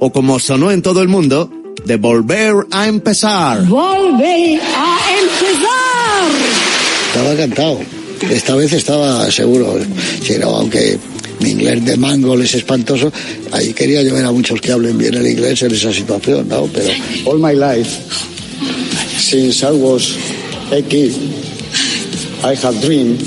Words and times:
o 0.00 0.10
como 0.10 0.38
sonó 0.38 0.70
en 0.70 0.82
todo 0.82 1.02
el 1.02 1.08
mundo, 1.08 1.50
de 1.84 1.96
volver 1.96 2.54
a 2.70 2.88
empezar. 2.88 3.64
Volver 3.66 4.60
a 4.76 4.98
empezar. 5.20 6.30
Estaba 7.08 7.36
cantado. 7.36 7.80
Esta 8.28 8.54
vez 8.54 8.72
estaba 8.72 9.30
seguro. 9.30 9.78
Si 10.22 10.38
no, 10.38 10.56
aunque 10.56 10.98
mi 11.40 11.50
inglés 11.50 11.84
de 11.84 11.96
mangol 11.96 12.42
es 12.42 12.54
espantoso, 12.54 13.12
ahí 13.52 13.72
quería 13.72 14.02
yo 14.02 14.14
ver 14.14 14.24
a 14.24 14.32
muchos 14.32 14.60
que 14.60 14.72
hablen 14.72 14.98
bien 14.98 15.14
el 15.14 15.26
inglés 15.26 15.62
en 15.62 15.72
esa 15.72 15.92
situación, 15.92 16.48
¿no? 16.48 16.64
Pero 16.72 16.90
all 17.26 17.38
my 17.38 17.54
life, 17.54 17.90
since 19.18 19.64
I 19.64 19.70
was 19.70 20.16
a 20.72 20.82
kid, 20.82 21.12
I 22.42 22.54
have 22.54 22.80
dreamed 22.80 23.22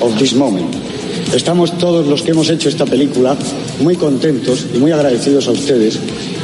of 0.00 0.18
this 0.18 0.34
moment. 0.34 0.91
Estamos 1.34 1.78
todos 1.78 2.06
los 2.06 2.22
que 2.22 2.32
hemos 2.32 2.50
hecho 2.50 2.68
esta 2.68 2.84
película 2.84 3.36
muy 3.80 3.96
contentos 3.96 4.66
y 4.74 4.78
muy 4.78 4.92
agradecidos 4.92 5.48
a 5.48 5.52
ustedes 5.52 5.98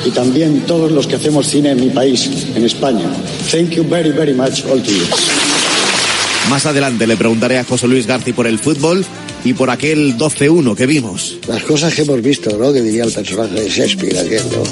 y 0.07 0.11
también 0.11 0.62
todos 0.66 0.91
los 0.91 1.06
que 1.06 1.16
hacemos 1.16 1.46
cine 1.46 1.73
en 1.73 1.80
mi 1.80 1.91
país, 1.91 2.30
en 2.55 2.65
España. 2.65 3.05
Thank 3.51 3.70
you 3.70 3.84
very, 3.84 4.10
very 4.10 4.32
much 4.32 4.65
all 4.65 4.82
to 4.82 4.91
you. 4.91 5.05
Más 6.48 6.65
adelante 6.65 7.06
le 7.06 7.19
preguntaré 7.19 7.59
a 7.59 7.65
José 7.65 7.87
Luis 7.87 8.06
García 8.06 8.34
por 8.34 8.46
el 8.46 8.59
fútbol 8.59 9.05
y 9.45 9.52
por 9.52 9.69
aquel 9.69 10.16
12-1 10.16 10.74
que 10.74 10.87
vimos. 10.87 11.37
Las 11.46 11.62
cosas 11.65 11.95
que 11.95 12.02
hemos 12.02 12.23
visto, 12.23 12.57
¿no? 12.57 12.73
Que 12.73 12.80
diría 12.80 13.05
el 13.05 13.12
personaje 13.12 13.60
de 13.60 13.68
Shakespeare, 13.68 14.18
aquel, 14.18 14.43
¿no? 14.51 14.62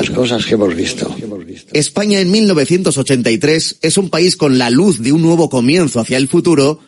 Las 0.00 0.10
cosas 0.10 0.44
que 0.44 0.54
hemos 0.54 0.74
visto. 0.74 1.14
España 1.72 2.20
en 2.20 2.30
1983 2.32 3.78
es 3.82 3.98
un 3.98 4.10
país 4.10 4.36
con 4.36 4.58
la 4.58 4.70
luz 4.70 5.00
de 5.00 5.12
un 5.12 5.22
nuevo 5.22 5.48
comienzo 5.48 6.00
hacia 6.00 6.16
el 6.16 6.26
futuro, 6.26 6.80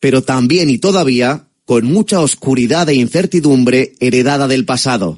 pero 0.00 0.22
también 0.22 0.68
y 0.70 0.78
todavía 0.78 1.46
con 1.66 1.86
mucha 1.86 2.20
oscuridad 2.20 2.90
e 2.90 2.94
incertidumbre 2.94 3.94
heredada 3.98 4.48
del 4.48 4.66
pasado. 4.66 5.16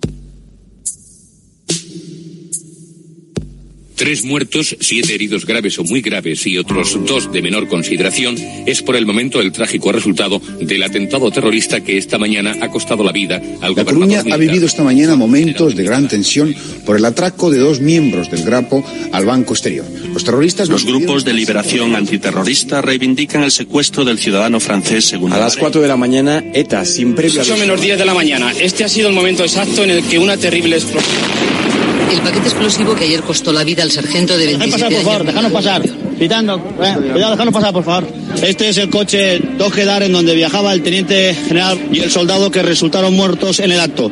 Tres 3.97 4.25
muertos, 4.25 4.77
siete 4.79 5.15
heridos 5.15 5.47
graves 5.47 5.79
o 5.79 5.85
muy 5.85 6.03
graves 6.03 6.47
y 6.47 6.59
otros 6.59 6.99
dos 7.07 7.33
de 7.33 7.41
menor 7.41 7.67
consideración 7.67 8.37
es 8.67 8.83
por 8.83 8.95
el 8.95 9.07
momento 9.07 9.41
el 9.41 9.53
trágico 9.53 9.91
resultado 9.91 10.39
del 10.61 10.83
atentado 10.83 11.31
terrorista 11.31 11.81
que 11.81 11.97
esta 11.97 12.19
mañana 12.19 12.55
ha 12.61 12.69
costado 12.69 13.03
la 13.03 13.13
vida 13.13 13.41
al 13.63 13.75
La 13.75 13.87
Coruña 13.87 14.23
ha 14.31 14.37
vivido 14.37 14.67
esta 14.67 14.85
mañana 14.85 15.17
momentos 15.17 15.75
de 15.75 15.83
gran 15.83 16.09
tensión 16.09 16.55
por 16.85 16.99
el 16.99 17.07
atraco 17.07 17.51
de 17.51 17.59
dos 17.59 17.81
miembros 17.81 18.31
del 18.31 18.45
Grapo 18.45 18.85
al 19.13 19.25
Banco 19.25 19.55
Exterior. 19.55 19.87
Los 20.13 20.25
terroristas... 20.25 20.69
Los 20.69 20.85
grupos 20.85 21.25
de 21.25 21.33
liberación 21.33 21.97
antiterrorista 21.97 22.83
reivindican 22.83 23.45
el 23.45 23.51
secuestro 23.51 24.05
del 24.05 24.19
ciudadano 24.19 24.61
francés 24.61 25.07
según... 25.07 25.33
A 25.33 25.39
las 25.39 25.57
4 25.57 25.81
de 25.81 25.89
la 25.89 25.97
mañana, 25.97 26.45
ETA, 26.53 26.85
sin 26.85 27.15
previo... 27.15 27.43
Son 27.45 27.59
menos 27.59 27.81
10 27.81 27.99
de 27.99 28.05
la 28.05 28.15
mañana. 28.15 28.53
Este 28.61 28.85
ha 28.85 28.89
sido 28.91 29.09
el 29.09 29.15
momento 29.15 29.43
exacto 29.43 29.85
en 29.85 29.91
el 29.91 30.05
que 30.05 30.19
una 30.19 30.37
terrible 30.37 30.77
explosión... 30.77 31.66
El 32.13 32.21
paquete 32.21 32.49
explosivo 32.49 32.95
que 32.95 33.05
ayer 33.05 33.23
costó 33.23 33.53
la 33.53 33.65
vida 33.65 33.83
al 33.83 33.91
sargento 33.91 34.37
de 34.39 34.47
27 34.47 34.71
pasar, 34.71 34.93
por 34.93 35.03
favor, 35.03 35.21
años. 35.21 35.27
déjanos 35.27 35.53
pasar. 35.53 35.83
Pitando, 36.19 36.57
eh, 36.57 36.97
cuidado, 37.13 37.33
déjanos 37.33 37.55
pasar, 37.55 37.73
por 37.73 37.85
favor. 37.85 38.09
Este 38.43 38.69
es 38.69 38.79
el 38.79 38.91
coche 38.91 39.41
Dojedar 39.59 40.03
en 40.03 40.13
donde 40.13 40.35
viajaba 40.35 40.73
el 40.73 40.83
teniente 40.83 41.35
general 41.35 41.89
y 41.93 42.01
el 42.01 42.11
soldado 42.11 42.51
que 42.51 42.63
resultaron 42.63 43.15
muertos 43.15 43.59
en 43.61 43.73
el 43.73 43.81
acto. 43.81 44.11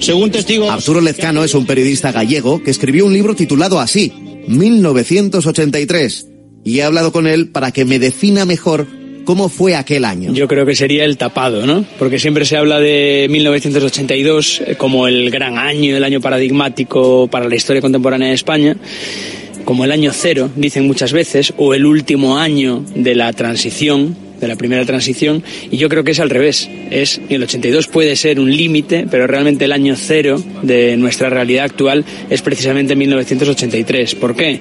Según 0.00 0.30
testigos... 0.30 0.70
Arturo 0.70 1.00
Lezcano 1.00 1.44
es 1.44 1.54
un 1.54 1.66
periodista 1.66 2.12
gallego 2.12 2.62
que 2.62 2.70
escribió 2.70 3.06
un 3.06 3.12
libro 3.12 3.34
titulado 3.34 3.80
así, 3.80 4.12
1983, 4.48 6.26
y 6.64 6.78
he 6.78 6.82
hablado 6.82 7.12
con 7.12 7.26
él 7.26 7.48
para 7.48 7.72
que 7.72 7.84
me 7.84 7.98
defina 7.98 8.44
mejor 8.44 8.86
cómo 9.30 9.48
fue 9.48 9.76
aquel 9.76 10.04
año. 10.04 10.32
Yo 10.32 10.48
creo 10.48 10.66
que 10.66 10.74
sería 10.74 11.04
el 11.04 11.16
tapado, 11.16 11.64
¿no? 11.64 11.84
Porque 12.00 12.18
siempre 12.18 12.44
se 12.44 12.56
habla 12.56 12.80
de 12.80 13.28
1982 13.30 14.62
como 14.76 15.06
el 15.06 15.30
gran 15.30 15.56
año, 15.56 15.96
el 15.96 16.02
año 16.02 16.20
paradigmático 16.20 17.28
para 17.28 17.48
la 17.48 17.54
historia 17.54 17.80
contemporánea 17.80 18.26
de 18.26 18.34
España 18.34 18.76
como 19.64 19.84
el 19.84 19.92
año 19.92 20.10
cero, 20.12 20.50
dicen 20.56 20.84
muchas 20.84 21.12
veces, 21.12 21.52
o 21.56 21.74
el 21.74 21.86
último 21.86 22.38
año 22.38 22.84
de 22.96 23.14
la 23.14 23.32
transición, 23.32 24.16
de 24.40 24.48
la 24.48 24.56
primera 24.56 24.84
transición, 24.84 25.44
y 25.70 25.76
yo 25.76 25.88
creo 25.88 26.02
que 26.02 26.10
es 26.10 26.18
al 26.18 26.30
revés. 26.30 26.68
Es, 26.90 27.20
el 27.28 27.42
82 27.42 27.86
puede 27.86 28.16
ser 28.16 28.40
un 28.40 28.50
límite, 28.50 29.06
pero 29.08 29.28
realmente 29.28 29.66
el 29.66 29.72
año 29.72 29.94
cero 29.96 30.42
de 30.62 30.96
nuestra 30.96 31.30
realidad 31.30 31.66
actual 31.66 32.04
es 32.30 32.42
precisamente 32.42 32.96
1983. 32.96 34.14
¿Por 34.16 34.34
qué? 34.34 34.60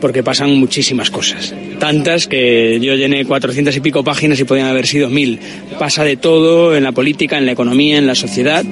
Porque 0.00 0.22
pasan 0.22 0.56
muchísimas 0.56 1.10
cosas. 1.10 1.54
Tantas 1.78 2.26
que 2.26 2.78
yo 2.80 2.94
llené 2.94 3.24
400 3.24 3.76
y 3.76 3.80
pico 3.80 4.04
páginas 4.04 4.38
y 4.40 4.44
podían 4.44 4.66
haber 4.66 4.86
sido 4.86 5.08
mil. 5.08 5.38
Pasa 5.78 6.04
de 6.04 6.16
todo 6.16 6.76
en 6.76 6.84
la 6.84 6.92
política, 6.92 7.38
en 7.38 7.46
la 7.46 7.52
economía, 7.52 7.98
en 7.98 8.06
la 8.06 8.14
sociedad 8.14 8.64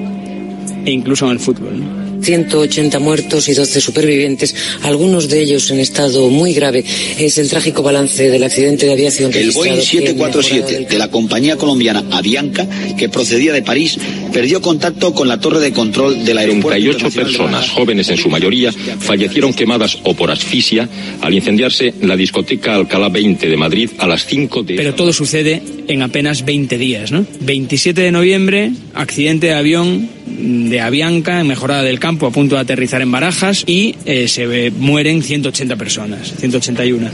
e 0.84 0.91
incluso 0.91 1.27
en 1.27 1.33
el 1.33 1.39
fútbol. 1.39 2.03
180 2.25 2.99
muertos 2.99 3.49
y 3.49 3.55
12 3.55 3.81
supervivientes, 3.81 4.55
algunos 4.83 5.29
de 5.29 5.43
ellos 5.43 5.71
en 5.71 5.81
estado 5.81 6.29
muy 6.31 6.55
grave. 6.55 6.85
Es 7.19 7.39
el 7.39 7.49
trágico 7.49 7.83
balance 7.83 8.31
del 8.31 8.43
accidente 8.43 8.87
de 8.87 8.93
aviación. 8.93 9.33
El 9.35 9.51
Boeing 9.51 9.75
registrado 9.75 9.81
aquí 9.81 9.99
en 9.99 10.19
la 10.19 10.33
747 10.33 10.87
de 10.91 10.99
la 10.99 11.11
compañía 11.11 11.57
colombiana 11.57 12.05
Avianca, 12.11 12.67
que 12.97 13.09
procedía 13.09 13.53
de 13.53 13.63
París, 13.63 13.99
perdió 14.33 14.61
contacto 14.61 15.13
con 15.13 15.29
la 15.29 15.39
torre 15.39 15.61
de 15.61 15.73
control 15.73 16.25
del 16.25 16.39
aeropuerto. 16.39 16.71
38 16.71 17.11
personas, 17.11 17.69
jóvenes 17.71 18.09
en 18.09 18.17
su 18.17 18.29
mayoría, 18.29 18.73
fallecieron 18.73 19.53
quemadas 19.53 19.99
o 20.05 20.15
por 20.15 20.31
asfixia 20.31 20.89
al 21.21 21.34
incendiarse 21.34 21.95
la 22.03 22.17
discoteca 22.17 22.75
Alcalá 22.75 23.09
20 23.09 23.49
de 23.49 23.57
Madrid 23.57 23.91
a 23.99 24.07
las 24.07 24.27
5 24.27 24.63
de... 24.63 24.75
Pero 24.77 24.95
todo 24.95 25.13
sucede 25.13 25.63
en 25.89 26.03
apenas 26.03 26.45
20 26.45 26.79
días, 26.79 27.13
¿no? 27.13 27.27
27 27.41 28.01
de 28.01 28.13
noviembre, 28.13 28.73
accidente 28.95 29.49
de 29.49 29.55
avión 29.55 30.09
de 30.27 30.81
Avianca 30.81 31.41
en 31.41 31.47
Mejorada 31.47 31.83
del 31.83 31.99
Campo 32.01 32.27
a 32.27 32.31
punto 32.31 32.55
de 32.55 32.62
aterrizar 32.62 33.03
en 33.03 33.11
Barajas 33.12 33.65
y 33.67 33.95
eh, 34.07 34.29
se 34.29 34.47
ve- 34.47 34.71
mueren 34.71 35.23
180 35.23 35.77
personas, 35.77 36.35
181. 36.39 37.09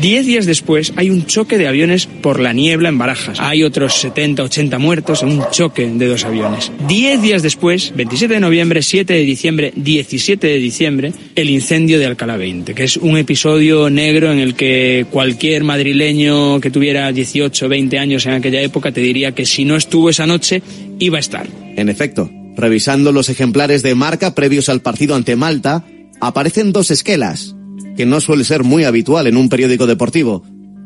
Diez 0.00 0.26
días 0.26 0.44
después 0.44 0.92
hay 0.96 1.08
un 1.08 1.24
choque 1.24 1.56
de 1.56 1.66
aviones 1.66 2.06
por 2.06 2.38
la 2.38 2.52
niebla 2.52 2.90
en 2.90 2.98
Barajas. 2.98 3.40
Hay 3.40 3.62
otros 3.62 3.94
70, 3.94 4.42
80 4.42 4.78
muertos 4.78 5.22
en 5.22 5.30
un 5.30 5.44
choque 5.50 5.86
de 5.86 6.06
dos 6.06 6.24
aviones. 6.26 6.70
Diez 6.86 7.22
días 7.22 7.42
después, 7.42 7.94
27 7.96 8.34
de 8.34 8.40
noviembre, 8.40 8.82
7 8.82 9.14
de 9.14 9.22
diciembre, 9.22 9.72
17 9.74 10.46
de 10.46 10.58
diciembre, 10.58 11.12
el 11.34 11.48
incendio 11.48 11.98
de 11.98 12.04
Alcalá 12.04 12.36
20, 12.36 12.74
que 12.74 12.84
es 12.84 12.98
un 12.98 13.16
episodio 13.16 13.88
negro 13.88 14.30
en 14.30 14.38
el 14.38 14.54
que 14.54 15.06
cualquier 15.10 15.64
madrileño 15.64 16.60
que 16.60 16.70
tuviera 16.70 17.10
18, 17.10 17.66
20 17.66 17.98
años 17.98 18.26
en 18.26 18.32
aquella 18.32 18.60
época 18.60 18.92
te 18.92 19.00
diría 19.00 19.32
que 19.32 19.46
si 19.46 19.64
no 19.64 19.76
estuvo 19.76 20.10
esa 20.10 20.26
noche, 20.26 20.60
iba 20.98 21.16
a 21.16 21.20
estar. 21.20 21.46
En 21.76 21.88
efecto, 21.88 22.30
revisando 22.56 23.12
los 23.12 23.28
ejemplares 23.28 23.82
de 23.82 23.94
marca 23.94 24.34
previos 24.34 24.68
al 24.68 24.80
partido 24.80 25.14
ante 25.14 25.36
Malta, 25.36 25.84
aparecen 26.20 26.72
dos 26.72 26.90
esquelas, 26.90 27.54
que 27.96 28.06
no 28.06 28.20
suele 28.20 28.44
ser 28.44 28.64
muy 28.64 28.84
habitual 28.84 29.26
en 29.26 29.36
un 29.36 29.48
periódico 29.48 29.86
deportivo. 29.86 30.42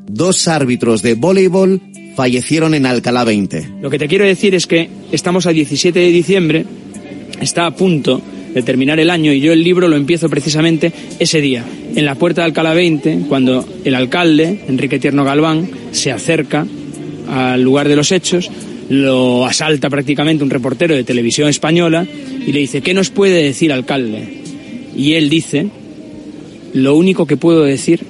Dos 0.08 0.48
árbitros 0.48 1.02
de 1.02 1.14
voleibol 1.14 1.80
fallecieron 2.16 2.74
en 2.74 2.86
Alcalá 2.86 3.24
20. 3.24 3.68
Lo 3.80 3.88
que 3.88 3.98
te 3.98 4.08
quiero 4.08 4.24
decir 4.24 4.54
es 4.54 4.66
que 4.66 4.90
estamos 5.12 5.46
a 5.46 5.52
17 5.52 5.96
de 5.96 6.10
diciembre, 6.10 6.66
está 7.40 7.66
a 7.66 7.74
punto 7.74 8.20
de 8.52 8.62
terminar 8.62 8.98
el 8.98 9.10
año 9.10 9.32
y 9.32 9.40
yo 9.40 9.52
el 9.52 9.62
libro 9.62 9.86
lo 9.86 9.96
empiezo 9.96 10.28
precisamente 10.28 10.92
ese 11.20 11.40
día, 11.40 11.64
en 11.94 12.04
la 12.04 12.16
puerta 12.16 12.40
de 12.40 12.46
Alcalá 12.46 12.74
20, 12.74 13.26
cuando 13.28 13.64
el 13.84 13.94
alcalde, 13.94 14.64
Enrique 14.66 14.98
Tierno 14.98 15.24
Galván, 15.24 15.70
se 15.92 16.10
acerca 16.10 16.66
al 17.28 17.62
lugar 17.62 17.88
de 17.88 17.94
los 17.94 18.10
hechos, 18.10 18.50
lo 18.90 19.46
asalta 19.46 19.88
prácticamente 19.88 20.42
un 20.44 20.50
reportero 20.50 20.94
de 20.94 21.04
televisión 21.04 21.48
española 21.48 22.06
y 22.46 22.52
le 22.52 22.58
dice, 22.58 22.82
¿qué 22.82 22.92
nos 22.92 23.10
puede 23.10 23.42
decir 23.42 23.72
alcalde? 23.72 24.42
Y 24.96 25.14
él 25.14 25.30
dice, 25.30 25.68
lo 26.74 26.96
único 26.96 27.24
que 27.24 27.36
puedo 27.36 27.62
decir 27.62 28.00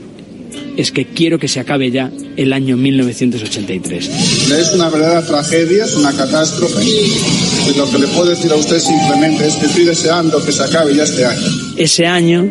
es 0.79 0.91
que 0.91 1.05
quiero 1.05 1.39
que 1.39 1.49
se 1.49 1.61
acabe 1.61 1.91
ya 1.91 2.11
el 2.37 2.55
año 2.55 2.79
1983. 2.79 4.09
Es 4.09 4.73
una 4.75 4.89
verdadera 4.89 5.27
tragedia, 5.27 5.85
es 5.85 5.95
una 5.97 6.13
catástrofe. 6.13 6.83
Y 6.83 7.77
lo 7.77 7.91
que 7.91 7.99
le 7.99 8.07
puedo 8.09 8.31
decir 8.31 8.51
a 8.51 8.57
usted 8.57 8.79
simplemente 8.79 9.47
es 9.47 9.57
que 9.57 9.67
estoy 9.67 9.85
deseando 9.85 10.43
que 10.43 10.51
se 10.51 10.63
acabe 10.63 10.95
ya 10.95 11.05
este 11.05 11.27
año. 11.27 11.47
ese 11.77 12.07
año, 12.07 12.51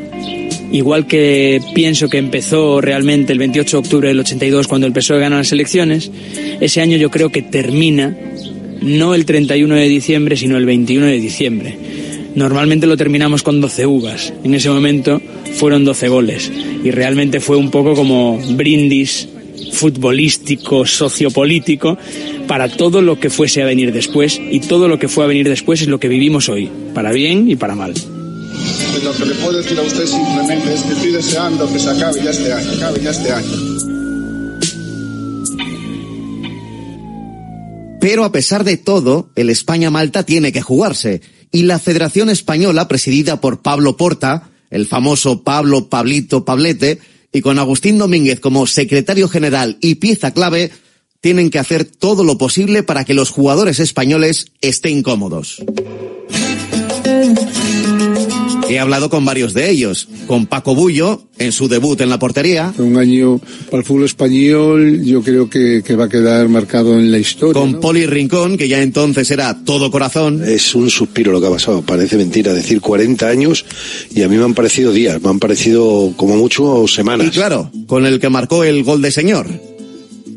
igual 0.71 1.07
que 1.07 1.61
pienso 1.73 2.09
que 2.09 2.17
empezó 2.17 2.81
realmente 2.81 3.33
el 3.33 3.39
28 3.39 3.77
de 3.77 3.79
octubre 3.79 4.07
del 4.07 4.19
82 4.19 4.67
cuando 4.67 4.87
el 4.87 4.93
PSOE 4.93 5.19
gana 5.19 5.37
las 5.37 5.51
elecciones, 5.51 6.11
ese 6.59 6.81
año 6.81 6.97
yo 6.97 7.09
creo 7.09 7.29
que 7.29 7.41
termina 7.41 8.15
no 8.81 9.13
el 9.15 9.25
31 9.25 9.75
de 9.75 9.87
diciembre, 9.87 10.37
sino 10.37 10.57
el 10.57 10.65
21 10.65 11.05
de 11.05 11.19
diciembre. 11.19 11.77
Normalmente 12.35 12.87
lo 12.87 12.95
terminamos 12.95 13.43
con 13.43 13.59
12 13.59 13.85
uvas. 13.85 14.33
En 14.43 14.53
ese 14.53 14.69
momento 14.69 15.21
fueron 15.55 15.83
12 15.83 16.07
goles. 16.09 16.51
Y 16.83 16.91
realmente 16.91 17.39
fue 17.39 17.57
un 17.57 17.71
poco 17.71 17.95
como 17.95 18.39
brindis 18.51 19.27
futbolístico, 19.73 20.85
sociopolítico, 20.85 21.97
para 22.47 22.69
todo 22.69 23.01
lo 23.01 23.19
que 23.19 23.29
fuese 23.29 23.61
a 23.61 23.65
venir 23.65 23.91
después. 23.91 24.39
Y 24.51 24.61
todo 24.61 24.87
lo 24.87 24.99
que 24.99 25.07
fue 25.07 25.23
a 25.23 25.27
venir 25.27 25.49
después 25.49 25.81
es 25.81 25.87
lo 25.87 25.99
que 25.99 26.07
vivimos 26.07 26.49
hoy, 26.49 26.69
para 26.93 27.11
bien 27.11 27.49
y 27.49 27.55
para 27.55 27.75
mal. 27.75 27.93
Lo 29.03 29.13
que 29.13 29.25
le 29.25 29.35
puedo 29.35 29.57
decir 29.57 29.79
a 29.79 29.83
usted 29.83 30.05
simplemente 30.05 30.73
es 30.73 30.83
que 30.83 30.93
estoy 30.93 31.11
deseando 31.11 31.71
que 31.71 31.79
se 31.79 31.89
acabe 31.89 32.21
ya 32.23 32.31
este 32.31 32.51
año, 32.51 32.71
acabe 32.73 33.01
ya 33.01 33.11
este 33.11 33.31
año. 33.31 33.79
Pero 38.01 38.23
a 38.23 38.31
pesar 38.31 38.63
de 38.63 38.77
todo, 38.77 39.29
el 39.35 39.49
España-Malta 39.49 40.23
tiene 40.23 40.51
que 40.51 40.61
jugarse. 40.61 41.21
y 41.51 41.63
la 41.63 41.79
Federación 41.79 42.29
Española, 42.29 42.87
presidida 42.87 43.41
por 43.41 43.63
Pablo 43.63 43.97
Porta, 43.97 44.51
el 44.69 44.85
famoso 44.85 45.43
Pablo 45.43 45.89
Pablito 45.89 46.45
Pablete, 46.45 46.99
y 47.31 47.41
con 47.41 47.57
Agustín 47.57 47.97
Domínguez 47.97 48.39
como 48.39 48.67
secretario 48.67 49.27
general 49.27 49.77
y 49.81 49.95
pieza 49.95 50.31
clave, 50.31 50.71
tienen 51.21 51.49
que 51.49 51.57
hacer 51.57 51.85
todo 51.85 52.23
lo 52.23 52.37
posible 52.37 52.83
para 52.83 53.03
que 53.03 53.15
los 53.15 53.31
jugadores 53.31 53.79
españoles 53.79 54.51
estén 54.61 55.01
cómodos. 55.01 55.63
He 58.69 58.79
hablado 58.79 59.09
con 59.09 59.25
varios 59.25 59.53
de 59.53 59.69
ellos, 59.69 60.07
con 60.27 60.45
Paco 60.45 60.75
Bullo, 60.75 61.23
en 61.39 61.51
su 61.51 61.67
debut 61.67 61.99
en 62.01 62.09
la 62.09 62.19
portería. 62.19 62.71
Un 62.77 62.97
año 62.97 63.39
para 63.65 63.79
el 63.79 63.83
fútbol 63.83 64.05
español, 64.05 65.03
yo 65.03 65.23
creo 65.23 65.49
que, 65.49 65.81
que 65.83 65.95
va 65.95 66.05
a 66.05 66.09
quedar 66.09 66.47
marcado 66.49 66.93
en 66.99 67.11
la 67.11 67.17
historia. 67.17 67.59
Con 67.59 67.73
¿no? 67.73 67.79
Poli 67.79 68.05
Rincón, 68.05 68.57
que 68.57 68.67
ya 68.67 68.81
entonces 68.81 69.31
era 69.31 69.63
todo 69.65 69.89
corazón. 69.89 70.43
Es 70.45 70.75
un 70.75 70.89
suspiro 70.89 71.31
lo 71.31 71.41
que 71.41 71.47
ha 71.47 71.51
pasado, 71.51 71.81
parece 71.81 72.17
mentira 72.17 72.53
decir 72.53 72.79
40 72.79 73.27
años 73.27 73.65
y 74.13 74.21
a 74.21 74.29
mí 74.29 74.37
me 74.37 74.43
han 74.43 74.53
parecido 74.53 74.91
días, 74.91 75.21
me 75.21 75.29
han 75.29 75.39
parecido 75.39 76.13
como 76.15 76.35
mucho 76.37 76.87
semanas. 76.87 77.27
Y 77.27 77.31
claro, 77.31 77.71
con 77.87 78.05
el 78.05 78.19
que 78.19 78.29
marcó 78.29 78.63
el 78.63 78.83
gol 78.83 79.01
de 79.01 79.11
señor. 79.11 79.47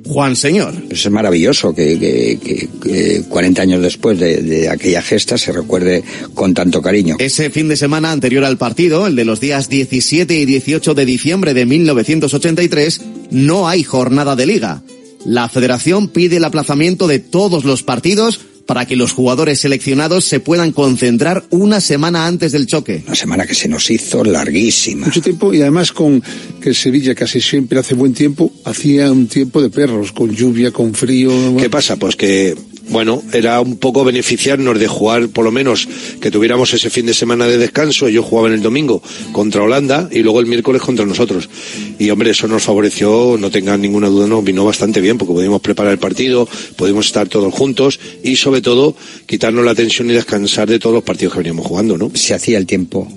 Juan 0.06 0.36
Señor. 0.36 0.74
Es 0.90 1.08
maravilloso 1.10 1.74
que, 1.74 1.98
que, 1.98 2.38
que, 2.42 2.68
que 2.82 3.22
40 3.28 3.62
años 3.62 3.82
después 3.82 4.18
de, 4.18 4.42
de, 4.42 4.68
aquella 4.68 5.02
gesta 5.02 5.38
se 5.38 5.52
recuerde 5.52 6.02
con 6.34 6.54
tanto 6.54 6.82
cariño. 6.82 7.16
Ese 7.18 7.50
fin 7.50 7.68
de 7.68 7.76
semana 7.76 8.12
anterior 8.12 8.44
al 8.44 8.58
partido, 8.58 9.06
el 9.06 9.16
de 9.16 9.24
los 9.24 9.40
días 9.40 9.68
17 9.68 10.34
y 10.34 10.44
18 10.44 10.94
de 10.94 11.04
diciembre 11.04 11.54
de 11.54 11.66
1983, 11.66 13.00
no 13.30 13.68
hay 13.68 13.84
jornada 13.84 14.36
de 14.36 14.46
liga. 14.46 14.82
La 15.24 15.48
federación 15.48 16.08
pide 16.08 16.38
el 16.38 16.44
aplazamiento 16.44 17.06
de 17.06 17.20
todos 17.20 17.64
los 17.64 17.82
partidos 17.82 18.40
para 18.66 18.86
que 18.86 18.96
los 18.96 19.12
jugadores 19.12 19.60
seleccionados 19.60 20.24
se 20.24 20.40
puedan 20.40 20.72
concentrar 20.72 21.44
una 21.50 21.80
semana 21.80 22.26
antes 22.26 22.52
del 22.52 22.66
choque. 22.66 23.02
Una 23.06 23.14
semana 23.14 23.46
que 23.46 23.54
se 23.54 23.68
nos 23.68 23.90
hizo 23.90 24.24
larguísima. 24.24 25.06
Mucho 25.06 25.20
tiempo 25.22 25.52
y 25.52 25.60
además 25.60 25.92
con 25.92 26.22
que 26.60 26.74
Sevilla 26.74 27.14
casi 27.14 27.40
siempre 27.40 27.78
hace 27.78 27.94
buen 27.94 28.14
tiempo, 28.14 28.52
hacía 28.64 29.10
un 29.10 29.26
tiempo 29.26 29.60
de 29.60 29.70
perros, 29.70 30.12
con 30.12 30.34
lluvia, 30.34 30.70
con 30.70 30.94
frío. 30.94 31.56
¿Qué 31.56 31.70
pasa? 31.70 31.96
Pues 31.96 32.16
que 32.16 32.54
bueno, 32.88 33.22
era 33.32 33.60
un 33.60 33.76
poco 33.76 34.04
beneficiarnos 34.04 34.78
de 34.78 34.88
jugar, 34.88 35.28
por 35.28 35.44
lo 35.44 35.50
menos, 35.50 35.88
que 36.20 36.30
tuviéramos 36.30 36.74
ese 36.74 36.90
fin 36.90 37.06
de 37.06 37.14
semana 37.14 37.46
de 37.46 37.58
descanso. 37.58 38.06
Ellos 38.06 38.24
jugaban 38.24 38.52
el 38.52 38.62
domingo 38.62 39.02
contra 39.32 39.62
Holanda 39.62 40.08
y 40.10 40.20
luego 40.20 40.40
el 40.40 40.46
miércoles 40.46 40.82
contra 40.82 41.06
nosotros. 41.06 41.48
Y 41.98 42.10
hombre, 42.10 42.30
eso 42.30 42.48
nos 42.48 42.62
favoreció, 42.62 43.36
no 43.38 43.50
tengan 43.50 43.80
ninguna 43.80 44.08
duda, 44.08 44.26
nos 44.26 44.44
vino 44.44 44.64
bastante 44.64 45.00
bien 45.00 45.18
porque 45.18 45.34
pudimos 45.34 45.60
preparar 45.60 45.92
el 45.92 45.98
partido, 45.98 46.48
pudimos 46.76 47.06
estar 47.06 47.28
todos 47.28 47.52
juntos 47.54 48.00
y 48.22 48.36
sobre 48.36 48.60
todo 48.60 48.96
quitarnos 49.26 49.64
la 49.64 49.74
tensión 49.74 50.10
y 50.10 50.14
descansar 50.14 50.68
de 50.68 50.78
todos 50.78 50.94
los 50.94 51.04
partidos 51.04 51.34
que 51.34 51.38
veníamos 51.40 51.66
jugando, 51.66 51.96
¿no? 51.96 52.10
Se 52.14 52.34
hacía 52.34 52.58
el 52.58 52.66
tiempo 52.66 53.08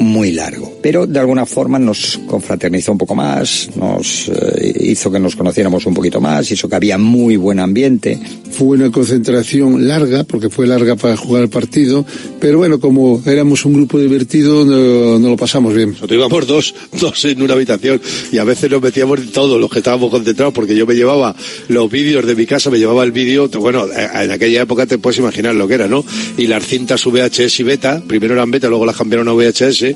muy 0.00 0.32
largo. 0.32 0.72
Pero 0.82 1.06
de 1.06 1.18
alguna 1.18 1.46
forma 1.46 1.78
nos 1.78 2.18
confraternizó 2.26 2.92
un 2.92 2.98
poco 2.98 3.14
más, 3.14 3.70
nos 3.76 4.28
eh, 4.28 4.72
hizo 4.80 5.10
que 5.10 5.20
nos 5.20 5.36
conociéramos 5.36 5.86
un 5.86 5.94
poquito 5.94 6.20
más, 6.20 6.50
hizo 6.50 6.68
que 6.68 6.76
había 6.76 6.98
muy 6.98 7.36
buen 7.36 7.60
ambiente. 7.60 8.18
Fue 8.50 8.78
una 8.78 8.90
concentración 8.90 9.86
larga, 9.86 10.24
porque 10.24 10.50
fue 10.50 10.66
larga 10.66 10.96
para 10.96 11.16
jugar 11.16 11.42
el 11.44 11.48
partido, 11.50 12.04
pero 12.40 12.58
bueno, 12.58 12.80
como 12.80 13.22
éramos 13.26 13.64
un 13.64 13.74
grupo 13.74 13.98
divertido, 13.98 14.64
no, 14.64 15.18
no 15.18 15.28
lo 15.28 15.36
pasamos 15.36 15.74
bien. 15.74 15.90
Nosotros 15.90 16.18
íbamos 16.18 16.46
dos, 16.46 16.74
dos 17.00 17.24
en 17.26 17.42
una 17.42 17.54
habitación 17.54 18.00
y 18.32 18.38
a 18.38 18.44
veces 18.44 18.70
nos 18.70 18.82
metíamos 18.82 19.20
todos 19.32 19.60
los 19.60 19.70
que 19.70 19.78
estábamos 19.78 20.10
concentrados, 20.10 20.54
porque 20.54 20.74
yo 20.74 20.86
me 20.86 20.94
llevaba 20.94 21.36
los 21.68 21.90
vídeos 21.90 22.26
de 22.26 22.34
mi 22.34 22.46
casa, 22.46 22.70
me 22.70 22.78
llevaba 22.78 23.04
el 23.04 23.12
vídeo, 23.12 23.48
bueno, 23.48 23.86
en 23.86 24.30
aquella 24.30 24.62
época 24.62 24.86
te 24.86 24.98
puedes 24.98 25.18
imaginar 25.18 25.54
lo 25.54 25.68
que 25.68 25.74
era, 25.74 25.88
¿no? 25.88 26.04
Y 26.36 26.46
las 26.46 26.66
cintas 26.66 27.04
VHS 27.04 27.60
y 27.60 27.62
beta, 27.62 28.02
primero 28.06 28.34
eran 28.34 28.50
beta, 28.50 28.68
luego 28.68 28.86
las 28.86 28.96
cambiaron 28.96 29.28
a 29.28 29.32
VHS, 29.32 29.89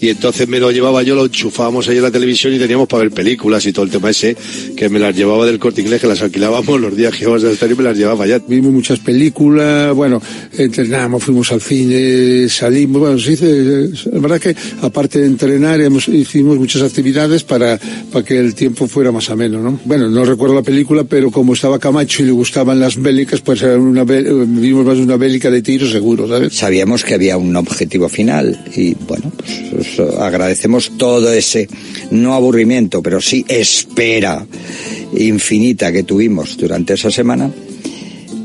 y 0.00 0.08
entonces 0.08 0.48
me 0.48 0.58
lo 0.60 0.70
llevaba 0.70 1.02
yo, 1.02 1.14
lo 1.14 1.26
enchufábamos 1.26 1.88
ahí 1.88 1.96
en 1.96 2.02
la 2.02 2.10
televisión 2.10 2.54
y 2.54 2.58
teníamos 2.58 2.88
para 2.88 3.04
ver 3.04 3.12
películas 3.12 3.66
y 3.66 3.72
todo 3.72 3.84
el 3.84 3.90
tema 3.90 4.10
ese, 4.10 4.36
que 4.76 4.88
me 4.88 4.98
las 4.98 5.14
llevaba 5.14 5.46
del 5.46 5.58
corte 5.58 5.80
inglés, 5.80 6.00
que 6.00 6.06
las 6.06 6.22
alquilábamos 6.22 6.80
los 6.80 6.96
días 6.96 7.14
que 7.14 7.24
íbamos 7.24 7.44
al 7.44 7.52
estadio 7.52 7.74
y 7.74 7.78
me 7.78 7.84
las 7.84 7.96
llevaba 7.96 8.24
allá. 8.24 8.40
Vimos 8.46 8.72
muchas 8.72 8.98
películas, 9.00 9.94
bueno, 9.94 10.20
entrenamos, 10.56 11.22
fuimos 11.22 11.50
al 11.52 11.60
cine, 11.60 12.48
salimos, 12.48 13.00
bueno, 13.00 13.18
se 13.18 13.30
dice, 13.30 14.08
la 14.12 14.20
verdad 14.20 14.40
que 14.40 14.54
aparte 14.82 15.20
de 15.20 15.26
entrenar 15.26 15.80
hemos, 15.80 16.08
hicimos 16.08 16.58
muchas 16.58 16.82
actividades 16.82 17.42
para, 17.42 17.78
para 18.12 18.24
que 18.24 18.38
el 18.38 18.54
tiempo 18.54 18.86
fuera 18.86 19.12
más 19.12 19.30
ameno, 19.30 19.60
¿no? 19.60 19.78
Bueno, 19.84 20.08
no 20.08 20.24
recuerdo 20.24 20.54
la 20.54 20.62
película, 20.62 21.04
pero 21.04 21.30
como 21.30 21.54
estaba 21.54 21.78
Camacho 21.78 22.22
y 22.22 22.26
le 22.26 22.32
gustaban 22.32 22.80
las 22.80 23.00
bélicas, 23.00 23.40
pues 23.40 23.62
era 23.62 23.76
una, 23.76 24.04
vimos 24.04 24.84
más 24.84 24.98
una 24.98 25.16
bélica 25.16 25.50
de 25.50 25.62
tiro 25.62 25.86
seguro, 25.86 26.28
¿sabes? 26.28 26.54
Sabíamos 26.54 27.04
que 27.04 27.14
había 27.14 27.36
un 27.36 27.54
objetivo 27.56 28.08
final 28.08 28.64
y 28.74 28.94
bueno, 29.06 29.25
pues 29.70 30.00
agradecemos 30.18 30.92
todo 30.96 31.32
ese, 31.32 31.68
no 32.10 32.34
aburrimiento, 32.34 33.02
pero 33.02 33.20
sí 33.20 33.44
espera 33.48 34.46
infinita 35.16 35.92
que 35.92 36.02
tuvimos 36.02 36.56
durante 36.56 36.94
esa 36.94 37.10
semana 37.10 37.50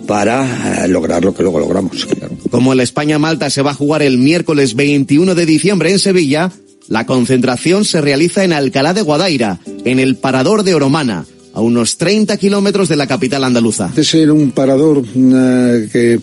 para 0.07 0.87
lograr 0.87 1.23
lo 1.23 1.33
que 1.33 1.43
luego 1.43 1.59
logramos. 1.59 2.05
Claro. 2.05 2.35
Como 2.49 2.73
el 2.73 2.81
España-Malta 2.81 3.49
se 3.49 3.61
va 3.61 3.71
a 3.71 3.75
jugar 3.75 4.01
el 4.01 4.17
miércoles 4.17 4.75
21 4.75 5.35
de 5.35 5.45
diciembre 5.45 5.91
en 5.91 5.99
Sevilla, 5.99 6.51
la 6.89 7.05
concentración 7.05 7.85
se 7.85 8.01
realiza 8.01 8.43
en 8.43 8.51
Alcalá 8.51 8.93
de 8.93 9.01
Guadaira, 9.01 9.59
en 9.85 9.99
el 9.99 10.17
parador 10.17 10.63
de 10.63 10.75
Oromana, 10.75 11.25
a 11.53 11.61
unos 11.61 11.97
30 11.97 12.35
kilómetros 12.37 12.89
de 12.89 12.95
la 12.97 13.07
capital 13.07 13.43
andaluza. 13.43 13.91
Ese 13.95 14.23
era 14.23 14.33
un 14.33 14.51
parador 14.51 14.97
uh, 14.97 15.89
que 15.91 16.19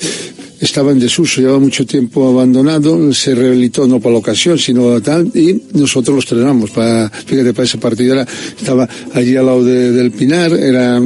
estaba 0.60 0.92
en 0.92 0.98
desuso, 0.98 1.40
llevaba 1.40 1.58
mucho 1.58 1.86
tiempo 1.86 2.28
abandonado, 2.28 3.12
se 3.12 3.34
rehabilitó 3.34 3.86
no 3.86 4.00
por 4.00 4.12
la 4.12 4.18
ocasión, 4.18 4.58
sino 4.58 5.00
tal, 5.00 5.30
y 5.34 5.62
nosotros 5.74 6.14
lo 6.14 6.20
estrenamos 6.20 6.70
para, 6.70 7.10
fíjate, 7.10 7.52
para 7.52 7.64
ese 7.64 7.78
partido 7.78 8.14
era, 8.14 8.26
estaba 8.58 8.88
allí 9.14 9.36
al 9.36 9.46
lado 9.46 9.64
de, 9.64 9.92
del 9.92 10.10
Pinar, 10.10 10.52
era 10.52 11.00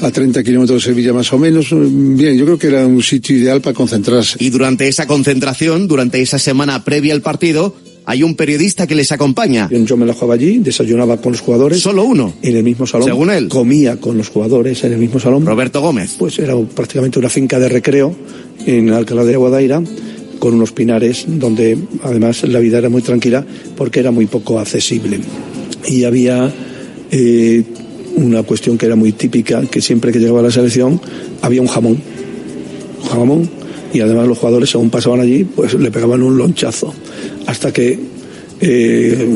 a 0.00 0.10
30 0.10 0.42
kilómetros 0.42 0.82
de 0.82 0.90
Sevilla 0.90 1.12
más 1.12 1.32
o 1.32 1.38
menos, 1.38 1.68
bien, 1.70 2.36
yo 2.36 2.44
creo 2.44 2.58
que 2.58 2.68
era 2.68 2.86
un 2.86 3.02
sitio 3.02 3.36
ideal 3.36 3.60
para 3.60 3.74
concentrarse. 3.74 4.36
Y 4.40 4.50
durante 4.50 4.88
esa 4.88 5.06
concentración, 5.06 5.86
durante 5.88 6.20
esa 6.20 6.38
semana 6.38 6.84
previa 6.84 7.14
al 7.14 7.22
partido, 7.22 7.74
hay 8.04 8.22
un 8.22 8.34
periodista 8.34 8.86
que 8.86 8.94
les 8.94 9.12
acompaña. 9.12 9.68
Yo 9.70 9.96
me 9.96 10.06
la 10.06 10.14
jugaba 10.14 10.34
allí, 10.34 10.58
desayunaba 10.58 11.18
con 11.18 11.32
los 11.32 11.40
jugadores. 11.40 11.80
Solo 11.80 12.04
uno. 12.04 12.34
En 12.42 12.56
el 12.56 12.62
mismo 12.62 12.86
salón. 12.86 13.06
Según 13.06 13.30
él. 13.30 13.48
Comía 13.48 13.96
con 13.96 14.16
los 14.16 14.28
jugadores 14.28 14.82
en 14.84 14.92
el 14.92 14.98
mismo 14.98 15.20
salón. 15.20 15.44
Roberto 15.46 15.80
Gómez. 15.80 16.16
Pues 16.18 16.38
era 16.38 16.56
prácticamente 16.56 17.18
una 17.18 17.28
finca 17.28 17.58
de 17.58 17.68
recreo 17.68 18.14
en 18.66 18.90
Alcalá 18.90 19.24
de 19.24 19.36
Guadaira 19.36 19.82
con 20.38 20.54
unos 20.54 20.72
pinares 20.72 21.26
donde 21.28 21.78
además 22.02 22.42
la 22.44 22.58
vida 22.58 22.78
era 22.78 22.88
muy 22.88 23.02
tranquila 23.02 23.44
porque 23.76 24.00
era 24.00 24.10
muy 24.10 24.26
poco 24.26 24.58
accesible. 24.58 25.20
Y 25.86 26.04
había 26.04 26.52
eh, 27.10 27.62
una 28.16 28.42
cuestión 28.42 28.76
que 28.76 28.86
era 28.86 28.96
muy 28.96 29.12
típica, 29.12 29.62
que 29.66 29.80
siempre 29.80 30.12
que 30.12 30.18
llegaba 30.18 30.42
la 30.42 30.50
selección 30.50 31.00
había 31.42 31.60
un 31.60 31.68
jamón. 31.68 32.02
Un 33.02 33.08
jamón 33.08 33.59
y 33.92 34.00
además 34.00 34.28
los 34.28 34.38
jugadores 34.38 34.70
según 34.70 34.90
pasaban 34.90 35.20
allí 35.20 35.44
pues 35.44 35.74
le 35.74 35.90
pegaban 35.90 36.22
un 36.22 36.36
lonchazo 36.36 36.94
hasta 37.46 37.72
que 37.72 37.98
eh, 38.62 39.26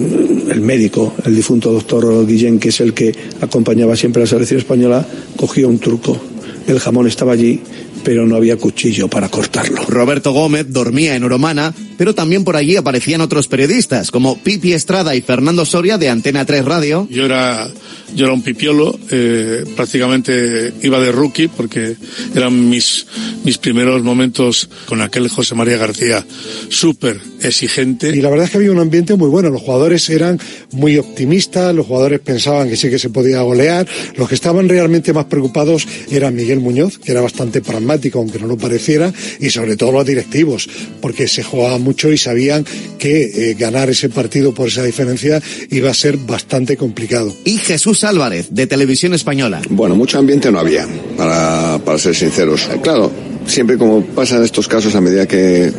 el 0.51 0.61
médico, 0.61 1.15
el 1.25 1.35
difunto 1.35 1.73
doctor 1.73 2.27
Guillén, 2.27 2.59
que 2.59 2.69
es 2.69 2.81
el 2.81 2.93
que 2.93 3.15
acompañaba 3.41 3.97
siempre 3.97 4.23
a 4.23 4.25
la 4.25 4.31
selección 4.31 4.61
española, 4.61 5.07
cogió 5.37 5.69
un 5.69 5.79
truco. 5.79 6.21
El 6.67 6.79
jamón 6.79 7.07
estaba 7.07 7.33
allí, 7.33 7.61
pero 8.05 8.27
no 8.27 8.37
había 8.37 8.59
cuchillo 8.59 9.09
para 9.09 9.31
cortarlo. 9.31 9.83
Roberto 9.89 10.33
Gómez 10.33 10.67
dormía 10.69 11.17
en 11.17 11.25
Oromana, 11.25 11.75
pero 11.97 12.15
también 12.15 12.45
por 12.45 12.57
allí 12.57 12.77
aparecían 12.77 13.23
otros 13.23 13.49
periodistas, 13.49 14.11
como 14.11 14.37
Pipi 14.39 14.75
Estrada 14.75 15.15
y 15.15 15.23
Fernando 15.23 15.65
Soria 15.65 15.97
de 15.97 16.11
Antena 16.11 16.45
3 16.45 16.65
Radio. 16.65 17.09
Yo 17.11 17.25
era, 17.25 17.71
yo 18.15 18.27
era 18.27 18.35
un 18.35 18.43
pipiolo, 18.43 18.99
eh, 19.11 19.65
prácticamente 19.77 20.73
iba 20.83 21.01
de 21.01 21.13
rookie 21.13 21.49
porque 21.49 21.97
eran 22.35 22.69
mis, 22.69 23.07
mis 23.45 23.59
primeros 23.59 24.03
momentos 24.03 24.69
con 24.87 25.01
aquel 25.01 25.29
José 25.29 25.55
María 25.55 25.77
García, 25.77 26.25
súper 26.69 27.21
exigente. 27.43 28.11
Y 28.11 28.21
la 28.21 28.31
verdad 28.31 28.47
es 28.47 28.51
que 28.53 28.59
había 28.59 28.73
un 28.73 28.79
ambiente 28.79 29.15
muy 29.17 29.29
bueno, 29.29 29.51
los 29.51 29.63
jugadores 29.63 30.09
eran 30.11 30.39
muy 30.73 30.97
optimistas, 30.99 31.75
los 31.75 31.87
jugadores 31.87 32.21
pensaban 32.21 32.69
que 32.69 32.77
sí 32.77 32.89
que 32.89 32.99
se 32.99 33.11
podía 33.11 33.43
golear, 33.43 33.87
los 34.17 34.29
que 34.29 34.35
estaban 34.35 34.69
realmente 34.69 35.13
más 35.13 35.27
preocupados 35.27 35.87
era 36.11 36.31
Miguel 36.31 36.61
Muñoz, 36.61 36.99
que 36.99 37.13
era 37.13 37.21
bastante 37.21 37.61
pragmático, 37.61 38.19
aunque 38.19 38.39
no 38.39 38.47
lo 38.47 38.57
pareciera, 38.57 39.13
y 39.41 39.51
sobre 39.51 39.77
todo 39.77 39.93
los 39.93 40.07
directivos, 40.07 40.69
porque 41.01 41.29
se 41.29 41.43
jugaba 41.43 41.79
mucho 41.79 42.13
y 42.13 42.19
sabían 42.19 42.65
que 42.99 43.51
eh, 43.51 43.55
ganar 43.55 43.91
ese 43.91 44.09
partido 44.09 44.55
por 44.55 44.69
esa 44.69 44.85
diferencia 44.85 45.43
iba 45.71 45.91
a 45.91 45.95
ser 45.95 46.17
bastante 46.17 46.77
complicado. 46.77 47.35
Y 47.45 47.59
Jesús 47.59 48.04
Álvarez, 48.05 48.49
de 48.51 48.67
Televisión 48.67 49.15
Española. 49.15 49.63
Bueno, 49.71 49.97
mucho 49.97 50.19
ambiente 50.19 50.51
no 50.51 50.59
había, 50.59 50.87
para, 51.17 51.79
para 51.85 51.99
ser 51.99 52.15
sinceros. 52.15 52.69
Claro, 52.83 53.11
siempre 53.47 53.79
como 53.79 54.05
pasa 54.05 54.37
en 54.37 54.45
estos 54.45 54.69
casos, 54.69 54.95
a 54.95 55.01
medida 55.01 55.27
que 55.27 55.73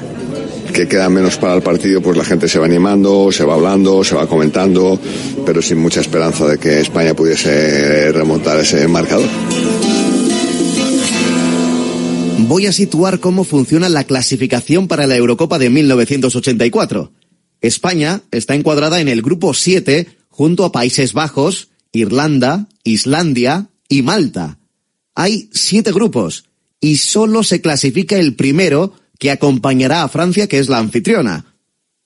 que 0.75 0.89
queda 0.89 1.08
menos 1.10 1.38
para 1.38 1.55
el 1.55 1.62
partido, 1.62 2.01
pues 2.01 2.17
la 2.17 2.25
gente 2.25 2.50
se 2.50 2.60
va 2.60 2.65
animando, 2.65 3.32
se 3.32 3.46
va 3.46 3.53
hablando, 3.53 4.03
se 4.03 4.13
va 4.13 4.27
comentando, 4.27 5.00
pero 5.46 5.62
sin 5.62 5.77
mucha 5.77 6.01
esperanza 6.01 6.46
de 6.46 6.58
que 6.58 6.82
España 6.82 7.13
pudiese 7.13 8.12
remontar 8.12 8.60
ese 8.60 8.86
marcador. 8.89 9.29
Voy 12.39 12.65
a 12.65 12.74
situar 12.74 13.22
cómo 13.22 13.46
funciona 13.46 13.88
la 13.88 14.03
clasificación 14.03 14.89
para 14.89 15.08
la 15.08 15.15
Eurocopa 15.15 15.60
de 15.60 15.70
1984. 15.70 17.13
España 17.62 18.22
está 18.32 18.53
encuadrada 18.53 19.00
en 19.00 19.08
el 19.08 19.22
grupo 19.22 19.53
7 19.53 20.08
junto 20.27 20.65
a 20.65 20.74
Países 20.74 21.13
Bajos, 21.13 21.70
Irlanda, 21.96 22.68
Islandia 22.84 23.70
y 23.88 24.02
Malta. 24.02 24.60
Hay 25.16 25.50
siete 25.54 25.92
grupos 25.92 26.46
y 26.82 26.98
solo 26.98 27.44
se 27.44 27.62
clasifica 27.62 28.18
el 28.18 28.36
primero 28.36 28.94
que 29.18 29.32
acompañará 29.32 30.04
a 30.04 30.10
Francia, 30.10 30.48
que 30.48 30.60
es 30.60 30.68
la 30.68 30.78
anfitriona. 30.78 31.56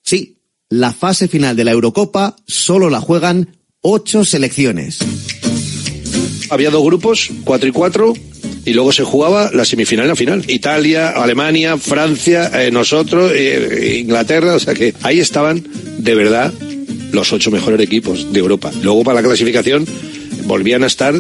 Sí, 0.04 0.38
la 0.70 0.94
fase 0.94 1.28
final 1.28 1.56
de 1.56 1.64
la 1.64 1.72
Eurocopa 1.72 2.36
solo 2.48 2.90
la 2.90 3.02
juegan 3.02 3.58
ocho 3.82 4.24
selecciones. 4.24 5.00
Había 6.52 6.70
dos 6.70 6.84
grupos, 6.84 7.30
cuatro 7.44 7.68
y 7.68 7.72
cuatro, 7.72 8.14
y 8.66 8.74
luego 8.74 8.92
se 8.92 9.04
jugaba 9.04 9.52
la 9.52 9.66
semifinal 9.66 10.06
y 10.06 10.10
la 10.10 10.16
final. 10.16 10.46
Italia, 10.48 11.10
Alemania, 11.10 11.78
Francia, 11.78 12.52
eh, 12.54 12.72
nosotros, 12.72 13.32
eh, 13.34 13.98
Inglaterra, 14.02 14.56
o 14.56 14.60
sea 14.60 14.76
que 14.76 14.94
ahí 15.02 15.20
estaban 15.20 15.64
de 15.98 16.16
verdad 16.16 16.54
los 17.12 17.34
ocho 17.34 17.52
mejores 17.52 17.80
equipos 17.80 18.32
de 18.32 18.40
Europa. 18.40 18.72
Luego 18.82 19.04
para 19.04 19.22
la 19.22 19.28
clasificación 19.28 19.86
volvían 20.50 20.84
a 20.84 20.88
estar 20.88 21.14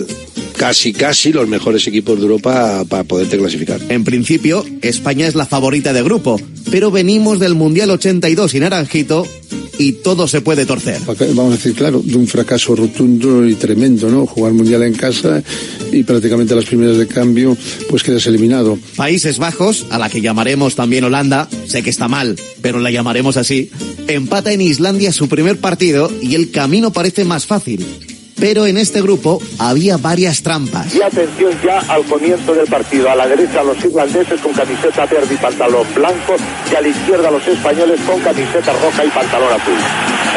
casi, 0.57 0.91
casi 0.91 1.31
los 1.31 1.48
mejores 1.48 1.86
equipos 1.86 2.17
de 2.17 2.24
Europa 2.24 2.83
para 2.89 3.03
poderte 3.03 3.38
clasificar. 3.38 3.79
En 3.89 4.03
principio, 4.03 4.65
España 4.81 5.27
es 5.27 5.36
la 5.36 5.45
favorita 5.45 5.93
de 5.93 6.01
grupo, 6.01 6.41
pero 6.71 6.89
venimos 6.89 7.39
del 7.39 7.53
Mundial 7.53 7.91
82 7.91 8.55
y 8.55 8.59
Naranjito 8.59 9.27
y 9.77 9.93
todo 9.93 10.27
se 10.27 10.41
puede 10.41 10.65
torcer. 10.65 11.00
Vamos 11.05 11.53
a 11.53 11.57
decir, 11.57 11.75
claro, 11.75 12.01
de 12.03 12.15
un 12.15 12.25
fracaso 12.25 12.75
rotundo 12.75 13.48
y 13.48 13.53
tremendo, 13.53 14.09
¿no? 14.09 14.25
Jugar 14.25 14.53
Mundial 14.53 14.81
en 14.81 14.95
casa 14.95 15.43
y 15.91 16.01
prácticamente 16.01 16.53
a 16.53 16.57
las 16.57 16.65
primeras 16.65 16.98
de 16.98 17.07
cambio, 17.07 17.55
pues 17.88 18.01
quedas 18.01 18.25
eliminado. 18.25 18.79
Países 18.95 19.38
Bajos, 19.38 19.86
a 19.91 20.00
la 20.00 20.09
que 20.09 20.21
llamaremos 20.21 20.75
también 20.75 21.03
Holanda, 21.03 21.48
sé 21.67 21.83
que 21.83 21.91
está 21.91 22.07
mal, 22.07 22.36
pero 22.63 22.79
la 22.79 22.89
llamaremos 22.89 23.38
así, 23.38 23.69
empata 24.07 24.51
en 24.51 24.62
Islandia 24.62 25.13
su 25.13 25.29
primer 25.29 25.59
partido 25.59 26.12
y 26.19 26.33
el 26.33 26.50
camino 26.50 26.91
parece 26.91 27.25
más 27.25 27.45
fácil. 27.45 27.86
Pero 28.39 28.65
en 28.65 28.77
este 28.77 29.01
grupo 29.01 29.41
había 29.58 29.98
varias 29.98 30.41
trampas. 30.41 30.96
Y 30.96 31.01
atención 31.01 31.51
ya 31.63 31.79
al 31.79 32.03
comienzo 32.05 32.53
del 32.53 32.67
partido. 32.67 33.10
A 33.10 33.15
la 33.15 33.27
derecha 33.27 33.63
los 33.63 33.84
irlandeses 33.84 34.39
con 34.41 34.53
camiseta 34.53 35.05
verde 35.05 35.34
y 35.34 35.38
pantalón 35.38 35.86
blanco 35.96 36.36
y 36.72 36.75
a 36.75 36.81
la 36.81 36.88
izquierda 36.88 37.31
los 37.31 37.46
españoles 37.48 38.00
con 38.01 38.19
camiseta 38.22 38.74
roja 38.74 39.05
y 39.05 39.10
pantalón 39.10 39.53
azul. 39.53 39.74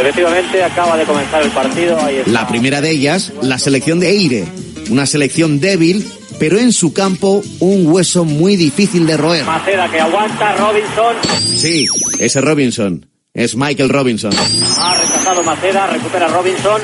Efectivamente 0.01 0.63
acaba 0.65 0.97
de 0.97 1.05
comenzar 1.05 1.43
el 1.43 1.51
partido. 1.51 1.99
La 2.27 2.47
primera 2.49 2.81
de 2.81 2.91
ellas, 2.91 3.33
la 3.43 3.59
selección 3.59 4.01
de 4.01 4.11
Eire. 4.11 4.45
Una 4.91 5.07
selección 5.07 5.61
débil, 5.61 6.05
pero 6.39 6.59
en 6.59 6.73
su 6.73 6.93
campo 6.93 7.43
un 7.61 7.87
hueso 7.87 8.25
muy 8.25 8.57
difícil 8.57 9.07
de 9.07 9.17
roer. 9.17 9.45
Maceda 9.45 9.89
que 9.91 10.01
aguanta, 10.01 10.57
Robinson. 10.57 11.17
Sí, 11.57 11.87
ese 12.19 12.41
Robinson. 12.41 13.07
Es 13.35 13.57
Michael 13.57 13.89
Robinson. 13.89 14.33
Ha 14.35 14.95
rechazado 14.95 15.43
Maceda, 15.43 15.87
recupera 15.87 16.29
Robinson. 16.29 16.81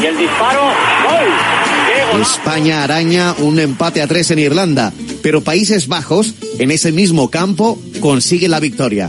Y 0.00 0.06
el 0.06 0.18
disparo, 0.18 0.60
¡gol! 0.60 2.20
España 2.20 2.84
araña 2.84 3.34
un 3.38 3.58
empate 3.58 4.02
a 4.02 4.06
tres 4.06 4.30
en 4.30 4.38
Irlanda, 4.38 4.92
pero 5.22 5.42
Países 5.42 5.88
Bajos, 5.88 6.34
en 6.58 6.70
ese 6.70 6.92
mismo 6.92 7.30
campo, 7.30 7.78
consigue 8.00 8.48
la 8.48 8.60
victoria. 8.60 9.08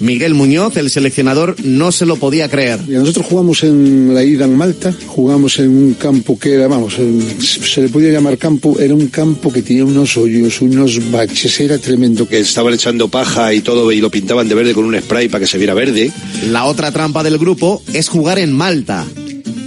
Miguel 0.00 0.34
Muñoz, 0.34 0.76
el 0.76 0.90
seleccionador, 0.90 1.56
no 1.64 1.92
se 1.92 2.04
lo 2.04 2.16
podía 2.16 2.48
creer. 2.48 2.80
Y 2.86 2.92
nosotros 2.92 3.26
jugamos 3.26 3.62
en 3.62 4.12
la 4.14 4.22
ida 4.22 4.44
en 4.44 4.56
Malta, 4.56 4.94
jugamos 5.06 5.58
en 5.58 5.70
un 5.70 5.94
campo 5.94 6.38
que 6.38 6.54
era, 6.54 6.68
vamos, 6.68 6.96
se 7.40 7.80
le 7.80 7.88
podía 7.88 8.10
llamar 8.10 8.36
campo, 8.36 8.78
era 8.78 8.94
un 8.94 9.08
campo 9.08 9.52
que 9.52 9.62
tenía 9.62 9.84
unos 9.84 10.16
hoyos, 10.16 10.60
unos 10.60 11.10
baches, 11.10 11.58
era 11.60 11.78
tremendo. 11.78 12.28
Que 12.28 12.40
estaban 12.40 12.74
echando 12.74 13.08
paja 13.08 13.54
y 13.54 13.60
todo 13.60 13.90
y 13.92 14.00
lo 14.00 14.10
pintaban 14.10 14.48
de 14.48 14.54
verde 14.54 14.74
con 14.74 14.84
un 14.84 15.00
spray 15.00 15.28
para 15.28 15.40
que 15.40 15.46
se 15.46 15.58
viera 15.58 15.74
verde. 15.74 16.10
La 16.50 16.64
otra 16.64 16.92
trampa 16.92 17.22
del 17.22 17.38
grupo 17.38 17.82
es 17.92 18.08
jugar 18.08 18.38
en 18.38 18.52
Malta. 18.52 19.06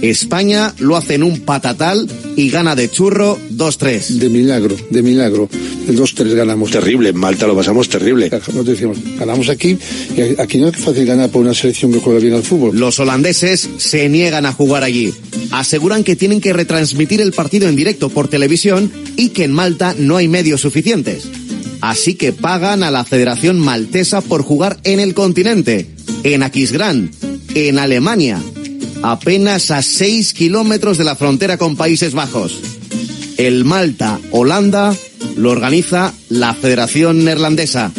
España 0.02 0.74
lo 0.78 0.96
hace 0.96 1.14
en 1.14 1.22
un 1.22 1.40
patatal 1.40 2.08
y 2.36 2.50
gana 2.50 2.76
de 2.76 2.90
churro 2.90 3.38
2-3. 3.52 4.18
De 4.18 4.28
milagro, 4.28 4.76
de 4.90 5.02
milagro. 5.02 5.48
El 5.88 5.98
2-3 5.98 6.34
ganamos. 6.34 6.70
Terrible, 6.70 7.08
en 7.08 7.16
Malta 7.16 7.46
lo 7.46 7.56
pasamos 7.56 7.88
terrible. 7.88 8.30
Nos 8.54 8.66
decimos, 8.66 8.98
ganamos 9.18 9.48
aquí 9.48 9.76
y 10.16 10.40
aquí 10.40 10.58
no 10.58 10.68
es 10.68 10.76
fácil 10.76 11.04
ganar 11.06 11.30
por 11.30 11.42
una 11.42 11.54
selección 11.54 11.92
que 11.92 11.98
juega 11.98 12.20
bien 12.20 12.34
al 12.34 12.42
fútbol. 12.42 12.78
Los 12.78 13.00
holandeses 13.00 13.68
se 13.78 14.08
niegan 14.08 14.46
a 14.46 14.52
jugar 14.52 14.84
allí. 14.84 15.12
Aseguran 15.50 16.04
que 16.04 16.16
tienen 16.16 16.40
que 16.40 16.52
retransmitir 16.52 17.20
el 17.20 17.32
partido 17.32 17.68
en 17.68 17.76
directo 17.76 18.08
por 18.08 18.28
televisión 18.28 18.92
y 19.16 19.30
que 19.30 19.44
en 19.44 19.52
Malta 19.52 19.94
no 19.98 20.16
hay 20.16 20.28
medios 20.28 20.60
suficientes. 20.60 21.24
Así 21.80 22.14
que 22.14 22.32
pagan 22.32 22.82
a 22.82 22.90
la 22.90 23.04
Federación 23.04 23.58
Maltesa 23.58 24.20
por 24.20 24.42
jugar 24.42 24.78
en 24.84 25.00
el 25.00 25.14
continente, 25.14 25.86
en 26.24 26.42
Aquisgrán, 26.42 27.10
en 27.54 27.78
Alemania, 27.78 28.42
apenas 29.02 29.70
a 29.70 29.82
6 29.82 30.32
kilómetros 30.34 30.98
de 30.98 31.04
la 31.04 31.16
frontera 31.16 31.56
con 31.56 31.76
Países 31.76 32.14
Bajos. 32.14 32.58
El 33.36 33.64
Malta-Holanda 33.64 34.94
lo 35.36 35.50
organiza 35.50 36.12
la 36.28 36.54
Federación 36.54 37.24
Neerlandesa 37.24 37.92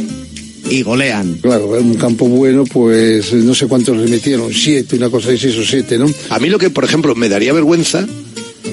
y 0.70 0.84
golean. 0.84 1.40
Claro, 1.42 1.68
un 1.70 1.96
campo 1.96 2.28
bueno, 2.28 2.66
pues 2.66 3.34
no 3.34 3.56
sé 3.56 3.68
cuántos 3.68 3.98
le 3.98 4.08
metieron, 4.08 4.54
siete, 4.54 4.96
una 4.96 5.10
cosa 5.10 5.30
de 5.30 5.38
seis 5.38 5.58
o 5.58 5.64
siete, 5.64 5.98
¿no? 5.98 6.12
A 6.30 6.40
mí 6.40 6.50
lo 6.50 6.60
que, 6.60 6.70
por 6.70 6.84
ejemplo, 6.84 7.16
me 7.16 7.30
daría 7.30 7.54
vergüenza, 7.54 8.06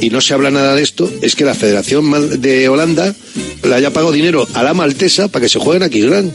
y 0.00 0.10
no 0.10 0.20
se 0.20 0.34
habla 0.34 0.50
nada 0.50 0.74
de 0.74 0.82
esto, 0.82 1.10
es 1.22 1.36
que 1.36 1.44
la 1.44 1.54
Federación 1.54 2.40
de 2.40 2.68
Holanda 2.68 3.14
le 3.62 3.74
haya 3.74 3.92
pagado 3.92 4.12
dinero 4.12 4.46
a 4.54 4.62
la 4.62 4.74
maltesa 4.74 5.28
para 5.28 5.44
que 5.44 5.48
se 5.48 5.58
jueguen 5.58 5.82
aquí 5.82 6.00
gran. 6.00 6.30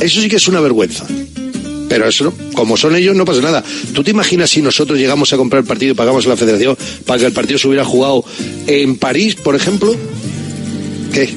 Eso 0.00 0.20
sí 0.20 0.28
que 0.28 0.36
es 0.36 0.48
una 0.48 0.60
vergüenza. 0.60 1.06
Pero 1.92 2.08
eso, 2.08 2.32
como 2.54 2.78
son 2.78 2.96
ellos, 2.96 3.14
no 3.14 3.26
pasa 3.26 3.42
nada. 3.42 3.62
¿Tú 3.92 4.02
te 4.02 4.12
imaginas 4.12 4.48
si 4.48 4.62
nosotros 4.62 4.98
llegamos 4.98 5.30
a 5.34 5.36
comprar 5.36 5.60
el 5.60 5.68
partido 5.68 5.92
y 5.92 5.94
pagamos 5.94 6.24
a 6.24 6.30
la 6.30 6.38
federación 6.38 6.74
para 7.04 7.18
que 7.18 7.26
el 7.26 7.34
partido 7.34 7.58
se 7.58 7.68
hubiera 7.68 7.84
jugado 7.84 8.24
en 8.66 8.96
París, 8.96 9.34
por 9.34 9.54
ejemplo? 9.54 9.94
¿Qué? 11.12 11.28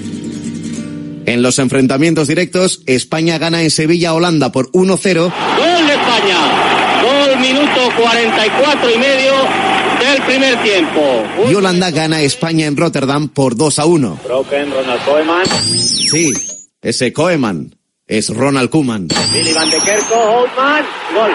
En 1.26 1.42
los 1.42 1.60
enfrentamientos 1.60 2.30
directos, 2.30 2.84
España 2.86 3.38
gana 3.38 3.64
en 3.64 3.70
Sevilla 3.70 4.14
Holanda 4.14 4.54
por 4.54 4.72
1-0. 4.72 4.78
Gol 4.78 5.88
de 5.88 5.94
España. 5.94 7.02
Gol 7.04 7.38
minuto 7.42 7.90
44 8.02 8.92
y 8.96 8.98
medio 8.98 9.34
del 10.00 10.22
primer 10.26 10.64
tiempo. 10.64 11.52
Y 11.52 11.54
Holanda 11.54 11.92
gana 11.92 12.18
a 12.18 12.22
España 12.22 12.66
en 12.66 12.78
Rotterdam 12.78 13.28
por 13.28 13.58
2-1. 13.58 14.24
Broken, 14.24 14.72
Ronald 14.72 15.04
Koeman. 15.04 15.46
Sí, 15.66 16.32
ese 16.82 17.12
Koeman 17.12 17.75
es 18.08 18.30
Ronald 18.30 18.70
Koeman. 18.70 19.08
Billy 19.08 19.54
Van 19.54 19.70
de 19.70 19.78
Kerko, 19.78 20.16
Oldman, 20.16 20.86
gol. 21.14 21.32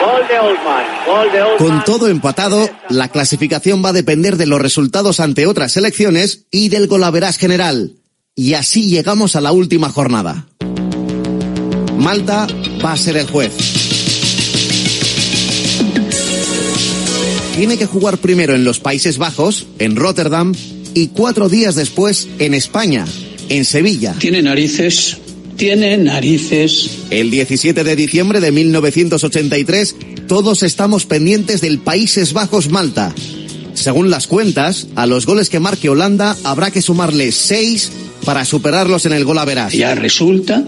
Gol 0.00 0.28
de 0.28 0.38
Oldman, 0.38 0.84
gol 1.06 1.32
de 1.32 1.42
Oldman. 1.42 1.58
Con 1.58 1.84
todo 1.84 2.08
empatado, 2.08 2.68
la 2.88 3.08
clasificación 3.08 3.84
va 3.84 3.90
a 3.90 3.92
depender 3.92 4.36
de 4.36 4.46
los 4.46 4.60
resultados 4.60 5.20
ante 5.20 5.46
otras 5.46 5.72
selecciones 5.72 6.46
y 6.50 6.70
del 6.70 6.86
golaveras 6.86 7.36
general. 7.36 7.96
Y 8.34 8.54
así 8.54 8.88
llegamos 8.88 9.36
a 9.36 9.42
la 9.42 9.52
última 9.52 9.90
jornada. 9.90 10.46
Malta 11.98 12.46
va 12.82 12.92
a 12.92 12.96
ser 12.96 13.18
el 13.18 13.26
juez. 13.26 13.52
Tiene 17.56 17.76
que 17.76 17.84
jugar 17.84 18.16
primero 18.16 18.54
en 18.54 18.64
los 18.64 18.80
Países 18.80 19.18
Bajos, 19.18 19.66
en 19.78 19.96
Rotterdam, 19.96 20.54
y 20.94 21.08
cuatro 21.08 21.50
días 21.50 21.74
después 21.74 22.26
en 22.38 22.54
España, 22.54 23.04
en 23.50 23.66
Sevilla. 23.66 24.14
Tiene 24.18 24.42
narices 24.42 25.18
tiene 25.62 25.96
narices. 25.96 26.90
El 27.10 27.30
17 27.30 27.84
de 27.84 27.94
diciembre 27.94 28.40
de 28.40 28.50
1983, 28.50 29.94
todos 30.26 30.64
estamos 30.64 31.06
pendientes 31.06 31.60
del 31.60 31.78
Países 31.78 32.32
Bajos 32.32 32.68
Malta. 32.68 33.14
Según 33.72 34.10
las 34.10 34.26
cuentas, 34.26 34.88
a 34.96 35.06
los 35.06 35.24
goles 35.24 35.50
que 35.50 35.60
marque 35.60 35.88
Holanda 35.88 36.36
habrá 36.42 36.72
que 36.72 36.82
sumarle 36.82 37.30
seis 37.30 37.92
para 38.24 38.44
superarlos 38.44 39.06
en 39.06 39.12
el 39.12 39.24
gol 39.24 39.38
a. 39.38 39.68
Ya 39.68 39.94
resulta 39.94 40.64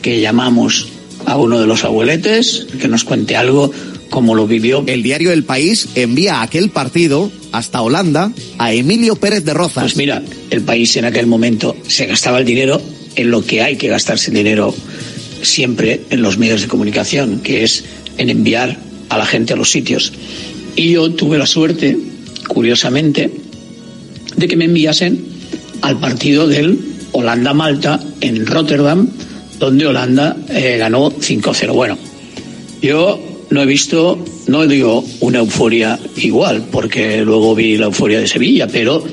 que 0.00 0.22
llamamos 0.22 0.88
a 1.26 1.36
uno 1.36 1.60
de 1.60 1.66
los 1.66 1.84
abueletes 1.84 2.66
que 2.80 2.88
nos 2.88 3.04
cuente 3.04 3.36
algo 3.36 3.70
como 4.08 4.34
lo 4.34 4.46
vivió. 4.46 4.82
El 4.86 5.02
diario 5.02 5.32
El 5.32 5.44
País 5.44 5.90
envía 5.96 6.40
aquel 6.40 6.70
partido 6.70 7.30
hasta 7.52 7.82
Holanda 7.82 8.32
a 8.56 8.72
Emilio 8.72 9.16
Pérez 9.16 9.44
de 9.44 9.52
Rozas. 9.52 9.82
Pues 9.82 9.96
mira, 9.98 10.22
el 10.48 10.62
país 10.62 10.96
en 10.96 11.04
aquel 11.04 11.26
momento 11.26 11.76
se 11.86 12.06
gastaba 12.06 12.38
el 12.38 12.46
dinero 12.46 12.80
en 13.20 13.30
lo 13.30 13.44
que 13.44 13.62
hay 13.62 13.76
que 13.76 13.88
gastarse 13.88 14.30
dinero 14.30 14.74
siempre 15.42 16.00
en 16.10 16.22
los 16.22 16.38
medios 16.38 16.62
de 16.62 16.68
comunicación, 16.68 17.40
que 17.40 17.64
es 17.64 17.84
en 18.18 18.30
enviar 18.30 18.78
a 19.08 19.18
la 19.18 19.26
gente 19.26 19.52
a 19.52 19.56
los 19.56 19.70
sitios. 19.70 20.12
Y 20.76 20.92
yo 20.92 21.10
tuve 21.10 21.38
la 21.38 21.46
suerte, 21.46 21.98
curiosamente, 22.48 23.30
de 24.36 24.48
que 24.48 24.56
me 24.56 24.66
enviasen 24.66 25.24
al 25.82 25.98
partido 25.98 26.46
del 26.46 26.78
Holanda-Malta 27.12 28.00
en 28.20 28.46
Rotterdam, 28.46 29.08
donde 29.58 29.86
Holanda 29.86 30.36
eh, 30.48 30.76
ganó 30.78 31.10
5-0. 31.10 31.72
Bueno, 31.72 31.98
yo 32.80 33.20
no 33.50 33.62
he 33.62 33.66
visto, 33.66 34.24
no 34.46 34.66
digo 34.66 35.04
una 35.20 35.40
euforia 35.40 35.98
igual, 36.16 36.66
porque 36.70 37.22
luego 37.22 37.54
vi 37.54 37.76
la 37.76 37.86
euforia 37.86 38.20
de 38.20 38.28
Sevilla, 38.28 38.66
pero 38.68 39.04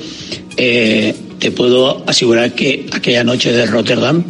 eh, 0.56 1.14
te 1.38 1.50
puedo 1.50 2.04
asegurar 2.06 2.54
que 2.54 2.86
aquella 2.92 3.24
noche 3.24 3.52
de 3.52 3.66
Rotterdam, 3.66 4.24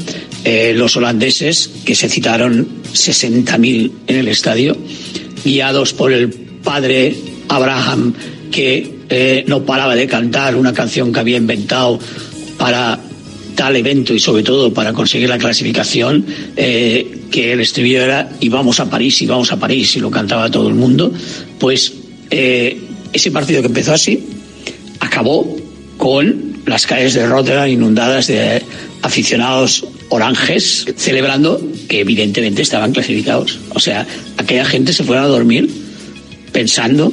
eh, 0.44 0.72
los 0.74 0.96
holandeses, 0.96 1.70
que 1.84 1.94
se 1.94 2.08
citaron 2.08 2.68
60.000 2.92 3.90
en 4.06 4.16
el 4.16 4.28
estadio, 4.28 4.76
guiados 5.44 5.92
por 5.94 6.12
el 6.12 6.30
padre 6.30 7.16
Abraham, 7.48 8.14
que 8.50 8.98
eh, 9.08 9.44
no 9.46 9.64
paraba 9.64 9.94
de 9.94 10.06
cantar 10.06 10.56
una 10.56 10.72
canción 10.72 11.12
que 11.12 11.20
había 11.20 11.38
inventado 11.38 11.98
para 12.58 12.98
tal 13.54 13.74
evento 13.74 14.14
y 14.14 14.20
sobre 14.20 14.42
todo 14.42 14.72
para 14.72 14.92
conseguir 14.92 15.28
la 15.28 15.38
clasificación, 15.38 16.24
eh, 16.56 17.22
que 17.30 17.52
el 17.52 17.60
estribillo 17.60 18.02
era 18.02 18.30
y 18.38 18.48
vamos 18.48 18.80
a 18.80 18.88
París 18.88 19.20
y 19.22 19.26
vamos 19.26 19.50
a 19.50 19.56
París 19.58 19.96
y 19.96 20.00
lo 20.00 20.10
cantaba 20.10 20.50
todo 20.50 20.68
el 20.68 20.74
mundo, 20.74 21.12
pues 21.58 21.94
ese 22.30 23.30
partido 23.30 23.62
que 23.62 23.68
empezó 23.68 23.94
así 23.94 24.22
acabó 25.00 25.56
con 25.96 26.57
las 26.68 26.86
calles 26.86 27.14
de 27.14 27.26
Rotterdam 27.26 27.68
inundadas 27.68 28.26
de 28.26 28.62
aficionados 29.02 29.84
oranges 30.10 30.86
celebrando 30.96 31.60
que 31.88 32.00
evidentemente 32.00 32.62
estaban 32.62 32.92
clasificados. 32.92 33.58
O 33.70 33.80
sea, 33.80 34.06
aquella 34.36 34.64
gente 34.64 34.92
se 34.92 35.04
fueron 35.04 35.24
a 35.24 35.28
dormir 35.28 35.68
pensando 36.52 37.12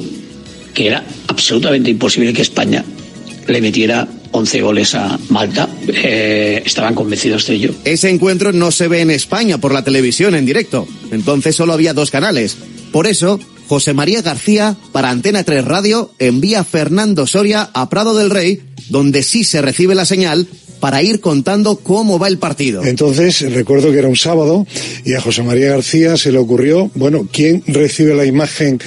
que 0.74 0.88
era 0.88 1.04
absolutamente 1.28 1.90
imposible 1.90 2.32
que 2.32 2.42
España 2.42 2.84
le 3.46 3.60
metiera 3.60 4.08
11 4.32 4.60
goles 4.60 4.94
a 4.94 5.18
Malta. 5.30 5.68
Eh, 5.88 6.62
estaban 6.64 6.94
convencidos 6.94 7.46
de 7.46 7.54
ello. 7.54 7.74
Ese 7.84 8.10
encuentro 8.10 8.52
no 8.52 8.70
se 8.70 8.88
ve 8.88 9.00
en 9.00 9.10
España 9.10 9.58
por 9.58 9.72
la 9.72 9.84
televisión 9.84 10.34
en 10.34 10.46
directo. 10.46 10.86
Entonces 11.10 11.56
solo 11.56 11.72
había 11.72 11.94
dos 11.94 12.10
canales. 12.10 12.56
Por 12.92 13.06
eso, 13.06 13.40
José 13.68 13.92
María 13.94 14.22
García, 14.22 14.76
para 14.92 15.10
Antena 15.10 15.42
3 15.44 15.64
Radio, 15.64 16.12
envía 16.18 16.64
Fernando 16.64 17.26
Soria 17.26 17.70
a 17.74 17.88
Prado 17.88 18.16
del 18.16 18.30
Rey, 18.30 18.60
donde 18.88 19.22
sí 19.22 19.44
se 19.44 19.60
recibe 19.60 19.94
la 19.94 20.04
señal 20.04 20.46
para 20.80 21.02
ir 21.02 21.20
contando 21.20 21.76
cómo 21.76 22.18
va 22.18 22.28
el 22.28 22.38
partido. 22.38 22.84
Entonces, 22.84 23.40
recuerdo 23.52 23.90
que 23.90 23.98
era 23.98 24.08
un 24.08 24.16
sábado 24.16 24.66
y 25.04 25.14
a 25.14 25.20
José 25.20 25.42
María 25.42 25.70
García 25.70 26.16
se 26.16 26.32
le 26.32 26.38
ocurrió, 26.38 26.90
bueno, 26.94 27.28
¿quién 27.32 27.62
recibe 27.66 28.14
la 28.14 28.24
imagen 28.24 28.78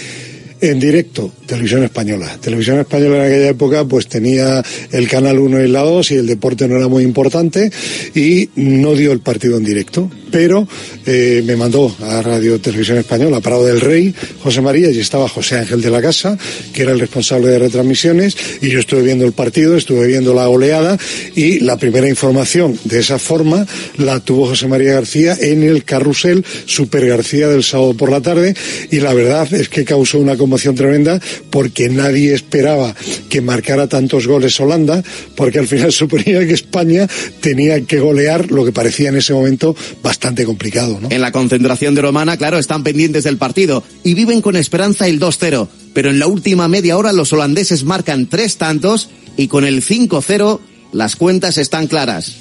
en 0.62 0.80
directo? 0.80 1.32
Televisión 1.46 1.84
Española. 1.84 2.38
Televisión 2.40 2.80
Española 2.80 3.18
en 3.18 3.32
aquella 3.32 3.50
época 3.50 3.86
pues 3.86 4.08
tenía 4.08 4.64
el 4.92 5.08
Canal 5.08 5.40
1 5.40 5.62
y 5.62 5.68
la 5.68 5.82
2 5.82 6.12
y 6.12 6.16
el 6.16 6.28
deporte 6.28 6.68
no 6.68 6.78
era 6.78 6.88
muy 6.88 7.04
importante 7.04 7.72
y 8.16 8.50
no 8.56 8.94
dio 8.94 9.12
el 9.12 9.20
partido 9.20 9.58
en 9.58 9.66
directo. 9.66 10.10
Pero 10.32 10.68
eh, 11.06 11.42
me 11.46 11.56
mandó 11.56 11.96
a 12.02 12.22
Radio 12.22 12.60
Televisión 12.60 12.98
Española, 12.98 13.40
Prado 13.40 13.66
del 13.66 13.82
Rey, 13.82 14.14
José 14.42 14.62
María, 14.62 14.92
y 14.92 15.00
estaba 15.00 15.28
José 15.28 15.58
Ángel 15.58 15.82
de 15.82 15.90
la 15.90 16.02
Casa, 16.02 16.38
que 16.74 16.84
era 16.84 16.92
el 16.92 17.00
responsable 17.00 17.48
de 17.48 17.60
retransmisiones, 17.60 18.38
y 18.62 18.70
yo 18.70 18.80
estuve 18.80 19.02
viendo 19.02 19.26
el 19.26 19.34
partido, 19.34 19.76
estuve 19.76 20.08
viendo 20.08 20.34
la 20.34 20.50
oleada, 20.50 20.98
y 21.36 21.60
la 21.60 21.78
primera 21.78 22.08
información 22.08 22.78
de 22.84 23.00
esa 23.00 23.18
forma 23.18 23.66
la 23.98 24.20
tuvo 24.20 24.48
José 24.48 24.68
María 24.68 24.94
García 24.94 25.38
en 25.40 25.64
el 25.64 25.84
carrusel 25.84 26.46
Super 26.66 27.08
García 27.08 27.48
del 27.48 27.64
sábado 27.64 27.96
por 27.96 28.12
la 28.12 28.22
tarde, 28.22 28.54
y 28.92 29.00
la 29.00 29.14
verdad 29.14 29.52
es 29.54 29.70
que 29.70 29.86
causó 29.86 30.20
una 30.20 30.38
conmoción 30.38 30.76
tremenda 30.76 31.20
porque 31.50 31.90
nadie 31.90 32.34
esperaba 32.34 32.96
que 33.30 33.42
marcara 33.42 33.88
tantos 33.88 34.28
goles 34.28 34.60
Holanda, 34.60 35.04
porque 35.36 35.60
al 35.60 35.68
final 35.68 35.92
suponía 35.92 36.46
que 36.46 36.54
España 36.54 37.08
tenía 37.42 37.82
que 37.82 38.00
golear 38.00 38.52
lo 38.52 38.66
que 38.66 38.72
parecía 38.72 39.10
en 39.10 39.18
ese 39.18 39.34
momento 39.34 39.76
bastante 40.04 40.19
complicado. 40.46 41.00
¿no? 41.02 41.10
En 41.12 41.22
la 41.22 41.32
concentración 41.32 41.96
de 41.96 42.02
Romana, 42.02 42.38
claro, 42.38 42.58
están 42.58 42.84
pendientes 42.84 43.24
del 43.24 43.38
partido 43.38 43.84
y 44.04 44.14
viven 44.14 44.42
con 44.42 44.56
esperanza 44.56 45.08
el 45.08 45.20
2-0. 45.20 45.68
Pero 45.94 46.10
en 46.10 46.20
la 46.20 46.28
última 46.28 46.68
media 46.68 46.98
hora 46.98 47.14
los 47.14 47.34
holandeses 47.34 47.84
marcan 47.84 48.28
tres 48.28 48.58
tantos 48.58 49.10
y 49.38 49.48
con 49.48 49.66
el 49.66 49.84
5-0 49.84 50.60
las 50.92 51.16
cuentas 51.16 51.58
están 51.58 51.88
claras. 51.88 52.36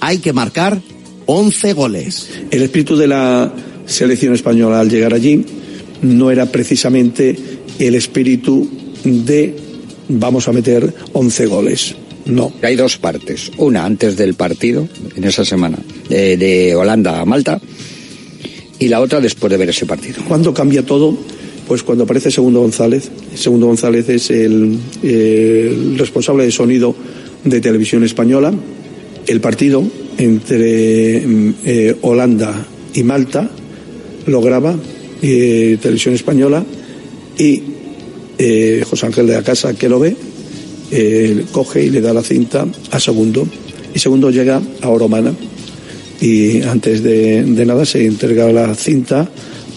Hay 0.00 0.18
que 0.18 0.32
marcar 0.32 0.80
11 1.26 1.72
goles. 1.72 2.28
El 2.50 2.62
espíritu 2.62 2.96
de 2.96 3.08
la 3.08 3.52
selección 3.86 4.34
española 4.34 4.80
al 4.80 4.90
llegar 4.90 5.14
allí 5.14 5.44
no 6.02 6.30
era 6.30 6.46
precisamente 6.46 7.36
el 7.78 7.94
espíritu 7.94 8.68
de 9.04 9.56
vamos 10.08 10.48
a 10.48 10.52
meter 10.52 10.94
11 11.12 11.46
goles. 11.46 11.96
No. 12.26 12.52
Hay 12.62 12.76
dos 12.76 12.98
partes. 12.98 13.50
Una 13.58 13.84
antes 13.84 14.16
del 14.16 14.34
partido, 14.34 14.88
en 15.14 15.24
esa 15.24 15.44
semana, 15.44 15.78
de, 16.08 16.36
de 16.36 16.74
Holanda 16.74 17.20
a 17.20 17.24
Malta, 17.24 17.60
y 18.78 18.88
la 18.88 19.00
otra 19.00 19.20
después 19.20 19.50
de 19.50 19.56
ver 19.56 19.68
ese 19.68 19.86
partido. 19.86 20.22
¿Cuándo 20.26 20.52
cambia 20.52 20.84
todo? 20.84 21.16
Pues 21.68 21.82
cuando 21.82 22.04
aparece 22.04 22.30
Segundo 22.30 22.60
González. 22.60 23.10
Segundo 23.34 23.66
González 23.66 24.08
es 24.08 24.30
el, 24.30 24.78
el 25.02 25.98
responsable 25.98 26.44
de 26.44 26.50
sonido 26.50 26.94
de 27.44 27.60
Televisión 27.60 28.04
Española. 28.04 28.52
El 29.26 29.40
partido 29.40 29.82
entre 30.18 31.22
eh, 31.64 31.96
Holanda 32.02 32.66
y 32.94 33.02
Malta 33.02 33.50
lo 34.26 34.40
graba 34.40 34.74
eh, 35.22 35.78
Televisión 35.80 36.14
Española 36.14 36.64
y 37.38 37.62
eh, 38.38 38.84
José 38.88 39.06
Ángel 39.06 39.26
de 39.26 39.34
la 39.34 39.42
Casa, 39.42 39.74
que 39.74 39.88
lo 39.88 39.98
ve, 39.98 40.16
eh, 40.96 41.44
coge 41.50 41.82
y 41.82 41.90
le 41.90 42.00
da 42.00 42.14
la 42.14 42.22
cinta 42.22 42.66
a 42.92 43.00
Segundo. 43.00 43.46
Y 43.94 43.98
Segundo 43.98 44.30
llega 44.30 44.62
a 44.80 44.88
Oromana 44.88 45.34
y 46.20 46.62
antes 46.62 47.02
de, 47.02 47.42
de 47.42 47.66
nada 47.66 47.84
se 47.84 48.06
entrega 48.06 48.50
la 48.52 48.74
cinta 48.74 49.28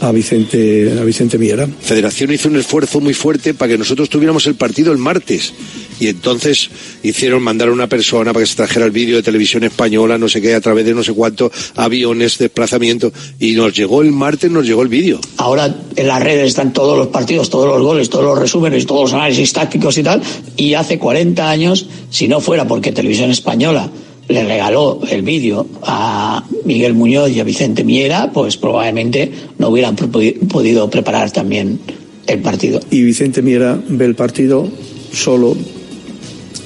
a 0.01 0.11
Vicente, 0.11 0.97
a 0.99 1.03
Vicente 1.03 1.37
Miera. 1.37 1.67
Federación 1.67 2.31
hizo 2.31 2.49
un 2.49 2.57
esfuerzo 2.57 2.99
muy 2.99 3.13
fuerte 3.13 3.53
para 3.53 3.71
que 3.71 3.77
nosotros 3.77 4.09
tuviéramos 4.09 4.45
el 4.47 4.55
partido 4.55 4.91
el 4.91 4.97
martes. 4.97 5.53
Y 5.99 6.07
entonces 6.07 6.69
hicieron 7.01 7.41
mandar 7.41 7.69
a 7.69 7.71
una 7.71 7.87
persona 7.87 8.31
para 8.33 8.43
que 8.43 8.49
se 8.49 8.55
trajera 8.55 8.85
el 8.85 8.91
vídeo 8.91 9.15
de 9.15 9.23
televisión 9.23 9.63
española, 9.63 10.17
no 10.17 10.29
sé 10.29 10.41
qué, 10.41 10.53
a 10.53 10.61
través 10.61 10.85
de 10.85 10.93
no 10.93 11.03
sé 11.03 11.13
cuántos 11.13 11.51
aviones, 11.75 12.37
desplazamiento. 12.37 13.11
Y 13.39 13.53
nos 13.53 13.73
llegó 13.73 14.01
el 14.01 14.11
martes, 14.11 14.51
nos 14.51 14.65
llegó 14.65 14.83
el 14.83 14.89
vídeo. 14.89 15.19
Ahora 15.37 15.75
en 15.95 16.07
las 16.07 16.21
redes 16.21 16.47
están 16.47 16.73
todos 16.73 16.97
los 16.97 17.07
partidos, 17.07 17.49
todos 17.49 17.67
los 17.67 17.81
goles, 17.81 18.09
todos 18.09 18.25
los 18.25 18.37
resúmenes, 18.37 18.85
todos 18.85 19.09
los 19.09 19.13
análisis 19.13 19.51
tácticos 19.53 19.97
y 19.97 20.03
tal. 20.03 20.21
Y 20.55 20.75
hace 20.75 20.99
40 20.99 21.49
años, 21.49 21.87
si 22.11 22.27
no 22.27 22.41
fuera 22.41 22.67
porque 22.67 22.91
Televisión 22.91 23.31
Española 23.31 23.89
le 24.27 24.43
regaló 24.43 25.01
el 25.09 25.21
vídeo 25.21 25.67
a 25.83 26.43
Miguel 26.65 26.93
Muñoz 26.93 27.31
y 27.31 27.39
a 27.39 27.43
Vicente 27.43 27.83
Miera, 27.83 28.31
pues 28.31 28.57
probablemente 28.57 29.31
no 29.57 29.69
hubieran 29.69 29.95
podido 29.95 30.89
preparar 30.89 31.31
también 31.31 31.79
el 32.27 32.39
partido. 32.41 32.79
Y 32.91 33.03
Vicente 33.03 33.41
Miera 33.41 33.79
ve 33.87 34.05
el 34.05 34.15
partido 34.15 34.67
solo 35.13 35.55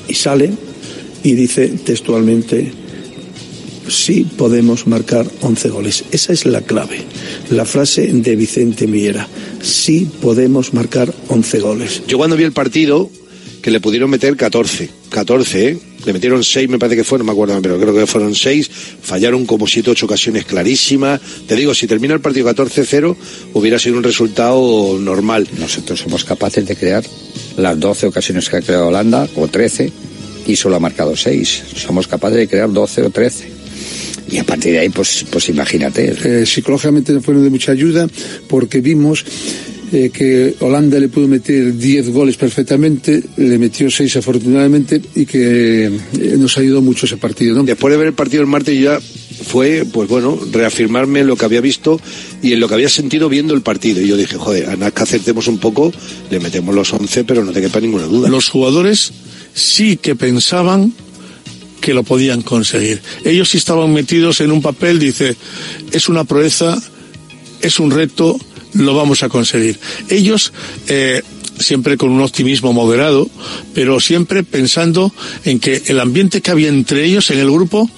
y 0.07 0.13
sale 0.13 0.51
y 1.23 1.33
dice 1.33 1.67
textualmente, 1.69 2.71
sí 3.87 4.25
podemos 4.37 4.87
marcar 4.87 5.27
11 5.41 5.69
goles. 5.69 6.03
Esa 6.11 6.33
es 6.33 6.45
la 6.45 6.61
clave. 6.61 6.97
La 7.51 7.65
frase 7.65 8.07
de 8.07 8.35
Vicente 8.35 8.87
Miera, 8.87 9.27
sí 9.61 10.09
podemos 10.21 10.73
marcar 10.73 11.13
11 11.27 11.59
goles. 11.59 12.03
Yo 12.07 12.17
cuando 12.17 12.35
vi 12.35 12.43
el 12.43 12.53
partido, 12.53 13.09
que 13.61 13.71
le 13.71 13.79
pudieron 13.79 14.09
meter 14.09 14.35
14, 14.35 14.89
14, 15.09 15.67
¿eh? 15.67 15.77
Le 16.05 16.13
metieron 16.13 16.43
6, 16.43 16.67
me 16.67 16.79
parece 16.79 16.95
que 16.95 17.03
fue, 17.03 17.19
no 17.19 17.23
me 17.23 17.31
acuerdo, 17.31 17.61
pero 17.61 17.79
creo 17.79 17.93
que 17.93 18.07
fueron 18.07 18.33
6. 18.33 18.69
Fallaron 19.03 19.45
como 19.45 19.67
7, 19.67 19.91
8 19.91 20.05
ocasiones 20.05 20.45
clarísimas. 20.45 21.21
Te 21.47 21.55
digo, 21.55 21.75
si 21.75 21.85
termina 21.85 22.15
el 22.15 22.21
partido 22.21 22.49
14-0, 22.49 23.15
hubiera 23.53 23.77
sido 23.77 23.97
un 23.97 24.03
resultado 24.03 24.97
normal. 24.99 25.47
Nosotros 25.59 25.99
somos 25.99 26.25
capaces 26.25 26.65
de 26.65 26.75
crear 26.75 27.03
las 27.57 27.79
12 27.79 28.07
ocasiones 28.07 28.49
que 28.49 28.57
ha 28.57 28.61
creado 28.61 28.87
Holanda, 28.87 29.27
o 29.35 29.47
13, 29.47 29.91
y 30.47 30.55
solo 30.55 30.77
ha 30.77 30.79
marcado 30.79 31.15
6. 31.15 31.63
Somos 31.75 32.07
capaces 32.07 32.37
de 32.37 32.47
crear 32.47 32.71
12 32.71 33.03
o 33.03 33.09
13. 33.11 33.51
Y 34.31 34.37
a 34.37 34.43
partir 34.43 34.71
de 34.71 34.79
ahí, 34.79 34.89
pues, 34.89 35.25
pues 35.29 35.49
imagínate. 35.49 36.15
Eh, 36.23 36.45
psicológicamente 36.47 37.19
fueron 37.19 37.43
de 37.43 37.49
mucha 37.49 37.73
ayuda 37.73 38.07
porque 38.47 38.81
vimos 38.81 39.23
eh, 39.91 40.09
que 40.09 40.55
Holanda 40.61 40.99
le 40.99 41.09
pudo 41.09 41.27
meter 41.27 41.75
10 41.75 42.09
goles 42.09 42.37
perfectamente, 42.37 43.21
le 43.37 43.57
metió 43.57 43.91
6 43.91 44.15
afortunadamente 44.17 45.01
y 45.15 45.25
que 45.25 45.85
eh, 45.85 46.35
nos 46.37 46.57
ayudó 46.57 46.81
mucho 46.81 47.05
ese 47.05 47.17
partido. 47.17 47.55
¿no? 47.55 47.63
Después 47.63 47.91
de 47.91 47.97
ver 47.97 48.07
el 48.07 48.13
partido 48.13 48.41
el 48.41 48.47
martes 48.47 48.79
ya 48.79 48.99
fue, 48.99 49.85
pues 49.91 50.07
bueno, 50.07 50.39
reafirmarme 50.51 51.21
en 51.21 51.27
lo 51.27 51.35
que 51.35 51.45
había 51.45 51.61
visto 51.61 51.99
y 52.41 52.53
en 52.53 52.59
lo 52.59 52.67
que 52.67 52.75
había 52.75 52.89
sentido 52.89 53.27
viendo 53.27 53.53
el 53.53 53.61
partido. 53.61 54.01
Y 54.01 54.07
yo 54.07 54.15
dije, 54.15 54.37
joder, 54.37 54.69
a 54.69 54.75
nada 54.75 54.91
que 54.91 55.03
acertemos 55.03 55.47
un 55.47 55.57
poco, 55.57 55.91
le 56.29 56.39
metemos 56.39 56.73
los 56.73 56.93
11, 56.93 57.23
pero 57.25 57.43
no 57.43 57.51
te 57.51 57.61
quepa 57.61 57.79
ninguna 57.81 58.05
duda. 58.05 58.29
Los 58.29 58.49
jugadores 58.49 59.11
sí 59.53 59.97
que 59.97 60.15
pensaban 60.15 60.93
que 61.81 61.93
lo 61.93 62.03
podían 62.03 62.43
conseguir. 62.43 63.01
Ellos 63.25 63.49
sí 63.49 63.57
estaban 63.57 63.91
metidos 63.91 64.39
en 64.39 64.51
un 64.51 64.61
papel, 64.61 64.99
dice, 64.99 65.35
es 65.91 66.07
una 66.07 66.23
proeza, 66.23 66.81
es 67.61 67.79
un 67.79 67.91
reto, 67.91 68.39
lo 68.73 68.95
vamos 68.95 69.23
a 69.23 69.29
conseguir. 69.29 69.79
Ellos, 70.09 70.53
eh, 70.87 71.21
siempre 71.59 71.97
con 71.97 72.09
un 72.09 72.21
optimismo 72.21 72.73
moderado, 72.73 73.29
pero 73.73 73.99
siempre 73.99 74.43
pensando 74.43 75.13
en 75.45 75.59
que 75.59 75.83
el 75.87 75.99
ambiente 75.99 76.41
que 76.41 76.51
había 76.51 76.69
entre 76.69 77.05
ellos 77.05 77.29
en 77.31 77.39
el 77.39 77.51
grupo 77.51 77.89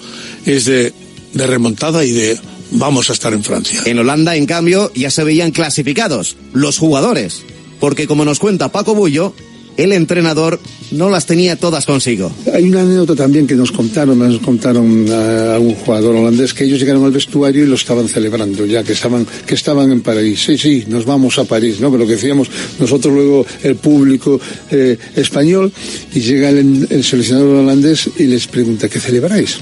es 0.44 0.64
de, 0.66 0.92
de 1.32 1.46
remontada 1.46 2.04
y 2.04 2.12
de 2.12 2.38
vamos 2.72 3.10
a 3.10 3.12
estar 3.12 3.32
en 3.32 3.44
Francia. 3.44 3.82
En 3.84 3.98
Holanda, 3.98 4.36
en 4.36 4.46
cambio, 4.46 4.92
ya 4.94 5.10
se 5.10 5.24
veían 5.24 5.50
clasificados, 5.50 6.36
los 6.52 6.78
jugadores. 6.78 7.42
Porque 7.80 8.06
como 8.06 8.24
nos 8.24 8.38
cuenta 8.38 8.72
Paco 8.72 8.94
Bullo, 8.94 9.34
el 9.76 9.92
entrenador 9.92 10.60
no 10.92 11.10
las 11.10 11.26
tenía 11.26 11.56
todas 11.56 11.86
consigo. 11.86 12.30
Hay 12.52 12.64
una 12.64 12.82
anécdota 12.82 13.14
también 13.14 13.46
que 13.46 13.54
nos 13.54 13.72
contaron, 13.72 14.18
nos 14.18 14.38
contaron 14.38 15.06
a, 15.10 15.58
un 15.58 15.74
jugador 15.74 16.16
holandés 16.16 16.54
que 16.54 16.64
ellos 16.64 16.78
llegaron 16.78 17.04
al 17.04 17.10
vestuario 17.10 17.64
y 17.64 17.66
lo 17.66 17.74
estaban 17.74 18.08
celebrando, 18.08 18.66
ya 18.66 18.84
que 18.84 18.92
estaban, 18.92 19.26
que 19.46 19.54
estaban 19.54 19.90
en 19.90 20.00
París. 20.02 20.44
Sí, 20.44 20.58
sí, 20.58 20.84
nos 20.88 21.04
vamos 21.04 21.38
a 21.38 21.44
París, 21.44 21.80
¿no? 21.80 21.90
Pero 21.90 22.06
que 22.06 22.12
decíamos 22.12 22.48
nosotros 22.78 23.12
luego, 23.14 23.46
el 23.62 23.76
público 23.76 24.40
eh, 24.70 24.96
español, 25.16 25.72
y 26.14 26.20
llega 26.20 26.50
el, 26.50 26.86
el 26.90 27.04
seleccionador 27.04 27.56
holandés 27.56 28.10
y 28.18 28.24
les 28.24 28.46
pregunta, 28.46 28.88
¿qué 28.88 29.00
celebráis? 29.00 29.58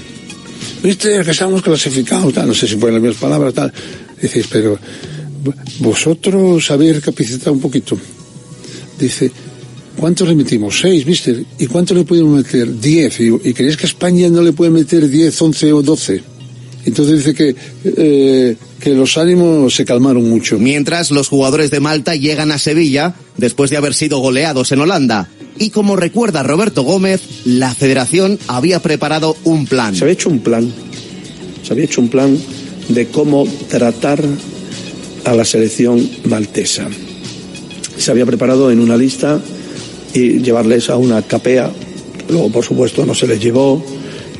Viste 0.83 1.23
que 1.23 1.31
estamos 1.31 1.61
clasificados, 1.61 2.33
tal, 2.33 2.47
no 2.47 2.53
sé 2.53 2.67
si 2.67 2.75
ponen 2.75 2.95
las 2.95 3.03
mismas 3.03 3.21
palabras, 3.21 3.53
tal. 3.53 3.73
Dices, 4.21 4.47
pero 4.49 4.77
vosotros 5.79 6.69
habéis 6.71 6.95
recapacitado 6.95 7.53
un 7.53 7.61
poquito. 7.61 7.97
Dice, 8.99 9.31
¿cuántos 9.97 10.27
le 10.27 10.35
metimos? 10.35 10.79
Seis, 10.79 11.05
¿viste? 11.05 11.45
¿Y 11.59 11.67
cuántos 11.67 11.97
le 11.97 12.03
podemos 12.03 12.37
meter? 12.37 12.79
Diez. 12.79 13.19
¿Y, 13.19 13.27
y 13.27 13.53
creéis 13.53 13.77
que 13.77 13.85
España 13.85 14.29
no 14.29 14.41
le 14.41 14.53
puede 14.53 14.71
meter 14.71 15.09
diez, 15.09 15.41
once 15.41 15.71
o 15.71 15.81
doce? 15.81 16.21
Entonces 16.85 17.19
dice 17.19 17.33
que, 17.33 17.55
eh, 17.85 18.55
que 18.79 18.93
los 18.93 19.17
ánimos 19.17 19.73
se 19.73 19.85
calmaron 19.85 20.29
mucho. 20.29 20.59
Mientras 20.59 21.11
los 21.11 21.29
jugadores 21.29 21.71
de 21.71 21.79
Malta 21.79 22.15
llegan 22.15 22.51
a 22.51 22.57
Sevilla 22.57 23.15
después 23.37 23.69
de 23.69 23.77
haber 23.77 23.93
sido 23.93 24.19
goleados 24.19 24.71
en 24.71 24.81
Holanda. 24.81 25.29
Y 25.57 25.69
como 25.69 25.95
recuerda 25.95 26.43
Roberto 26.43 26.83
Gómez, 26.83 27.21
la 27.45 27.73
federación 27.73 28.37
había 28.47 28.81
preparado 28.81 29.37
un 29.43 29.65
plan. 29.65 29.95
Se 29.95 30.03
había 30.03 30.13
hecho 30.13 30.29
un 30.29 30.39
plan. 30.39 30.71
Se 31.63 31.71
había 31.71 31.85
hecho 31.85 32.01
un 32.01 32.09
plan 32.09 32.37
de 32.89 33.07
cómo 33.07 33.47
tratar 33.69 34.21
a 35.23 35.33
la 35.33 35.45
selección 35.45 36.09
maltesa. 36.25 36.89
Se 37.97 38.11
había 38.11 38.25
preparado 38.25 38.71
en 38.71 38.79
una 38.79 38.97
lista 38.97 39.39
y 40.13 40.39
llevarles 40.39 40.89
a 40.89 40.97
una 40.97 41.21
capea. 41.21 41.71
Luego, 42.29 42.51
por 42.51 42.63
supuesto, 42.63 43.05
no 43.05 43.15
se 43.15 43.27
les 43.27 43.39
llevó. 43.39 43.83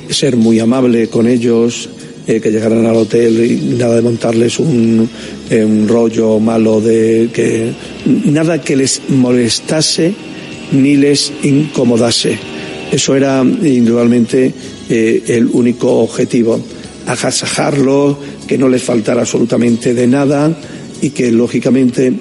Ser 0.10 0.36
muy 0.36 0.60
amable 0.60 1.08
con 1.08 1.28
ellos, 1.28 1.90
eh, 2.26 2.40
que 2.40 2.52
llegaran 2.52 2.86
al 2.86 2.96
hotel 2.96 3.44
y 3.44 3.76
nada 3.76 3.96
de 3.96 4.02
montarles 4.02 4.58
un, 4.58 5.10
eh, 5.50 5.66
un 5.66 5.90
rollo 5.90 6.40
malo 6.40 6.80
de 6.80 7.30
que 7.34 7.74
nada 8.32 8.62
que 8.62 8.78
les 8.78 9.02
molestase 9.10 10.14
ni 10.72 10.96
les 10.96 11.34
incomodase. 11.44 12.38
Eso 12.90 13.14
era 13.18 13.42
indudablemente 13.44 14.54
eh, 14.90 15.24
el 15.28 15.48
único 15.48 16.00
objetivo. 16.00 16.62
Agasajarlo, 17.08 18.18
que 18.48 18.58
no 18.58 18.70
les 18.70 18.84
faltara 18.84 19.22
absolutamente 19.22 19.94
de 19.94 20.08
nada 20.08 20.58
y 21.02 21.10
que 21.10 21.30
lógicamente 21.30 22.14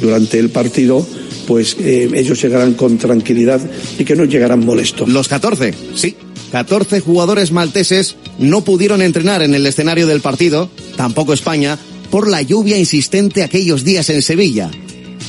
durante 0.00 0.38
el 0.38 0.48
partido 0.48 1.06
pues 1.46 1.76
eh, 1.78 2.10
ellos 2.14 2.42
llegaran 2.42 2.74
con 2.74 2.98
tranquilidad 2.98 3.60
y 3.98 4.04
que 4.04 4.16
no 4.16 4.24
llegaran 4.24 4.64
molestos. 4.64 5.08
Los 5.08 5.28
14, 5.28 5.74
sí. 5.94 6.16
14 6.52 7.00
jugadores 7.00 7.50
malteses 7.50 8.16
no 8.38 8.62
pudieron 8.62 9.00
entrenar 9.00 9.42
en 9.42 9.54
el 9.54 9.66
escenario 9.66 10.06
del 10.06 10.20
partido, 10.20 10.68
tampoco 10.96 11.32
España, 11.32 11.78
por 12.10 12.28
la 12.28 12.42
lluvia 12.42 12.76
insistente 12.76 13.42
aquellos 13.42 13.84
días 13.84 14.10
en 14.10 14.20
Sevilla. 14.20 14.70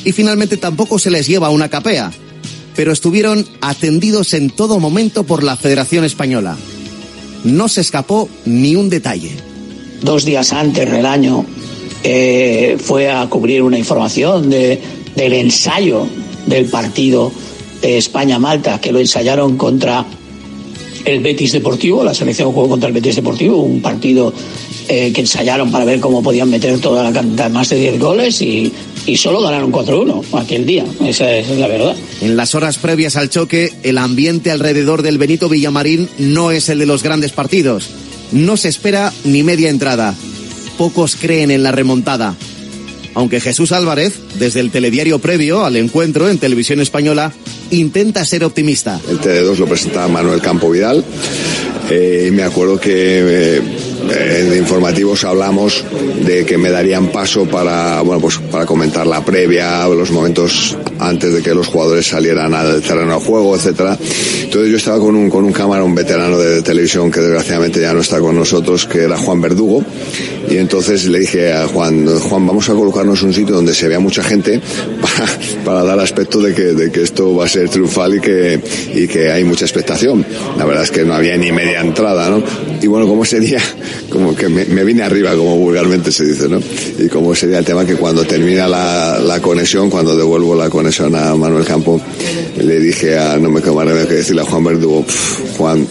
Y 0.03 0.11
finalmente 0.11 0.57
tampoco 0.57 0.99
se 0.99 1.11
les 1.11 1.25
lleva 1.27 1.49
una 1.49 1.69
capea, 1.69 2.11
pero 2.75 2.91
estuvieron 2.91 3.45
atendidos 3.61 4.33
en 4.33 4.49
todo 4.49 4.79
momento 4.79 5.23
por 5.23 5.43
la 5.43 5.55
Federación 5.55 6.03
Española. 6.03 6.57
No 7.45 7.69
se 7.69 7.81
escapó 7.81 8.27
ni 8.45 8.75
un 8.75 8.89
detalle. 8.89 9.31
Dos 10.01 10.25
días 10.25 10.51
antes 10.51 10.91
del 10.91 11.05
año 11.05 11.45
eh, 12.03 12.77
fue 12.83 13.09
a 13.09 13.25
cubrir 13.29 13.61
una 13.61 13.77
información 13.77 14.49
de, 14.49 14.81
del 15.15 15.33
ensayo 15.33 16.07
del 16.45 16.65
partido 16.65 17.31
de 17.81 17.97
España-Malta, 17.97 18.79
que 18.79 18.91
lo 18.91 18.99
ensayaron 18.99 19.57
contra 19.57 20.05
el 21.05 21.19
Betis 21.19 21.51
Deportivo, 21.51 22.03
la 22.03 22.13
selección 22.13 22.51
jugó 22.51 22.69
contra 22.69 22.87
el 22.87 22.93
Betis 22.93 23.17
Deportivo, 23.17 23.57
un 23.57 23.81
partido 23.81 24.33
eh, 24.87 25.11
que 25.13 25.21
ensayaron 25.21 25.71
para 25.71 25.85
ver 25.85 25.99
cómo 25.99 26.23
podían 26.23 26.49
meter 26.49 26.79
toda 26.79 27.03
la 27.03 27.11
cantidad, 27.11 27.49
más 27.49 27.69
de 27.69 27.77
10 27.77 27.99
goles 27.99 28.41
y, 28.41 28.71
y 29.05 29.17
solo 29.17 29.41
ganaron 29.41 29.71
4-1 29.71 30.23
aquel 30.33 30.65
día, 30.65 30.85
esa, 31.05 31.35
es 31.35 31.49
la 31.57 31.67
verdad. 31.67 31.95
En 32.21 32.37
las 32.37 32.55
horas 32.55 32.77
previas 32.77 33.15
al 33.15 33.29
choque, 33.29 33.73
el 33.83 33.97
ambiente 33.97 34.51
alrededor 34.51 35.01
del 35.01 35.17
Benito 35.17 35.49
Villamarín 35.49 36.09
no 36.17 36.51
es 36.51 36.69
el 36.69 36.79
de 36.79 36.85
los 36.85 37.03
grandes 37.03 37.31
partidos. 37.31 37.89
No 38.31 38.57
se 38.57 38.69
espera 38.69 39.13
ni 39.25 39.43
media 39.43 39.69
entrada. 39.69 40.15
Pocos 40.77 41.15
creen 41.15 41.51
en 41.51 41.63
la 41.63 41.71
remontada. 41.71 42.35
Aunque 43.15 43.39
Jesús 43.39 43.71
Álvarez, 43.71 44.13
desde 44.39 44.59
el 44.59 44.71
telediario 44.71 45.19
previo 45.19 45.65
al 45.65 45.75
encuentro 45.75 46.29
en 46.29 46.39
televisión 46.39 46.79
española, 46.79 47.31
intenta 47.69 48.25
ser 48.25 48.43
optimista. 48.43 48.99
El 49.09 49.19
TD2 49.19 49.57
lo 49.57 49.67
presentaba 49.67 50.07
Manuel 50.07 50.41
Campo 50.41 50.69
Vidal. 50.69 51.03
Eh, 51.89 52.31
me 52.33 52.43
acuerdo 52.43 52.79
que 52.79 52.91
eh, 53.57 53.61
en 54.13 54.57
informativos 54.57 55.23
hablamos 55.23 55.83
de 56.25 56.45
que 56.45 56.57
me 56.57 56.69
darían 56.69 57.07
paso 57.07 57.45
para, 57.45 58.01
bueno, 58.01 58.21
pues 58.21 58.37
para 58.37 58.65
comentar 58.65 59.07
la 59.07 59.23
previa, 59.23 59.87
los 59.87 60.11
momentos 60.11 60.77
antes 60.99 61.33
de 61.33 61.41
que 61.41 61.53
los 61.53 61.67
jugadores 61.67 62.07
salieran 62.07 62.53
al 62.53 62.81
terreno 62.81 63.19
de 63.19 63.25
juego, 63.25 63.55
etcétera. 63.55 63.97
Entonces 64.43 64.71
yo 64.71 64.77
estaba 64.77 64.99
con 64.99 65.15
un, 65.15 65.29
con 65.29 65.43
un 65.43 65.51
cámara, 65.51 65.83
un 65.83 65.95
veterano 65.95 66.37
de 66.37 66.61
televisión 66.61 67.11
que 67.11 67.19
desgraciadamente 67.19 67.81
ya 67.81 67.93
no 67.93 68.01
está 68.01 68.19
con 68.19 68.35
nosotros, 68.35 68.85
que 68.85 68.99
era 68.99 69.17
Juan 69.17 69.41
Verdugo. 69.41 69.83
Y 70.49 70.57
entonces 70.57 71.05
le 71.05 71.19
dije 71.19 71.53
a 71.53 71.67
Juan, 71.67 72.05
Juan, 72.19 72.45
vamos 72.45 72.69
a 72.69 72.73
colocarnos 72.73 73.23
un 73.23 73.33
sitio 73.33 73.55
donde 73.55 73.73
se 73.73 73.87
vea 73.87 73.99
mucha 73.99 74.23
gente 74.23 74.61
para, 75.01 75.31
para 75.65 75.83
dar 75.83 75.99
aspecto 75.99 76.39
de 76.41 76.53
que, 76.53 76.63
de 76.63 76.91
que 76.91 77.01
esto 77.01 77.35
va 77.35 77.45
a 77.45 77.49
ser 77.49 77.69
triunfal 77.69 78.15
y 78.15 78.19
que, 78.19 78.61
y 78.93 79.07
que 79.07 79.31
hay 79.31 79.43
mucha 79.43 79.65
expectación. 79.65 80.25
La 80.57 80.65
verdad 80.65 80.83
es 80.83 80.91
que 80.91 81.03
no 81.03 81.13
había 81.13 81.35
ni 81.37 81.51
media 81.51 81.81
entrada, 81.81 82.29
¿no? 82.29 82.43
Y 82.83 82.87
bueno, 82.87 83.07
como 83.07 83.23
ese 83.23 83.39
día, 83.39 83.61
como 84.09 84.35
que 84.35 84.49
me, 84.49 84.65
me 84.65 84.83
vine 84.83 85.03
arriba, 85.03 85.33
como 85.37 85.55
vulgarmente 85.55 86.11
se 86.11 86.25
dice, 86.25 86.49
¿no? 86.49 86.59
Y 86.99 87.07
como 87.07 87.33
sería 87.33 87.59
el 87.59 87.65
tema 87.65 87.85
que 87.85 87.95
cuando 87.95 88.25
termina 88.25 88.67
la, 88.67 89.19
la 89.19 89.41
conexión, 89.41 89.89
cuando 89.89 90.17
devuelvo 90.17 90.53
la 90.53 90.69
conexión 90.69 91.15
a 91.15 91.33
Manuel 91.33 91.63
Campo, 91.63 92.01
le 92.57 92.79
dije 92.81 93.17
a, 93.17 93.37
no 93.37 93.49
me 93.49 93.61
quemaré 93.61 94.05
que 94.05 94.15
decirle 94.15 94.41
a 94.41 94.45
Juan 94.45 94.65
Verdugo, 94.65 95.05
Juan, 95.57 95.87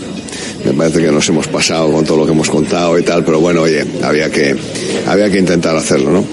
me 0.66 0.74
parece 0.74 1.00
que 1.00 1.11
nos 1.11 1.26
hemos 1.31 1.48
pasado 1.48 1.90
con 1.90 2.05
todo 2.05 2.18
lo 2.18 2.26
que 2.26 2.33
hemos 2.33 2.50
contado 2.50 2.98
y 2.98 3.02
tal, 3.02 3.24
pero 3.24 3.40
bueno, 3.40 3.62
oye, 3.62 3.87
había 4.02 4.31
que, 4.31 4.55
había 5.07 5.31
que 5.31 5.38
intentar 5.38 5.74
hacerlo, 5.74 6.12
¿no? 6.12 6.24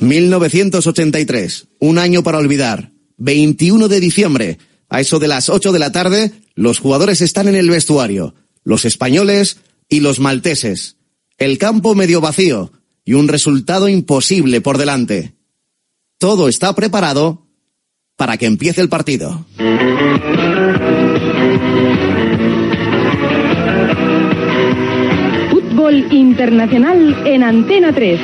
1983, 0.00 1.66
un 1.80 1.98
año 1.98 2.22
para 2.22 2.38
olvidar. 2.38 2.90
21 3.18 3.88
de 3.88 4.00
diciembre, 4.00 4.58
a 4.88 5.00
eso 5.00 5.18
de 5.18 5.28
las 5.28 5.48
8 5.48 5.72
de 5.72 5.78
la 5.78 5.92
tarde, 5.92 6.32
los 6.54 6.78
jugadores 6.78 7.20
están 7.20 7.48
en 7.48 7.54
el 7.54 7.70
vestuario, 7.70 8.34
los 8.64 8.84
españoles 8.84 9.58
y 9.88 10.00
los 10.00 10.18
malteses. 10.20 10.96
El 11.36 11.58
campo 11.58 11.94
medio 11.94 12.20
vacío 12.20 12.72
y 13.04 13.14
un 13.14 13.28
resultado 13.28 13.88
imposible 13.88 14.60
por 14.60 14.78
delante. 14.78 15.34
Todo 16.18 16.48
está 16.48 16.74
preparado 16.74 17.46
para 18.16 18.36
que 18.36 18.46
empiece 18.46 18.80
el 18.80 18.88
partido. 18.88 19.46
Fútbol 25.50 26.12
Internacional 26.12 27.26
en 27.26 27.44
Antena 27.44 27.92
3. 27.92 28.20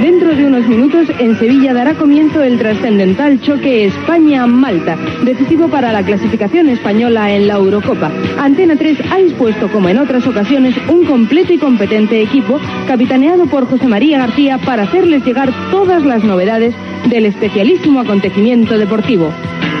Dentro 0.00 0.34
de 0.34 0.46
unos 0.46 0.66
minutos, 0.66 1.08
en 1.18 1.38
Sevilla 1.38 1.74
dará 1.74 1.92
comienzo 1.92 2.42
el 2.42 2.58
trascendental 2.58 3.38
choque 3.42 3.84
España-Malta, 3.84 4.96
decisivo 5.24 5.68
para 5.68 5.92
la 5.92 6.02
clasificación 6.02 6.70
española 6.70 7.30
en 7.30 7.46
la 7.46 7.56
Eurocopa. 7.56 8.10
Antena 8.38 8.76
3 8.76 8.98
ha 9.10 9.18
dispuesto, 9.18 9.70
como 9.70 9.90
en 9.90 9.98
otras 9.98 10.26
ocasiones, 10.26 10.74
un 10.88 11.04
completo 11.04 11.52
y 11.52 11.58
competente 11.58 12.22
equipo, 12.22 12.58
capitaneado 12.86 13.44
por 13.44 13.66
José 13.66 13.88
María 13.88 14.16
García, 14.16 14.56
para 14.56 14.84
hacerles 14.84 15.22
llegar 15.22 15.52
todas 15.70 16.02
las 16.02 16.24
novedades 16.24 16.74
del 17.10 17.26
especialísimo 17.26 18.00
acontecimiento 18.00 18.78
deportivo. 18.78 19.30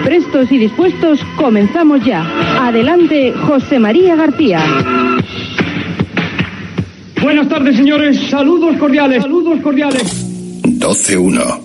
Prestos 0.04 0.52
y 0.52 0.58
dispuestos, 0.58 1.24
comenzamos 1.36 2.04
ya. 2.04 2.26
Adelante, 2.60 3.32
José 3.32 3.78
María 3.78 4.16
García. 4.16 4.60
Buenas 7.22 7.48
tardes, 7.48 7.76
señores. 7.76 8.18
Saludos 8.30 8.76
cordiales. 8.78 9.22
Saludos 9.22 9.60
cordiales. 9.62 10.02
12.1. 10.62 11.60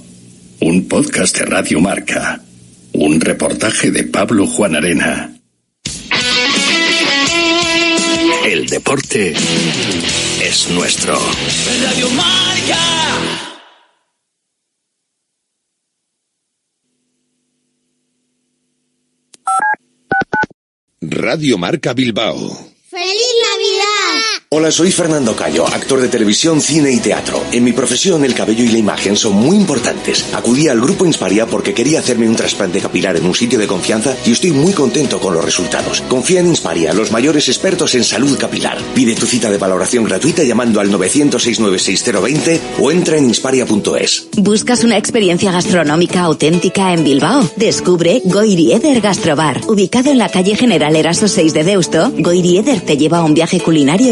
Un 0.61 0.87
podcast 0.87 1.37
de 1.37 1.45
Radio 1.45 1.79
Marca. 1.79 2.41
Un 2.93 3.21
reportaje 3.21 3.91
de 3.91 4.03
Pablo 4.03 4.47
Juan 4.47 4.75
Arena. 4.75 5.31
El 8.45 8.67
deporte 8.67 9.33
es 10.41 10.69
nuestro. 10.71 11.17
Radio 11.83 12.09
Marca. 12.11 12.79
Radio 21.01 21.57
Marca 21.57 21.93
Bilbao. 21.93 22.37
¡Feliz 22.89 23.33
Navidad! 23.41 23.94
Hola, 24.49 24.69
soy 24.69 24.91
Fernando 24.91 25.35
Cayo, 25.35 25.65
actor 25.65 25.99
de 25.99 26.07
televisión, 26.07 26.61
cine 26.61 26.91
y 26.91 26.99
teatro. 26.99 27.43
En 27.51 27.63
mi 27.63 27.73
profesión, 27.73 28.23
el 28.23 28.35
cabello 28.35 28.63
y 28.63 28.67
la 28.67 28.77
imagen 28.77 29.15
son 29.15 29.33
muy 29.33 29.57
importantes. 29.57 30.23
Acudí 30.35 30.67
al 30.67 30.79
grupo 30.79 31.03
Insparia 31.03 31.47
porque 31.47 31.73
quería 31.73 31.97
hacerme 31.99 32.29
un 32.29 32.35
trasplante 32.35 32.79
capilar 32.79 33.17
en 33.17 33.25
un 33.25 33.33
sitio 33.33 33.57
de 33.57 33.65
confianza 33.65 34.15
y 34.23 34.33
estoy 34.33 34.51
muy 34.51 34.71
contento 34.73 35.19
con 35.19 35.33
los 35.33 35.43
resultados. 35.43 36.01
Confía 36.01 36.41
en 36.41 36.47
Insparia, 36.47 36.93
los 36.93 37.11
mayores 37.11 37.49
expertos 37.49 37.95
en 37.95 38.03
salud 38.03 38.37
capilar. 38.37 38.77
Pide 38.93 39.15
tu 39.15 39.25
cita 39.25 39.49
de 39.49 39.57
valoración 39.57 40.03
gratuita 40.03 40.43
llamando 40.43 40.79
al 40.79 40.91
900-696-020 40.91 42.59
o 42.79 42.91
entra 42.91 43.17
en 43.17 43.25
insparia.es. 43.25 44.27
¿Buscas 44.37 44.83
una 44.83 44.99
experiencia 44.99 45.51
gastronómica 45.51 46.21
auténtica 46.21 46.93
en 46.93 47.03
Bilbao? 47.03 47.49
Descubre 47.55 48.21
Goirieder 48.23 49.01
Gastrobar. 49.01 49.61
Ubicado 49.67 50.11
en 50.11 50.19
la 50.19 50.29
calle 50.29 50.55
General 50.55 50.95
Eraso 50.95 51.27
6 51.27 51.51
de 51.51 51.63
Deusto, 51.63 52.13
Goirieder 52.19 52.81
te 52.81 52.95
lleva 52.95 53.17
a 53.17 53.23
un 53.23 53.33
viaje 53.33 53.59
culinario 53.59 54.11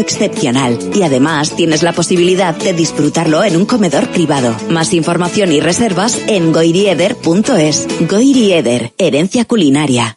y 0.94 1.02
además 1.02 1.54
tienes 1.54 1.82
la 1.82 1.92
posibilidad 1.92 2.54
de 2.54 2.72
disfrutarlo 2.72 3.44
en 3.44 3.56
un 3.56 3.66
comedor 3.66 4.08
privado. 4.08 4.54
Más 4.70 4.94
información 4.94 5.52
y 5.52 5.60
reservas 5.60 6.18
en 6.26 6.52
goirieder.es. 6.52 7.86
Goirieder, 8.08 8.92
herencia 8.96 9.44
culinaria. 9.44 10.16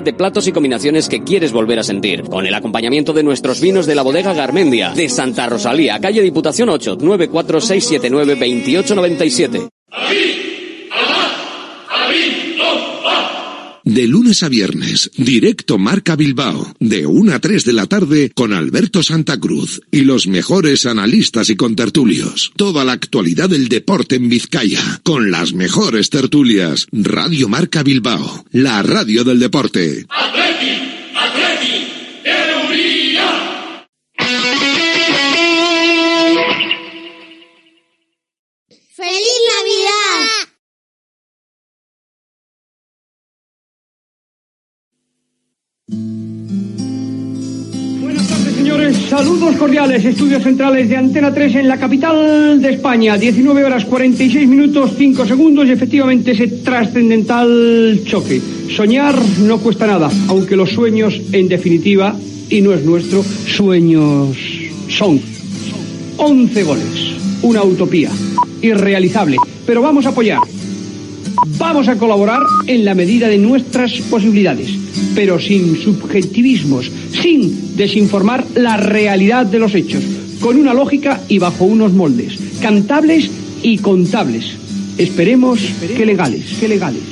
de 0.00 0.12
platos 0.12 0.46
y 0.46 0.52
combinaciones 0.52 1.08
que 1.08 1.22
quieres 1.22 1.52
volver 1.52 1.78
a 1.78 1.82
sentir. 1.82 2.22
Con 2.22 2.46
el 2.46 2.54
acompañamiento 2.54 3.12
de 3.12 3.22
nuestros 3.22 3.60
vinos 3.60 3.86
de 3.86 3.94
la 3.94 4.02
bodega 4.02 4.32
Garmendia, 4.32 4.92
de 4.92 5.08
Santa 5.08 5.46
Rosalía, 5.46 5.98
calle 6.00 6.22
Diputación 6.22 6.70
8, 6.70 6.98
94679 7.00 8.36
2897. 8.36 10.41
De 13.92 14.06
lunes 14.06 14.42
a 14.42 14.48
viernes, 14.48 15.10
directo 15.18 15.76
Marca 15.76 16.16
Bilbao, 16.16 16.74
de 16.80 17.04
1 17.04 17.34
a 17.34 17.38
3 17.40 17.62
de 17.66 17.72
la 17.74 17.86
tarde 17.86 18.32
con 18.34 18.54
Alberto 18.54 19.02
Santa 19.02 19.38
Cruz 19.38 19.82
y 19.90 20.00
los 20.00 20.26
mejores 20.26 20.86
analistas 20.86 21.50
y 21.50 21.56
contertulios. 21.56 22.52
Toda 22.56 22.86
la 22.86 22.92
actualidad 22.92 23.50
del 23.50 23.68
deporte 23.68 24.16
en 24.16 24.30
Vizcaya, 24.30 25.02
con 25.02 25.30
las 25.30 25.52
mejores 25.52 26.08
tertulias. 26.08 26.86
Radio 26.90 27.50
Marca 27.50 27.82
Bilbao, 27.82 28.46
la 28.50 28.82
radio 28.82 29.24
del 29.24 29.38
deporte. 29.40 30.06
¡Feliz 30.32 31.01
Saludos 48.92 49.56
cordiales. 49.56 50.04
Estudios 50.04 50.42
centrales 50.42 50.88
de 50.88 50.96
Antena 50.96 51.32
3 51.32 51.56
en 51.56 51.68
la 51.68 51.78
capital 51.78 52.60
de 52.60 52.70
España. 52.70 53.16
19 53.16 53.64
horas 53.64 53.84
46 53.84 54.48
minutos 54.48 54.92
5 54.96 55.26
segundos 55.26 55.66
y 55.66 55.72
efectivamente 55.72 56.32
ese 56.32 56.48
trascendental 56.48 58.00
choque. 58.04 58.40
Soñar 58.74 59.14
no 59.40 59.58
cuesta 59.58 59.86
nada, 59.86 60.10
aunque 60.28 60.56
los 60.56 60.70
sueños, 60.70 61.20
en 61.32 61.48
definitiva, 61.48 62.16
y 62.48 62.60
no 62.60 62.72
es 62.72 62.84
nuestro, 62.84 63.24
sueños 63.46 64.36
son. 64.88 65.20
11 66.16 66.62
goles. 66.62 67.14
Una 67.42 67.62
utopía. 67.62 68.10
Irrealizable. 68.60 69.36
Pero 69.66 69.82
vamos 69.82 70.06
a 70.06 70.10
apoyar. 70.10 70.40
Vamos 71.58 71.88
a 71.88 71.96
colaborar 71.96 72.40
en 72.66 72.84
la 72.84 72.94
medida 72.94 73.28
de 73.28 73.38
nuestras 73.38 73.92
posibilidades, 74.10 74.70
pero 75.14 75.38
sin 75.38 75.76
subjetivismos, 75.76 76.90
sin 77.10 77.61
desinformar 77.76 78.44
la 78.54 78.76
realidad 78.76 79.46
de 79.46 79.58
los 79.58 79.74
hechos, 79.74 80.02
con 80.40 80.56
una 80.56 80.74
lógica 80.74 81.20
y 81.28 81.38
bajo 81.38 81.64
unos 81.64 81.92
moldes, 81.92 82.38
cantables 82.60 83.30
y 83.62 83.78
contables. 83.78 84.56
Esperemos 84.98 85.60
que 85.96 86.06
legales, 86.06 86.44
que 86.58 86.68
legales. 86.68 87.02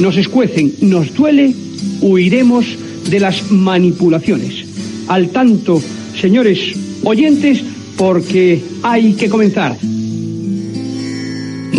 Nos 0.00 0.16
escuecen, 0.16 0.74
nos 0.82 1.14
duele, 1.14 1.54
huiremos 2.00 2.66
de 3.08 3.20
las 3.20 3.50
manipulaciones. 3.50 4.64
Al 5.08 5.30
tanto, 5.30 5.80
señores 6.20 6.74
oyentes, 7.02 7.62
porque 7.96 8.62
hay 8.82 9.14
que 9.14 9.28
comenzar. 9.28 9.76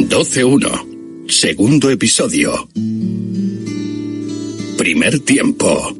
12-1. 0.10 1.28
Segundo 1.28 1.90
episodio. 1.92 2.68
Primer 4.78 5.20
tiempo. 5.20 5.97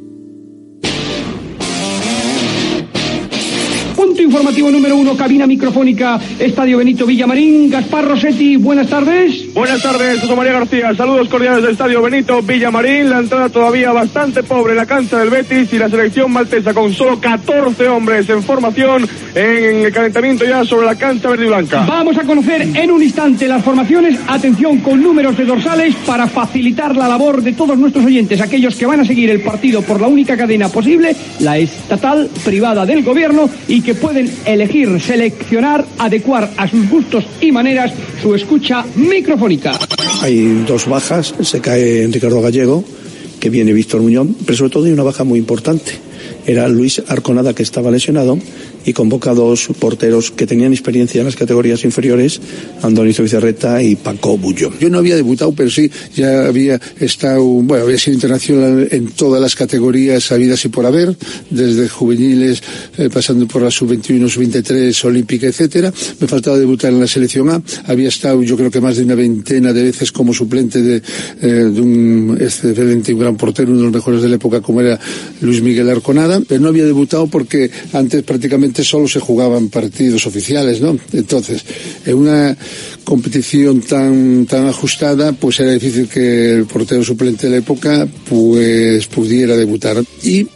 Informativo 4.38 4.70
número 4.70 4.96
uno, 4.96 5.18
cabina 5.18 5.48
microfónica, 5.48 6.20
Estadio 6.38 6.78
Benito 6.78 7.08
Villamarín. 7.08 7.72
Gaspar 7.72 8.06
Rossetti, 8.06 8.56
buenas 8.56 8.88
tardes. 8.88 9.52
Buenas 9.52 9.82
tardes, 9.82 10.20
José 10.20 10.36
María 10.36 10.54
García. 10.54 10.94
Saludos 10.94 11.28
cordiales 11.28 11.64
del 11.64 11.72
Estadio 11.72 12.04
Benito 12.04 12.44
Villamarín. 12.44 13.10
La 13.10 13.18
entrada 13.18 13.50
todavía 13.50 13.92
bastante 13.92 14.44
pobre 14.44 14.74
en 14.74 14.78
la 14.78 14.86
cancha 14.86 15.18
del 15.18 15.32
Betis 15.32 15.74
y 15.74 15.80
la 15.80 15.90
selección 15.90 16.32
maltesa 16.32 16.72
con 16.72 16.94
solo 16.94 17.20
14 17.20 17.88
hombres 17.88 18.30
en 18.30 18.44
formación 18.44 19.10
en 19.34 19.86
el 19.86 19.92
calentamiento 19.92 20.46
ya 20.46 20.64
sobre 20.64 20.86
la 20.86 20.96
cancha 20.96 21.30
verde 21.30 21.46
y 21.46 21.48
blanca. 21.48 21.86
Vamos 21.88 22.16
a 22.20 22.24
conocer 22.24 22.62
en 22.62 22.92
un 22.92 23.02
instante 23.02 23.48
las 23.48 23.64
formaciones. 23.64 24.20
Atención 24.28 24.78
con 24.82 25.02
números 25.02 25.36
de 25.36 25.46
dorsales 25.46 25.96
para 26.06 26.28
facilitar 26.28 26.96
la 26.96 27.08
labor 27.08 27.42
de 27.42 27.54
todos 27.54 27.76
nuestros 27.76 28.06
oyentes, 28.06 28.40
aquellos 28.40 28.76
que 28.76 28.86
van 28.86 29.00
a 29.00 29.06
seguir 29.06 29.32
el 29.32 29.42
partido 29.42 29.82
por 29.82 30.00
la 30.00 30.08
única 30.08 30.38
cadena 30.38 30.70
posible, 30.70 31.16
la 31.40 31.58
estatal 31.58 32.30
privada 32.46 32.86
del 32.86 33.04
gobierno 33.04 33.50
y 33.68 33.82
que 33.82 33.96
pueden 33.96 34.27
elegir, 34.46 35.00
seleccionar, 35.00 35.86
adecuar 35.98 36.52
a 36.58 36.68
sus 36.68 36.90
gustos 36.90 37.26
y 37.42 37.52
maneras 37.52 37.92
su 38.22 38.34
escucha 38.36 38.86
microfónica. 38.96 39.78
Hay 40.22 40.64
dos 40.68 40.88
bajas, 40.88 41.34
se 41.42 41.62
cae 41.62 42.08
Ricardo 42.08 42.42
Gallego, 42.42 42.84
que 43.40 43.50
viene 43.50 43.74
Víctor 43.74 44.02
Muñoz, 44.02 44.28
pero 44.46 44.58
sobre 44.58 44.72
todo 44.72 44.86
hay 44.86 44.92
una 44.92 45.04
baja 45.04 45.24
muy 45.24 45.40
importante. 45.40 45.92
Era 46.46 46.68
Luis 46.68 47.02
Arconada, 47.08 47.54
que 47.54 47.64
estaba 47.64 47.92
lesionado, 47.92 48.40
y 48.88 48.94
convoca 48.94 49.34
dos 49.34 49.68
porteros 49.80 50.32
que 50.32 50.48
tenían 50.48 50.72
experiencia 50.72 51.20
en 51.20 51.26
las 51.26 51.36
categorías 51.36 51.84
inferiores, 51.84 52.40
Andonizo 52.82 53.22
Vicerreta 53.22 53.84
y 53.84 53.98
Paco 53.98 54.38
Bullo. 54.38 54.72
Yo 54.80 54.90
no 54.90 55.00
había 55.00 55.18
debutado, 55.18 55.52
pero 55.52 55.70
sí 55.70 55.92
ya 56.16 56.48
había 56.48 56.80
estado, 56.98 57.44
bueno, 57.44 57.84
había 57.84 57.98
sido 57.98 58.16
internacional 58.16 58.88
en 58.90 59.10
todas 59.10 59.42
las 59.42 59.56
categorías 59.56 60.32
habidas 60.32 60.64
y 60.64 60.70
por 60.70 60.86
haber, 60.86 61.14
desde 61.50 61.90
juveniles, 61.90 62.64
eh, 62.98 63.10
pasando 63.14 63.46
por 63.46 63.62
la 63.62 63.70
sub-21, 63.70 64.30
sub-23, 64.30 65.04
olímpica, 65.04 65.48
etcétera. 65.48 65.92
Me 66.22 66.28
faltaba 66.28 66.58
debutar 66.58 66.94
en 66.94 67.02
la 67.02 67.08
selección 67.08 67.50
A. 67.50 67.62
Había 67.88 68.08
estado, 68.08 68.42
yo 68.42 68.56
creo 68.56 68.72
que 68.72 68.80
más 68.80 68.96
de 68.96 69.04
una 69.04 69.16
veintena 69.16 69.74
de 69.74 69.84
veces 69.84 70.14
como 70.14 70.34
suplente 70.34 70.82
de, 70.82 71.02
eh, 71.42 71.48
de 71.48 71.82
un 71.82 72.38
excelente 72.40 73.12
y 73.12 73.16
un 73.16 73.20
gran 73.20 73.36
portero, 73.36 73.70
uno 73.70 73.80
de 73.80 73.84
los 73.88 73.94
mejores 73.94 74.22
de 74.22 74.30
la 74.30 74.36
época, 74.36 74.62
como 74.62 74.80
era 74.80 74.98
Luis 75.42 75.62
Miguel 75.62 75.90
Arconada, 75.90 76.42
pero 76.48 76.62
no 76.62 76.70
había 76.70 76.86
debutado 76.86 77.28
porque 77.28 77.70
antes 77.92 78.24
prácticamente 78.24 78.77
solo 78.84 79.08
se 79.08 79.20
jugaban 79.20 79.70
partidos 79.70 80.26
oficiales, 80.28 80.82
¿no? 80.82 80.98
Entonces, 81.14 81.64
en 82.06 82.16
una 82.16 82.58
competición 83.04 83.82
tan, 83.82 84.46
tan 84.46 84.68
ajustada, 84.68 85.32
pues 85.34 85.60
era 85.60 85.72
difícil 85.72 86.08
que 86.08 86.54
el 86.54 86.66
portero 86.66 87.04
suplente 87.04 87.48
de 87.48 87.52
la 87.52 87.58
época, 87.58 88.08
pues 88.30 89.08
pudiera 89.08 89.56
debutar. 89.56 90.04
Y 90.24 90.48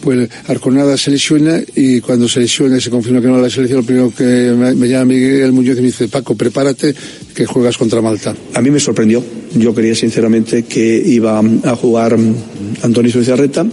pues 0.00 0.28
Arconada 0.46 0.96
se 0.96 1.10
lesiona 1.10 1.60
y 1.74 2.00
cuando 2.00 2.28
se 2.28 2.40
lesiona 2.40 2.76
y 2.76 2.80
se 2.80 2.90
confirma 2.90 3.20
que 3.20 3.28
no 3.28 3.40
la 3.40 3.50
selección, 3.50 3.80
lo 3.80 3.86
primero 3.86 4.12
que 4.14 4.24
me, 4.24 4.88
llama 4.88 5.06
Miguel 5.06 5.52
Muñoz 5.52 5.78
y 5.78 5.80
me 5.80 5.86
dice, 5.86 6.08
Paco, 6.08 6.34
prepárate 6.34 6.94
que 7.34 7.46
juegas 7.46 7.78
contra 7.78 8.00
Malta. 8.02 8.34
A 8.54 8.60
mí 8.60 8.70
me 8.70 8.80
sorprendió. 8.80 9.22
Yo 9.54 9.74
creía 9.74 9.94
sinceramente 9.94 10.64
que 10.64 11.02
iba 11.06 11.38
a 11.38 11.76
jugar 11.76 12.16
Antonio 12.82 13.12
Zizarreta, 13.12 13.66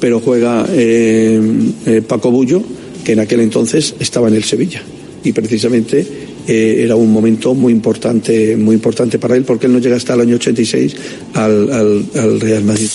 pero 0.00 0.20
juega 0.20 0.66
eh, 0.70 1.40
eh, 1.86 2.02
Paco 2.06 2.30
Bullo, 2.30 2.62
que 3.04 3.12
en 3.12 3.20
aquel 3.20 3.40
entonces 3.40 3.94
estaba 3.98 4.28
en 4.28 4.34
el 4.34 4.44
Sevilla. 4.44 4.82
Y 5.24 5.32
precisamente 5.32 6.04
eh, 6.48 6.80
era 6.82 6.96
un 6.96 7.12
momento 7.12 7.54
muy 7.54 7.72
importante, 7.72 8.56
muy 8.56 8.74
importante 8.74 9.18
para 9.18 9.36
él, 9.36 9.44
porque 9.44 9.66
él 9.66 9.72
no 9.72 9.78
llega 9.78 9.96
hasta 9.96 10.14
el 10.14 10.22
año 10.22 10.36
86 10.36 10.96
al, 11.34 11.72
al, 11.72 12.04
al 12.16 12.40
Real 12.40 12.64
Madrid. 12.64 12.88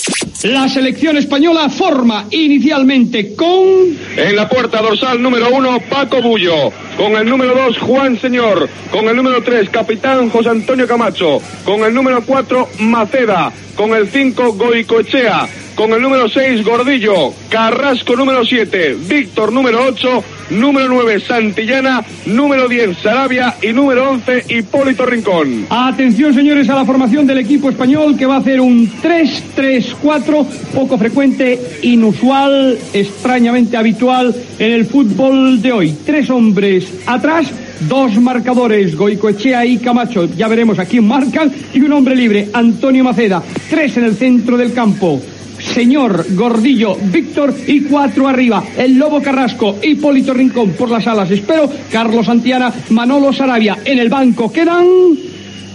La 0.44 0.68
selección 0.68 1.18
española 1.18 1.70
forma 1.70 2.28
inicialmente 2.32 3.34
con... 3.36 3.98
En 4.18 4.36
la 4.36 4.50
puerta 4.50 4.82
dorsal 4.82 5.22
número 5.22 5.48
uno, 5.54 5.80
Paco 5.90 6.22
Bullo. 6.22 6.72
Con 6.98 7.16
el 7.16 7.30
número 7.30 7.54
dos, 7.54 7.78
Juan 7.78 8.20
Señor. 8.20 8.68
Con 8.92 9.08
el 9.08 9.16
número 9.16 9.44
tres, 9.44 9.70
capitán 9.70 10.32
José 10.32 10.50
Antonio 10.50 10.88
Camacho. 10.88 11.40
Con 11.64 11.84
el 11.84 11.94
número 11.94 12.24
cuatro, 12.26 12.68
Maceda. 12.80 13.52
Con 13.76 13.94
el 13.94 14.08
cinco, 14.08 14.54
Goicoechea. 14.54 15.48
Con 15.76 15.94
el 15.94 16.02
número 16.02 16.28
seis, 16.28 16.66
Gordillo. 16.66 17.32
Carrasco 17.50 18.16
número 18.16 18.44
siete. 18.44 18.96
Víctor 18.96 19.54
número 19.54 19.86
ocho. 19.86 20.24
Número 20.50 20.88
nueve, 20.88 21.20
Santillana. 21.20 22.04
Número 22.26 22.68
diez, 22.68 22.98
Sarabia. 22.98 23.56
Y 23.62 23.74
número 23.74 24.10
once, 24.10 24.44
Hipólito 24.50 25.06
Rincón. 25.06 25.68
Atención, 25.70 26.34
señores, 26.34 26.68
a 26.70 26.76
la 26.76 26.86
formación 26.86 27.28
del 27.28 27.38
equipo 27.38 27.70
español 27.70 28.18
que 28.18 28.26
va 28.26 28.38
a 28.38 28.40
hacer 28.40 28.60
un 28.60 28.90
3-3-4, 28.90 30.48
poco 30.74 30.98
frecuente, 30.98 31.60
inusual, 31.84 32.80
extrañamente 32.94 33.78
habitual 33.78 34.34
en 34.58 34.72
el 34.72 34.86
fútbol 34.86 35.62
de 35.62 35.72
hoy. 35.74 35.96
Tres 36.04 36.30
hombres 36.32 36.87
atrás, 37.06 37.48
dos 37.82 38.20
marcadores, 38.20 38.96
Goicoechea 38.96 39.66
y 39.66 39.78
Camacho. 39.78 40.26
Ya 40.36 40.48
veremos 40.48 40.80
a 40.80 40.86
quién 40.86 41.08
marcan. 41.08 41.52
Y 41.74 41.82
un 41.82 41.94
hombre 41.94 42.16
libre, 42.16 42.50
Antonio 42.54 43.04
Maceda. 43.04 43.42
Tres 43.70 43.98
en 43.98 44.06
el 44.06 44.16
centro 44.16 44.58
del 44.58 44.74
campo. 44.74 45.22
Señor 45.60 46.26
Gordillo, 46.36 46.96
Víctor 46.96 47.54
y 47.66 47.82
cuatro 47.82 48.28
arriba. 48.28 48.64
El 48.78 48.98
Lobo 48.98 49.22
Carrasco, 49.22 49.78
Hipólito 49.82 50.34
Rincón 50.34 50.72
por 50.72 50.90
las 50.90 51.08
alas. 51.08 51.32
Espero, 51.32 51.70
Carlos 51.92 52.26
Santiana, 52.26 52.74
Manolo 52.90 53.34
Sarabia. 53.34 53.78
En 53.84 54.00
el 54.00 54.10
banco 54.10 54.52
quedan. 54.52 54.88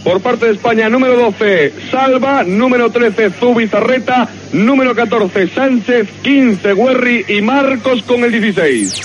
Por 0.04 0.20
parte 0.20 0.46
de 0.46 0.52
España, 0.52 0.88
número 0.88 1.16
12, 1.16 1.74
Salva, 1.90 2.42
número 2.42 2.90
13, 2.90 3.30
Zubizarreta, 3.30 4.28
número 4.52 4.96
14, 4.96 5.48
Sánchez, 5.48 6.08
15, 6.22 6.74
Guerri 6.74 7.24
y 7.28 7.40
Marcos 7.40 8.02
con 8.02 8.24
el 8.24 8.32
16. 8.32 9.00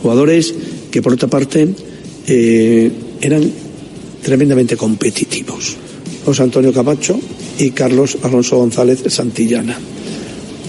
Jugadores 0.00 0.54
que, 0.94 1.02
por 1.02 1.14
otra 1.14 1.26
parte, 1.26 1.66
eh, 2.28 2.88
eran 3.20 3.50
tremendamente 4.22 4.76
competitivos. 4.76 5.74
José 6.24 6.44
Antonio 6.44 6.72
Camacho 6.72 7.18
y 7.58 7.72
Carlos 7.72 8.16
Alonso 8.22 8.58
González 8.58 9.02
Santillana. 9.08 9.76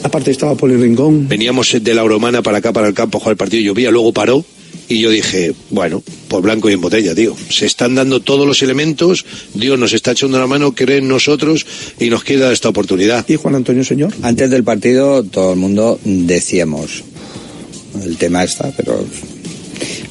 Aparte 0.02 0.32
estaba 0.32 0.56
Poli 0.56 0.78
Rincón. 0.78 1.28
Veníamos 1.28 1.78
de 1.80 1.94
la 1.94 2.02
Euromana 2.02 2.42
para 2.42 2.58
acá, 2.58 2.74
para 2.74 2.88
el 2.88 2.96
campo, 2.96 3.20
a 3.20 3.22
jugar 3.22 3.34
el 3.34 3.38
partido, 3.38 3.62
llovía, 3.62 3.92
luego 3.92 4.14
paró. 4.14 4.44
Y 4.90 5.00
yo 5.00 5.12
dije, 5.12 5.54
bueno, 5.70 6.02
pues 6.28 6.42
blanco 6.42 6.72
y 6.72 6.74
en 6.74 6.82
botella, 6.82 7.14
tío. 7.14 7.36
Se 7.50 7.68
están 7.68 7.94
dando 7.94 8.20
todos 8.20 8.48
los 8.48 8.64
elementos, 8.64 9.28
Dios 9.54 9.78
nos 9.78 9.94
está 9.94 10.14
echando 10.14 10.40
la 10.40 10.48
mano, 10.48 10.74
cree 10.74 10.98
en 10.98 11.08
nosotros 11.08 11.68
y 12.00 12.10
nos 12.10 12.24
queda 12.24 12.52
esta 12.52 12.70
oportunidad. 12.70 13.30
¿Y 13.30 13.36
Juan 13.36 13.54
Antonio 13.54 13.84
Señor? 13.84 14.12
Antes 14.24 14.50
del 14.50 14.64
partido 14.64 15.24
todo 15.24 15.54
el 15.54 15.60
mundo 15.60 16.00
decíamos, 16.04 17.04
el 18.04 18.18
tema 18.18 18.44
está, 18.44 18.72
pero 18.76 19.06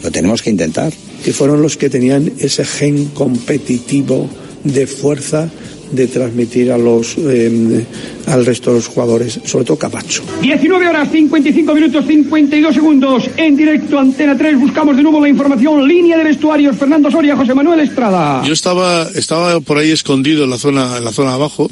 lo 0.04 0.10
tenemos 0.10 0.42
que 0.42 0.50
intentar. 0.50 0.92
Que 1.24 1.32
fueron 1.32 1.62
los 1.62 1.76
que 1.76 1.88
tenían 1.88 2.30
ese 2.38 2.64
gen 2.64 3.06
competitivo 3.06 4.28
de 4.62 4.86
fuerza 4.86 5.50
de 5.92 6.06
transmitir 6.06 6.72
a 6.72 6.78
los 6.78 7.16
eh, 7.18 7.84
al 8.26 8.44
resto 8.44 8.70
de 8.70 8.76
los 8.76 8.86
jugadores, 8.86 9.40
sobre 9.44 9.64
todo 9.64 9.78
Camacho. 9.78 10.22
19 10.40 10.88
horas 10.88 11.10
55 11.10 11.74
minutos 11.74 12.04
52 12.06 12.74
segundos 12.74 13.30
en 13.36 13.56
directo 13.56 13.98
Antena 13.98 14.36
3 14.36 14.58
buscamos 14.58 14.96
de 14.96 15.02
nuevo 15.02 15.20
la 15.20 15.28
información 15.28 15.86
línea 15.86 16.16
de 16.16 16.24
vestuarios 16.24 16.76
Fernando 16.76 17.10
Soria 17.10 17.36
José 17.36 17.54
Manuel 17.54 17.80
Estrada 17.80 18.42
Yo 18.44 18.52
estaba 18.52 19.08
estaba 19.14 19.60
por 19.60 19.78
ahí 19.78 19.90
escondido 19.90 20.44
en 20.44 20.50
la 20.50 20.58
zona 20.58 20.96
en 20.96 21.04
la 21.04 21.12
zona 21.12 21.30
de 21.30 21.34
abajo 21.36 21.70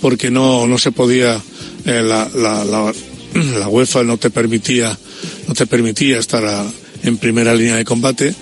porque 0.00 0.30
no 0.30 0.66
no 0.66 0.78
se 0.78 0.92
podía 0.92 1.40
eh, 1.86 2.02
la, 2.04 2.28
la, 2.34 2.64
la, 2.64 2.92
la 3.58 3.68
UEFA 3.68 4.04
no 4.04 4.18
te 4.18 4.30
permitía 4.30 4.96
no 5.48 5.54
te 5.54 5.66
permitía 5.66 6.18
estar 6.18 6.44
a, 6.44 6.64
en 7.04 7.16
primera 7.18 7.54
línea 7.54 7.76
de 7.76 7.84
combate 7.84 8.34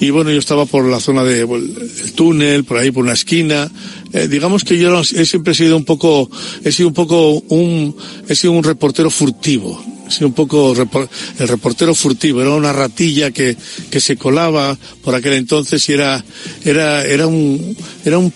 y 0.00 0.08
bueno, 0.08 0.30
yo 0.30 0.38
estaba 0.38 0.64
por 0.64 0.86
la 0.86 0.98
zona 0.98 1.22
de 1.24 1.42
el 1.42 2.12
túnel, 2.14 2.64
por 2.64 2.78
ahí 2.78 2.90
por 2.90 3.04
una 3.04 3.12
esquina. 3.12 3.70
Eh, 4.14 4.28
digamos 4.28 4.64
que 4.64 4.78
yo 4.78 4.98
he 4.98 5.26
siempre 5.26 5.52
sido 5.52 5.76
un 5.76 5.84
poco, 5.84 6.30
he 6.64 6.72
sido 6.72 6.88
un 6.88 6.94
poco 6.94 7.32
un, 7.32 7.94
he 8.26 8.34
sido 8.34 8.54
un 8.54 8.64
reportero 8.64 9.10
furtivo. 9.10 9.84
He 10.08 10.10
sido 10.10 10.28
un 10.28 10.32
poco 10.32 10.72
el 10.72 11.48
reportero 11.48 11.94
furtivo. 11.94 12.40
Era 12.40 12.52
una 12.52 12.72
ratilla 12.72 13.30
que, 13.30 13.54
que 13.90 14.00
se 14.00 14.16
colaba 14.16 14.76
por 15.04 15.14
aquel 15.14 15.34
entonces 15.34 15.86
y 15.90 15.92
era, 15.92 16.24
era, 16.64 17.04
era 17.04 17.26
un, 17.26 17.76
era 18.02 18.16
un, 18.16 18.32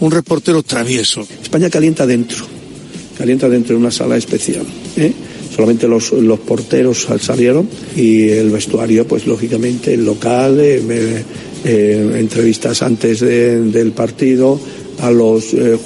un 0.00 0.10
reportero 0.10 0.64
travieso. 0.64 1.24
España 1.40 1.70
calienta 1.70 2.08
dentro. 2.08 2.44
Calienta 3.16 3.48
dentro 3.48 3.76
de 3.76 3.80
una 3.80 3.92
sala 3.92 4.16
especial. 4.16 4.66
¿eh? 4.96 5.12
Solamente 5.54 5.86
los, 5.86 6.12
los 6.12 6.40
porteros 6.40 7.06
salieron 7.20 7.68
y 7.96 8.28
el 8.28 8.50
vestuario, 8.50 9.06
pues 9.06 9.26
lógicamente 9.26 9.94
el 9.94 10.04
local, 10.04 10.58
eh, 10.60 11.22
eh, 11.64 12.16
entrevistas 12.16 12.82
antes 12.82 13.20
de, 13.20 13.60
del 13.60 13.92
partido 13.92 14.58
a 15.00 15.10
los 15.10 15.54
eh, 15.54 15.78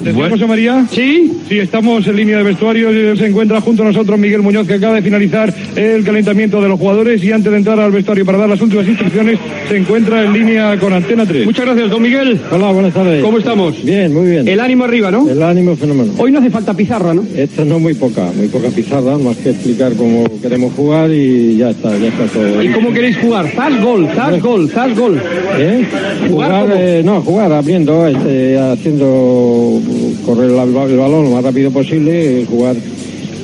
¿Decía 0.00 0.30
José 0.30 0.46
María? 0.46 0.86
Sí. 0.90 1.32
Sí, 1.48 1.58
estamos 1.58 2.06
en 2.06 2.16
línea 2.16 2.38
de 2.38 2.44
vestuario. 2.44 3.16
Se 3.16 3.26
encuentra 3.26 3.60
junto 3.60 3.82
a 3.82 3.86
nosotros 3.86 4.18
Miguel 4.18 4.42
Muñoz, 4.42 4.66
que 4.66 4.74
acaba 4.74 4.94
de 4.94 5.02
finalizar 5.02 5.52
el 5.76 6.04
calentamiento 6.04 6.60
de 6.60 6.68
los 6.68 6.78
jugadores. 6.78 7.22
Y 7.24 7.32
antes 7.32 7.50
de 7.50 7.58
entrar 7.58 7.80
al 7.80 7.90
vestuario 7.90 8.24
para 8.24 8.38
dar 8.38 8.48
las 8.48 8.60
últimas 8.60 8.86
instrucciones, 8.86 9.38
se 9.68 9.76
encuentra 9.76 10.24
en 10.24 10.32
línea 10.32 10.78
con 10.78 10.92
Antena 10.92 11.26
3. 11.26 11.46
Muchas 11.46 11.64
gracias, 11.64 11.90
don 11.90 12.02
Miguel. 12.02 12.38
Hola, 12.50 12.70
buenas 12.70 12.94
tardes. 12.94 13.22
¿Cómo 13.22 13.38
estamos? 13.38 13.82
Bien, 13.82 14.12
muy 14.12 14.30
bien. 14.30 14.46
El 14.46 14.60
ánimo 14.60 14.84
arriba, 14.84 15.10
¿no? 15.10 15.28
El 15.28 15.42
ánimo 15.42 15.74
fenómeno. 15.76 16.12
Hoy 16.18 16.30
no 16.30 16.38
hace 16.38 16.50
falta 16.50 16.74
pizarra, 16.74 17.14
¿no? 17.14 17.24
Esta 17.34 17.64
no 17.64 17.78
muy 17.78 17.94
poca, 17.94 18.30
muy 18.36 18.48
poca 18.48 18.68
pizarra, 18.68 19.18
más 19.18 19.36
que 19.38 19.50
explicar 19.50 19.94
cómo 19.94 20.24
queremos 20.40 20.72
jugar 20.74 21.10
y 21.10 21.56
ya 21.56 21.70
está, 21.70 21.96
ya 21.98 22.08
está 22.08 22.24
todo. 22.26 22.62
¿Y 22.62 22.68
cómo 22.68 22.92
queréis 22.92 23.16
jugar? 23.18 23.48
Zas 23.50 23.82
gol, 23.82 24.08
zas 24.14 24.40
gol, 24.40 24.70
zas 24.70 24.96
gol. 24.96 25.20
¿Eh? 25.58 25.84
Jugar, 26.28 26.68
eh, 26.76 27.02
no, 27.04 27.20
jugar 27.22 27.52
abriendo, 27.52 28.06
este, 28.06 28.58
haciendo 28.58 29.80
correr 30.28 30.50
el 30.50 30.98
balón 30.98 31.24
lo 31.24 31.30
más 31.30 31.42
rápido 31.42 31.70
posible, 31.70 32.44
jugar 32.44 32.76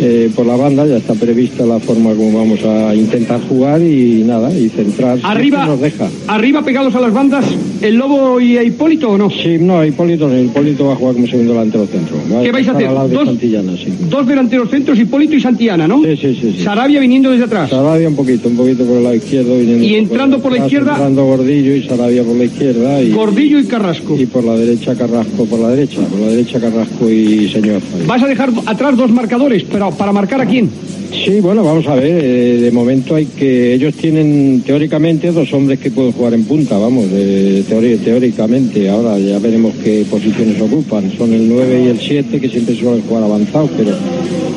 eh, 0.01 0.31
por 0.35 0.47
la 0.47 0.57
banda, 0.57 0.87
ya 0.87 0.97
está 0.97 1.15
prevista 1.15 1.65
la 1.65 1.79
forma 1.79 2.15
como 2.15 2.39
vamos 2.39 2.63
a 2.65 2.95
intentar 2.95 3.41
jugar 3.49 3.81
y 3.83 4.23
nada, 4.25 4.51
y 4.57 4.69
centrar. 4.69 5.19
Arriba, 5.23 5.67
nos 5.67 5.81
deja. 5.81 6.09
arriba 6.27 6.63
pegados 6.63 6.95
a 6.95 7.01
las 7.01 7.13
bandas, 7.13 7.45
el 7.81 7.95
Lobo 7.97 8.41
y 8.41 8.59
Hipólito 8.59 9.11
o 9.11 9.19
no? 9.19 9.31
Sí, 9.31 9.57
no, 9.61 9.85
Hipólito 9.85 10.29
no, 10.29 10.39
Hipólito 10.39 10.87
va 10.87 10.93
a 10.95 10.97
jugar 10.97 11.15
como 11.15 11.27
segundo 11.27 11.53
delantero 11.53 11.87
centro. 11.87 12.17
Va 12.33 12.43
¿Qué 12.43 12.53
vais 12.53 12.69
a 12.69 12.73
hacer? 12.73 12.89
Dos, 13.11 13.29
sí. 13.41 13.93
dos 14.11 14.27
delanteros 14.27 14.71
centros, 14.71 14.99
Hipólito 14.99 15.35
y 15.35 15.41
Santillana, 15.41 15.87
¿no? 15.87 16.03
Sí, 16.03 16.17
sí, 16.17 16.39
sí, 16.41 16.55
sí. 16.59 16.63
Sarabia 16.65 17.01
viniendo 17.01 17.31
desde 17.31 17.45
atrás. 17.45 17.71
Sarabia 17.71 18.09
un 18.09 18.17
poquito, 18.17 18.49
un 18.49 18.57
poquito 18.57 18.85
por 18.85 18.97
el 18.97 19.03
lado 19.05 19.15
izquierdo. 19.15 19.57
Viniendo 19.59 19.85
Y 19.85 19.95
entrando 19.95 20.39
por 20.41 20.53
la 20.53 20.57
atrás, 20.59 20.73
izquierda- 20.73 20.93
Entrando 20.93 21.25
Gordillo 21.25 21.75
y 21.77 21.83
Sarabia 21.85 22.23
por 22.25 22.37
la 22.37 22.45
izquierda. 22.45 23.03
Y, 23.03 23.13
Gordillo 23.13 23.59
y 23.59 23.65
Carrasco. 23.65 24.17
y 24.19 24.27
por 24.27 24.45
la 24.45 24.57
derecha 24.57 24.95
Carrasco, 24.95 25.45
por 25.47 25.61
la 25.61 25.69
derecha, 25.71 26.01
por 26.03 26.21
la 26.21 26.27
derecha 26.29 26.61
Carrasco 26.61 27.11
y 27.11 27.49
Señor. 27.49 27.81
Vas 28.07 28.23
a 28.23 28.27
dejar 28.27 28.51
atrás 28.67 28.97
dos 28.97 29.11
marcadores, 29.11 29.65
pero 29.71 29.84
¿para 29.93 30.13
marcar 30.13 30.41
a 30.41 30.47
quién? 30.47 30.71
Sí, 31.13 31.41
bueno, 31.41 31.63
vamos 31.63 31.87
a 31.87 31.95
ver. 31.95 32.25
eh, 32.25 32.61
de 32.61 32.71
momento 32.73 33.15
hay 33.15 33.27
que. 33.27 33.75
Ellos 33.75 33.95
tienen 33.95 34.63
teóricamente 34.67 35.31
dos 35.31 35.53
hombres 35.53 35.79
que 35.79 35.91
pueden 35.91 36.13
jugar 36.13 36.35
en 36.35 36.45
punta, 36.45 36.77
vamos, 36.77 37.07
eh, 37.13 37.63
teóricamente. 37.69 38.89
Ahora 38.89 39.19
ya 39.19 39.39
veremos 39.39 39.75
qué 39.83 40.05
posiciones 40.11 40.61
ocupan. 40.61 41.13
Son 41.17 41.33
el 41.33 41.49
9 41.49 41.83
y 41.85 41.89
el 41.89 42.01
7 42.01 42.41
que 42.41 42.49
siempre 42.49 42.75
suelen 42.75 43.03
jugar 43.03 43.23
avanzados, 43.23 43.71
pero 43.77 43.93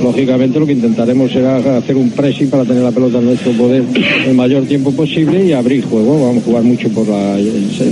lógicamente 0.01 0.59
lo 0.59 0.65
que 0.65 0.73
intentaremos 0.73 1.31
será 1.31 1.57
hacer 1.77 1.95
un 1.95 2.09
pressing 2.11 2.49
para 2.49 2.65
tener 2.65 2.83
la 2.83 2.91
pelota 2.91 3.19
en 3.19 3.25
nuestro 3.25 3.51
poder 3.53 3.83
el 4.25 4.33
mayor 4.33 4.65
tiempo 4.65 4.91
posible 4.91 5.45
y 5.45 5.53
abrir 5.53 5.83
juego. 5.85 6.27
Vamos 6.27 6.43
a 6.43 6.45
jugar 6.45 6.63
mucho 6.63 6.89
por 6.89 7.07
la. 7.07 7.37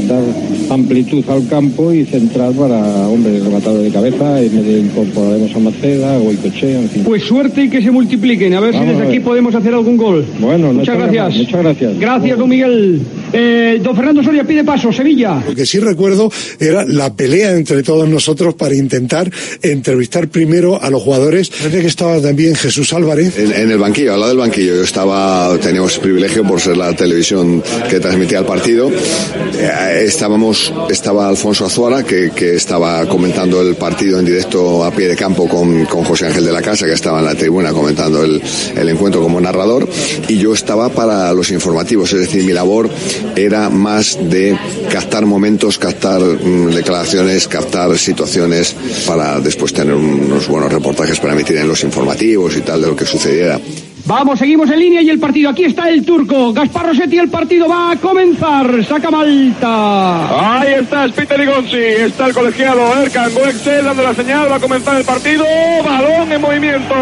dar 0.07 0.23
amplitud 0.69 1.23
al 1.29 1.47
campo 1.47 1.93
y 1.93 2.05
centrar 2.05 2.51
para, 2.53 3.07
hombre, 3.07 3.39
rematador 3.39 3.81
de 3.81 3.89
cabeza. 3.89 4.41
Y 4.43 4.47
incorporaremos 4.47 5.55
a 5.55 5.59
Maceda, 5.59 6.17
Goicochea, 6.17 6.81
en 6.81 6.89
fin. 6.89 7.03
Pues 7.03 7.23
suerte 7.23 7.63
y 7.63 7.69
que 7.69 7.81
se 7.81 7.91
multipliquen, 7.91 8.53
a 8.53 8.59
ver 8.59 8.73
Vamos 8.73 8.87
si 8.87 8.93
desde 8.93 9.07
aquí 9.07 9.19
podemos 9.19 9.53
hacer 9.55 9.73
algún 9.73 9.97
gol. 9.97 10.25
Bueno, 10.39 10.67
no 10.67 10.79
muchas 10.79 10.97
gracias. 10.97 11.37
Muchas 11.37 11.61
gracias. 11.61 11.99
Gracias, 11.99 12.37
don 12.37 12.49
Miguel. 12.49 13.01
Eh, 13.37 13.81
don 13.83 13.93
Fernando 13.97 14.23
Soria 14.23 14.45
pide 14.45 14.63
paso, 14.63 14.93
Sevilla. 14.93 15.43
Lo 15.45 15.53
que 15.53 15.65
sí 15.65 15.79
recuerdo 15.79 16.31
era 16.57 16.85
la 16.85 17.13
pelea 17.13 17.51
entre 17.51 17.83
todos 17.83 18.07
nosotros 18.07 18.53
para 18.53 18.73
intentar 18.75 19.29
entrevistar 19.61 20.29
primero 20.29 20.81
a 20.81 20.89
los 20.89 21.03
jugadores. 21.03 21.49
Parece 21.49 21.81
que 21.81 21.87
estaba 21.87 22.21
también 22.21 22.55
Jesús 22.55 22.93
Álvarez. 22.93 23.37
En, 23.37 23.51
en 23.51 23.71
el 23.71 23.77
banquillo, 23.77 24.13
al 24.13 24.21
lado 24.21 24.29
del 24.31 24.39
banquillo. 24.39 24.75
Yo 24.77 24.83
estaba, 24.83 25.57
teníamos 25.59 25.95
el 25.95 26.01
privilegio 26.01 26.45
por 26.45 26.61
ser 26.61 26.77
la 26.77 26.95
televisión 26.95 27.61
que 27.89 27.99
transmitía 27.99 28.39
el 28.39 28.45
partido. 28.45 28.89
Eh, 28.89 30.03
estábamos, 30.05 30.71
estaba 30.89 31.27
Alfonso 31.27 31.65
Azuara, 31.65 32.03
que, 32.03 32.31
que 32.33 32.55
estaba 32.55 33.05
comentando 33.05 33.61
el 33.61 33.75
partido 33.75 34.17
en 34.17 34.25
directo 34.25 34.85
a 34.85 34.91
pie 34.91 35.09
de 35.09 35.15
campo 35.17 35.49
con, 35.49 35.83
con 35.87 36.05
José 36.05 36.27
Ángel 36.27 36.45
de 36.45 36.53
la 36.53 36.61
Casa, 36.61 36.85
que 36.85 36.93
estaba 36.93 37.19
en 37.19 37.25
la 37.25 37.35
tribuna 37.35 37.73
comentando 37.73 38.23
el, 38.23 38.41
el 38.77 38.87
encuentro 38.87 39.21
como 39.21 39.41
narrador. 39.41 39.89
Y 40.29 40.37
yo 40.37 40.53
estaba 40.53 40.87
para 40.87 41.33
los 41.33 41.51
informativos, 41.51 42.13
es 42.13 42.19
decir, 42.21 42.45
mi 42.45 42.53
labor 42.53 42.89
era 43.35 43.69
más 43.69 44.17
de 44.29 44.57
captar 44.91 45.25
momentos, 45.25 45.77
captar 45.77 46.21
mm, 46.21 46.71
declaraciones, 46.71 47.47
captar 47.47 47.97
situaciones 47.97 48.75
para 49.07 49.39
después 49.39 49.73
tener 49.73 49.95
unos 49.95 50.47
buenos 50.47 50.71
reportajes 50.71 51.19
para 51.19 51.33
emitir 51.33 51.57
en 51.57 51.67
los 51.67 51.83
informativos 51.83 52.55
y 52.55 52.61
tal 52.61 52.81
de 52.81 52.87
lo 52.87 52.95
que 52.95 53.05
sucediera. 53.05 53.59
Vamos, 54.07 54.37
seguimos 54.37 54.69
en 54.69 54.79
línea 54.79 55.01
y 55.01 55.09
el 55.09 55.19
partido. 55.19 55.49
Aquí 55.49 55.63
está 55.63 55.89
el 55.89 56.05
turco. 56.05 56.53
Gaspar 56.53 56.85
Rossetti, 56.85 57.17
el 57.17 57.29
partido 57.29 57.67
va 57.67 57.91
a 57.91 57.95
comenzar. 57.95 58.85
Saca 58.85 59.09
Malta. 59.09 60.61
Ahí 60.61 60.75
está 60.75 61.07
Peter 61.07 61.39
Ligonzi. 61.39 61.77
Está 61.77 62.27
el 62.27 62.33
colegiado 62.35 63.01
Erkan 63.01 63.33
Goexel 63.33 63.83
dando 63.83 64.03
la 64.03 64.13
señal. 64.13 64.51
Va 64.51 64.57
a 64.57 64.59
comenzar 64.59 64.97
el 64.97 65.05
partido. 65.05 65.43
Balón 65.83 66.31
en 66.31 66.39
movimiento. 66.39 66.95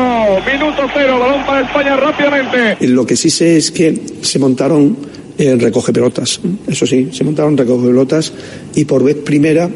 Minuto 0.50 0.84
cero. 0.94 1.20
Balón 1.20 1.46
para 1.46 1.62
España 1.68 1.98
rápidamente. 1.98 2.88
Lo 2.88 3.06
que 3.06 3.18
sí 3.18 3.30
sé 3.30 3.58
es 3.58 3.70
que 3.72 4.00
se 4.22 4.40
montaron 4.40 4.96
en 5.38 5.60
recoge 5.60 5.94
pelotas. 5.94 6.40
Eso 6.68 6.86
sí, 6.86 7.10
se 7.12 7.24
montaron 7.24 7.58
recoge 7.58 7.88
pelotas 7.88 8.34
y 8.76 8.86
por 8.86 9.04
vez 9.04 9.16
primera 9.16 9.70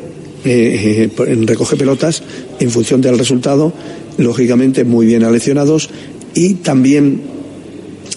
eh, 0.46 1.10
en 1.20 1.48
recoge 1.48 1.76
pelotas 1.76 2.24
en 2.60 2.70
función 2.70 3.02
del 3.02 3.18
resultado, 3.18 3.74
lógicamente 4.18 4.84
muy 4.84 5.06
bien 5.06 5.24
aleccionados 5.24 5.90
y 6.34 6.56
también 6.56 7.22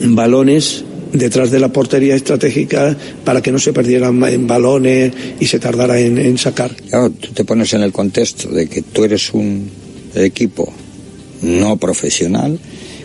balones 0.01 0.85
detrás 1.13 1.51
de 1.51 1.59
la 1.59 1.73
portería 1.73 2.15
estratégica 2.15 2.97
para 3.25 3.43
que 3.43 3.51
no 3.51 3.59
se 3.59 3.73
perdieran 3.73 4.23
en 4.25 4.47
balones 4.47 5.13
y 5.41 5.47
se 5.47 5.59
tardara 5.59 5.99
en, 5.99 6.19
en 6.19 6.39
sacar. 6.39 6.75
Claro, 6.89 7.11
tú 7.11 7.33
te 7.33 7.45
pones 7.45 7.73
en 7.75 7.83
el 7.83 7.93
contexto 7.93 8.49
de 8.49 8.69
que 8.69 8.83
tú 8.83 9.05
eres 9.05 9.33
un 9.33 9.69
equipo 10.15 10.73
no 11.43 11.77
profesional 11.79 12.59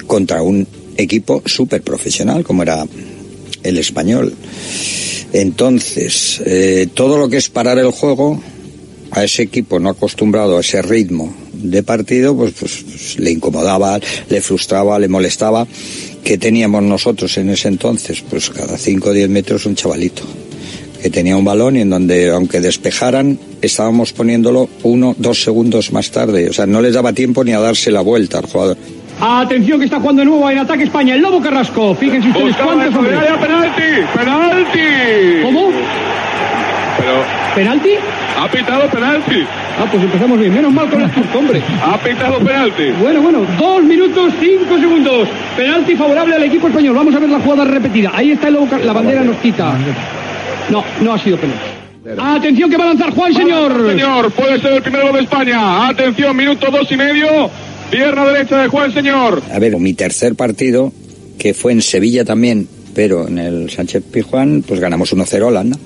contra 0.05 0.41
un 0.41 0.67
equipo 0.97 1.41
súper 1.45 1.81
profesional 1.81 2.43
como 2.43 2.63
era 2.63 2.86
el 3.66 3.78
español. 3.78 4.34
Entonces, 5.34 6.41
eh, 6.45 6.88
todo 6.93 7.18
lo 7.18 7.28
que 7.28 7.38
es 7.38 7.49
parar 7.49 7.78
el 7.78 7.91
juego 7.91 8.41
a 9.11 9.24
ese 9.24 9.43
equipo 9.43 9.80
no 9.80 9.89
acostumbrado 9.89 10.57
a 10.57 10.61
ese 10.61 10.82
ritmo 10.82 11.34
de 11.53 11.84
partido, 11.84 12.36
pues, 12.36 12.53
pues, 12.59 12.86
pues 12.88 13.20
le 13.20 13.32
incomodaba, 13.32 13.99
le 14.30 14.41
frustraba, 14.41 14.99
le 14.99 15.07
molestaba. 15.07 15.68
que 16.24 16.39
teníamos 16.39 16.82
nosotros 16.82 17.38
en 17.38 17.51
ese 17.51 17.68
entonces? 17.68 18.24
Pues 18.28 18.49
cada 18.49 18.80
5 18.80 19.09
o 19.09 19.13
10 19.13 19.30
metros 19.30 19.68
un 19.68 19.76
chavalito 19.76 20.24
que 21.05 21.11
tenía 21.11 21.38
un 21.38 21.45
balón 21.45 21.78
y 21.78 21.82
en 21.82 21.91
donde, 21.91 22.32
aunque 22.32 22.59
despejaran, 22.59 23.38
estábamos 23.61 24.11
poniéndolo 24.11 24.68
uno, 24.82 25.16
dos 25.20 25.43
segundos 25.43 25.91
más 25.91 26.09
tarde. 26.09 26.49
O 26.49 26.53
sea, 26.53 26.66
no 26.66 26.82
les 26.82 26.95
daba 26.95 27.13
tiempo 27.13 27.43
ni 27.43 27.51
a 27.51 27.59
darse 27.59 27.91
la 27.91 28.01
vuelta 28.01 28.39
al 28.39 28.47
jugador. 28.47 28.78
Atención 29.22 29.80
que 29.80 29.86
está 29.86 29.99
jugando 29.99 30.22
de 30.22 30.26
nuevo 30.28 30.49
en 30.49 30.59
ataque 30.59 30.84
España. 30.84 31.16
El 31.16 31.22
Lobo 31.22 31.41
Carrasco. 31.41 31.95
Fíjense 31.95 32.28
ustedes 32.28 32.47
Buscaba 32.47 32.74
cuántos 32.74 32.95
hombres. 32.95 33.20
penalti, 33.39 33.82
penalti. 34.13 35.41
¿Cómo? 35.43 35.70
Pero 36.97 37.24
¿Penalti? 37.55 37.91
ha 38.38 38.47
pitado 38.49 38.89
penalti. 38.89 39.45
Ah, 39.80 39.86
pues 39.89 40.03
empezamos 40.03 40.39
bien. 40.39 40.53
Menos 40.53 40.74
mal 40.74 40.89
con 40.89 41.01
el 41.01 41.09
turco, 41.11 41.39
hombre. 41.39 41.61
Ha 41.84 41.97
pitado 41.97 42.39
penalti. 42.39 42.91
Bueno, 43.01 43.22
bueno, 43.22 43.45
dos 43.57 43.84
minutos, 43.84 44.34
cinco 44.39 44.78
segundos. 44.78 45.28
Penalti 45.55 45.95
favorable 45.95 46.36
al 46.36 46.43
equipo 46.43 46.68
español. 46.68 46.95
Vamos 46.95 47.16
a 47.16 47.20
ver 47.20 47.30
la 47.30 47.39
jugada 47.39 47.66
repetida. 47.66 48.11
Ahí 48.13 48.32
está 48.32 48.47
el 48.49 48.55
Lobo 48.55 48.68
La 48.84 48.93
bandera 48.93 49.22
nos 49.24 49.38
quita. 49.38 49.74
No, 50.70 50.84
no 51.01 51.13
ha 51.13 51.18
sido 51.20 51.38
penalti. 51.38 51.63
Atención 52.22 52.70
que 52.70 52.78
va 52.78 52.84
a 52.84 52.88
lanzar 52.88 53.11
Juan, 53.11 53.34
señor. 53.34 53.88
Señor, 53.89 54.32
puede 54.32 54.59
ser 54.59 54.74
el 54.74 54.82
primero 54.82 55.11
de 55.11 55.22
España. 55.22 55.88
Atención, 55.88 56.36
minuto 56.36 56.68
dos 56.70 56.91
y 56.91 56.97
medio. 56.97 57.49
Pierna 57.91 58.25
derecha 58.25 58.61
de 58.61 58.67
Juan, 58.67 58.93
señor. 58.93 59.41
A 59.51 59.59
ver, 59.59 59.77
mi 59.77 59.93
tercer 59.93 60.36
partido, 60.36 60.91
que 61.38 61.53
fue 61.53 61.71
en 61.71 61.81
Sevilla 61.81 62.25
también, 62.25 62.67
pero 62.93 63.27
en 63.27 63.38
el 63.39 63.69
Sánchez 63.69 64.03
Pizjuán, 64.11 64.63
pues 64.67 64.79
ganamos 64.79 65.13
1-0 65.13 65.41
a 65.41 65.45
Holanda. 65.45 65.77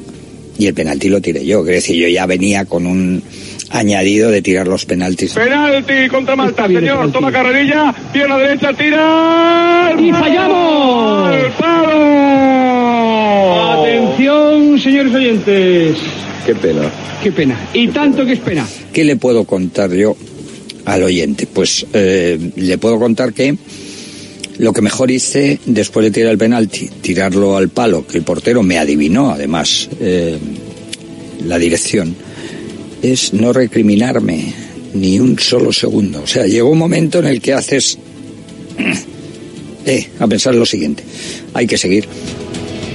Y 0.57 0.67
el 0.67 0.73
penalti 0.73 1.09
lo 1.09 1.21
tiré 1.21 1.45
yo. 1.45 1.61
Quiero 1.63 1.75
decir, 1.75 1.95
yo 1.95 2.07
ya 2.09 2.25
venía 2.25 2.65
con 2.65 2.85
un 2.85 3.23
añadido 3.69 4.29
de 4.29 4.41
tirar 4.41 4.67
los 4.67 4.85
penaltis. 4.85 5.33
Penalti 5.33 6.09
contra 6.09 6.35
Malta, 6.35 6.67
señor. 6.67 7.11
Toma 7.11 7.31
carrerilla. 7.31 7.95
Pierna 8.11 8.37
derecha, 8.37 8.73
tira. 8.73 9.95
¡Y 9.97 10.11
fallamos! 10.11 11.29
¡Al 11.29 11.51
palo! 11.53 12.89
Atención, 13.81 14.79
señores 14.79 15.15
oyentes. 15.15 15.97
Qué 16.45 16.55
pena. 16.55 16.91
Qué 17.23 17.31
pena. 17.31 17.57
Y 17.73 17.87
tanto 17.87 18.25
que 18.25 18.33
es 18.33 18.39
pena. 18.39 18.67
¿Qué 18.91 19.05
le 19.05 19.15
puedo 19.15 19.45
contar 19.45 19.91
yo 19.93 20.17
al 20.85 21.03
oyente? 21.03 21.47
Pues 21.47 21.85
eh, 21.93 22.51
le 22.55 22.77
puedo 22.77 22.99
contar 22.99 23.33
que 23.33 23.55
lo 24.59 24.73
que 24.73 24.81
mejor 24.81 25.09
hice 25.09 25.59
después 25.65 26.03
de 26.03 26.11
tirar 26.11 26.31
el 26.31 26.37
penalti, 26.37 26.89
tirarlo 27.01 27.55
al 27.55 27.69
palo, 27.69 28.05
que 28.05 28.17
el 28.17 28.23
portero 28.23 28.61
me 28.61 28.77
adivinó 28.77 29.31
además 29.31 29.89
eh, 29.99 30.37
la 31.45 31.57
dirección, 31.57 32.15
es 33.01 33.33
no 33.33 33.53
recriminarme 33.53 34.53
ni 34.93 35.19
un 35.19 35.39
solo 35.39 35.71
segundo. 35.71 36.21
O 36.23 36.27
sea, 36.27 36.45
llegó 36.45 36.69
un 36.69 36.77
momento 36.77 37.19
en 37.19 37.25
el 37.25 37.41
que 37.41 37.53
haces... 37.53 37.97
Eh, 39.85 40.07
a 40.19 40.27
pensar 40.27 40.53
lo 40.53 40.65
siguiente, 40.67 41.03
hay 41.53 41.65
que 41.65 41.77
seguir. 41.77 42.05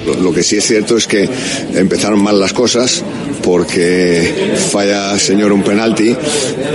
Lo, 0.06 0.32
que 0.32 0.42
sí 0.42 0.56
es 0.56 0.64
cierto 0.66 0.96
es 0.96 1.06
que 1.06 1.28
empezaron 1.74 2.22
mal 2.22 2.38
las 2.38 2.52
cosas 2.52 3.02
porque 3.42 4.54
falla 4.70 5.18
señor 5.18 5.52
un 5.52 5.62
penalti 5.62 6.14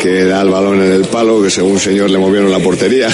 que 0.02 0.26
da 0.26 0.42
el 0.42 0.50
balón 0.50 0.82
en 0.82 0.92
el 0.92 1.06
palo 1.06 1.42
que 1.42 1.50
según 1.50 1.80
señor 1.80 2.10
le 2.10 2.18
movieron 2.18 2.52
la 2.52 2.60
portería. 2.60 3.10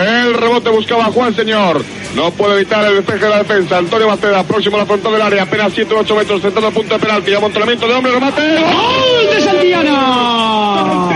El 0.00 0.34
rebote 0.34 0.70
buscaba 0.70 1.06
a 1.06 1.12
Juan, 1.12 1.34
señor. 1.34 1.82
No 2.14 2.30
puede 2.30 2.56
evitar 2.56 2.84
el 2.86 2.96
despeje 2.96 3.24
de 3.24 3.30
la 3.30 3.38
defensa. 3.38 3.78
Antonio 3.78 4.06
Maceda, 4.06 4.44
próximo 4.44 4.76
a 4.76 4.80
la 4.80 4.86
frontal 4.86 5.12
del 5.12 5.22
área. 5.22 5.42
Apenas 5.44 5.72
7 5.74 5.94
8 5.94 6.14
metros, 6.14 6.42
centrando 6.42 6.68
el 6.68 6.74
punto 6.74 6.94
de 6.94 7.00
penalti. 7.00 7.34
Amontonamiento 7.34 7.88
de 7.88 7.94
hombre, 7.94 8.12
remate. 8.12 8.42
¡Gol 8.42 9.34
de 9.34 9.40
Santiana! 9.40 11.10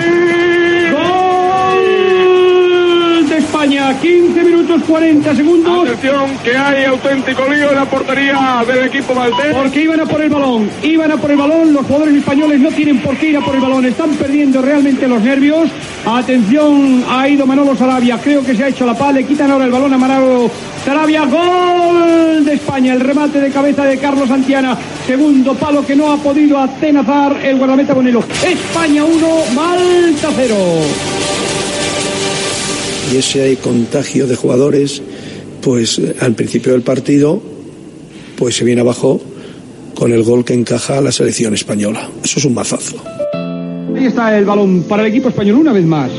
¡Gol 3.16 3.28
de 3.28 3.36
España! 3.36 4.00
15 4.00 4.45
minutos 4.76 4.88
40 4.88 5.34
segundos. 5.34 5.88
Atención, 5.88 6.38
que 6.42 6.56
hay 6.56 6.84
auténtico 6.84 7.48
lío 7.48 7.70
en 7.70 7.76
la 7.76 7.84
portería 7.84 8.64
del 8.66 8.86
equipo 8.86 9.14
maltés. 9.14 9.54
Porque 9.54 9.82
iban 9.82 10.00
a 10.00 10.06
por 10.06 10.20
el 10.20 10.30
balón, 10.30 10.70
iban 10.82 11.10
a 11.10 11.16
por 11.16 11.30
el 11.30 11.36
balón, 11.36 11.72
los 11.72 11.86
jugadores 11.86 12.14
españoles 12.14 12.60
no 12.60 12.70
tienen 12.70 13.00
por 13.00 13.16
qué 13.16 13.30
ir 13.30 13.36
a 13.36 13.40
por 13.40 13.54
el 13.54 13.60
balón, 13.60 13.84
están 13.86 14.10
perdiendo 14.10 14.62
realmente 14.62 15.06
los 15.08 15.22
nervios. 15.22 15.68
Atención, 16.04 17.04
ha 17.08 17.28
ido 17.28 17.46
Manolo 17.46 17.76
Sarabia, 17.76 18.18
creo 18.18 18.44
que 18.44 18.54
se 18.54 18.64
ha 18.64 18.68
hecho 18.68 18.86
la 18.86 18.94
paz, 18.94 19.14
le 19.14 19.24
quitan 19.24 19.50
ahora 19.50 19.64
el 19.64 19.70
balón 19.70 19.92
a 19.92 19.98
Manolo 19.98 20.50
Sarabia, 20.84 21.24
gol 21.24 22.44
de 22.44 22.54
España, 22.54 22.92
el 22.92 23.00
remate 23.00 23.40
de 23.40 23.50
cabeza 23.50 23.84
de 23.84 23.98
Carlos 23.98 24.28
Santiana, 24.28 24.76
segundo 25.06 25.54
palo 25.54 25.84
que 25.84 25.96
no 25.96 26.12
ha 26.12 26.16
podido 26.16 26.58
atenazar 26.58 27.36
el 27.44 27.56
guardameta 27.56 27.94
Bonelo. 27.94 28.22
España 28.44 29.04
1, 29.04 29.28
Malta 29.54 30.28
0. 30.36 30.54
Y 33.12 33.16
ese 33.16 33.42
hay 33.42 33.56
contagio 33.56 34.26
de 34.26 34.36
jugadores, 34.36 35.02
pues 35.62 35.98
eh, 35.98 36.16
al 36.20 36.34
principio 36.34 36.72
del 36.72 36.82
partido, 36.82 37.40
pues 38.36 38.56
se 38.56 38.64
viene 38.64 38.80
abajo 38.80 39.20
con 39.94 40.12
el 40.12 40.22
gol 40.22 40.44
que 40.44 40.54
encaja 40.54 41.00
la 41.00 41.12
selección 41.12 41.54
española. 41.54 42.08
Eso 42.22 42.38
es 42.38 42.44
un 42.44 42.54
mazazo. 42.54 42.96
Ahí 43.96 44.06
está 44.06 44.36
el 44.36 44.44
balón 44.44 44.84
para 44.88 45.02
el 45.02 45.08
equipo 45.08 45.28
español 45.28 45.56
una 45.56 45.72
vez 45.72 45.84
más. 45.84 46.10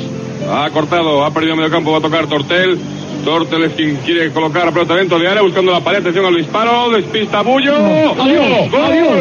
Ha 0.50 0.70
cortado, 0.72 1.24
ha 1.24 1.34
perdido 1.34 1.56
medio 1.56 1.70
campo, 1.70 1.92
va 1.92 2.00
a 2.00 2.02
tocar 2.02 2.28
Tortel. 2.28 2.78
Tortel 3.24 3.64
es 3.66 3.74
quien 3.74 3.98
quiere 3.98 4.32
colocar 4.32 4.66
la 4.66 4.72
pelota 4.72 4.96
dentro 4.96 5.20
de 5.20 5.28
área, 5.28 5.42
buscando 5.42 5.72
la 5.72 5.84
pared. 5.84 6.00
Atención 6.00 6.26
al 6.26 6.36
disparo, 6.38 6.90
despista 6.92 7.42
Bullo. 7.42 7.76
Adiós, 7.76 8.72
¡Gol! 8.72 8.82
adiós, 8.82 9.14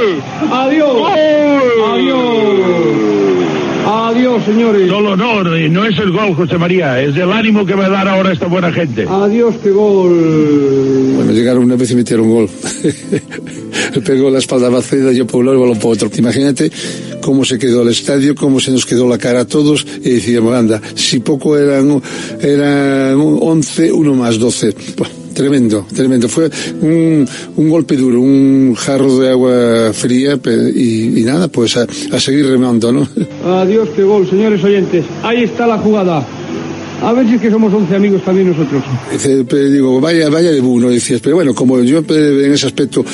adiós, 0.51 0.93
¡Gol! 0.93 1.11
adiós. 1.93 3.16
Adiós, 4.07 4.45
señores. 4.45 4.87
No, 4.87 5.01
no, 5.01 5.17
no, 5.17 5.43
no 5.43 5.85
es 5.85 5.99
el 5.99 6.13
gol, 6.13 6.33
José 6.37 6.57
María, 6.57 7.03
es 7.03 7.17
el 7.17 7.33
ánimo 7.33 7.67
que 7.67 7.75
va 7.75 7.87
a 7.87 7.89
dar 7.89 8.07
ahora 8.07 8.33
esta 8.33 8.47
buena 8.47 8.71
gente. 8.71 9.05
Adiós, 9.09 9.57
qué 9.61 9.71
gol. 9.73 11.13
Bueno, 11.17 11.33
llegaron 11.33 11.65
una 11.65 11.75
vez 11.75 11.91
y 11.91 11.97
metieron 11.97 12.31
gol. 12.31 12.49
Le 13.95 14.01
pegó 14.07 14.31
la 14.31 14.39
espalda 14.39 14.69
a 14.69 14.71
Maceda, 14.71 15.11
yo 15.11 15.27
por 15.27 15.41
un 15.41 15.47
lado 15.47 15.59
y 15.59 15.61
balón 15.61 15.79
por 15.81 15.95
otro. 15.95 16.09
Imagínate 16.17 16.71
cómo 17.21 17.45
se 17.45 17.59
quedó 17.59 17.83
el 17.83 17.89
estadio, 17.89 18.37
cómo 18.37 18.61
se 18.61 18.71
nos 18.71 18.87
quedó 18.87 19.09
la 19.09 19.19
cara 19.19 19.41
a 19.41 19.45
todos 19.45 19.85
y 20.05 20.11
decíamos, 20.11 20.55
anda, 20.55 20.81
si 20.95 21.19
poco 21.19 21.59
eran, 21.59 22.01
eran 22.41 23.17
11, 23.19 23.91
uno 23.91 24.15
más 24.15 24.39
12. 24.39 24.73
Buah, 24.97 25.09
Tremendo, 25.37 25.87
tremendo. 25.95 26.31
Fue 26.31 26.51
un, 26.81 27.29
un 27.57 27.69
golpe 27.69 27.95
duro, 27.95 28.23
un 28.23 28.75
jarro 28.75 29.19
de 29.19 29.29
agua 29.29 29.93
fría 29.93 30.41
y, 30.75 31.21
y 31.21 31.25
nada, 31.25 31.49
pues 31.49 31.77
a, 31.77 31.87
a 32.13 32.19
seguir 32.19 32.47
remando, 32.47 32.91
¿no? 32.91 33.07
Adiós, 33.45 33.91
qué 33.95 34.03
gol, 34.03 34.27
señores 34.31 34.65
oyentes. 34.65 35.05
Ahí 35.23 35.43
está 35.43 35.67
la 35.67 35.77
jugada. 35.77 36.27
A 37.03 37.13
ver 37.13 37.29
si 37.29 37.35
es 37.35 37.43
que 37.43 37.51
somos 37.51 37.71
11 37.71 37.95
amigos 37.95 38.25
también 38.25 38.49
nosotros. 38.49 38.83
Dice, 39.13 39.45
pero 39.45 39.69
digo, 39.69 40.01
vaya, 40.01 40.31
vaya 40.31 40.51
de 40.51 40.61
uno, 40.63 40.89
decías, 40.89 41.21
pero 41.21 41.37
bueno, 41.37 41.55
como 41.55 41.83
yo 41.83 41.99
en 42.09 42.53
ese 42.53 42.69
aspecto 42.69 43.05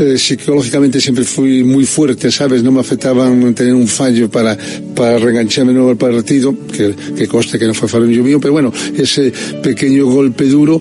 eh, 0.00 0.18
psicológicamente 0.18 1.00
siempre 1.00 1.22
fui 1.22 1.62
muy 1.62 1.86
fuerte, 1.86 2.32
¿sabes? 2.32 2.64
No 2.64 2.72
me 2.72 2.80
afectaban 2.80 3.54
tener 3.54 3.74
un 3.74 3.86
fallo 3.86 4.28
para, 4.28 4.58
para 4.96 5.18
reengancharme 5.18 5.72
nuevo 5.72 5.90
al 5.90 5.96
partido, 5.96 6.52
que, 6.76 6.92
que 7.16 7.28
conste 7.28 7.56
que 7.56 7.66
no 7.66 7.74
fue 7.74 7.86
fallo 7.86 8.06
mío, 8.06 8.40
pero 8.40 8.52
bueno, 8.52 8.72
ese 8.96 9.32
pequeño 9.62 10.06
golpe 10.06 10.46
duro 10.46 10.80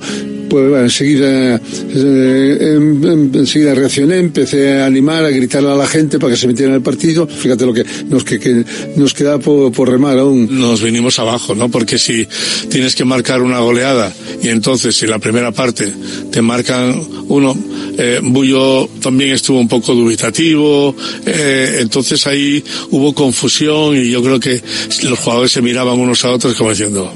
Pues 0.50 0.70
bueno, 0.70 0.84
enseguida, 0.86 1.56
eh, 1.56 2.58
en- 2.78 3.04
en- 3.04 3.32
enseguida 3.36 3.76
reaccioné, 3.76 4.18
empecé 4.20 4.80
a 4.80 4.86
animar, 4.86 5.26
a 5.26 5.30
gritarle 5.30 5.70
a 5.72 5.76
la 5.76 5.88
gente 5.88 6.20
para 6.20 6.32
que 6.34 6.38
se 6.38 6.48
metiera 6.48 6.70
en 6.72 6.76
el 6.78 6.82
partido. 6.82 7.28
Fíjate 7.28 7.66
lo 7.66 7.74
que 7.74 7.84
nos, 8.10 8.24
que, 8.24 8.40
que 8.40 8.64
nos 8.96 9.14
queda 9.14 9.40
por, 9.40 9.72
por 9.72 9.90
remar 9.90 10.18
aún. 10.18 10.48
Nos 10.60 10.82
vinimos 10.82 11.20
abajo, 11.20 11.54
¿no? 11.56 11.70
Porque 11.70 11.98
si 11.98 12.28
tienes 12.70 12.96
que 12.96 13.04
marcar 13.06 13.42
una 13.42 13.60
goleada 13.60 14.14
y 14.42 14.48
entonces 14.50 14.96
si 14.96 15.06
la 15.08 15.20
primera 15.20 15.52
parte 15.52 15.92
te 16.32 16.42
marcan 16.42 17.02
uno, 17.28 17.58
eh, 17.98 18.20
Bullo 18.24 18.88
también 19.02 19.32
estuvo 19.32 19.60
un 19.60 19.68
poco 19.68 19.94
dubitativo, 19.96 20.96
eh, 21.26 21.80
entonces 21.82 22.26
ahí 22.28 22.64
hubo 22.92 23.14
confusión 23.14 23.98
y 23.98 24.10
yo 24.12 24.24
creo 24.24 24.40
que 24.40 24.62
los 25.04 25.20
jugadores 25.20 25.52
se 25.52 25.62
miraban 25.62 26.00
unos 26.00 26.24
a 26.24 26.32
otros 26.32 26.56
como 26.56 26.70
diciendo, 26.70 27.12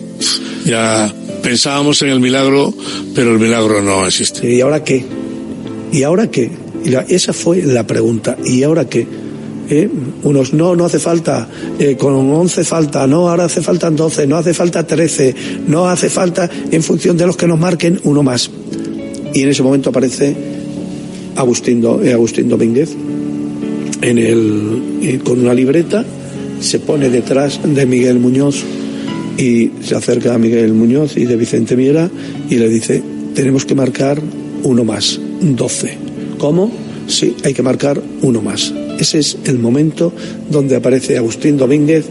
ya 0.66 1.14
pensábamos 1.42 2.02
en 2.02 2.10
el 2.10 2.20
milagro, 2.20 2.74
pero 3.16 3.32
el 3.32 3.40
milagro 3.40 3.82
no 3.82 4.06
existe. 4.06 4.50
¿Y 4.50 4.62
ahora 4.62 4.84
qué? 4.84 5.04
¿Y 5.92 6.04
ahora 6.04 6.30
qué? 6.30 6.50
Y 6.84 7.14
esa 7.14 7.34
fue 7.34 7.62
la 7.62 7.86
pregunta. 7.86 8.38
¿Y 8.46 8.64
ahora 8.64 8.86
qué? 8.86 9.06
¿Eh? 9.70 9.90
Unos 10.24 10.54
no, 10.54 10.76
no 10.76 10.86
hace 10.86 11.00
falta, 11.00 11.48
eh, 11.80 11.96
con 11.96 12.14
11 12.14 12.64
falta, 12.66 13.08
no, 13.08 13.30
ahora 13.30 13.46
hace 13.46 13.62
falta 13.62 13.90
12, 13.90 14.28
no 14.28 14.36
hace 14.36 14.54
falta 14.54 14.86
13, 14.86 15.36
no 15.68 15.88
hace 15.88 16.10
falta 16.10 16.50
en 16.72 16.84
función 16.84 17.16
de 17.16 17.26
los 17.26 17.38
que 17.38 17.48
nos 17.48 17.58
marquen 17.58 18.00
uno 18.04 18.22
más. 18.22 18.52
Y 19.34 19.44
en 19.44 19.50
ese 19.50 19.64
momento 19.64 19.90
aparece 19.90 20.36
Agustín, 21.38 21.82
eh, 22.04 22.12
Agustín 22.12 22.50
Domínguez 22.50 22.96
en 24.02 24.18
el, 24.18 25.22
con 25.24 25.40
una 25.40 25.54
libreta, 25.54 26.04
se 26.60 26.80
pone 26.80 27.10
detrás 27.10 27.60
de 27.64 27.86
Miguel 27.86 28.20
Muñoz 28.20 28.64
y 29.42 29.72
se 29.82 29.96
acerca 29.96 30.36
a 30.36 30.38
Miguel 30.38 30.74
Muñoz 30.74 31.18
y 31.18 31.26
de 31.26 31.36
Vicente 31.36 31.76
Miera 31.76 32.10
y 32.48 32.56
le 32.56 32.70
dice, 32.70 33.02
tenemos 33.34 33.66
que 33.66 33.74
marcar 33.74 34.22
uno 34.64 34.84
más, 34.84 35.20
12. 35.42 35.98
¿Cómo? 36.38 36.72
Sí, 37.08 37.36
hay 37.44 37.54
que 37.54 37.64
marcar 37.64 38.00
uno 38.22 38.42
más. 38.42 38.72
Ese 39.00 39.18
es 39.18 39.38
el 39.46 39.58
momento 39.58 40.14
donde 40.50 40.76
aparece 40.76 41.18
Agustín 41.18 41.58
Domínguez, 41.58 42.06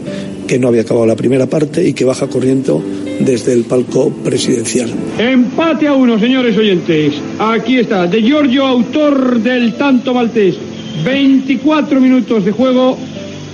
que 0.45 0.59
no 0.59 0.67
había 0.67 0.81
acabado 0.81 1.05
la 1.05 1.15
primera 1.15 1.47
parte 1.47 1.87
y 1.87 1.93
que 1.93 2.03
baja 2.03 2.27
corriendo 2.27 2.83
desde 3.21 3.53
el 3.53 3.63
palco 3.63 4.09
presidencial. 4.09 4.89
Empate 5.17 5.87
a 5.87 5.93
uno, 5.93 6.19
señores 6.19 6.57
oyentes. 6.57 7.13
Aquí 7.39 7.77
está, 7.77 8.07
de 8.07 8.21
Giorgio, 8.21 8.65
autor 8.65 9.39
del 9.39 9.75
tanto 9.75 10.13
maltés. 10.13 10.55
24 11.05 12.01
minutos 12.01 12.43
de 12.43 12.51
juego 12.51 12.97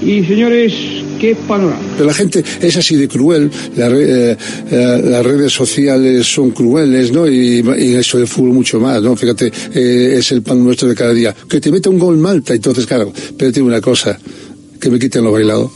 y, 0.01 0.23
señores, 0.23 0.73
qué 1.19 1.35
panorama. 1.47 1.79
Pero 1.95 2.05
la 2.07 2.13
gente 2.13 2.43
es 2.61 2.77
así 2.77 2.95
de 2.95 3.07
cruel, 3.07 3.49
la 3.75 3.89
re- 3.89 4.31
eh, 4.31 4.37
eh, 4.71 5.01
las 5.03 5.25
redes 5.25 5.51
sociales 5.51 6.25
son 6.25 6.51
crueles, 6.51 7.11
¿no? 7.11 7.27
Y, 7.27 7.63
y 7.79 7.95
eso 7.95 8.17
del 8.17 8.27
fútbol 8.27 8.53
mucho 8.53 8.79
más, 8.79 9.01
¿no? 9.01 9.15
Fíjate, 9.15 9.51
eh, 9.73 10.15
es 10.17 10.31
el 10.31 10.41
pan 10.41 10.63
nuestro 10.63 10.87
de 10.87 10.95
cada 10.95 11.13
día. 11.13 11.35
Que 11.49 11.59
te 11.59 11.71
meta 11.71 11.89
un 11.89 11.99
gol 11.99 12.17
Malta, 12.17 12.53
entonces, 12.53 12.85
claro, 12.85 13.11
pero 13.37 13.51
tiene 13.51 13.67
una 13.67 13.81
cosa, 13.81 14.17
que 14.79 14.89
me 14.89 14.99
quiten 14.99 15.23
lo 15.23 15.31
bailado. 15.31 15.71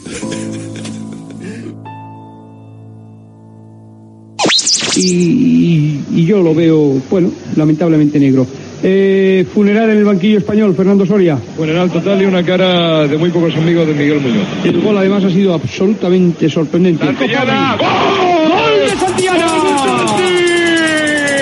y, 4.96 6.00
y 6.14 6.26
yo 6.26 6.42
lo 6.42 6.54
veo, 6.54 7.02
bueno, 7.10 7.32
lamentablemente 7.56 8.20
negro. 8.20 8.46
Eh, 8.84 9.46
funeral 9.54 9.92
en 9.92 9.98
el 9.98 10.06
banquillo 10.06 10.40
español, 10.40 10.74
Fernando 10.76 11.06
Soria. 11.06 11.38
Funeral 11.56 11.92
total 11.92 12.22
y 12.22 12.26
una 12.26 12.44
cara 12.44 13.08
de 13.08 13.18
muy 13.18 13.30
pocos 13.30 13.56
amigos 13.56 13.88
de 13.88 13.94
Miguel 13.94 14.20
Muñoz. 14.20 14.48
El 14.64 14.82
gol 14.82 14.98
además 14.98 15.24
ha 15.24 15.30
sido 15.30 15.54
absolutamente 15.54 16.50
sorprendente. 16.50 17.06
Santillana, 17.06 17.78
¡Gol 17.78 18.90
de 18.90 18.96
Santillana! 18.98 19.48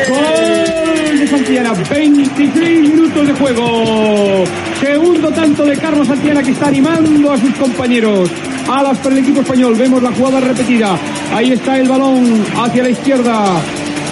¡Gol 0.10 1.20
de 1.20 1.28
Santillana! 1.28 1.74
23 1.90 2.82
minutos 2.82 3.28
de 3.28 3.34
juego. 3.34 4.44
Segundo 4.82 5.30
tanto 5.30 5.66
de 5.66 5.78
Carlos 5.78 6.08
Santillana 6.08 6.44
que 6.44 6.52
está 6.52 6.68
animando 6.68 7.32
a 7.32 7.38
sus 7.38 7.54
compañeros. 7.56 8.30
Alas 8.70 8.98
para 8.98 9.16
el 9.16 9.22
equipo 9.22 9.42
español. 9.42 9.76
Vemos 9.78 10.04
la 10.04 10.12
jugada 10.12 10.42
repetida. 10.42 10.98
Ahí 11.34 11.54
está 11.54 11.78
el 11.80 11.88
balón 11.88 12.44
hacia 12.58 12.84
la 12.84 12.90
izquierda. 12.90 13.62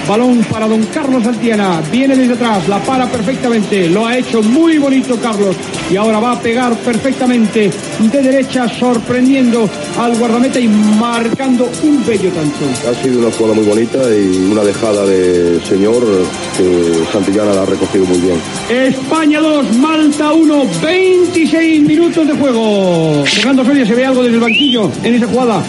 Balón 0.07 0.39
para 0.49 0.67
don 0.67 0.83
Carlos 0.85 1.23
Santillana. 1.23 1.81
Viene 1.91 2.15
desde 2.15 2.33
atrás, 2.33 2.67
la 2.69 2.79
para 2.79 3.07
perfectamente. 3.07 3.89
Lo 3.89 4.05
ha 4.05 4.17
hecho 4.17 4.41
muy 4.41 4.77
bonito 4.77 5.17
Carlos. 5.17 5.55
Y 5.91 5.97
ahora 5.97 6.19
va 6.19 6.33
a 6.33 6.39
pegar 6.39 6.75
perfectamente 6.77 7.69
de 7.99 8.21
derecha, 8.21 8.69
sorprendiendo 8.69 9.69
al 9.99 10.15
guardameta 10.17 10.59
y 10.59 10.67
marcando 10.67 11.69
un 11.83 12.05
bello 12.05 12.29
tanto. 12.29 12.89
Ha 12.89 13.03
sido 13.03 13.19
una 13.19 13.31
jugada 13.31 13.55
muy 13.55 13.65
bonita 13.65 13.97
y 14.09 14.49
una 14.49 14.63
dejada 14.63 15.05
de 15.05 15.59
señor 15.65 16.03
que 16.57 17.03
Santillana 17.11 17.53
la 17.53 17.63
ha 17.63 17.65
recogido 17.65 18.05
muy 18.05 18.19
bien. 18.19 18.39
España 18.69 19.41
2, 19.41 19.75
Malta 19.77 20.31
1, 20.31 20.65
26 20.81 21.81
minutos 21.83 22.27
de 22.27 22.33
juego. 22.33 23.25
Fernando 23.25 23.65
Soria, 23.65 23.85
¿se 23.85 23.93
ve 23.93 24.05
algo 24.05 24.23
desde 24.23 24.35
el 24.35 24.41
banquillo 24.41 24.89
en 25.03 25.15
esa 25.15 25.27
jugada? 25.27 25.61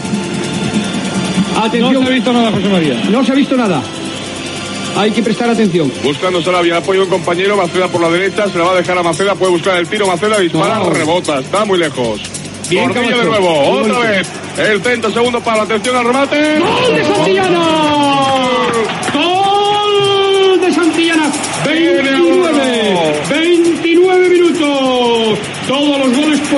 Atención. 1.57 1.95
No 1.95 2.03
se 2.03 2.07
ha 2.07 2.15
visto 2.15 2.33
nada, 2.33 2.53
José 2.53 2.69
María. 2.69 3.03
No 3.11 3.25
se 3.25 3.33
ha 3.33 3.35
visto 3.35 3.57
nada. 3.57 3.83
Hay 4.97 5.11
que 5.13 5.23
prestar 5.23 5.49
atención. 5.51 5.93
Buscando 6.03 6.43
Sarabia, 6.43 6.79
apoyo 6.79 7.05
un 7.05 7.09
compañero, 7.09 7.57
Maceda 7.57 7.89
por 7.89 8.01
la 8.01 8.11
derecha, 8.11 8.49
se 8.49 8.59
la 8.59 8.65
va 8.65 8.73
a 8.73 8.77
dejar 8.77 8.99
a 8.99 9.03
Maceda, 9.03 9.35
puede 9.35 9.53
buscar 9.53 9.77
el 9.77 9.87
tiro, 9.89 10.07
Maceda 10.07 10.39
dispara, 10.41 10.79
No. 10.79 10.91
rebota, 10.91 11.39
está 11.39 11.65
muy 11.65 11.79
lejos. 11.79 12.21
Bien, 12.69 12.93
de 12.93 13.01
nuevo, 13.25 13.71
otra 13.81 13.99
vez. 14.01 14.29
El 14.59 14.83
30 14.83 15.11
segundos 15.13 15.43
para 15.43 15.59
la 15.59 15.63
atención 15.63 15.97
al 15.97 16.05
remate. 16.05 16.59
¡Gol 16.59 16.95
de 16.95 17.05
Santillana! 17.05 18.08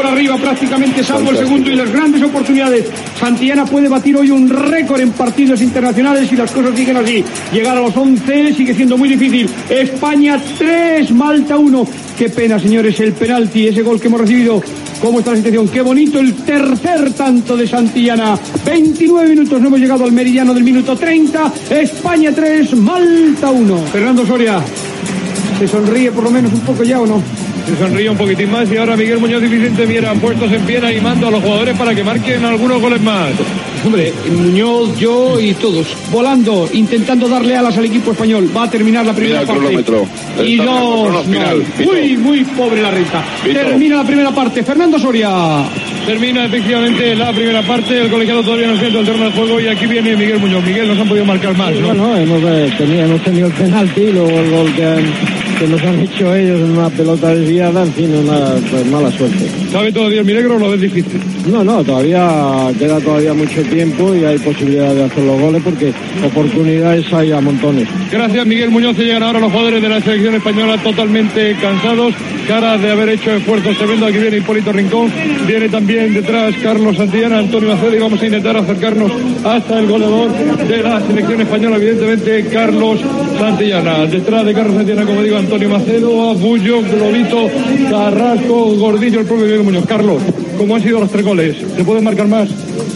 Por 0.01 0.11
arriba 0.11 0.38
prácticamente, 0.38 1.05
salvo 1.05 1.30
el 1.30 1.36
segundo 1.36 1.70
y 1.70 1.76
las 1.76 1.92
grandes 1.92 2.22
oportunidades. 2.22 2.86
Santillana 3.18 3.66
puede 3.66 3.86
batir 3.86 4.16
hoy 4.16 4.30
un 4.30 4.48
récord 4.48 4.98
en 4.98 5.12
partidos 5.12 5.61
internacionales 5.61 6.32
y 6.32 6.36
las 6.36 6.51
cosas 6.53 6.74
siguen 6.74 6.96
así. 6.96 7.22
Llegar 7.53 7.76
a 7.76 7.82
los 7.82 7.94
11 7.94 8.55
sigue 8.55 8.72
siendo 8.74 8.96
muy 8.96 9.11
difícil. 9.11 9.46
España 9.68 10.40
3, 10.57 11.11
Malta 11.11 11.59
1. 11.59 11.86
Qué 12.16 12.30
pena, 12.30 12.59
señores, 12.59 12.98
el 13.01 13.12
penalti, 13.12 13.68
ese 13.68 13.82
gol 13.82 14.01
que 14.01 14.09
hemos 14.09 14.22
recibido. 14.22 14.62
¿Cómo 15.03 15.18
está 15.18 15.32
la 15.32 15.36
situación? 15.36 15.68
Qué 15.68 15.82
bonito 15.82 16.18
el 16.18 16.32
tercer 16.32 17.12
tanto 17.12 17.55
de 17.55 17.68
Santillana. 17.68 18.38
29 18.64 19.28
minutos, 19.28 19.61
no 19.61 19.68
hemos 19.68 19.80
llegado 19.80 20.05
al 20.05 20.12
meridiano 20.12 20.55
del 20.55 20.64
minuto 20.64 20.96
30. 20.96 21.53
España 21.68 22.32
3, 22.34 22.74
Malta 22.76 23.51
1. 23.51 23.78
Fernando 23.92 24.24
Soria, 24.24 24.62
¿se 25.59 25.68
sonríe 25.68 26.11
por 26.11 26.24
lo 26.24 26.30
menos 26.30 26.55
un 26.55 26.61
poco 26.61 26.84
ya 26.84 26.98
o 27.03 27.07
no? 27.07 27.49
Se 27.70 27.76
sonríe 27.76 28.10
un 28.10 28.16
poquitín 28.16 28.50
más 28.50 28.70
y 28.72 28.76
ahora 28.76 28.96
Miguel 28.96 29.18
Muñoz 29.18 29.42
y 29.44 29.46
Vicente 29.46 29.86
Miera 29.86 30.12
puestos 30.14 30.50
en 30.52 30.62
pie 30.62 30.78
animando 30.78 31.28
a 31.28 31.30
los 31.30 31.40
jugadores 31.42 31.76
para 31.76 31.94
que 31.94 32.02
marquen 32.02 32.44
algunos 32.44 32.80
goles 32.80 33.00
más. 33.00 33.28
Hombre, 33.84 34.12
Muñoz, 34.28 34.98
yo 34.98 35.38
y 35.40 35.54
todos, 35.54 35.86
volando, 36.10 36.68
intentando 36.72 37.28
darle 37.28 37.56
alas 37.56 37.78
al 37.78 37.84
equipo 37.84 38.10
español. 38.12 38.50
Va 38.54 38.64
a 38.64 38.70
terminar 38.70 39.06
la 39.06 39.12
primera 39.14 39.40
Mira 39.42 39.52
el 39.70 39.84
parte. 39.84 40.44
Y 40.44 40.52
Está 40.54 40.64
no, 40.64 41.22
final, 41.22 41.64
muy, 41.84 42.16
muy 42.16 42.44
pobre 42.44 42.82
la 42.82 42.90
renta. 42.90 43.24
Vito. 43.44 43.58
Termina 43.60 43.96
la 43.98 44.04
primera 44.04 44.30
parte. 44.32 44.62
Fernando 44.64 44.98
Soria. 44.98 45.30
Termina 46.06 46.46
efectivamente 46.46 47.14
la 47.14 47.32
primera 47.32 47.62
parte, 47.62 48.00
el 48.02 48.10
colegiado 48.10 48.42
todavía 48.42 48.66
no 48.68 48.78
siente 48.78 48.98
el 48.98 49.04
terreno 49.04 49.24
del 49.26 49.32
juego 49.34 49.60
y 49.60 49.68
aquí 49.68 49.86
viene 49.86 50.16
Miguel 50.16 50.40
Muñoz. 50.40 50.64
Miguel 50.64 50.88
nos 50.88 50.98
han 50.98 51.08
podido 51.08 51.24
marcar 51.24 51.56
más, 51.56 51.72
¿no? 51.74 51.86
Bueno, 51.88 52.16
hemos, 52.16 52.42
eh, 52.42 52.72
tenido, 52.76 53.04
hemos 53.04 53.22
tenido 53.22 53.46
el 53.46 53.52
penalti 53.52 54.06
luego 54.12 54.30
el 54.40 54.50
gol 54.50 54.72
que, 54.74 54.84
han- 54.84 55.39
que 55.61 55.68
nos 55.68 55.82
han 55.82 56.00
hecho 56.00 56.34
ellos 56.34 56.58
en 56.58 56.70
una 56.70 56.88
pelota 56.88 57.34
desviada, 57.34 57.82
en 57.82 57.92
fin, 57.92 58.14
una 58.14 58.54
pues, 58.70 58.86
mala 58.86 59.11
suerte. 59.11 59.46
¿Sabe 59.70 59.92
todavía 59.92 60.20
el 60.20 60.26
milagro 60.26 60.56
o 60.56 60.58
lo 60.58 60.70
ves 60.70 60.80
difícil? 60.80 61.20
No, 61.46 61.62
no, 61.62 61.84
todavía 61.84 62.70
queda 62.76 62.98
todavía 62.98 63.32
mucho 63.34 63.62
tiempo 63.62 64.14
y 64.14 64.24
hay 64.24 64.36
posibilidad 64.38 64.92
de 64.92 65.04
hacer 65.04 65.22
los 65.22 65.40
goles 65.40 65.62
porque 65.62 65.92
oportunidades 66.24 67.12
hay 67.12 67.30
a 67.30 67.40
montones. 67.40 67.86
Gracias 68.10 68.46
Miguel 68.46 68.70
Muñoz, 68.70 68.96
se 68.96 69.04
llegan 69.04 69.22
ahora 69.22 69.38
los 69.38 69.52
jugadores 69.52 69.80
de 69.80 69.88
la 69.88 70.00
selección 70.00 70.34
española 70.34 70.76
totalmente 70.82 71.56
cansados, 71.60 72.14
cara 72.48 72.78
de 72.78 72.90
haber 72.90 73.10
hecho 73.10 73.30
esfuerzos 73.30 73.78
tremendos. 73.78 74.08
Aquí 74.08 74.18
viene 74.18 74.38
Hipólito 74.38 74.72
Rincón, 74.72 75.12
viene 75.46 75.68
también 75.68 76.14
detrás 76.14 76.52
Carlos 76.62 76.96
Santillana, 76.96 77.38
Antonio 77.38 77.68
Macedo 77.68 77.94
y 77.94 78.00
vamos 78.00 78.20
a 78.20 78.26
intentar 78.26 78.56
acercarnos 78.56 79.12
hasta 79.44 79.78
el 79.78 79.86
goleador 79.86 80.32
de 80.66 80.82
la 80.82 81.00
selección 81.06 81.40
española, 81.42 81.76
evidentemente 81.76 82.44
Carlos 82.52 82.98
Santillana. 83.38 84.06
Detrás 84.06 84.44
de 84.44 84.52
Carlos 84.52 84.74
Santillana, 84.74 85.06
como 85.06 85.22
digo, 85.22 85.36
Antonio 85.36 85.70
Macedo, 85.70 86.30
Abullo, 86.30 86.82
Globito, 86.82 87.48
Carrasco, 87.88 88.76
Gordillo, 88.76 89.20
el 89.20 89.26
propio 89.26 89.59
Muñoz. 89.62 89.86
Carlos, 89.86 90.22
¿cómo 90.58 90.76
han 90.76 90.82
sido 90.82 91.00
los 91.00 91.11
tres 91.11 91.24
goles? 91.24 91.56
¿Se 91.76 91.84
pueden 91.84 92.04
marcar 92.04 92.26
más? 92.28 92.48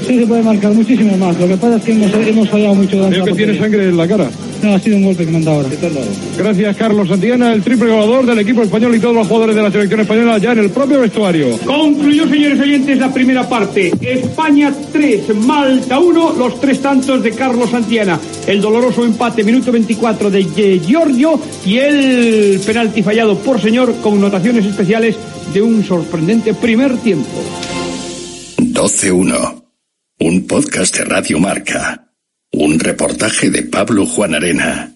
Sí, 0.06 0.18
se 0.18 0.26
puede 0.26 0.42
marcar 0.42 0.72
muchísimo 0.72 1.16
más. 1.16 1.38
Lo 1.38 1.48
que 1.48 1.56
pasa 1.56 1.76
es 1.76 1.82
que 1.82 1.92
hemos, 1.92 2.12
hemos 2.14 2.48
fallado 2.48 2.74
mucho 2.74 3.08
Veo 3.08 3.24
que 3.24 3.32
tiene 3.32 3.58
sangre 3.58 3.88
en 3.88 3.96
la 3.96 4.06
cara. 4.06 4.30
No, 4.64 4.74
ha 4.74 4.80
sido 4.80 4.96
un 4.96 5.04
golpe 5.04 5.26
que 5.26 5.30
me 5.30 5.36
han 5.36 5.44
dado 5.44 5.58
ahora. 5.58 5.68
Gracias, 6.38 6.76
Carlos 6.78 7.06
Santillana, 7.06 7.52
el 7.52 7.62
triple 7.62 7.90
goleador 7.90 8.24
del 8.24 8.38
equipo 8.38 8.62
español 8.62 8.96
y 8.96 8.98
todos 8.98 9.14
los 9.14 9.26
jugadores 9.26 9.54
de 9.54 9.62
la 9.62 9.70
selección 9.70 10.00
española 10.00 10.38
ya 10.38 10.52
en 10.52 10.60
el 10.60 10.70
propio 10.70 11.00
vestuario. 11.00 11.58
Concluyó, 11.66 12.26
señores 12.26 12.58
oyentes, 12.58 12.98
la 12.98 13.12
primera 13.12 13.46
parte. 13.46 13.92
España 14.00 14.72
3, 14.90 15.34
Malta 15.36 15.98
1, 15.98 16.32
los 16.38 16.58
tres 16.62 16.80
tantos 16.80 17.22
de 17.22 17.32
Carlos 17.32 17.68
Santillana. 17.72 18.18
El 18.46 18.62
doloroso 18.62 19.04
empate, 19.04 19.44
minuto 19.44 19.70
24 19.70 20.30
de 20.30 20.44
Giorgio 20.80 21.38
y 21.66 21.76
el 21.76 22.58
penalti 22.64 23.02
fallado 23.02 23.36
por 23.36 23.60
señor 23.60 23.94
con 24.00 24.18
notaciones 24.18 24.64
especiales 24.64 25.14
de 25.52 25.60
un 25.60 25.84
sorprendente 25.84 26.54
primer 26.54 26.96
tiempo. 26.96 27.28
12-1. 28.56 29.62
Un 30.20 30.46
podcast 30.46 30.96
de 30.96 31.04
Radio 31.04 31.38
Marca. 31.38 32.03
Un 32.56 32.78
reportaje 32.78 33.50
de 33.50 33.64
Pablo 33.64 34.06
Juan 34.06 34.32
Arena. 34.32 34.94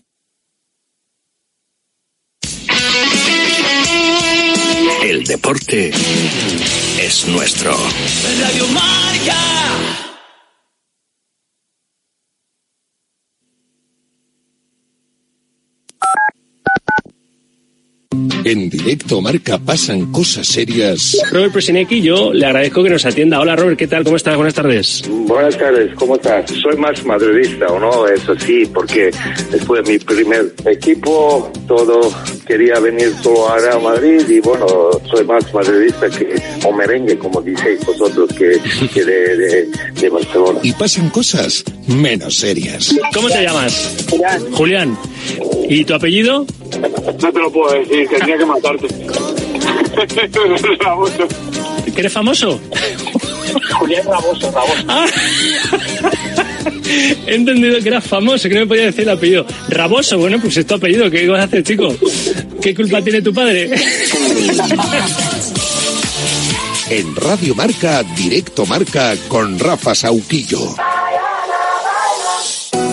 El 5.02 5.24
deporte 5.24 5.90
es 7.00 7.26
nuestro. 7.26 7.76
Radio 8.40 8.68
Marca. 8.68 9.87
En 18.48 18.70
directo 18.70 19.20
marca 19.20 19.58
pasan 19.58 20.10
cosas 20.10 20.48
serias. 20.48 21.18
Robert 21.30 21.52
Presinecki, 21.52 22.00
yo 22.00 22.32
le 22.32 22.46
agradezco 22.46 22.82
que 22.82 22.88
nos 22.88 23.04
atienda. 23.04 23.38
Hola 23.40 23.54
Robert, 23.56 23.78
¿qué 23.78 23.86
tal? 23.86 24.04
¿Cómo 24.04 24.16
estás? 24.16 24.36
Buenas 24.36 24.54
tardes. 24.54 25.04
Buenas 25.06 25.58
tardes, 25.58 25.94
¿cómo 25.96 26.16
estás? 26.16 26.50
Soy 26.62 26.74
más 26.78 27.04
madridista, 27.04 27.66
¿o 27.66 27.78
no? 27.78 28.08
Eso 28.08 28.34
sí, 28.38 28.64
porque 28.72 29.10
después 29.50 29.84
de 29.84 29.92
mi 29.92 29.98
primer 29.98 30.54
equipo, 30.64 31.52
todo 31.66 32.10
quería 32.46 32.80
venir 32.80 33.12
solo 33.22 33.50
ahora 33.50 33.74
a 33.74 33.78
Madrid 33.80 34.22
y 34.26 34.40
bueno, 34.40 34.66
soy 35.10 35.26
más 35.26 35.52
madridista 35.52 36.08
que, 36.08 36.42
o 36.64 36.72
merengue, 36.72 37.18
como 37.18 37.42
diceis 37.42 37.84
vosotros, 37.84 38.30
que, 38.32 38.58
que 38.88 39.04
de, 39.04 39.36
de, 39.36 39.68
de 40.00 40.08
Barcelona. 40.08 40.60
Y 40.62 40.72
pasan 40.72 41.10
cosas 41.10 41.64
menos 41.86 42.36
serias. 42.36 42.94
¿Cómo 43.12 43.28
te 43.28 43.42
llamas? 43.42 44.06
Julián. 44.08 44.52
Julián. 44.52 44.98
¿Y 45.68 45.84
tu 45.84 45.92
apellido? 45.92 46.46
No 47.20 47.32
te 47.32 47.38
lo 47.38 47.50
puedo 47.50 47.74
decir, 47.74 48.08
tendría 48.08 48.38
que 48.38 48.46
matarte. 48.46 48.88
Raboso. 50.80 51.28
¿Que 51.94 52.00
eres 52.00 52.12
famoso? 52.12 52.60
Julián 53.78 54.06
Raboso, 54.06 54.52
Raboso. 54.52 54.84
Ah. 54.86 55.06
He 57.26 57.34
entendido 57.34 57.80
que 57.80 57.88
eras 57.88 58.04
famoso, 58.04 58.48
que 58.48 58.54
no 58.54 58.60
me 58.60 58.66
podía 58.66 58.84
decir 58.84 59.02
el 59.02 59.10
apellido. 59.10 59.46
Raboso, 59.68 60.18
bueno, 60.18 60.38
pues 60.40 60.56
es 60.56 60.66
tu 60.66 60.74
apellido. 60.74 61.10
¿Qué 61.10 61.28
vas 61.28 61.40
a 61.40 61.44
hacer, 61.44 61.62
chico? 61.62 61.94
¿Qué 62.62 62.74
culpa 62.74 63.02
tiene 63.02 63.22
tu 63.22 63.32
padre? 63.34 63.70
En 66.90 67.16
Radio 67.16 67.54
Marca, 67.54 68.02
directo 68.16 68.64
marca 68.64 69.14
con 69.28 69.58
Rafa 69.58 69.94
Sauquillo. 69.94 70.74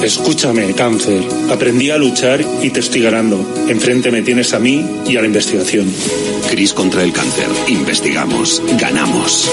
Escúchame, 0.03 0.73
cáncer. 0.73 1.23
Aprendí 1.49 1.89
a 1.89 1.97
luchar 1.97 2.43
y 2.61 2.69
te 2.69 2.79
estoy 2.79 3.01
ganando. 3.01 3.39
Enfrente 3.67 4.11
me 4.11 4.21
tienes 4.21 4.53
a 4.53 4.59
mí 4.59 4.85
y 5.07 5.17
a 5.17 5.21
la 5.21 5.27
investigación. 5.27 5.87
Cris 6.49 6.73
contra 6.73 7.03
el 7.03 7.11
cáncer. 7.11 7.47
Investigamos. 7.67 8.61
Ganamos. 8.79 9.49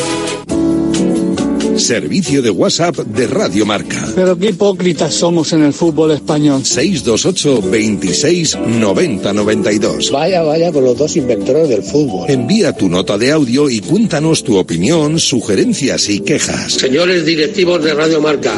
Servicio 1.77 2.43
de 2.43 2.51
WhatsApp 2.51 2.97
de 2.99 3.27
Radio 3.27 3.65
Marca. 3.65 4.07
Pero 4.15 4.39
qué 4.39 4.51
hipócritas 4.51 5.15
somos 5.15 5.53
en 5.53 5.65
el 5.65 5.73
fútbol 5.73 6.13
español. 6.13 6.65
628 6.65 7.63
26 7.71 8.59
90 8.59 9.33
92. 9.33 10.11
Vaya, 10.11 10.43
vaya 10.43 10.71
con 10.71 10.85
los 10.85 10.97
dos 10.99 11.17
inventores 11.17 11.69
del 11.69 11.83
fútbol. 11.83 12.31
Envía 12.31 12.73
tu 12.73 12.89
nota 12.89 13.17
de 13.17 13.33
audio 13.33 13.71
y 13.71 13.81
cuéntanos 13.81 14.45
tu 14.45 14.59
opinión, 14.59 15.19
sugerencias 15.19 16.09
y 16.09 16.21
quejas. 16.21 16.75
Señores 16.75 17.25
directivos 17.25 17.83
de 17.83 17.95
Radio 17.95 18.21
Marca, 18.21 18.55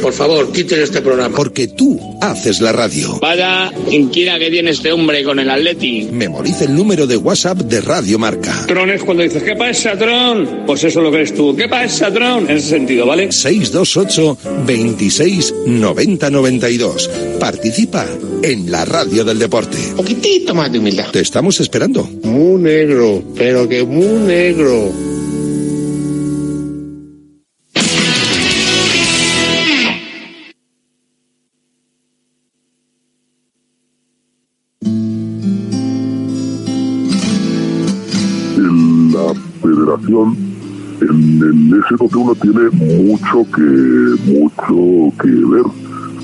por 0.00 0.12
favor, 0.12 0.52
quiten 0.52 0.80
este 0.80 1.00
programa. 1.00 1.34
Porque 1.34 1.68
tú 1.68 1.98
haces 2.20 2.60
la 2.60 2.72
radio. 2.72 3.18
Vaya 3.20 3.72
inquina 3.90 4.38
que 4.38 4.50
tiene 4.50 4.70
este 4.70 4.92
hombre 4.92 5.24
con 5.24 5.38
el 5.38 5.50
Atleti. 5.50 6.08
Memoriza 6.10 6.64
el 6.64 6.74
número 6.74 7.06
de 7.06 7.16
WhatsApp 7.16 7.58
de 7.58 7.80
Radio 7.80 8.18
Marca. 8.18 8.64
Tron 8.66 8.90
es 8.90 9.02
cuando 9.02 9.22
dices, 9.22 9.42
¿qué 9.42 9.56
pasa, 9.56 9.96
Tron? 9.96 10.64
Pues 10.66 10.84
eso 10.84 11.00
lo 11.00 11.10
crees 11.10 11.34
tú. 11.34 11.54
¿Qué 11.56 11.68
pasa, 11.68 12.12
Tron? 12.12 12.50
En 12.50 12.56
ese 12.56 12.68
sentido, 12.70 13.06
¿vale? 13.06 13.32
628 13.32 14.38
26 14.66 15.54
90 15.66 16.30
92. 16.30 17.10
Participa 17.40 18.06
en 18.42 18.70
la 18.70 18.84
radio 18.84 19.24
del 19.24 19.38
deporte. 19.38 19.76
Poquitito 19.96 20.54
más 20.54 20.70
de 20.72 20.78
humildad. 20.78 21.10
Te 21.10 21.20
estamos 21.20 21.60
esperando. 21.60 22.08
Muy 22.22 22.60
negro, 22.60 23.22
pero 23.36 23.68
que 23.68 23.84
muy 23.84 24.26
negro. 24.26 25.15
Federación, 39.86 40.36
en 41.00 41.72
el 41.72 41.84
SW 41.84 42.34
tiene 42.40 42.70
mucho 42.70 43.46
que, 43.54 44.30
mucho 44.30 45.12
que 45.20 45.28
ver, 45.28 45.64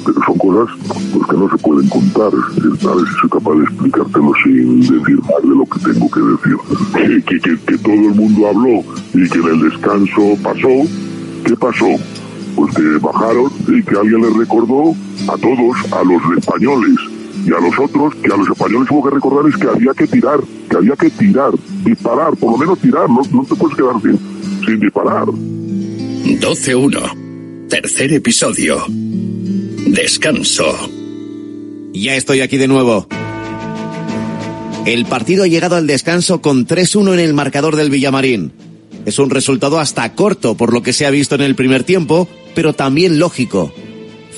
pero 0.04 0.20
son 0.26 0.38
cosas 0.38 0.76
pues, 1.12 1.26
que 1.28 1.36
no 1.36 1.50
se 1.50 1.58
pueden 1.58 1.88
contar. 1.88 2.28
A 2.28 2.94
ver 2.94 3.06
si 3.06 3.20
soy 3.20 3.30
capaz 3.30 3.54
de 3.54 3.64
explicártelo 3.64 4.32
sin 4.42 4.80
decir 4.80 5.20
más 5.20 5.42
de 5.42 5.48
lo 5.48 5.64
que 5.66 5.92
tengo 5.92 6.10
que 6.10 6.20
decir. 6.20 7.22
Que, 7.26 7.40
que, 7.40 7.58
que 7.58 7.78
todo 7.78 7.92
el 7.92 8.14
mundo 8.14 8.48
habló 8.48 8.82
y 9.14 9.28
que 9.28 9.38
en 9.38 9.46
el 9.46 9.70
descanso 9.70 10.36
pasó. 10.42 10.88
¿Qué 11.44 11.56
pasó? 11.56 11.86
Pues 12.56 12.74
que 12.74 12.82
bajaron 13.00 13.50
y 13.68 13.82
que 13.82 13.96
alguien 13.96 14.22
les 14.22 14.36
recordó 14.36 14.94
a 15.28 15.36
todos, 15.36 15.92
a 15.92 16.04
los 16.04 16.38
españoles, 16.38 16.96
y 17.44 17.52
a 17.52 17.60
los 17.60 17.78
otros 17.78 18.14
que 18.16 18.32
a 18.32 18.36
los 18.36 18.48
españoles 18.48 18.88
hubo 18.90 19.08
que 19.08 19.14
recordar 19.14 19.50
es 19.50 19.56
que 19.56 19.68
había 19.68 19.92
que 19.94 20.06
tirar, 20.06 20.40
que 20.70 20.76
había 20.76 20.94
que 20.94 21.10
tirar, 21.10 21.50
disparar, 21.84 22.36
por 22.36 22.52
lo 22.52 22.58
menos 22.58 22.78
tirar, 22.78 23.08
no, 23.08 23.22
no 23.32 23.44
te 23.44 23.54
puedes 23.54 23.76
quedar 23.76 24.00
sin, 24.00 24.18
sin 24.64 24.80
disparar. 24.80 25.26
12-1. 25.26 27.68
Tercer 27.68 28.12
episodio. 28.12 28.84
Descanso. 28.88 30.64
Ya 31.92 32.14
estoy 32.14 32.40
aquí 32.40 32.58
de 32.58 32.68
nuevo. 32.68 33.08
El 34.86 35.04
partido 35.06 35.44
ha 35.44 35.48
llegado 35.48 35.76
al 35.76 35.86
descanso 35.86 36.40
con 36.40 36.66
3-1 36.66 37.14
en 37.14 37.20
el 37.20 37.34
marcador 37.34 37.76
del 37.76 37.90
Villamarín. 37.90 38.52
Es 39.04 39.18
un 39.18 39.30
resultado 39.30 39.80
hasta 39.80 40.14
corto 40.14 40.56
por 40.56 40.72
lo 40.72 40.82
que 40.82 40.92
se 40.92 41.06
ha 41.06 41.10
visto 41.10 41.34
en 41.34 41.40
el 41.40 41.54
primer 41.54 41.82
tiempo, 41.82 42.28
pero 42.54 42.72
también 42.72 43.18
lógico. 43.18 43.72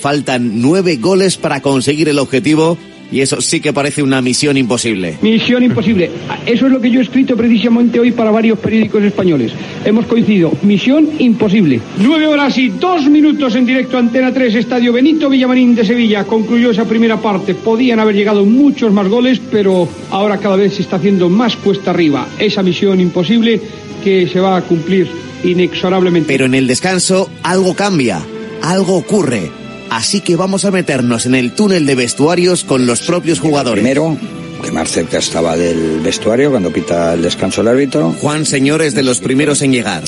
Faltan 0.00 0.60
nueve 0.60 0.96
goles 0.96 1.36
para 1.36 1.62
conseguir 1.62 2.08
el 2.08 2.18
objetivo 2.18 2.76
y 3.10 3.20
eso 3.20 3.40
sí 3.40 3.60
que 3.60 3.72
parece 3.72 4.02
una 4.02 4.20
misión 4.20 4.56
imposible. 4.56 5.18
Misión 5.22 5.62
imposible. 5.62 6.10
Eso 6.46 6.66
es 6.66 6.72
lo 6.72 6.80
que 6.80 6.90
yo 6.90 7.00
he 7.00 7.02
escrito 7.02 7.36
precisamente 7.36 8.00
hoy 8.00 8.12
para 8.12 8.30
varios 8.30 8.58
periódicos 8.58 9.02
españoles. 9.02 9.52
Hemos 9.84 10.06
coincidido. 10.06 10.52
Misión 10.62 11.08
imposible. 11.18 11.80
Nueve 11.98 12.26
horas 12.26 12.56
y 12.58 12.68
dos 12.70 13.08
minutos 13.08 13.54
en 13.54 13.66
directo 13.66 13.98
Antena 13.98 14.32
3, 14.32 14.54
Estadio 14.56 14.92
Benito 14.92 15.28
Villamarín 15.28 15.74
de 15.74 15.84
Sevilla. 15.84 16.24
Concluyó 16.24 16.70
esa 16.70 16.84
primera 16.84 17.20
parte. 17.20 17.54
Podían 17.54 18.00
haber 18.00 18.14
llegado 18.14 18.44
muchos 18.44 18.92
más 18.92 19.08
goles, 19.08 19.40
pero 19.50 19.88
ahora 20.10 20.38
cada 20.38 20.56
vez 20.56 20.74
se 20.74 20.82
está 20.82 20.96
haciendo 20.96 21.28
más 21.28 21.56
cuesta 21.56 21.90
arriba. 21.90 22.26
Esa 22.38 22.62
misión 22.62 23.00
imposible 23.00 23.60
que 24.02 24.26
se 24.26 24.40
va 24.40 24.56
a 24.56 24.62
cumplir 24.62 25.06
inexorablemente. 25.44 26.28
Pero 26.28 26.46
en 26.46 26.54
el 26.54 26.66
descanso 26.66 27.30
algo 27.42 27.74
cambia, 27.74 28.20
algo 28.62 28.96
ocurre. 28.96 29.63
Así 29.94 30.22
que 30.22 30.34
vamos 30.34 30.64
a 30.64 30.72
meternos 30.72 31.24
en 31.24 31.36
el 31.36 31.52
túnel 31.52 31.86
de 31.86 31.94
vestuarios 31.94 32.64
con 32.64 32.84
los 32.84 33.02
propios 33.02 33.38
jugadores. 33.38 33.80
Primero, 33.80 34.16
que 34.60 34.72
más 34.72 34.90
cerca 34.90 35.18
estaba 35.18 35.56
del 35.56 36.00
vestuario 36.00 36.50
cuando 36.50 36.72
pita 36.72 37.14
el 37.14 37.22
descanso 37.22 37.60
el 37.60 37.68
árbitro. 37.68 38.12
Juan 38.20 38.44
Señor 38.44 38.82
es 38.82 38.96
de 38.96 39.04
los 39.04 39.20
primeros 39.20 39.62
en 39.62 39.70
llegar. 39.70 40.02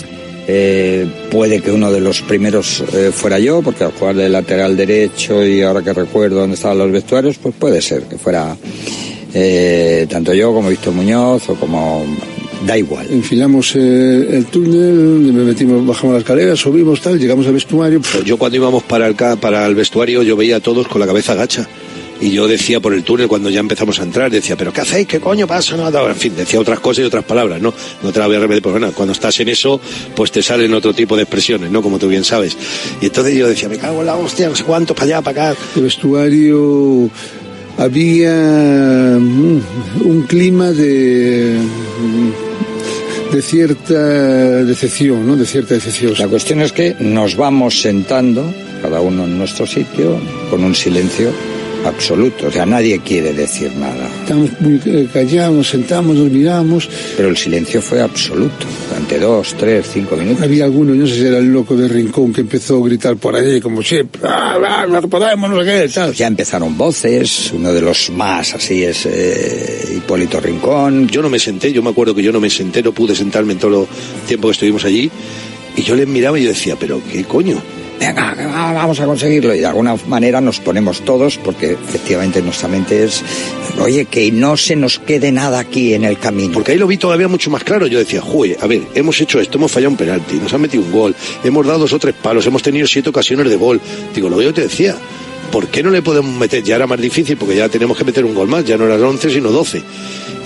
Eh, 0.48 1.06
puede 1.30 1.62
que 1.62 1.70
uno 1.70 1.92
de 1.92 2.00
los 2.00 2.20
primeros 2.22 2.82
eh, 2.94 3.12
fuera 3.14 3.38
yo, 3.38 3.62
porque 3.62 3.84
al 3.84 3.92
jugar 3.92 4.16
de 4.16 4.28
lateral 4.28 4.76
derecho 4.76 5.44
y 5.44 5.62
ahora 5.62 5.82
que 5.82 5.92
recuerdo 5.92 6.40
dónde 6.40 6.56
estaban 6.56 6.78
los 6.78 6.90
vestuarios, 6.90 7.38
pues 7.38 7.54
puede 7.54 7.80
ser 7.80 8.02
que 8.02 8.18
fuera 8.18 8.56
eh, 9.34 10.08
tanto 10.10 10.34
yo 10.34 10.52
como 10.52 10.68
Víctor 10.68 10.94
Muñoz 10.94 11.48
o 11.48 11.54
como 11.54 12.04
da 12.64 12.78
igual. 12.78 13.06
Enfilamos 13.10 13.74
eh, 13.76 14.28
el 14.36 14.46
túnel, 14.46 15.32
me 15.32 15.44
metimos, 15.44 15.84
bajamos 15.86 16.14
las 16.14 16.22
escaleras, 16.22 16.58
subimos 16.58 17.00
tal, 17.00 17.18
llegamos 17.18 17.46
al 17.46 17.52
vestuario. 17.52 18.00
Yo 18.24 18.36
cuando 18.38 18.56
íbamos 18.56 18.82
para 18.84 19.06
el, 19.06 19.14
para 19.14 19.66
el 19.66 19.74
vestuario 19.74 20.22
yo 20.22 20.36
veía 20.36 20.56
a 20.56 20.60
todos 20.60 20.88
con 20.88 21.00
la 21.00 21.06
cabeza 21.06 21.34
gacha. 21.34 21.68
Y 22.18 22.30
yo 22.30 22.48
decía 22.48 22.80
por 22.80 22.94
el 22.94 23.02
túnel 23.02 23.28
cuando 23.28 23.50
ya 23.50 23.60
empezamos 23.60 24.00
a 24.00 24.02
entrar, 24.02 24.30
decía, 24.30 24.56
pero 24.56 24.72
¿qué 24.72 24.80
hacéis? 24.80 25.06
¿Qué 25.06 25.20
coño 25.20 25.46
pasa? 25.46 25.76
No, 25.76 26.08
en 26.08 26.16
fin, 26.16 26.34
decía 26.34 26.58
otras 26.58 26.80
cosas 26.80 27.04
y 27.04 27.06
otras 27.06 27.24
palabras, 27.24 27.60
¿no? 27.60 27.74
No 28.02 28.10
te 28.10 28.18
la 28.18 28.26
voy 28.26 28.36
a 28.36 28.40
repetir, 28.40 28.62
porque 28.62 28.78
bueno, 28.78 28.94
cuando 28.94 29.12
estás 29.12 29.38
en 29.40 29.50
eso, 29.50 29.78
pues 30.14 30.32
te 30.32 30.42
salen 30.42 30.72
otro 30.72 30.94
tipo 30.94 31.14
de 31.14 31.24
expresiones, 31.24 31.70
¿no? 31.70 31.82
Como 31.82 31.98
tú 31.98 32.08
bien 32.08 32.24
sabes. 32.24 32.56
Y 33.02 33.06
entonces 33.06 33.36
yo 33.36 33.46
decía, 33.46 33.68
me 33.68 33.76
cago 33.76 34.00
en 34.00 34.06
la 34.06 34.16
hostia, 34.16 34.48
no 34.48 34.56
sé 34.56 34.64
cuánto, 34.64 34.94
para 34.94 35.04
allá, 35.04 35.20
para 35.20 35.50
acá. 35.50 35.60
El 35.76 35.82
vestuario 35.82 37.10
había 37.76 39.18
mm, 39.20 39.60
un 40.06 40.22
clima 40.26 40.72
de 40.72 41.58
de 43.32 43.42
cierta 43.42 44.64
decepción, 44.64 45.26
¿no? 45.26 45.36
De 45.36 45.46
cierta 45.46 45.74
decepción. 45.74 46.14
La 46.18 46.28
cuestión 46.28 46.60
es 46.60 46.72
que 46.72 46.96
nos 47.00 47.36
vamos 47.36 47.80
sentando, 47.80 48.52
cada 48.82 49.00
uno 49.00 49.24
en 49.24 49.38
nuestro 49.38 49.66
sitio, 49.66 50.18
con 50.50 50.64
un 50.64 50.74
silencio 50.74 51.32
absoluto. 51.86 52.48
O 52.48 52.50
sea, 52.50 52.66
nadie 52.66 53.00
quiere 53.00 53.32
decir 53.32 53.72
nada. 53.76 54.08
Estamos 54.22 54.50
muy 54.60 54.80
eh, 54.84 55.08
callados, 55.12 55.68
sentamos, 55.68 56.16
nos 56.16 56.30
miramos. 56.30 56.88
Pero 57.16 57.28
el 57.28 57.36
silencio 57.36 57.80
fue 57.80 58.00
absoluto. 58.00 58.66
Durante 58.88 59.18
dos, 59.18 59.54
tres, 59.58 59.86
cinco 59.92 60.16
minutos. 60.16 60.42
Había 60.42 60.64
alguno, 60.64 60.94
yo 60.94 61.02
no 61.02 61.06
sé 61.06 61.14
si 61.14 61.26
era 61.26 61.38
el 61.38 61.52
loco 61.52 61.76
de 61.76 61.88
Rincón, 61.88 62.32
que 62.32 62.42
empezó 62.42 62.82
a 62.82 62.86
gritar 62.86 63.16
por 63.16 63.36
ahí, 63.36 63.60
como 63.60 63.82
siempre, 63.82 64.20
ah, 64.24 64.58
ah, 64.64 64.86
no 64.86 65.00
podemos, 65.02 65.50
no 65.50 65.62
sé 65.62 65.66
qué, 65.66 65.88
tal. 65.88 66.12
Ya 66.12 66.26
empezaron 66.26 66.76
voces, 66.76 67.52
uno 67.52 67.72
de 67.72 67.80
los 67.80 68.10
más 68.10 68.54
así 68.54 68.84
es 68.84 69.06
eh, 69.06 69.96
Hipólito 69.96 70.40
Rincón. 70.40 71.08
Yo 71.08 71.22
no 71.22 71.28
me 71.28 71.38
senté, 71.38 71.72
yo 71.72 71.82
me 71.82 71.90
acuerdo 71.90 72.14
que 72.14 72.22
yo 72.22 72.32
no 72.32 72.40
me 72.40 72.50
senté, 72.50 72.82
no 72.82 72.92
pude 72.92 73.14
sentarme 73.14 73.52
en 73.52 73.58
todo 73.58 73.82
el 73.82 74.26
tiempo 74.26 74.48
que 74.48 74.52
estuvimos 74.52 74.84
allí. 74.84 75.10
Y 75.76 75.82
yo 75.82 75.94
les 75.94 76.08
miraba 76.08 76.38
y 76.38 76.44
yo 76.44 76.48
decía, 76.48 76.76
pero 76.78 77.00
¿qué 77.12 77.24
coño? 77.24 77.62
Venga, 77.98 78.34
vamos 78.74 79.00
a 79.00 79.06
conseguirlo. 79.06 79.54
Y 79.54 79.60
de 79.60 79.66
alguna 79.66 79.96
manera 80.06 80.40
nos 80.40 80.60
ponemos 80.60 81.00
todos, 81.02 81.38
porque 81.38 81.72
efectivamente 81.72 82.42
nuestra 82.42 82.68
mente 82.68 83.04
es, 83.04 83.22
oye, 83.78 84.06
que 84.06 84.30
no 84.32 84.56
se 84.56 84.76
nos 84.76 84.98
quede 84.98 85.32
nada 85.32 85.58
aquí 85.58 85.94
en 85.94 86.04
el 86.04 86.18
camino. 86.18 86.54
Porque 86.54 86.72
ahí 86.72 86.78
lo 86.78 86.86
vi 86.86 86.96
todavía 86.96 87.28
mucho 87.28 87.50
más 87.50 87.64
claro. 87.64 87.86
Yo 87.86 87.98
decía, 87.98 88.20
joder, 88.20 88.58
a 88.60 88.66
ver, 88.66 88.82
hemos 88.94 89.20
hecho 89.20 89.40
esto, 89.40 89.58
hemos 89.58 89.72
fallado 89.72 89.90
un 89.90 89.96
penalti, 89.96 90.36
nos 90.36 90.52
han 90.52 90.60
metido 90.60 90.82
un 90.82 90.92
gol, 90.92 91.14
hemos 91.44 91.66
dado 91.66 91.80
dos 91.80 91.92
o 91.92 91.98
tres 91.98 92.14
palos, 92.14 92.46
hemos 92.46 92.62
tenido 92.62 92.86
siete 92.86 93.10
ocasiones 93.10 93.48
de 93.48 93.56
gol. 93.56 93.80
Digo, 94.14 94.28
lo 94.28 94.38
que 94.38 94.44
yo 94.44 94.54
te 94.54 94.62
decía, 94.62 94.96
¿por 95.50 95.68
qué 95.68 95.82
no 95.82 95.90
le 95.90 96.02
podemos 96.02 96.34
meter? 96.34 96.62
Ya 96.62 96.76
era 96.76 96.86
más 96.86 97.00
difícil 97.00 97.36
porque 97.36 97.56
ya 97.56 97.68
tenemos 97.68 97.96
que 97.96 98.04
meter 98.04 98.24
un 98.24 98.34
gol 98.34 98.48
más, 98.48 98.64
ya 98.64 98.76
no 98.76 98.84
eran 98.84 99.02
11 99.02 99.30
sino 99.30 99.50
12. 99.50 99.82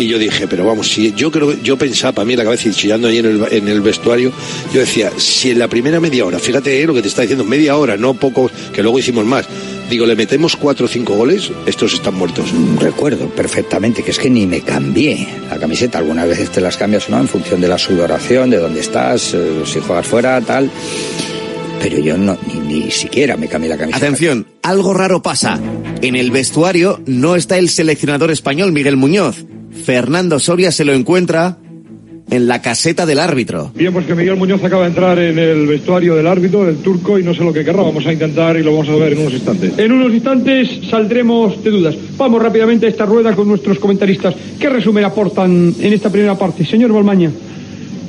Y 0.01 0.09
yo 0.09 0.19
dije, 0.19 0.49
pero 0.49 0.65
vamos, 0.65 0.91
si 0.91 1.13
yo 1.13 1.31
creo, 1.31 1.53
yo 1.63 1.77
pensaba 1.77 2.13
para 2.13 2.25
mí 2.25 2.33
en 2.33 2.39
la 2.39 2.45
cabeza 2.45 2.71
y 2.71 2.73
chillando 2.73 3.09
ahí 3.09 3.19
en 3.19 3.27
el, 3.27 3.47
en 3.51 3.69
el 3.69 3.83
vestuario, 3.83 4.33
yo 4.73 4.81
decía, 4.81 5.13
si 5.19 5.51
en 5.51 5.59
la 5.59 5.69
primera 5.69 6.01
media 6.01 6.25
hora, 6.25 6.39
fíjate 6.39 6.87
lo 6.87 6.95
que 6.95 7.03
te 7.03 7.09
está 7.09 7.21
diciendo, 7.21 7.45
media 7.45 7.77
hora, 7.77 7.99
no 7.99 8.15
poco, 8.15 8.51
que 8.73 8.83
luego 8.83 8.99
hicimos 8.99 9.27
más, 9.27 9.47
digo, 9.91 10.07
le 10.07 10.17
metemos 10.17 10.57
cuatro 10.57 10.87
o 10.87 10.89
cinco 10.89 11.17
goles, 11.17 11.53
estos 11.67 11.93
están 11.93 12.15
muertos. 12.15 12.47
Recuerdo 12.79 13.29
perfectamente 13.29 14.03
que 14.03 14.13
es 14.13 14.19
que 14.19 14.31
ni 14.31 14.47
me 14.47 14.63
cambié 14.63 15.29
la 15.51 15.59
camiseta, 15.59 15.99
algunas 15.99 16.27
veces 16.27 16.49
te 16.49 16.63
las 16.63 16.79
cambias 16.79 17.07
o 17.09 17.11
no 17.11 17.21
en 17.21 17.29
función 17.29 17.61
de 17.61 17.69
la 17.69 17.77
sudoración, 17.77 18.49
de 18.49 18.57
dónde 18.57 18.81
estás, 18.81 19.35
eh, 19.35 19.65
si 19.67 19.81
juegas 19.81 20.07
fuera, 20.07 20.41
tal 20.41 20.71
pero 21.79 21.99
yo 21.99 22.19
no, 22.19 22.39
ni, 22.47 22.61
ni, 22.61 22.91
siquiera 22.91 23.39
me 23.39 23.49
cambié 23.49 23.71
la 23.71 23.79
camiseta. 23.79 24.05
Atención, 24.05 24.47
algo 24.63 24.93
raro 24.93 25.23
pasa. 25.23 25.59
En 26.03 26.15
el 26.15 26.31
vestuario 26.31 27.01
no 27.07 27.37
está 27.37 27.57
el 27.57 27.71
seleccionador 27.71 28.31
español 28.31 28.73
Miguel 28.73 28.99
Muñoz. 28.99 29.47
Fernando 29.71 30.39
Soria 30.39 30.71
se 30.71 30.85
lo 30.85 30.93
encuentra 30.93 31.59
en 32.31 32.47
la 32.47 32.63
caseta 32.63 33.07
del 33.07 33.19
árbitro. 33.19 33.73
Bien, 33.75 33.93
pues 33.93 34.07
que 34.07 34.15
Miguel 34.15 34.37
Muñoz 34.37 34.63
acaba 34.63 34.83
de 34.83 34.91
entrar 34.91 35.19
en 35.19 35.39
el 35.39 35.67
vestuario 35.67 36.15
del 36.15 36.27
árbitro, 36.27 36.65
del 36.65 36.77
turco, 36.77 37.19
y 37.19 37.25
no 37.25 37.35
sé 37.35 37.43
lo 37.43 37.53
que 37.53 37.65
querrá. 37.65 37.83
Vamos 37.83 38.07
a 38.07 38.13
intentar 38.13 38.57
y 38.57 38.63
lo 38.63 38.73
vamos 38.73 38.89
a 38.89 38.95
ver 38.95 39.13
en 39.13 39.19
unos 39.19 39.33
instantes. 39.33 39.79
En 39.79 39.93
unos 39.93 40.13
instantes 40.13 40.81
saldremos 40.89 41.63
de 41.63 41.71
dudas. 41.71 41.97
Vamos 42.17 42.43
rápidamente 42.43 42.87
a 42.87 42.89
esta 42.89 43.05
rueda 43.05 43.35
con 43.35 43.49
nuestros 43.49 43.79
comentaristas. 43.79 44.35
¿Qué 44.59 44.69
resumen 44.69 45.05
aportan 45.05 45.75
en 45.81 45.93
esta 45.93 46.11
primera 46.11 46.39
parte? 46.39 46.65
Señor 46.65 46.93
Balmaña. 46.93 47.31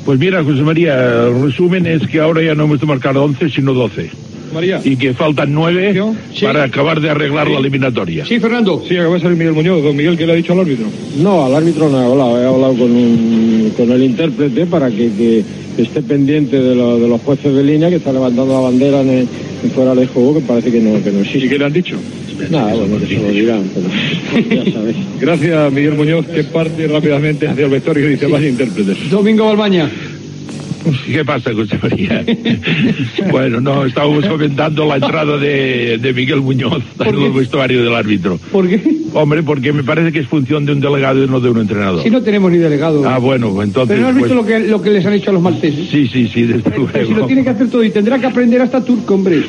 Pues 0.06 0.20
mira, 0.20 0.44
José 0.44 0.62
María, 0.62 1.28
el 1.28 1.42
resumen 1.44 1.86
es 1.86 2.08
que 2.08 2.20
ahora 2.20 2.42
ya 2.42 2.56
no 2.56 2.64
hemos 2.64 2.80
de 2.80 2.88
marcar 2.88 3.18
11, 3.18 3.50
sino 3.50 3.74
12. 3.74 4.31
María. 4.54 4.82
Y 4.84 4.96
que 4.96 5.14
faltan 5.14 5.54
9 5.54 5.94
Sí. 6.34 6.46
para 6.46 6.64
acabar 6.64 7.00
de 7.02 7.10
arreglar 7.10 7.50
la 7.50 7.60
eliminatoria. 7.60 8.26
Sí, 8.26 8.40
Fernando. 8.40 8.84
Sí, 8.88 8.96
acaba 8.98 9.16
de 9.16 9.22
salir 9.22 9.38
Miguel 9.38 9.54
Muñoz. 9.54 9.84
Don 9.84 9.96
Miguel, 9.96 10.18
¿qué 10.18 10.26
le 10.26 10.34
ha 10.34 10.36
dicho 10.36 10.54
al 10.54 10.60
árbitro? 10.60 10.86
No, 11.22 11.46
al 11.46 11.56
árbitro 11.56 11.90
no 11.90 12.02
he 12.02 12.06
hablado, 12.06 12.42
he 12.42 12.46
hablado 12.46 12.74
con, 12.74 12.92
un, 12.92 13.74
con 13.76 13.92
el 13.92 14.04
intérprete 14.04 14.66
para 14.66 14.90
que, 14.90 15.10
que 15.18 15.44
esté 15.78 16.02
pendiente 16.02 16.60
de, 16.62 16.76
lo- 16.76 17.00
de 17.00 17.08
los 17.08 17.22
jueces 17.22 17.54
de 17.54 17.64
línea 17.64 17.90
que 17.90 17.96
está 17.98 18.12
levantando 18.12 18.54
la 18.54 18.60
bandera 18.60 19.02
en, 19.02 19.10
el- 19.10 19.28
en 19.64 19.72
fuera 19.72 19.96
de 19.96 20.08
juego 20.08 20.36
que 20.36 20.42
parece 20.42 20.72
que 20.72 20.80
no, 20.80 21.04
que 21.04 21.12
no 21.12 21.20
existe. 21.20 21.46
¿Y 21.46 21.50
qué 21.50 21.58
le 21.58 21.66
han 21.66 21.74
dicho? 21.74 21.96
Nada, 22.50 22.74
bueno, 22.74 22.98
que 23.00 23.06
se 23.06 23.22
lo 23.22 23.30
dirán, 23.30 23.64
pero 23.74 24.66
ya 24.66 24.72
sabéis. 24.74 24.98
Gracias, 25.20 25.72
Miguel 25.72 25.94
Muñoz, 25.94 26.26
que 26.26 26.44
parte 26.44 26.88
rápidamente 26.88 27.48
hacia 27.48 27.66
el 27.66 27.70
vestuario 27.72 28.08
y 28.08 28.12
dice, 28.14 28.26
vaya 28.26 28.48
intérpretes. 28.50 29.10
Domingo 29.12 29.46
Balmaña. 29.46 29.90
¿Qué 31.06 31.24
pasa, 31.26 31.54
José 31.54 31.78
María? 31.82 32.24
bueno, 33.32 33.62
no, 33.62 33.86
estábamos 33.86 34.26
comentando 34.26 34.86
la 34.86 34.96
entrada 34.96 35.38
de, 35.38 35.98
de 35.98 36.14
Miguel 36.14 36.42
Muñoz 36.42 36.84
al 37.00 37.32
vestuario 37.32 37.84
del 37.84 37.94
árbitro. 37.94 38.40
¿Por 38.52 38.68
qué? 38.68 38.82
Hombre, 39.14 39.44
porque 39.44 39.74
me 39.74 39.84
parece 39.84 40.12
que 40.12 40.20
es 40.20 40.28
función 40.28 40.66
de 40.66 40.74
un 40.74 40.80
delegado 40.80 41.24
y 41.24 41.28
no 41.28 41.40
de 41.40 41.50
un 41.50 41.60
entrenador. 41.60 42.02
Si 42.02 42.10
no 42.10 42.22
tenemos 42.22 42.52
ni 42.52 42.58
delegado. 42.58 43.08
Ah, 43.08 43.18
bueno, 43.20 43.62
entonces... 43.62 43.96
Pero 43.96 44.02
no 44.02 44.08
has 44.10 44.16
visto 44.16 44.30
pues- 44.30 44.42
lo, 44.42 44.46
que, 44.46 44.68
lo 44.68 44.82
que 44.82 44.90
les 44.90 45.06
han 45.06 45.14
hecho 45.14 45.30
a 45.30 45.34
los 45.34 45.42
malteses. 45.42 45.90
Sí, 45.90 46.08
sí, 46.08 46.28
sí, 46.28 46.44
desde 46.44 46.62
Pero 46.70 46.88
si 46.92 47.00
lo 47.00 47.10
luego. 47.10 47.28
tiene 47.28 47.44
que 47.44 47.50
hacer 47.50 47.70
todo 47.70 47.84
y 47.84 47.92
tendrá 47.92 48.20
que 48.20 48.26
aprender 48.26 48.62
hasta 48.62 48.84
turco, 48.84 49.16
hombre. 49.16 49.44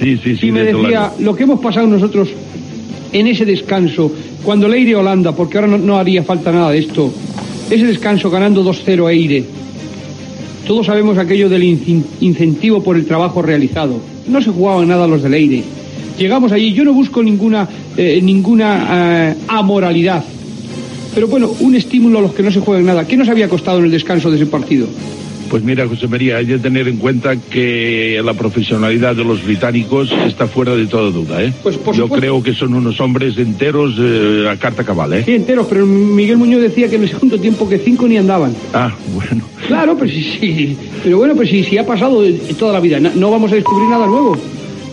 Sí, 0.00 0.18
sí, 0.22 0.36
sí, 0.36 0.48
y 0.48 0.52
me 0.52 0.64
decía, 0.64 0.78
luego. 0.80 1.14
lo 1.20 1.36
que 1.36 1.44
hemos 1.44 1.60
pasado 1.60 1.86
nosotros 1.86 2.28
en 3.12 3.26
ese 3.28 3.44
descanso, 3.44 4.12
cuando 4.42 4.66
le 4.66 4.78
Eire 4.78 4.96
Holanda, 4.96 5.32
porque 5.36 5.58
ahora 5.58 5.68
no, 5.68 5.78
no 5.78 5.96
haría 5.98 6.24
falta 6.24 6.50
nada 6.50 6.72
de 6.72 6.78
esto, 6.78 7.12
ese 7.70 7.86
descanso 7.86 8.28
ganando 8.28 8.64
2-0 8.64 9.06
a 9.06 9.12
Eire, 9.12 9.44
todos 10.66 10.86
sabemos 10.86 11.18
aquello 11.18 11.48
del 11.48 11.62
incentivo 11.62 12.82
por 12.82 12.96
el 12.96 13.06
trabajo 13.06 13.42
realizado. 13.42 14.00
No 14.26 14.40
se 14.40 14.50
jugaban 14.50 14.88
nada 14.88 15.06
los 15.06 15.22
del 15.22 15.34
Eire. 15.34 15.62
Llegamos 16.18 16.52
allí, 16.52 16.72
yo 16.72 16.84
no 16.84 16.92
busco 16.92 17.22
ninguna, 17.22 17.68
eh, 17.96 18.20
ninguna 18.22 19.30
eh, 19.30 19.34
amoralidad, 19.48 20.24
pero 21.14 21.28
bueno, 21.28 21.50
un 21.60 21.74
estímulo 21.74 22.18
a 22.18 22.22
los 22.22 22.34
que 22.34 22.42
no 22.42 22.50
se 22.50 22.60
juegan 22.60 22.86
nada. 22.86 23.06
¿Qué 23.06 23.16
nos 23.16 23.28
había 23.28 23.48
costado 23.48 23.78
en 23.78 23.86
el 23.86 23.90
descanso 23.90 24.30
de 24.30 24.36
ese 24.36 24.46
partido? 24.46 24.86
Pues 25.54 25.62
mira, 25.62 25.86
José 25.86 26.08
María, 26.08 26.38
hay 26.38 26.46
que 26.46 26.58
tener 26.58 26.88
en 26.88 26.96
cuenta 26.96 27.36
que 27.36 28.20
la 28.24 28.34
profesionalidad 28.34 29.14
de 29.14 29.22
los 29.22 29.44
británicos 29.44 30.10
está 30.26 30.48
fuera 30.48 30.74
de 30.74 30.88
toda 30.88 31.12
duda, 31.12 31.44
¿eh? 31.44 31.52
Pues, 31.62 31.76
por 31.76 31.94
Yo 31.94 32.02
supuesto. 32.06 32.20
creo 32.20 32.42
que 32.42 32.54
son 32.54 32.74
unos 32.74 33.00
hombres 33.00 33.38
enteros 33.38 33.94
eh, 34.00 34.48
a 34.50 34.56
carta 34.56 34.82
cabal, 34.82 35.12
¿eh? 35.12 35.22
Sí, 35.24 35.30
enteros, 35.30 35.68
pero 35.70 35.86
Miguel 35.86 36.38
Muñoz 36.38 36.60
decía 36.60 36.90
que 36.90 36.96
en 36.96 37.04
el 37.04 37.08
segundo 37.08 37.38
tiempo 37.38 37.68
que 37.68 37.78
cinco 37.78 38.08
ni 38.08 38.16
andaban. 38.16 38.52
Ah, 38.72 38.92
bueno. 39.14 39.44
Claro, 39.68 39.96
pero 39.96 40.10
sí, 40.10 40.24
sí. 40.40 40.76
Pero 41.04 41.18
bueno, 41.18 41.36
pues 41.36 41.48
sí, 41.50 41.62
sí 41.62 41.78
ha 41.78 41.86
pasado 41.86 42.20
toda 42.58 42.72
la 42.72 42.80
vida. 42.80 42.98
No 42.98 43.30
vamos 43.30 43.52
a 43.52 43.54
descubrir 43.54 43.88
nada 43.88 44.08
nuevo. 44.08 44.36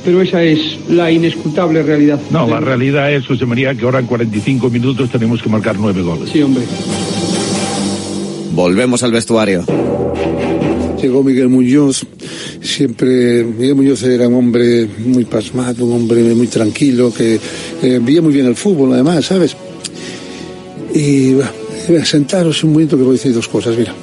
Pero 0.06 0.22
esa 0.22 0.44
es 0.44 0.78
la 0.92 1.12
inescrutable 1.12 1.82
realidad. 1.82 2.20
No, 2.30 2.46
la 2.46 2.60
realidad 2.60 3.12
es, 3.12 3.26
José 3.26 3.48
María, 3.48 3.74
que 3.74 3.84
ahora 3.84 3.98
en 3.98 4.06
45 4.06 4.70
minutos 4.70 5.10
tenemos 5.10 5.42
que 5.42 5.50
marcar 5.50 5.76
nueve 5.80 6.04
goles. 6.04 6.30
Sí, 6.30 6.40
hombre. 6.44 6.66
Volvemos 8.54 9.02
al 9.02 9.12
vestuario. 9.12 9.66
Llegó 11.02 11.24
Miguel 11.24 11.50
Muñoz, 11.50 12.06
siempre, 12.62 13.44
Miguel 13.44 13.76
Muñoz 13.76 14.04
era 14.04 14.28
un 14.28 14.36
hombre 14.36 14.88
muy 15.00 15.26
pasmado, 15.26 15.86
un 15.86 15.94
hombre 15.94 16.22
muy 16.36 16.46
tranquilo, 16.46 17.12
que 17.12 17.40
eh, 17.82 18.00
veía 18.02 18.22
muy 18.22 18.34
bien 18.34 18.46
el 18.46 18.56
fútbol 18.56 18.94
además, 18.94 19.26
¿sabes? 19.26 19.56
Y 20.94 21.32
eh, 21.34 22.06
sentaros 22.06 22.64
un 22.64 22.74
momento 22.74 22.98
que 22.98 23.04
voy 23.04 23.12
a 23.12 23.14
decir 23.14 23.34
dos 23.34 23.48
cosas, 23.48 23.76
mira. 23.78 23.96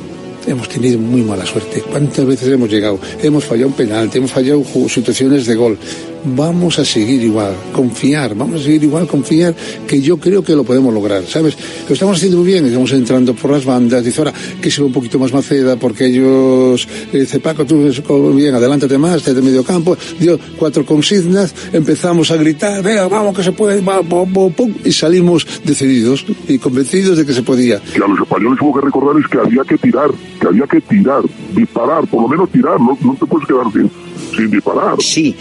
Hemos 0.49 0.67
tenido 0.67 0.99
muy 0.99 1.21
mala 1.21 1.45
suerte. 1.45 1.83
¿Cuántas 1.83 2.25
veces 2.25 2.49
hemos 2.49 2.71
llegado? 2.71 2.99
Hemos 3.23 3.45
fallado 3.45 3.69
un 3.69 3.75
penalti, 3.75 4.17
hemos 4.17 4.33
fallado 4.33 4.65
situaciones 4.89 5.45
de 5.45 5.55
gol. 5.55 5.79
Vamos 6.25 6.79
a 6.79 6.85
seguir 6.85 7.23
igual, 7.23 7.55
confiar, 7.73 8.35
vamos 8.35 8.61
a 8.61 8.65
seguir 8.65 8.83
igual, 8.83 9.07
confiar, 9.07 9.55
que 9.87 10.01
yo 10.01 10.17
creo 10.17 10.43
que 10.43 10.55
lo 10.55 10.65
podemos 10.65 10.93
lograr, 10.93 11.25
¿sabes? 11.25 11.57
Lo 11.87 11.93
estamos 11.93 12.17
haciendo 12.17 12.39
muy 12.39 12.47
bien, 12.47 12.67
estamos 12.67 12.93
entrando 12.93 13.35
por 13.35 13.53
las 13.53 13.65
bandas, 13.65 14.05
dice 14.05 14.21
ahora 14.21 14.33
que 14.61 14.71
se 14.71 14.81
ve 14.81 14.89
un 14.89 14.93
poquito 14.93 15.19
más 15.19 15.33
Maceda, 15.33 15.77
porque 15.77 16.07
ellos, 16.07 16.89
eh, 17.13 17.21
dice 17.21 17.39
Paco, 17.39 17.65
tú 17.65 17.89
bien, 18.35 18.55
adelántate 18.55 18.99
más, 18.99 19.25
desde 19.25 19.41
medio 19.41 19.63
campo, 19.63 19.97
dio 20.19 20.39
cuatro 20.59 20.85
consignas, 20.85 21.55
empezamos 21.73 22.31
a 22.33 22.37
gritar, 22.37 22.83
venga, 22.83 23.07
vamos 23.07 23.37
que 23.37 23.45
se 23.45 23.53
puede, 23.53 23.81
va, 23.81 24.03
pum, 24.03 24.31
pum, 24.33 24.53
pum, 24.53 24.75
y 24.85 24.91
salimos 24.91 25.47
decididos 25.65 26.27
y 26.49 26.59
convencidos 26.59 27.17
de 27.17 27.25
que 27.25 27.33
se 27.33 27.43
podía. 27.43 27.81
Que 27.81 28.03
a 28.03 28.09
los 28.09 28.19
españoles 28.21 28.59
hubo 28.61 28.75
que 28.79 28.85
recordar 28.85 29.23
es 29.23 29.29
que 29.31 29.39
había 29.39 29.63
que 29.63 29.79
tirar, 29.79 30.11
que 30.41 30.47
había 30.47 30.67
que 30.67 30.81
tirar, 30.81 31.23
disparar, 31.55 32.07
por 32.07 32.23
lo 32.23 32.29
menos 32.29 32.51
tirar, 32.51 32.81
no, 32.81 32.97
te 33.19 33.27
puedes 33.27 33.47
quedar 33.49 33.73
sin, 33.73 33.91
sin 34.37 34.51
disparar. 34.51 34.97
Sí, 35.01 35.35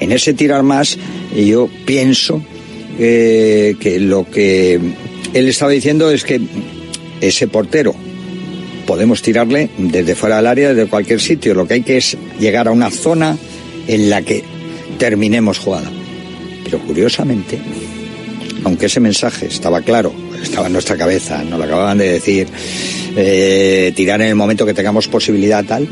en 0.00 0.12
ese 0.12 0.34
tirar 0.34 0.62
más 0.62 0.98
yo 1.34 1.68
pienso 1.86 2.42
eh, 2.98 3.76
que 3.80 4.00
lo 4.00 4.28
que 4.28 4.74
él 5.32 5.48
estaba 5.48 5.70
diciendo 5.70 6.10
es 6.10 6.24
que 6.24 6.40
ese 7.20 7.48
portero 7.48 7.94
podemos 8.86 9.22
tirarle 9.22 9.70
desde 9.78 10.14
fuera 10.14 10.36
del 10.36 10.46
área, 10.46 10.74
desde 10.74 10.90
cualquier 10.90 11.20
sitio. 11.20 11.54
Lo 11.54 11.66
que 11.66 11.74
hay 11.74 11.82
que 11.82 11.98
es 11.98 12.16
llegar 12.38 12.66
a 12.66 12.72
una 12.72 12.90
zona 12.90 13.36
en 13.86 14.10
la 14.10 14.22
que 14.22 14.42
terminemos 14.98 15.58
jugada. 15.58 15.90
Pero 16.64 16.78
curiosamente, 16.80 17.60
aunque 18.64 18.86
ese 18.86 19.00
mensaje 19.00 19.46
estaba 19.46 19.80
claro, 19.82 20.12
estaba 20.42 20.66
en 20.66 20.72
nuestra 20.72 20.96
cabeza, 20.96 21.42
nos 21.44 21.58
lo 21.58 21.64
acababan 21.64 21.98
de 21.98 22.12
decir, 22.12 22.48
eh, 23.16 23.92
tirar 23.94 24.20
en 24.22 24.28
el 24.28 24.34
momento 24.34 24.66
que 24.66 24.74
tengamos 24.74 25.08
posibilidad 25.08 25.64
tal, 25.64 25.88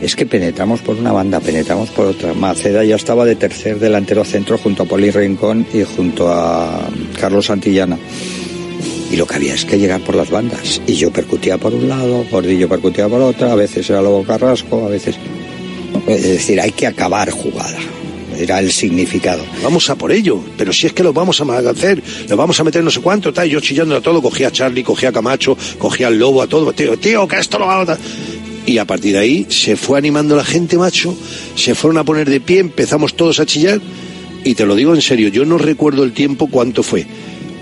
es 0.00 0.16
que 0.16 0.26
penetramos 0.26 0.80
por 0.80 0.96
una 0.96 1.12
banda, 1.12 1.40
penetramos 1.40 1.90
por 1.90 2.06
otra. 2.06 2.32
Maceda 2.32 2.84
ya 2.84 2.96
estaba 2.96 3.24
de 3.24 3.36
tercer 3.36 3.78
delantero 3.78 4.24
centro 4.24 4.56
junto 4.56 4.84
a 4.84 4.86
Poli 4.86 5.10
Rincón 5.10 5.66
y 5.72 5.82
junto 5.82 6.32
a 6.32 6.88
Carlos 7.20 7.46
Santillana. 7.46 7.98
Y 9.10 9.16
lo 9.16 9.26
que 9.26 9.34
había 9.34 9.54
es 9.54 9.64
que 9.64 9.78
llegar 9.78 10.00
por 10.00 10.14
las 10.14 10.30
bandas. 10.30 10.80
Y 10.86 10.94
yo 10.94 11.10
percutía 11.10 11.58
por 11.58 11.74
un 11.74 11.88
lado, 11.88 12.24
Gordillo 12.30 12.68
percutía 12.68 13.08
por 13.08 13.20
otra, 13.20 13.52
a 13.52 13.56
veces 13.56 13.90
era 13.90 14.00
Lobo 14.00 14.24
Carrasco, 14.24 14.86
a 14.86 14.88
veces... 14.88 15.16
Es 16.06 16.22
decir, 16.22 16.60
hay 16.60 16.70
que 16.70 16.86
acabar 16.86 17.30
jugada. 17.30 17.78
Era 18.40 18.58
el 18.58 18.72
significado. 18.72 19.44
Vamos 19.62 19.90
a 19.90 19.96
por 19.96 20.10
ello, 20.10 20.42
pero 20.56 20.72
si 20.72 20.86
es 20.86 20.94
que 20.94 21.02
lo 21.02 21.12
vamos 21.12 21.42
a 21.42 21.58
hacer, 21.58 22.02
lo 22.26 22.36
vamos 22.38 22.58
a 22.58 22.64
meter 22.64 22.82
no 22.82 22.90
sé 22.90 23.02
cuánto, 23.02 23.34
tal, 23.34 23.50
yo 23.50 23.60
chillando 23.60 23.94
a 23.94 24.00
todo, 24.00 24.22
cogía 24.22 24.48
a 24.48 24.50
Charlie, 24.50 24.82
cogía 24.82 25.10
a 25.10 25.12
Camacho, 25.12 25.58
cogía 25.78 26.06
al 26.06 26.18
Lobo, 26.18 26.40
a 26.40 26.46
todo, 26.46 26.72
tío, 26.72 26.98
tío, 26.98 27.28
que 27.28 27.36
esto 27.36 27.58
lo 27.58 27.66
va 27.66 27.82
a... 27.82 27.98
Y 28.64 28.78
a 28.78 28.86
partir 28.86 29.12
de 29.12 29.18
ahí 29.18 29.46
se 29.50 29.76
fue 29.76 29.98
animando 29.98 30.36
la 30.36 30.44
gente, 30.44 30.78
macho, 30.78 31.14
se 31.54 31.74
fueron 31.74 31.98
a 31.98 32.04
poner 32.04 32.30
de 32.30 32.40
pie, 32.40 32.60
empezamos 32.60 33.14
todos 33.14 33.40
a 33.40 33.46
chillar, 33.46 33.78
y 34.42 34.54
te 34.54 34.64
lo 34.64 34.74
digo 34.74 34.94
en 34.94 35.02
serio, 35.02 35.28
yo 35.28 35.44
no 35.44 35.58
recuerdo 35.58 36.02
el 36.02 36.12
tiempo 36.12 36.46
cuánto 36.46 36.82
fue, 36.82 37.06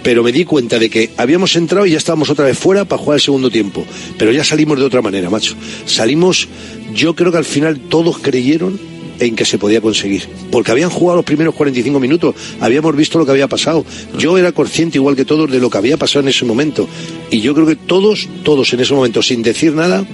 pero 0.04 0.22
me 0.22 0.30
di 0.30 0.44
cuenta 0.44 0.78
de 0.78 0.88
que 0.88 1.10
habíamos 1.16 1.56
entrado 1.56 1.86
y 1.86 1.90
ya 1.90 1.98
estábamos 1.98 2.30
otra 2.30 2.44
vez 2.44 2.56
fuera 2.56 2.84
para 2.84 3.02
jugar 3.02 3.16
el 3.16 3.22
segundo 3.22 3.50
tiempo. 3.50 3.84
Pero 4.16 4.30
ya 4.30 4.44
salimos 4.44 4.78
de 4.78 4.84
otra 4.84 5.02
manera, 5.02 5.28
macho. 5.28 5.54
Salimos, 5.86 6.46
yo 6.94 7.16
creo 7.16 7.32
que 7.32 7.38
al 7.38 7.44
final 7.44 7.80
todos 7.80 8.18
creyeron 8.18 8.78
en 9.20 9.36
que 9.36 9.44
se 9.44 9.58
podía 9.58 9.80
conseguir. 9.80 10.28
Porque 10.50 10.70
habían 10.70 10.90
jugado 10.90 11.16
los 11.16 11.24
primeros 11.24 11.54
45 11.54 12.00
minutos, 12.00 12.34
habíamos 12.60 12.94
visto 12.96 13.18
lo 13.18 13.24
que 13.24 13.32
había 13.32 13.48
pasado. 13.48 13.84
Yo 14.18 14.38
era 14.38 14.52
consciente, 14.52 14.98
igual 14.98 15.16
que 15.16 15.24
todos, 15.24 15.50
de 15.50 15.58
lo 15.58 15.70
que 15.70 15.78
había 15.78 15.96
pasado 15.96 16.22
en 16.22 16.28
ese 16.28 16.44
momento. 16.44 16.88
Y 17.30 17.40
yo 17.40 17.54
creo 17.54 17.66
que 17.66 17.76
todos, 17.76 18.28
todos 18.42 18.72
en 18.72 18.80
ese 18.80 18.94
momento, 18.94 19.22
sin 19.22 19.42
decir 19.42 19.74
nada, 19.74 20.04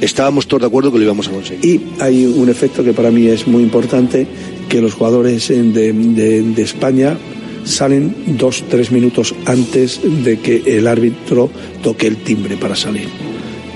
estábamos 0.00 0.46
todos 0.46 0.62
de 0.62 0.66
acuerdo 0.66 0.92
que 0.92 0.98
lo 0.98 1.04
íbamos 1.04 1.28
a 1.28 1.30
conseguir. 1.30 1.64
Y 1.64 2.02
hay 2.02 2.26
un 2.26 2.48
efecto 2.48 2.84
que 2.84 2.92
para 2.92 3.10
mí 3.10 3.26
es 3.26 3.46
muy 3.46 3.62
importante, 3.62 4.26
que 4.68 4.80
los 4.80 4.94
jugadores 4.94 5.48
de, 5.48 5.92
de, 5.92 6.62
España 6.62 7.16
salen 7.64 8.14
dos, 8.38 8.64
tres 8.68 8.90
minutos 8.90 9.34
antes 9.46 10.00
de 10.02 10.38
que 10.38 10.62
el 10.66 10.86
árbitro 10.86 11.50
toque 11.82 12.06
el 12.06 12.16
timbre 12.18 12.56
para 12.56 12.76
salir. 12.76 13.08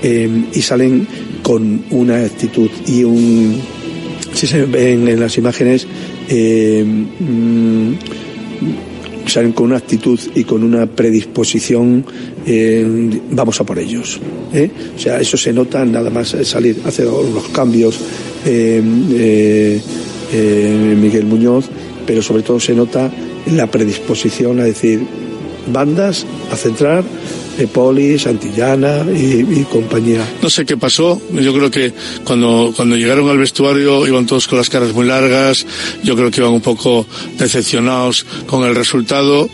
Eh, 0.01 0.29
y 0.53 0.61
salen 0.61 1.07
con 1.41 1.83
una 1.89 2.23
actitud 2.23 2.69
y 2.87 3.03
un... 3.03 3.78
Si 4.39 4.47
se 4.47 4.63
ven 4.63 5.05
en 5.05 5.19
las 5.19 5.37
imágenes, 5.37 5.85
eh, 6.29 6.81
mm, 6.85 7.91
salen 9.27 9.51
con 9.51 9.65
una 9.65 9.75
actitud 9.75 10.17
y 10.33 10.45
con 10.45 10.63
una 10.63 10.85
predisposición, 10.85 12.05
eh, 12.45 13.19
vamos 13.31 13.59
a 13.59 13.65
por 13.65 13.77
ellos. 13.77 14.17
¿eh? 14.53 14.71
O 14.95 14.97
sea, 14.97 15.19
eso 15.19 15.35
se 15.35 15.51
nota 15.51 15.83
nada 15.83 16.09
más 16.09 16.37
salir, 16.43 16.77
hacer 16.85 17.07
los 17.07 17.49
cambios 17.49 17.99
eh, 18.45 18.81
Miguel 20.31 21.25
Muñoz, 21.25 21.65
pero 22.07 22.21
sobre 22.21 22.41
todo 22.41 22.61
se 22.61 22.73
nota 22.73 23.11
la 23.51 23.69
predisposición 23.69 24.61
a 24.61 24.63
decir 24.63 25.01
bandas, 25.67 26.25
a 26.49 26.55
centrar, 26.55 27.03
de 27.59 27.67
Poli, 27.67 28.17
Santillana 28.17 29.05
y, 29.13 29.65
compañía. 29.69 30.25
No 30.41 30.49
sé 30.49 30.65
qué 30.65 30.77
pasó, 30.77 31.21
yo 31.33 31.53
creo 31.53 31.69
que 31.69 31.91
cuando, 32.23 32.71
cuando 32.73 32.95
llegaron 32.95 33.27
al 33.27 33.37
vestuario 33.37 34.07
iban 34.07 34.25
todos 34.25 34.47
con 34.47 34.57
las 34.57 34.69
caras 34.69 34.93
muy 34.93 35.05
largas, 35.05 35.65
yo 36.01 36.15
creo 36.15 36.31
que 36.31 36.39
iban 36.39 36.53
un 36.53 36.61
poco 36.61 37.05
decepcionados 37.37 38.25
con 38.47 38.63
el 38.63 38.75
resultado, 38.75 39.49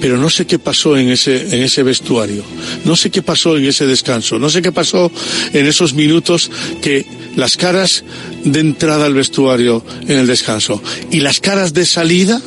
pero 0.00 0.18
no 0.18 0.30
sé 0.30 0.46
qué 0.46 0.60
pasó 0.60 0.96
en 0.96 1.08
ese, 1.08 1.52
en 1.52 1.64
ese 1.64 1.82
vestuario, 1.82 2.44
no 2.84 2.94
sé 2.94 3.10
qué 3.10 3.22
pasó 3.22 3.58
en 3.58 3.64
ese 3.64 3.86
descanso, 3.86 4.38
no 4.38 4.50
sé 4.50 4.62
qué 4.62 4.70
pasó 4.70 5.10
en 5.52 5.66
esos 5.66 5.94
minutos 5.94 6.52
que 6.80 7.04
las 7.34 7.56
caras 7.56 8.04
de 8.44 8.60
entrada 8.60 9.06
al 9.06 9.14
vestuario 9.14 9.82
en 10.06 10.16
el 10.16 10.28
descanso 10.28 10.80
y 11.10 11.18
las 11.18 11.40
caras 11.40 11.74
de 11.74 11.84
salida 11.84 12.40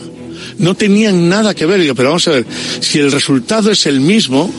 no 0.57 0.75
tenían 0.75 1.27
nada 1.27 1.53
que 1.53 1.65
ver. 1.65 1.81
Pero 1.95 2.09
vamos 2.09 2.27
a 2.27 2.31
ver, 2.31 2.45
si 2.79 2.99
el 2.99 3.11
resultado 3.11 3.71
es 3.71 3.85
el 3.85 3.99
mismo, 3.99 4.51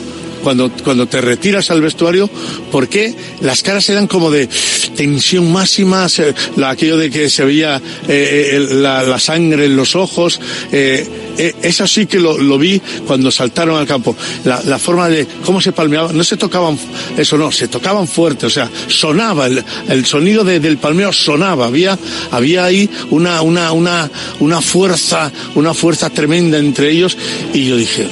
cuando, 0.43 0.71
cuando 0.85 1.07
te 1.07 1.21
retiras 1.21 1.71
al 1.71 1.81
vestuario, 1.81 2.29
¿por 2.71 2.89
qué 2.89 3.15
las 3.41 3.63
caras 3.63 3.89
eran 3.89 4.07
como 4.07 4.31
de 4.31 4.49
tensión 4.97 5.51
máxima? 5.53 6.09
Se, 6.09 6.35
la, 6.57 6.71
aquello 6.71 6.97
de 6.97 7.11
que 7.11 7.31
se 7.31 7.45
veía 7.45 7.81
eh, 8.09 8.67
la, 8.71 9.03
la, 9.03 9.19
sangre 9.19 9.67
en 9.67 9.77
los 9.77 9.97
ojos. 9.97 10.41
Eh, 10.73 11.07
eh, 11.39 11.55
eso 11.63 11.87
sí 11.87 12.07
que 12.07 12.21
lo, 12.21 12.37
lo, 12.37 12.59
vi 12.59 12.81
cuando 13.07 13.31
saltaron 13.31 13.77
al 13.79 13.87
campo. 13.87 14.15
La, 14.45 14.63
la, 14.65 14.79
forma 14.79 15.09
de 15.09 15.27
cómo 15.45 15.61
se 15.61 15.73
palmeaban, 15.73 16.17
no 16.17 16.25
se 16.25 16.37
tocaban, 16.37 16.79
eso 17.17 17.39
no, 17.39 17.51
se 17.51 17.69
tocaban 17.69 18.07
fuerte, 18.07 18.47
o 18.47 18.51
sea, 18.51 18.71
sonaba, 18.89 19.47
el, 19.47 19.65
el 19.89 20.05
sonido 20.05 20.45
de, 20.45 20.61
del 20.61 20.79
palmeo 20.79 21.13
sonaba, 21.13 21.67
había, 21.67 21.99
había 22.31 22.65
ahí 22.65 22.89
una, 23.11 23.41
una, 23.43 23.73
una, 23.73 24.11
una 24.41 24.61
fuerza, 24.61 25.33
una 25.55 25.73
fuerza 25.73 26.11
tremenda 26.11 26.59
entre 26.59 26.91
ellos 26.91 27.17
y 27.55 27.67
yo 27.67 27.77
dije, 27.77 28.07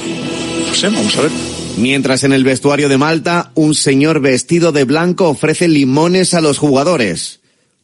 no 0.67 0.75
sé, 0.75 0.89
vamos 0.89 1.15
a 1.17 1.21
ver. 1.21 1.50
Mientras 1.77 2.23
en 2.23 2.33
el 2.33 2.43
vestuario 2.43 2.89
de 2.89 2.97
Malta, 2.97 3.51
un 3.55 3.75
señor 3.75 4.19
vestido 4.19 4.71
de 4.71 4.83
blanco 4.83 5.29
ofrece 5.29 5.67
limones 5.67 6.33
a 6.33 6.41
los 6.41 6.57
jugadores. 6.57 7.39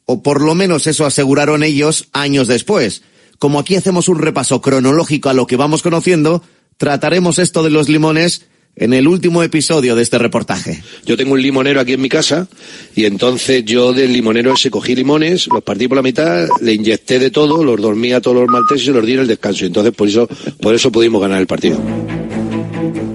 O 0.06 0.22
por 0.22 0.42
lo 0.42 0.56
menos 0.56 0.88
eso 0.88 1.06
aseguraron 1.06 1.64
ellos 1.64 2.08
años 2.14 2.48
después. 2.48 3.04
Como 3.40 3.60
aquí 3.60 3.76
hacemos 3.76 4.08
un 4.08 4.20
repaso 4.20 4.62
cronológico 4.62 5.30
a 5.30 5.34
lo 5.34 5.48
que 5.48 5.58
vamos 5.58 5.82
conociendo, 5.82 6.44
trataremos 6.78 7.40
esto 7.40 7.64
de 7.64 7.70
los 7.70 7.90
limones 7.90 8.48
en 8.76 8.94
el 8.94 9.08
último 9.08 9.42
episodio 9.42 9.96
de 9.96 10.04
este 10.04 10.18
reportaje. 10.20 10.82
Yo 11.06 11.18
tengo 11.18 11.34
un 11.34 11.42
limonero 11.42 11.80
aquí 11.80 11.94
en 11.94 12.02
mi 12.02 12.10
casa 12.10 12.48
y 12.96 13.06
entonces 13.06 13.66
yo 13.66 13.94
del 13.94 14.14
limonero 14.14 14.54
ese 14.54 14.70
cogí 14.70 14.96
limones, 14.96 15.48
los 15.48 15.64
partí 15.64 15.88
por 15.88 15.98
la 15.98 16.04
mitad, 16.04 16.48
le 16.62 16.74
inyecté 16.74 17.20
de 17.20 17.32
todo, 17.32 17.64
los 17.64 17.82
dormí 17.82 18.14
a 18.14 18.22
todos 18.22 18.38
los 18.38 18.48
malteses 18.48 18.88
y 18.88 18.92
los 18.92 19.06
di 19.06 19.14
en 19.14 19.20
el 19.20 19.28
descanso. 19.28 19.66
Entonces 19.66 19.94
por 19.94 20.08
eso, 20.08 20.30
por 20.62 20.76
eso 20.76 20.92
pudimos 20.92 21.22
ganar 21.22 21.42
el 21.42 21.48
partido. 21.48 21.82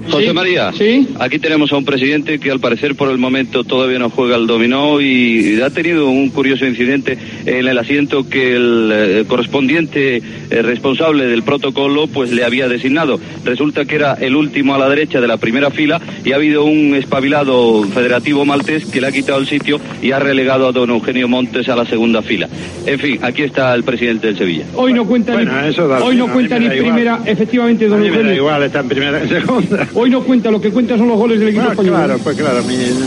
José 0.09 0.27
¿Sí? 0.27 0.33
María, 0.33 0.71
¿Sí? 0.73 1.07
aquí 1.19 1.39
tenemos 1.39 1.71
a 1.71 1.77
un 1.77 1.85
presidente 1.85 2.39
que 2.39 2.51
al 2.51 2.59
parecer 2.59 2.95
por 2.95 3.09
el 3.09 3.17
momento 3.17 3.63
todavía 3.63 3.99
no 3.99 4.09
juega 4.09 4.35
al 4.35 4.47
dominó 4.47 5.01
y 5.01 5.61
ha 5.61 5.69
tenido 5.69 6.09
un 6.09 6.29
curioso 6.29 6.65
incidente 6.65 7.17
en 7.45 7.67
el 7.67 7.77
asiento 7.77 8.27
que 8.29 8.55
el 8.55 8.91
eh, 8.93 9.25
correspondiente 9.27 10.17
eh, 10.17 10.61
responsable 10.61 11.25
del 11.27 11.43
protocolo 11.43 12.07
pues 12.07 12.31
le 12.31 12.43
había 12.43 12.67
designado. 12.67 13.19
Resulta 13.43 13.85
que 13.85 13.95
era 13.95 14.13
el 14.13 14.35
último 14.35 14.75
a 14.75 14.77
la 14.77 14.89
derecha 14.89 15.21
de 15.21 15.27
la 15.27 15.37
primera 15.37 15.71
fila 15.71 16.01
y 16.23 16.31
ha 16.31 16.35
habido 16.35 16.63
un 16.63 16.95
espabilado 16.95 17.83
federativo 17.83 18.45
maltés 18.45 18.85
que 18.85 19.01
le 19.01 19.07
ha 19.07 19.11
quitado 19.11 19.39
el 19.39 19.47
sitio 19.47 19.79
y 20.01 20.11
ha 20.11 20.19
relegado 20.19 20.67
a 20.67 20.71
don 20.71 20.89
Eugenio 20.89 21.27
Montes 21.27 21.69
a 21.69 21.75
la 21.75 21.85
segunda 21.85 22.21
fila. 22.21 22.47
En 22.85 22.99
fin, 22.99 23.19
aquí 23.21 23.43
está 23.43 23.73
el 23.73 23.83
presidente 23.83 24.27
del 24.27 24.37
Sevilla. 24.37 24.65
Hoy 24.75 24.93
no 24.93 25.05
cuenta 25.05 25.33
bueno, 25.33 25.51
ni, 25.61 26.03
hoy 26.03 26.15
no 26.15 26.27
cuenta 26.27 26.59
ni 26.59 26.69
primera, 26.69 27.21
efectivamente, 27.25 27.87
don 27.87 28.03
Eugenio. 28.03 28.33
igual, 28.33 28.63
está 28.63 28.79
en 28.81 28.89
primera 28.89 29.21
en 29.21 29.29
segunda. 29.29 29.62
Hoy 29.93 30.09
no 30.09 30.23
cuenta, 30.23 30.51
lo 30.51 30.61
que 30.61 30.71
cuenta 30.71 30.97
son 30.97 31.07
los 31.07 31.17
goles 31.17 31.39
del 31.39 31.49
equipo 31.49 31.65
no, 31.65 31.71
español. 31.71 31.95
Claro, 31.95 32.17
pues 32.23 32.37
claro, 32.37 32.59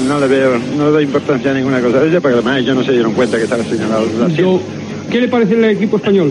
no 0.08 0.20
le 0.20 0.26
veo, 0.26 0.58
no 0.76 0.86
le 0.86 0.90
doy 0.90 1.04
importancia 1.04 1.50
a 1.50 1.54
ninguna 1.54 1.80
cosa 1.80 2.00
de 2.00 2.08
ella, 2.08 2.20
porque 2.20 2.34
además 2.34 2.58
ellos 2.58 2.76
no 2.76 2.84
se 2.84 2.92
dieron 2.92 3.12
cuenta 3.12 3.36
que 3.36 3.44
estaba 3.44 3.64
señalado 3.64 4.06
la 4.18 4.28
Yo, 4.28 4.60
¿Qué 5.16 5.22
le 5.22 5.28
parece 5.28 5.54
el 5.54 5.64
equipo 5.64 5.96
español? 5.96 6.30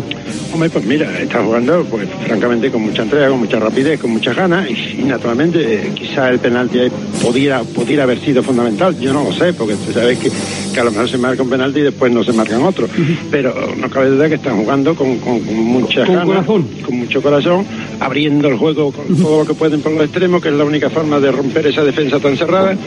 Hombre, 0.54 0.70
pues 0.70 0.86
mira, 0.86 1.10
está 1.20 1.44
jugando, 1.44 1.84
pues 1.90 2.08
francamente, 2.24 2.70
con 2.70 2.84
mucha 2.84 3.02
entrega, 3.02 3.30
con 3.30 3.40
mucha 3.40 3.60
rapidez, 3.60 4.00
con 4.00 4.12
muchas 4.12 4.36
ganas, 4.36 4.70
y, 4.70 5.02
y 5.02 5.04
naturalmente, 5.06 5.88
eh, 5.88 5.92
quizá 5.96 6.30
el 6.30 6.38
penalti 6.38 6.78
pudiera, 7.20 7.64
pudiera 7.64 8.04
haber 8.04 8.20
sido 8.20 8.44
fundamental, 8.44 8.96
yo 9.00 9.12
no 9.12 9.24
lo 9.24 9.34
sé, 9.34 9.54
porque 9.54 9.74
tú 9.74 9.92
sabes 9.92 10.20
que, 10.20 10.30
que 10.72 10.80
a 10.80 10.84
lo 10.84 10.92
mejor 10.92 11.10
se 11.10 11.18
marca 11.18 11.42
un 11.42 11.50
penalti 11.50 11.80
y 11.80 11.82
después 11.82 12.12
no 12.12 12.24
se 12.24 12.32
marcan 12.32 12.62
otros, 12.62 12.92
pero 13.32 13.56
no 13.76 13.90
cabe 13.90 14.10
duda 14.12 14.30
que 14.30 14.36
están 14.36 14.56
jugando 14.56 14.94
con, 14.94 15.18
con, 15.18 15.40
con 15.40 15.56
muchas 15.56 16.06
Con 16.06 16.18
ganas, 16.18 16.28
corazón. 16.28 16.68
con 16.86 16.96
mucho 17.00 17.22
corazón, 17.24 17.66
abriendo 18.00 18.48
el 18.50 18.58
juego 18.58 18.92
con 18.92 19.18
todo 19.20 19.40
lo 19.40 19.46
que 19.48 19.56
pueden 19.56 19.82
por 19.82 19.94
los 19.94 20.04
extremos, 20.04 20.44
que 20.44 20.50
es 20.50 20.56
la 20.56 20.64
única 20.64 20.92
forma 20.92 21.20
de 21.20 21.32
romper 21.32 21.66
esa 21.66 21.84
defensa 21.84 22.20
tan 22.20 22.38
cerrada. 22.38 22.78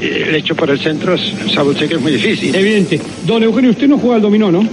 El 0.00 0.34
hecho 0.34 0.56
por 0.56 0.70
el 0.70 0.78
centro, 0.78 1.14
sabe 1.54 1.68
usted 1.68 1.88
que 1.90 1.96
es 1.96 2.00
muy 2.00 2.12
difícil. 2.12 2.54
Evidente. 2.54 2.98
Don 3.26 3.42
Eugenio, 3.42 3.70
usted 3.72 3.86
no 3.86 3.98
juega 3.98 4.16
al 4.16 4.22
dominó, 4.22 4.50
¿no? 4.50 4.66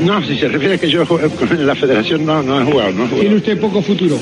No, 0.00 0.22
si 0.22 0.36
se 0.36 0.48
refiere 0.48 0.74
a 0.74 0.78
que 0.78 0.90
yo 0.90 1.06
con 1.06 1.20
la 1.66 1.74
federación, 1.74 2.24
no, 2.26 2.42
no 2.42 2.60
he 2.60 2.64
no 2.64 2.70
he 3.04 3.08
jugado. 3.08 3.20
Tiene 3.20 3.36
usted 3.36 3.58
poco 3.58 3.80
futuro. 3.80 4.18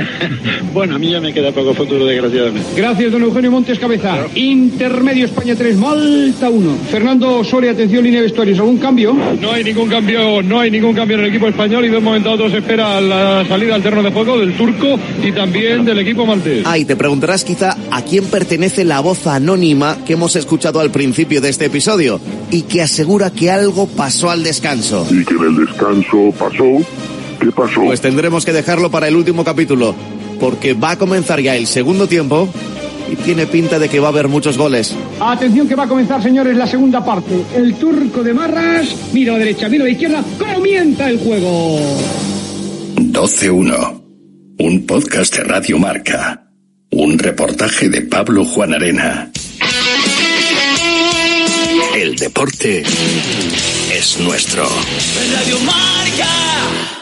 bueno, 0.74 0.96
a 0.96 0.98
mí 0.98 1.10
ya 1.10 1.20
me 1.20 1.32
queda 1.32 1.52
poco 1.52 1.74
futuro, 1.74 2.06
desgraciadamente. 2.06 2.68
Gracias, 2.76 3.12
don 3.12 3.22
Eugenio 3.22 3.50
Montes 3.50 3.78
Cabeza. 3.78 4.12
Claro. 4.12 4.30
Intermedio 4.34 5.26
España 5.26 5.54
3, 5.56 5.76
Malta 5.76 6.48
1. 6.48 6.76
Fernando 6.90 7.44
Soria, 7.44 7.72
atención, 7.72 8.04
línea 8.04 8.20
de 8.20 8.26
vestuarios. 8.26 8.58
¿Algún 8.58 8.78
cambio? 8.78 9.14
No 9.40 9.52
hay 9.52 9.64
ningún 9.64 9.88
cambio, 9.88 10.42
no 10.42 10.60
hay 10.60 10.70
ningún 10.70 10.94
cambio 10.94 11.16
en 11.16 11.24
el 11.24 11.30
equipo 11.30 11.48
español 11.48 11.84
y 11.84 11.88
de 11.88 11.98
un 11.98 12.04
momento 12.04 12.30
a 12.30 12.32
otro 12.34 12.50
se 12.50 12.58
espera 12.58 13.00
la 13.00 13.44
salida 13.46 13.74
al 13.74 13.82
terreno 13.82 14.02
de 14.02 14.10
juego 14.10 14.38
del 14.38 14.54
turco 14.56 14.98
y 15.22 15.32
también 15.32 15.84
del 15.84 15.98
equipo 15.98 16.26
maltés. 16.26 16.62
Ah, 16.66 16.78
y 16.78 16.84
te 16.84 16.96
preguntarás 16.96 17.44
quizá 17.44 17.76
a 17.90 18.02
quién 18.02 18.24
pertenece 18.26 18.84
la 18.84 19.00
voz 19.00 19.26
anónima 19.26 19.98
que 20.06 20.14
hemos 20.14 20.36
escuchado 20.36 20.80
al 20.80 20.90
principio 20.90 21.40
de 21.40 21.48
este 21.50 21.66
episodio 21.66 22.20
y 22.50 22.62
que 22.62 22.82
asegura 22.82 23.30
que 23.30 23.50
algo 23.50 23.86
pasó 23.86 24.30
al 24.30 24.42
descanso. 24.42 25.06
Y 25.10 25.24
que 25.24 25.34
en 25.34 25.42
el 25.42 25.66
descanso 25.66 26.32
pasó 26.38 26.64
¿Qué 27.42 27.52
pasó? 27.52 27.82
Pues 27.84 28.00
tendremos 28.00 28.44
que 28.44 28.52
dejarlo 28.52 28.90
para 28.90 29.08
el 29.08 29.16
último 29.16 29.44
capítulo. 29.44 29.94
porque 30.40 30.74
va 30.74 30.92
a 30.92 30.98
comenzar 30.98 31.40
ya 31.40 31.54
el 31.54 31.68
segundo 31.68 32.08
tiempo 32.08 32.48
y 33.10 33.14
tiene 33.14 33.46
pinta 33.46 33.78
de 33.78 33.88
que 33.88 34.00
va 34.00 34.08
a 34.08 34.10
haber 34.10 34.26
muchos 34.26 34.58
goles. 34.58 34.92
Atención 35.20 35.68
que 35.68 35.76
va 35.76 35.84
a 35.84 35.88
comenzar, 35.88 36.20
señores, 36.20 36.56
la 36.56 36.66
segunda 36.66 37.04
parte. 37.04 37.44
El 37.54 37.74
turco 37.74 38.24
de 38.24 38.34
Marras, 38.34 38.88
mira 39.12 39.34
a 39.34 39.38
la 39.38 39.44
derecha, 39.44 39.68
mira 39.68 39.84
a 39.84 39.86
la 39.86 39.92
izquierda, 39.92 40.24
comienza 40.38 41.08
el 41.08 41.18
juego. 41.18 41.78
12-1. 42.96 44.02
Un 44.58 44.86
podcast 44.86 45.36
de 45.36 45.44
Radio 45.44 45.78
Marca. 45.78 46.42
Un 46.90 47.18
reportaje 47.18 47.88
de 47.88 48.02
Pablo 48.02 48.44
Juan 48.44 48.74
Arena. 48.74 49.30
El 51.94 52.16
deporte 52.16 52.82
es 53.92 54.18
nuestro. 54.20 54.64
Radio 54.64 55.58
Marca. 55.60 57.01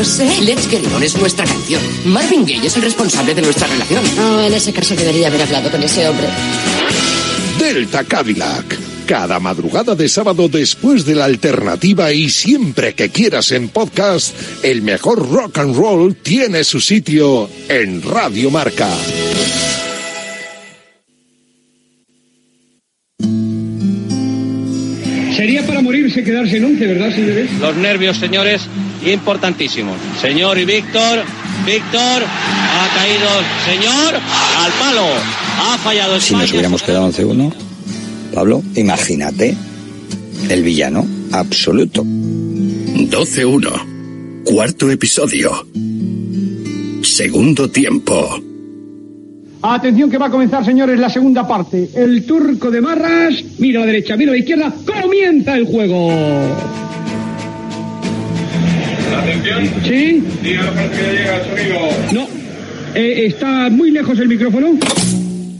Lo 0.00 0.06
sé. 0.06 0.24
Let's 0.40 0.66
Get 0.66 0.80
On 0.94 1.02
es 1.02 1.14
nuestra 1.18 1.44
canción. 1.44 1.78
Marvin 2.06 2.46
Gaye 2.46 2.68
es 2.68 2.74
el 2.74 2.84
responsable 2.84 3.34
de 3.34 3.42
nuestra 3.42 3.66
relación. 3.66 4.02
No, 4.16 4.42
en 4.42 4.54
ese 4.54 4.72
caso 4.72 4.96
debería 4.96 5.26
haber 5.26 5.42
hablado 5.42 5.70
con 5.70 5.82
ese 5.82 6.08
hombre. 6.08 6.26
Delta 7.58 8.02
Cadillac. 8.04 8.78
Cada 9.04 9.38
madrugada 9.40 9.94
de 9.94 10.08
sábado 10.08 10.48
después 10.48 11.04
de 11.04 11.16
la 11.16 11.26
alternativa 11.26 12.10
y 12.14 12.30
siempre 12.30 12.94
que 12.94 13.10
quieras 13.10 13.52
en 13.52 13.68
podcast, 13.68 14.34
el 14.62 14.80
mejor 14.80 15.28
rock 15.28 15.58
and 15.58 15.76
roll 15.76 16.16
tiene 16.16 16.64
su 16.64 16.80
sitio 16.80 17.50
en 17.68 18.00
Radio 18.00 18.50
Marca. 18.50 18.88
Sería 25.36 25.66
para 25.66 25.82
morirse 25.82 26.24
quedarse 26.24 26.56
en 26.56 26.64
11, 26.64 26.86
¿verdad, 26.86 27.14
señores? 27.14 27.50
Los 27.60 27.76
nervios, 27.76 28.16
señores, 28.16 28.62
importantísimos. 29.04 29.96
Señor 30.20 30.58
y 30.58 30.64
Víctor, 30.64 31.24
Víctor, 31.66 32.22
ha 32.22 32.88
caído, 32.94 33.28
señor, 33.64 34.14
al 34.14 34.72
palo. 34.72 35.06
Ha 35.62 35.76
fallado 35.78 36.20
Si 36.20 36.34
nos 36.34 36.50
hubiéramos 36.50 36.82
quedado 36.82 37.06
en 37.06 37.12
C1, 37.12 37.52
Pablo, 38.34 38.62
imagínate 38.76 39.56
el 40.48 40.62
villano 40.62 41.06
absoluto. 41.32 42.02
12-1. 42.04 44.44
Cuarto 44.44 44.90
episodio. 44.90 45.66
Segundo 47.02 47.70
tiempo. 47.70 48.40
Atención 49.62 50.10
que 50.10 50.16
va 50.16 50.26
a 50.26 50.30
comenzar, 50.30 50.64
señores, 50.64 50.98
la 50.98 51.10
segunda 51.10 51.46
parte. 51.46 51.90
El 51.94 52.24
turco 52.24 52.70
de 52.70 52.80
Marras, 52.80 53.34
mira 53.58 53.80
a 53.80 53.82
la 53.82 53.92
derecha, 53.92 54.16
mira 54.16 54.32
a 54.32 54.34
la 54.34 54.38
izquierda, 54.38 54.72
comienza 54.86 55.54
el 55.54 55.66
juego. 55.66 56.10
Atención. 59.18 59.70
¿Sí? 59.84 60.22
Díganos 60.42 60.74
para 60.74 60.90
que 60.90 61.02
llega 61.12 61.36
el 61.36 61.44
sonido. 61.44 61.78
No. 62.12 62.28
Eh, 62.94 63.26
¿Está 63.26 63.68
muy 63.70 63.90
lejos 63.90 64.18
el 64.18 64.28
micrófono? 64.28 64.78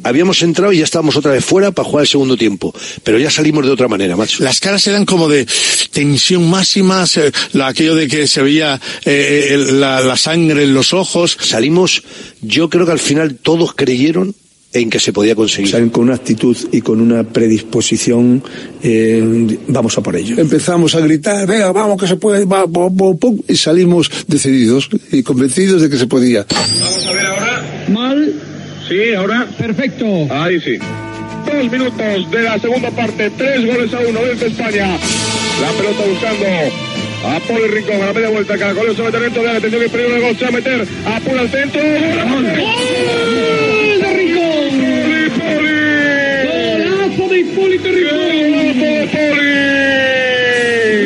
Habíamos 0.03 0.40
entrado 0.42 0.72
y 0.72 0.78
ya 0.78 0.84
estábamos 0.84 1.14
otra 1.16 1.32
vez 1.32 1.44
fuera 1.44 1.72
para 1.72 1.86
jugar 1.86 2.03
el 2.05 2.09
segundo 2.09 2.36
tiempo. 2.36 2.74
Pero 3.05 3.18
ya 3.18 3.30
salimos 3.30 3.66
de 3.66 3.70
otra 3.72 3.86
manera, 3.86 4.16
macho. 4.16 4.42
Las 4.42 4.59
caras 4.59 4.86
eran 4.86 5.05
como 5.05 5.28
de 5.28 5.46
tensión 5.92 6.48
máxima, 6.48 7.07
se- 7.07 7.30
la- 7.53 7.68
aquello 7.68 7.94
de 7.94 8.09
que 8.09 8.26
se 8.26 8.40
veía 8.42 8.80
eh, 9.05 9.48
el- 9.51 9.78
la, 9.80 10.01
la 10.01 10.16
sangre 10.16 10.64
en 10.64 10.72
los 10.72 10.94
ojos. 10.94 11.36
Salimos, 11.40 12.03
yo 12.40 12.70
creo 12.70 12.86
que 12.86 12.92
al 12.92 12.98
final 12.98 13.36
todos 13.36 13.74
creyeron 13.74 14.34
en 14.72 14.90
que 14.90 15.00
se 15.00 15.12
podía 15.12 15.34
conseguir. 15.34 15.70
Salen 15.70 15.90
con 15.90 16.04
una 16.04 16.14
actitud 16.14 16.56
y 16.70 16.80
con 16.80 17.00
una 17.00 17.24
predisposición, 17.24 18.42
eh, 18.82 19.58
vamos 19.68 19.96
a 19.98 20.02
por 20.02 20.16
ello. 20.16 20.36
Empezamos 20.38 20.94
a 20.94 21.00
gritar, 21.00 21.46
venga, 21.46 21.72
vamos 21.72 22.00
que 22.00 22.06
se 22.06 22.16
puede, 22.16 22.44
va, 22.44 22.66
pum, 22.66 22.96
pum, 22.96 23.18
pum", 23.18 23.38
y 23.48 23.56
salimos 23.56 24.10
decididos 24.26 24.88
y 25.10 25.22
convencidos 25.22 25.82
de 25.82 25.90
que 25.90 25.96
se 25.96 26.06
podía. 26.06 26.46
Vamos 26.48 27.06
a 27.06 27.12
ver 27.12 27.26
ahora. 27.26 27.86
Mal. 27.88 28.34
Sí, 28.88 29.14
ahora. 29.14 29.48
Perfecto. 29.56 30.04
Ahí 30.30 30.60
sí. 30.60 30.78
Dos 31.46 31.70
minutos 31.70 32.30
de 32.30 32.42
la 32.42 32.58
segunda 32.58 32.90
parte. 32.90 33.30
Tres 33.30 33.66
goles 33.66 33.92
a 33.94 34.00
uno 34.00 34.20
desde 34.20 34.46
España. 34.46 34.98
La 35.60 35.70
pelota 35.72 36.04
buscando 36.08 36.46
a 37.24 37.40
Poli 37.40 37.66
Rincón 37.68 38.02
a 38.02 38.06
la 38.06 38.12
media 38.12 38.30
vuelta. 38.30 38.58
Caracoleo 38.58 38.94
se 38.94 39.02
mete 39.02 39.20
dentro 39.20 39.42
de 39.42 39.48
la 39.48 39.56
atención 39.56 39.82
que 39.82 39.88
peligro 39.88 40.14
de 40.14 40.20
gol. 40.20 40.36
Se 40.36 40.42
va 40.42 40.48
a 40.48 40.52
meter. 40.52 40.88
Apura 41.06 41.40
al 41.40 41.48
centro. 41.50 41.80
¡Gol! 41.80 42.44
¡Gol 42.44 43.49
Hipólito 47.41 47.88
Rincón! 47.88 48.20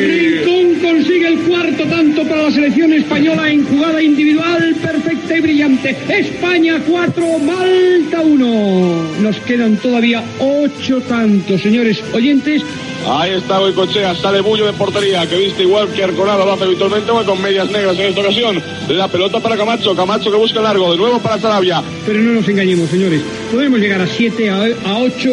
Rincón 0.05 0.75
consigue 0.81 1.27
el 1.27 1.39
cuarto 1.39 1.85
tanto 1.85 2.23
para 2.27 2.43
la 2.43 2.51
selección 2.51 2.91
española 2.91 3.49
en 3.49 3.63
jugada 3.63 4.03
individual 4.03 4.75
perfecta 4.81 5.37
y 5.37 5.41
brillante. 5.41 5.95
España 6.09 6.81
4, 6.85 7.39
Malta 7.39 8.21
1. 8.21 9.21
Nos 9.21 9.37
quedan 9.37 9.77
todavía 9.77 10.23
ocho 10.39 10.99
tantos, 11.01 11.61
señores 11.61 12.03
oyentes. 12.13 12.63
Ahí 13.07 13.33
está 13.33 13.59
Goicochea, 13.59 14.15
sale 14.15 14.41
Bullo 14.41 14.65
de 14.65 14.73
portería, 14.73 15.27
que 15.27 15.37
viste 15.37 15.63
igual 15.63 15.89
que 15.89 16.03
Arconado 16.03 16.45
lo 16.45 16.53
hace 16.53 16.63
habitualmente, 16.63 17.11
va 17.11 17.23
con 17.23 17.41
medias 17.41 17.69
negras 17.69 17.97
en 17.99 18.07
esta 18.07 18.21
ocasión. 18.21 18.63
La 18.89 19.07
pelota 19.07 19.39
para 19.39 19.55
Camacho, 19.55 19.95
Camacho 19.95 20.31
que 20.31 20.37
busca 20.37 20.59
largo, 20.59 20.91
de 20.91 20.97
nuevo 20.97 21.19
para 21.19 21.39
Sarabia. 21.39 21.83
Pero 22.05 22.19
no 22.19 22.33
nos 22.33 22.47
engañemos, 22.47 22.89
señores. 22.89 23.21
Podemos 23.51 23.79
llegar 23.79 24.01
a 24.01 24.07
7, 24.07 24.49
a 24.49 24.97
8, 24.97 25.29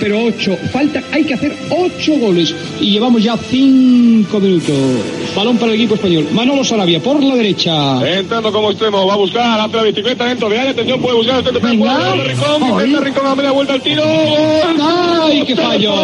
pero 0.00 0.24
8. 0.24 0.58
Falta, 0.72 1.02
hay 1.12 1.24
que 1.24 1.34
hacer 1.34 1.56
8 1.70 2.12
goles. 2.18 2.54
Y 2.80 2.92
llevamos 2.92 3.22
ya 3.22 3.36
5 3.36 4.40
minutos. 4.40 4.74
Balón 5.36 5.58
para 5.58 5.72
el 5.72 5.78
equipo 5.78 5.94
español. 5.94 6.26
Manolo 6.32 6.64
Sarabia 6.64 7.00
por 7.00 7.22
la 7.22 7.36
derecha. 7.36 8.18
Entrando 8.18 8.50
como 8.52 8.70
extremo, 8.70 9.06
va 9.06 9.14
a 9.14 9.18
buscar 9.18 9.60
ante 9.60 9.76
la 9.76 9.82
bicicleta 9.84 10.24
dentro 10.24 10.48
de 10.48 10.58
área. 10.58 10.70
Atención, 10.72 11.00
puede 11.00 11.16
buscar 11.16 11.42
de 11.44 11.50
Rincón. 11.50 12.62
Intenta 12.62 13.00
Rincón 13.00 13.26
a 13.26 13.34
media 13.34 13.52
vuelta 13.52 13.74
al 13.74 13.82
tiro. 13.82 14.02
¡Ay, 14.04 15.44
qué 15.46 15.56
fallo! 15.56 15.94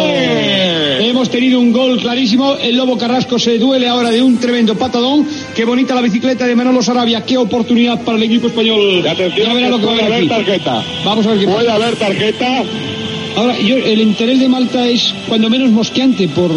Hemos 1.07 1.29
tenido 1.29 1.59
un 1.61 1.71
gol 1.71 1.97
clarísimo. 2.01 2.55
El 2.61 2.75
Lobo 2.75 2.97
Carrasco 2.97 3.39
se 3.39 3.57
duele 3.57 3.87
ahora 3.87 4.11
de 4.11 4.21
un 4.21 4.37
tremendo 4.39 4.75
patadón. 4.75 5.25
Qué 5.55 5.63
bonita 5.63 5.95
la 5.95 6.01
bicicleta 6.01 6.45
de 6.45 6.53
Manolo 6.53 6.81
Sarabia. 6.83 7.23
Qué 7.23 7.37
oportunidad 7.37 8.01
para 8.01 8.17
el 8.17 8.23
equipo 8.23 8.47
español. 8.47 9.07
Atención, 9.07 9.47
Ya 9.47 9.53
verá 9.53 9.69
lo 9.69 9.79
que 9.79 9.85
va 9.85 9.93
a 9.93 9.95
haber 10.05 10.13
aquí. 10.13 10.27
tarjeta. 10.27 10.83
Vamos 11.05 11.25
a 11.25 11.29
ver 11.31 11.39
qué 11.39 11.45
Puede 11.45 11.65
pasa. 11.65 11.75
haber 11.75 11.95
tarjeta. 11.95 12.63
Ahora, 13.37 13.57
yo, 13.57 13.77
el 13.77 14.01
interés 14.01 14.39
de 14.41 14.49
Malta 14.49 14.85
es 14.85 15.13
cuando 15.29 15.49
menos 15.49 15.69
mosqueante 15.71 16.27
por... 16.27 16.51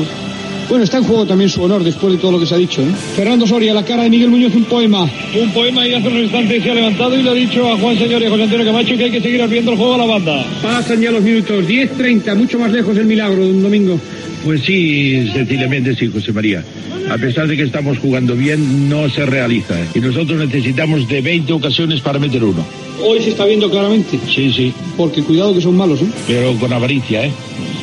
Bueno, 0.69 0.85
está 0.85 0.99
en 0.99 1.05
juego 1.05 1.27
también 1.27 1.51
su 1.51 1.61
honor 1.63 1.83
después 1.83 2.13
de 2.13 2.19
todo 2.21 2.33
lo 2.33 2.39
que 2.41 2.47
se 2.47 2.55
ha 2.55 2.59
dicho. 2.59 2.81
¿eh? 2.83 2.87
Fernando 3.17 3.45
Soria, 3.47 3.75
la 3.75 3.85
cara 3.85 4.05
de 4.05 4.11
Miguel 4.11 4.31
Muñoz, 4.31 4.55
un 4.55 4.65
poema. 4.65 5.03
Un 5.41 5.51
poema 5.51 5.87
y 5.87 5.95
hace 5.95 6.07
unos 6.09 6.23
instantes 6.23 6.63
se 6.63 6.71
ha 6.71 6.75
levantado 6.75 7.19
y 7.19 7.23
le 7.23 7.31
ha 7.31 7.35
dicho 7.35 7.69
a 7.73 7.77
Juan 7.77 7.99
Señor 7.99 8.23
y 8.23 8.27
a 8.27 8.31
José 8.31 8.43
Antonio 8.45 8.67
Camacho 8.67 8.97
que 8.97 9.05
hay 9.05 9.11
que 9.11 9.21
seguir 9.21 9.43
abriendo 9.43 9.73
el 9.73 9.77
juego 9.77 9.95
a 9.95 9.99
la 9.99 10.05
banda. 10.07 10.45
Pasan 10.63 11.01
ya 11.01 11.11
los 11.11 11.23
minutos, 11.23 11.65
10-30, 11.67 12.37
mucho 12.37 12.59
más 12.61 12.71
lejos 12.73 12.97
el 12.97 13.07
milagro 13.07 13.43
de 13.45 13.51
un 13.51 13.63
domingo. 13.65 13.99
Pues 14.45 14.63
sí, 14.63 15.29
sencillamente 15.33 15.95
sí, 15.95 16.07
José 16.07 16.33
María. 16.33 16.65
A 17.11 17.19
pesar 17.19 17.47
de 17.47 17.57
que 17.57 17.65
estamos 17.65 17.99
jugando 17.99 18.35
bien, 18.35 18.89
no 18.89 19.11
se 19.11 19.27
realiza. 19.27 19.75
Y 19.95 20.01
nosotros 20.01 20.39
necesitamos 20.39 21.09
de 21.09 21.21
20 21.21 21.53
ocasiones 21.53 22.01
para 22.01 22.19
meter 22.19 22.43
uno. 22.45 22.65
Hoy 23.03 23.21
se 23.21 23.31
está 23.31 23.45
viendo 23.45 23.71
claramente. 23.71 24.19
Sí, 24.33 24.53
sí. 24.53 24.73
Porque 24.97 25.23
cuidado 25.23 25.55
que 25.55 25.61
son 25.61 25.77
malos, 25.77 26.01
¿eh? 26.03 26.07
Pero 26.27 26.55
con 26.55 26.73
avaricia, 26.73 27.27
¿eh? 27.27 27.33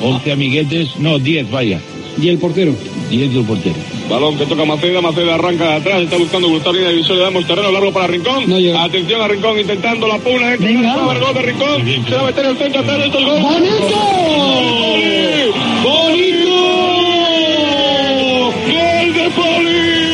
11 0.02 0.32
amiguetes, 0.32 0.90
no, 1.00 1.20
10, 1.20 1.52
vaya. 1.52 1.80
¿Y 2.22 2.30
el 2.30 2.38
portero? 2.38 2.74
10 3.10 3.34
del 3.34 3.44
portero. 3.44 3.76
Balón 4.10 4.38
que 4.38 4.46
toca 4.46 4.64
Maceda, 4.66 5.02
Maceda 5.02 5.36
arranca 5.36 5.66
de 5.66 5.74
atrás, 5.76 6.02
está 6.04 6.18
buscando 6.18 6.48
línea 6.48 6.88
de 6.88 6.94
división, 6.94 7.18
le 7.18 7.24
damos 7.24 7.46
terreno 7.46 7.72
largo 7.72 7.92
para 7.92 8.08
Rincón. 8.08 8.46
Atención 8.78 9.22
a 9.22 9.28
Rincón 9.28 9.60
intentando 9.60 10.08
la 10.08 10.18
puna 10.18 10.48
área, 10.52 10.70
el 10.70 11.20
gol 11.20 11.34
de 11.34 11.42
Rincón, 11.42 11.86
se 11.86 12.16
va 12.16 12.22
a 12.22 12.26
meter 12.26 12.46
el 12.46 12.58
centro 12.58 12.82
atrás, 12.82 13.00
esto 13.06 13.20
es 13.20 13.26
gol. 13.26 13.42
¡Bonito! 13.42 13.98
¡Gol 18.68 19.14
de 19.14 19.30
Poli! 19.36 20.07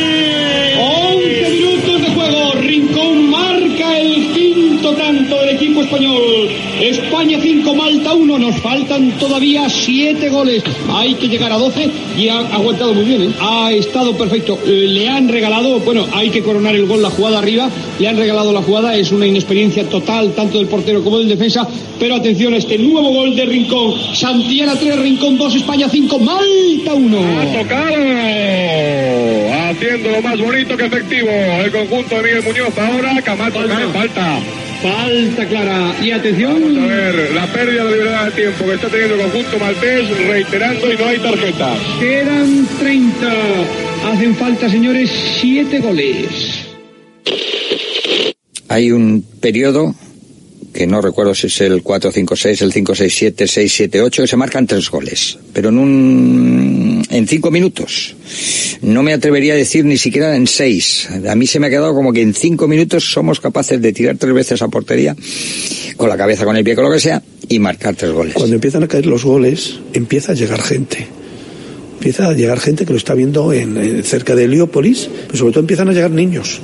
Español. 5.94 6.48
España 6.80 7.38
5, 7.40 7.74
Malta 7.74 8.14
1. 8.14 8.38
Nos 8.38 8.56
faltan 8.56 9.12
todavía 9.12 9.68
7 9.68 10.28
goles. 10.28 10.62
Hay 10.90 11.14
que 11.14 11.28
llegar 11.28 11.52
a 11.52 11.58
12 11.58 11.90
y 12.18 12.28
ha 12.28 12.40
aguantado 12.40 12.94
muy 12.94 13.04
bien. 13.04 13.22
¿eh? 13.22 13.30
Ha 13.40 13.72
estado 13.72 14.16
perfecto. 14.16 14.58
Le 14.66 15.08
han 15.08 15.28
regalado, 15.28 15.78
bueno, 15.80 16.06
hay 16.12 16.30
que 16.30 16.42
coronar 16.42 16.74
el 16.74 16.86
gol, 16.86 17.02
la 17.02 17.10
jugada 17.10 17.38
arriba. 17.38 17.70
Le 17.98 18.08
han 18.08 18.16
regalado 18.16 18.52
la 18.52 18.62
jugada. 18.62 18.96
Es 18.96 19.12
una 19.12 19.26
inexperiencia 19.26 19.88
total, 19.88 20.32
tanto 20.32 20.58
del 20.58 20.66
portero 20.66 21.02
como 21.04 21.18
del 21.18 21.28
defensa. 21.28 21.66
Pero 21.98 22.16
atención 22.16 22.54
a 22.54 22.56
este 22.56 22.76
nuevo 22.78 23.12
gol 23.12 23.36
de 23.36 23.44
Rincón. 23.44 23.94
Santillana 24.14 24.74
3, 24.74 24.98
Rincón 24.98 25.38
2, 25.38 25.54
España 25.56 25.88
5, 25.88 26.18
Malta 26.18 26.94
1. 26.94 27.18
Ha 27.18 27.62
tocado, 27.62 27.94
haciendo 29.70 30.10
lo 30.10 30.22
más 30.22 30.38
bonito 30.38 30.76
que 30.76 30.86
efectivo. 30.86 31.30
El 31.30 31.70
conjunto 31.70 32.16
de 32.16 32.22
Miguel 32.22 32.42
Muñoz 32.42 32.78
ahora, 32.78 33.22
Camacho 33.22 33.60
falta. 33.92 34.40
Falta 34.84 35.48
clara. 35.48 35.96
Y 36.02 36.10
atención. 36.10 36.60
Vamos 36.60 36.76
a 36.76 36.94
ver, 36.94 37.34
la 37.34 37.46
pérdida 37.46 37.84
de 37.86 37.96
libertad 37.96 38.24
de 38.26 38.30
tiempo 38.32 38.66
que 38.66 38.74
está 38.74 38.88
teniendo 38.88 39.14
el 39.14 39.20
conjunto 39.22 39.58
maltés, 39.58 40.26
reiterando 40.26 40.92
y 40.92 40.96
no 40.98 41.06
hay 41.06 41.18
tarjeta. 41.20 41.74
Quedan 41.98 42.68
30. 42.78 43.32
Hacen 44.12 44.36
falta, 44.36 44.68
señores, 44.68 45.10
7 45.40 45.80
goles. 45.80 46.68
Hay 48.68 48.92
un 48.92 49.24
periodo 49.40 49.94
que 50.74 50.86
no 50.86 51.00
recuerdo 51.00 51.34
si 51.34 51.46
es 51.46 51.60
el 51.62 51.82
4-5-6, 51.82 52.60
el 52.62 52.72
5-6-7, 52.72 53.34
6-7-8, 53.34 54.22
que 54.22 54.26
se 54.26 54.36
marcan 54.36 54.66
tres 54.66 54.90
goles, 54.90 55.38
pero 55.52 55.68
en 55.70 55.78
un 55.78 57.02
en 57.10 57.28
cinco 57.28 57.50
minutos. 57.50 58.16
No 58.82 59.02
me 59.02 59.12
atrevería 59.12 59.54
a 59.54 59.56
decir 59.56 59.84
ni 59.84 59.96
siquiera 59.96 60.34
en 60.36 60.46
seis. 60.46 61.08
A 61.28 61.34
mí 61.36 61.46
se 61.46 61.60
me 61.60 61.68
ha 61.68 61.70
quedado 61.70 61.94
como 61.94 62.12
que 62.12 62.22
en 62.22 62.34
cinco 62.34 62.66
minutos 62.66 63.04
somos 63.10 63.38
capaces 63.40 63.80
de 63.80 63.92
tirar 63.92 64.16
tres 64.18 64.34
veces 64.34 64.60
a 64.62 64.68
portería, 64.68 65.14
con 65.96 66.08
la 66.08 66.16
cabeza, 66.16 66.44
con 66.44 66.56
el 66.56 66.64
pie, 66.64 66.74
con 66.74 66.84
lo 66.84 66.90
que 66.90 66.98
sea, 67.00 67.22
y 67.48 67.58
marcar 67.60 67.94
tres 67.94 68.10
goles. 68.12 68.34
Cuando 68.34 68.54
empiezan 68.56 68.82
a 68.82 68.88
caer 68.88 69.06
los 69.06 69.24
goles, 69.24 69.78
empieza 69.92 70.32
a 70.32 70.34
llegar 70.34 70.60
gente. 70.60 71.06
Empieza 71.94 72.28
a 72.28 72.32
llegar 72.34 72.58
gente 72.60 72.84
que 72.84 72.92
lo 72.92 72.98
está 72.98 73.14
viendo 73.14 73.52
en, 73.52 73.76
en- 73.76 74.02
cerca 74.04 74.34
de 74.34 74.44
Heliópolis, 74.44 75.08
pero 75.26 75.38
sobre 75.38 75.52
todo 75.52 75.60
empiezan 75.60 75.88
a 75.88 75.92
llegar 75.92 76.10
niños. 76.10 76.60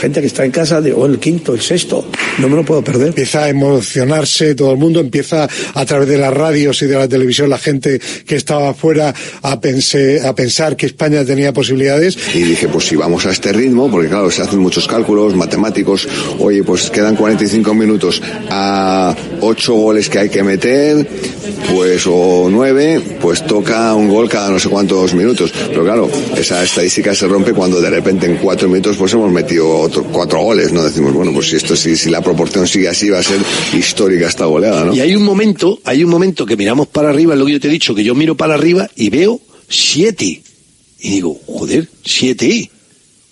Gente 0.00 0.20
que 0.20 0.26
está 0.28 0.44
en 0.44 0.50
casa 0.50 0.80
de, 0.80 0.92
o 0.92 1.06
el 1.06 1.18
quinto, 1.18 1.54
el 1.54 1.60
sexto, 1.60 2.06
no 2.38 2.48
me 2.48 2.56
lo 2.56 2.64
puedo 2.64 2.82
perder. 2.82 3.08
Empieza 3.08 3.44
a 3.44 3.48
emocionarse 3.48 4.54
todo 4.54 4.70
el 4.72 4.78
mundo, 4.78 5.00
empieza 5.00 5.48
a 5.74 5.84
través 5.86 6.08
de 6.08 6.18
las 6.18 6.32
radios 6.32 6.80
y 6.82 6.86
de 6.86 6.96
la 6.96 7.08
televisión 7.08 7.50
la 7.50 7.58
gente 7.58 8.00
que 8.26 8.36
estaba 8.36 8.70
afuera 8.70 9.14
a, 9.42 9.60
pensé- 9.60 10.24
a 10.24 10.34
pensar 10.34 10.76
que 10.76 10.86
España 10.86 11.24
tenía 11.24 11.52
posibilidades. 11.52 12.16
Y 12.34 12.42
dije, 12.42 12.68
pues 12.68 12.86
si 12.86 12.96
vamos 12.96 13.26
a 13.26 13.30
este 13.30 13.52
ritmo, 13.52 13.90
porque 13.90 14.08
claro, 14.08 14.30
se 14.30 14.42
hacen 14.42 14.60
muchos 14.60 14.86
cálculos 14.86 15.34
matemáticos, 15.34 16.06
oye, 16.38 16.62
pues 16.62 16.90
quedan 16.90 17.16
45 17.16 17.74
minutos 17.74 18.22
a 18.50 19.14
8 19.40 19.74
goles 19.74 20.08
que 20.08 20.18
hay 20.20 20.28
que 20.28 20.42
meter, 20.42 21.06
pues 21.74 22.04
o 22.06 22.48
9, 22.50 23.02
pues 23.20 23.44
toca 23.46 23.94
un 23.94 24.08
gol 24.08 24.28
cada 24.28 24.50
no 24.50 24.58
sé 24.58 24.68
cuántos 24.68 25.14
minutos. 25.14 25.52
Pero 25.68 25.84
claro, 25.84 26.10
esa 26.36 26.62
estadística 26.62 27.14
se 27.14 27.26
rompe 27.26 27.52
cuando 27.52 27.80
de 27.80 27.90
repente 27.90 28.26
en 28.26 28.36
4 28.36 28.68
minutos 28.68 28.96
pues 28.96 29.12
hemos 29.12 29.30
metido 29.32 29.87
4 29.90 30.40
goles, 30.40 30.72
¿no? 30.72 30.82
Decimos, 30.84 31.12
bueno, 31.12 31.32
pues 31.32 31.48
si 31.48 31.56
esto 31.56 31.76
si, 31.76 31.96
si 31.96 32.10
la 32.10 32.22
proporción 32.22 32.66
sigue 32.66 32.88
así 32.88 33.08
va 33.08 33.18
a 33.18 33.22
ser 33.22 33.40
histórica 33.76 34.28
esta 34.28 34.46
goleada, 34.46 34.84
¿no? 34.84 34.94
Y 34.94 35.00
hay 35.00 35.14
un 35.14 35.22
momento, 35.22 35.80
hay 35.84 36.04
un 36.04 36.10
momento 36.10 36.46
que 36.46 36.56
miramos 36.56 36.88
para 36.88 37.10
arriba, 37.10 37.34
es 37.34 37.38
lo 37.38 37.46
que 37.46 37.52
yo 37.52 37.60
te 37.60 37.68
he 37.68 37.70
dicho, 37.70 37.94
que 37.94 38.04
yo 38.04 38.14
miro 38.14 38.36
para 38.36 38.54
arriba 38.54 38.88
y 38.96 39.10
veo 39.10 39.40
siete. 39.68 40.42
Y 41.00 41.10
digo, 41.10 41.38
joder, 41.46 41.88
siete. 42.04 42.70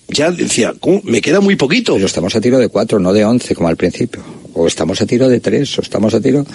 Ya 0.09 0.31
decía, 0.31 0.75
¿cómo? 0.79 1.01
me 1.05 1.21
queda 1.21 1.41
muy 1.41 1.57
poquito. 1.57 1.95
Pero 1.95 2.07
estamos 2.07 2.37
a 2.37 2.41
tiro 2.41 2.59
de 2.59 2.69
cuatro, 2.69 3.01
no 3.01 3.13
de 3.13 3.25
once 3.25 3.55
como 3.55 3.69
al 3.69 3.77
principio. 3.77 4.23
O 4.55 4.67
estamos 4.67 5.01
a 5.03 5.07
tiro 5.07 5.29
de 5.29 5.41
tres, 5.41 5.79
o 5.79 5.83
estamos 5.83 6.15
a 6.15 6.21
tiro... 6.21 6.47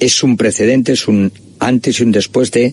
Es 0.00 0.22
un 0.22 0.36
precedente, 0.36 0.92
es 0.92 1.08
un 1.08 1.32
antes 1.58 1.98
y 1.98 2.04
un 2.04 2.12
después 2.12 2.52
de 2.52 2.72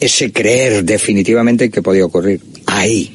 ese 0.00 0.32
creer 0.32 0.84
definitivamente 0.84 1.70
que 1.70 1.80
podía 1.80 2.04
ocurrir. 2.04 2.40
Ahí. 2.66 3.10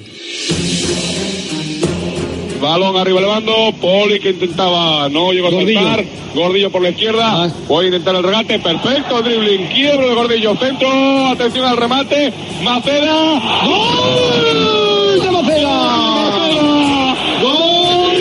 Balón 2.62 2.98
arriba 2.98 3.20
elevando, 3.20 3.72
Poli 3.80 4.20
que 4.20 4.32
intentaba, 4.32 5.08
no 5.10 5.32
llegó 5.32 5.48
a 5.48 5.52
saltar, 5.52 6.04
Gordillo 6.34 6.72
por 6.72 6.82
la 6.82 6.90
izquierda, 6.90 7.52
voy 7.68 7.86
a 7.86 7.88
intentar 7.88 8.16
el 8.16 8.24
regate, 8.24 8.60
perfecto, 8.60 9.22
dribbling, 9.22 9.68
quiebro 9.68 10.10
de 10.10 10.16
Gordillo, 10.16 10.56
centro, 10.56 11.28
atención 11.28 11.66
al 11.66 11.78
remate, 11.78 12.34
Maceda, 12.64 13.42
¡Gol 13.66 15.22
de 15.22 15.32
Maceda! 15.32 17.16
¡Gol 17.42 18.18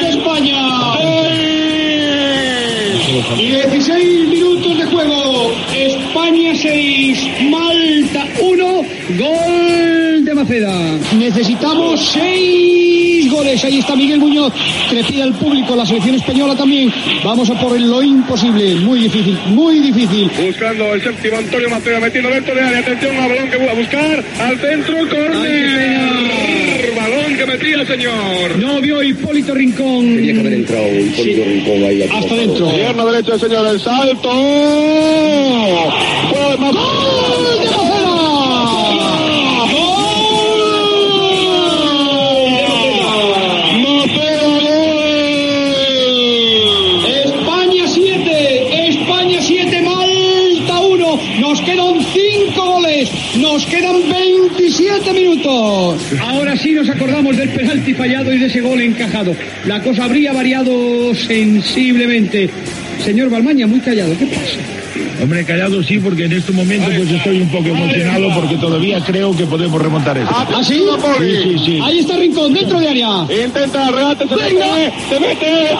de 0.00 0.08
España! 0.08 0.92
16 3.36 4.28
minutos 4.28 4.78
de 4.78 4.84
juego. 4.86 5.52
España 5.74 6.54
6, 6.54 7.50
Malta 7.50 8.26
1, 8.40 8.64
gol 9.18 9.91
Necesitamos 11.18 12.00
6 12.14 13.30
goles. 13.30 13.64
Ahí 13.64 13.78
está 13.78 13.94
Miguel 13.94 14.18
Muñoz. 14.18 14.52
Trepida 14.90 15.24
el 15.24 15.34
público, 15.34 15.76
la 15.76 15.86
selección 15.86 16.16
española 16.16 16.56
también. 16.56 16.92
Vamos 17.24 17.48
a 17.48 17.54
por 17.60 17.78
lo 17.80 18.02
imposible. 18.02 18.74
Muy 18.76 19.00
difícil, 19.00 19.38
muy 19.46 19.78
difícil. 19.78 20.28
buscando 20.44 20.94
el 20.94 21.02
séptimo 21.02 21.36
Antonio 21.38 21.70
Maceda 21.70 22.00
metiendo 22.00 22.28
dentro 22.30 22.54
de 22.54 22.60
área, 22.60 22.78
atención 22.80 23.16
al 23.16 23.28
balón 23.28 23.50
que 23.50 23.56
va 23.56 23.70
a 23.70 23.74
buscar, 23.74 24.24
al 24.40 24.58
centro, 24.58 24.96
córner, 25.08 26.92
balón 26.96 27.36
que 27.36 27.46
metía 27.46 27.86
señor. 27.86 28.58
No 28.58 28.80
vio 28.80 29.00
Hipólito 29.02 29.54
Rincón. 29.54 30.16
Tenía 30.16 30.32
que 30.34 30.40
haber 30.40 30.52
entrado 30.54 30.86
Hipólito 31.00 31.44
Rincón 31.44 31.84
ahí. 31.84 32.02
Hasta 32.02 32.34
dentro. 32.34 32.68
Pierna 32.70 33.04
derecha 33.04 33.34
el 33.34 33.40
señor, 33.40 33.66
el 33.68 33.80
salto. 33.80 34.28
Más- 36.58 36.72
¡Gol 36.74 38.01
minutos. 55.42 56.02
Ahora 56.20 56.56
sí 56.56 56.72
nos 56.72 56.88
acordamos 56.88 57.36
del 57.36 57.48
penalti 57.50 57.94
fallado 57.94 58.32
y 58.32 58.38
de 58.38 58.46
ese 58.46 58.60
gol 58.60 58.80
encajado. 58.80 59.34
La 59.66 59.80
cosa 59.82 60.04
habría 60.04 60.32
variado 60.32 61.14
sensiblemente. 61.14 62.50
Señor 63.04 63.30
Balmaña, 63.30 63.66
muy 63.66 63.80
callado, 63.80 64.16
¿qué 64.18 64.26
pasa? 64.26 64.58
Hombre, 65.22 65.44
callado 65.44 65.82
sí, 65.82 65.98
porque 65.98 66.24
en 66.24 66.32
este 66.32 66.52
momento 66.52 66.90
pues 66.96 67.10
estoy 67.10 67.40
un 67.40 67.48
poco 67.48 67.68
emocionado 67.68 68.28
porque 68.34 68.56
todavía 68.56 69.00
creo 69.04 69.36
que 69.36 69.44
podemos 69.46 69.80
remontar 69.80 70.18
esto. 70.18 70.34
¿Ah, 70.34 70.62
sí? 70.64 70.82
Sí, 71.18 71.36
sí, 71.42 71.58
sí. 71.64 71.80
Ahí 71.82 71.98
está 72.00 72.16
Rincón, 72.16 72.52
dentro 72.52 72.80
de 72.80 72.88
área. 72.88 73.26
Intenta 73.44 73.88
el 73.88 73.94
regate, 73.94 74.28
se 74.28 74.34
mete, 74.36 74.92
se 75.08 75.20
mete. 75.20 75.70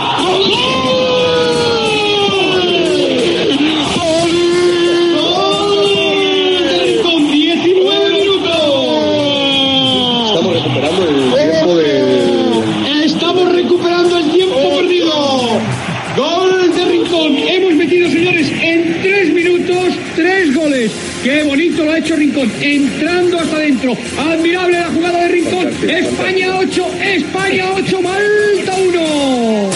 Qué 21.22 21.42
bonito 21.44 21.84
lo 21.84 21.92
ha 21.92 21.98
hecho 21.98 22.16
Rincón. 22.16 22.50
Entrando 22.60 23.38
hasta 23.38 23.56
adentro. 23.56 23.92
Admirable 24.18 24.80
la 24.80 24.86
jugada 24.86 25.20
de 25.20 25.28
Rincón. 25.28 25.68
España 25.88 26.58
8, 26.58 26.86
España 27.00 27.64
8, 27.74 28.02
Malta 28.02 28.76
1. 28.88 29.70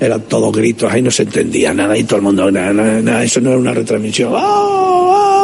Eran 0.00 0.22
todos 0.22 0.56
gritos, 0.56 0.90
ahí 0.90 1.02
no 1.02 1.10
se 1.10 1.24
entendía 1.24 1.74
nada 1.74 1.96
y 1.96 2.04
todo 2.04 2.16
el 2.16 2.22
mundo, 2.22 2.50
nada, 2.50 2.72
nada, 2.72 3.02
nada, 3.02 3.22
eso 3.22 3.38
no 3.40 3.50
era 3.50 3.58
una 3.58 3.72
retransmisión. 3.74 4.32
¡Oh, 4.34 4.79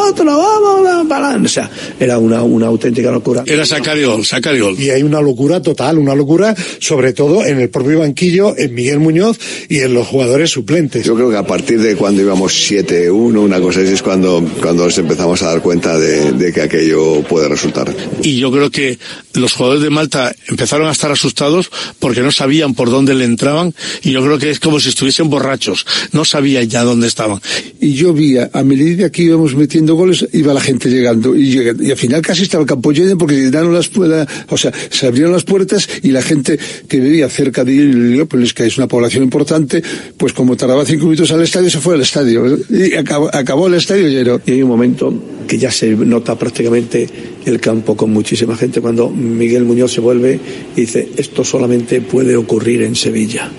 otro, 0.08 0.24
vamos, 0.24 1.08
para! 1.08 1.36
O 1.36 1.48
sea, 1.48 1.70
era 1.98 2.18
una, 2.18 2.42
una 2.42 2.66
auténtica 2.66 3.10
locura. 3.10 3.44
Era 3.46 3.64
sacar 3.66 4.00
gol, 4.02 4.24
sacar 4.24 4.58
gol. 4.58 4.78
Y 4.78 4.90
hay 4.90 5.02
una 5.02 5.20
locura 5.20 5.60
total, 5.62 5.98
una 5.98 6.14
locura, 6.14 6.54
sobre 6.78 7.12
todo 7.12 7.44
en 7.44 7.60
el 7.60 7.68
propio 7.68 8.00
banquillo, 8.00 8.56
en 8.56 8.74
Miguel 8.74 8.98
Muñoz 8.98 9.38
y 9.68 9.80
en 9.80 9.94
los 9.94 10.06
jugadores 10.06 10.50
suplentes. 10.50 11.04
Yo 11.04 11.14
creo 11.14 11.30
que 11.30 11.36
a 11.36 11.46
partir 11.46 11.80
de 11.80 11.96
cuando 11.96 12.22
íbamos 12.22 12.70
7-1, 12.70 13.10
una 13.10 13.60
cosa 13.60 13.80
así, 13.80 13.92
es 13.92 14.02
cuando, 14.02 14.44
cuando 14.60 14.84
nos 14.84 14.98
empezamos 14.98 15.42
a 15.42 15.46
dar 15.46 15.62
cuenta 15.62 15.98
de, 15.98 16.32
de 16.32 16.52
que 16.52 16.62
aquello 16.62 17.22
puede 17.22 17.48
resultar. 17.48 17.94
Y 18.22 18.38
yo 18.38 18.50
creo 18.50 18.70
que 18.70 18.98
los 19.34 19.52
jugadores 19.52 19.82
de 19.82 19.90
Malta 19.90 20.34
empezaron 20.48 20.88
a 20.88 20.92
estar 20.92 21.10
asustados 21.10 21.70
porque 21.98 22.20
no 22.20 22.30
sabían 22.30 22.74
por 22.74 22.90
dónde 22.90 23.14
le 23.14 23.24
entraban 23.24 23.74
y 24.02 24.12
yo 24.12 24.22
creo 24.22 24.38
que 24.38 24.50
es 24.50 24.60
como 24.60 24.80
si 24.80 24.88
estuviesen 24.88 25.30
borrachos, 25.30 25.86
no 26.12 26.24
sabían 26.24 26.68
ya 26.68 26.82
dónde 26.82 27.06
estaban. 27.06 27.40
Y 27.80 27.94
yo 27.94 28.12
vi, 28.12 28.36
a 28.38 28.62
medida 28.62 29.10
que 29.10 29.22
íbamos 29.22 29.54
metiendo 29.54 29.95
goles, 29.96 30.26
iba 30.32 30.52
la 30.54 30.60
gente 30.60 30.88
llegando. 30.88 31.36
Y, 31.36 31.58
y 31.80 31.90
al 31.90 31.96
final 31.96 32.22
casi 32.22 32.42
estaba 32.42 32.62
el 32.62 32.68
campo 32.68 32.92
lleno 32.92 33.16
porque 33.18 33.36
llenaron 33.36 33.74
las 33.74 33.88
puertas, 33.88 34.28
o 34.48 34.56
sea, 34.56 34.72
se 34.90 35.06
abrieron 35.06 35.32
las 35.32 35.44
puertas 35.44 35.88
y 36.02 36.10
la 36.10 36.22
gente 36.22 36.58
que 36.88 37.00
vivía 37.00 37.28
cerca 37.28 37.64
de 37.64 37.76
Heliópolis, 37.76 38.54
que 38.54 38.66
es 38.66 38.76
una 38.78 38.88
población 38.88 39.24
importante, 39.24 39.82
pues 40.16 40.32
como 40.32 40.56
tardaba 40.56 40.84
cinco 40.84 41.04
minutos 41.04 41.30
al 41.32 41.42
estadio, 41.42 41.70
se 41.70 41.78
fue 41.78 41.94
al 41.94 42.02
estadio. 42.02 42.58
Y 42.70 42.94
acabó, 42.94 43.30
acabó 43.32 43.66
el 43.66 43.74
estadio 43.74 44.08
lleno. 44.08 44.40
Y 44.46 44.52
hay 44.52 44.62
un 44.62 44.68
momento 44.68 45.12
que 45.46 45.58
ya 45.58 45.70
se 45.70 45.90
nota 45.90 46.38
prácticamente 46.38 47.06
el 47.44 47.60
campo 47.60 47.96
con 47.96 48.12
muchísima 48.12 48.56
gente 48.56 48.80
cuando 48.80 49.08
Miguel 49.08 49.64
Muñoz 49.64 49.92
se 49.92 50.00
vuelve 50.00 50.38
y 50.76 50.80
dice, 50.80 51.08
esto 51.16 51.44
solamente 51.44 52.00
puede 52.00 52.36
ocurrir 52.36 52.82
en 52.82 52.94
Sevilla. 52.94 53.50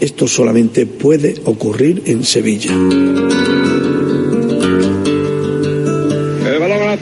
Esto 0.00 0.28
solamente 0.28 0.86
puede 0.86 1.36
ocurrir 1.44 2.02
en 2.06 2.22
Sevilla. 2.24 2.72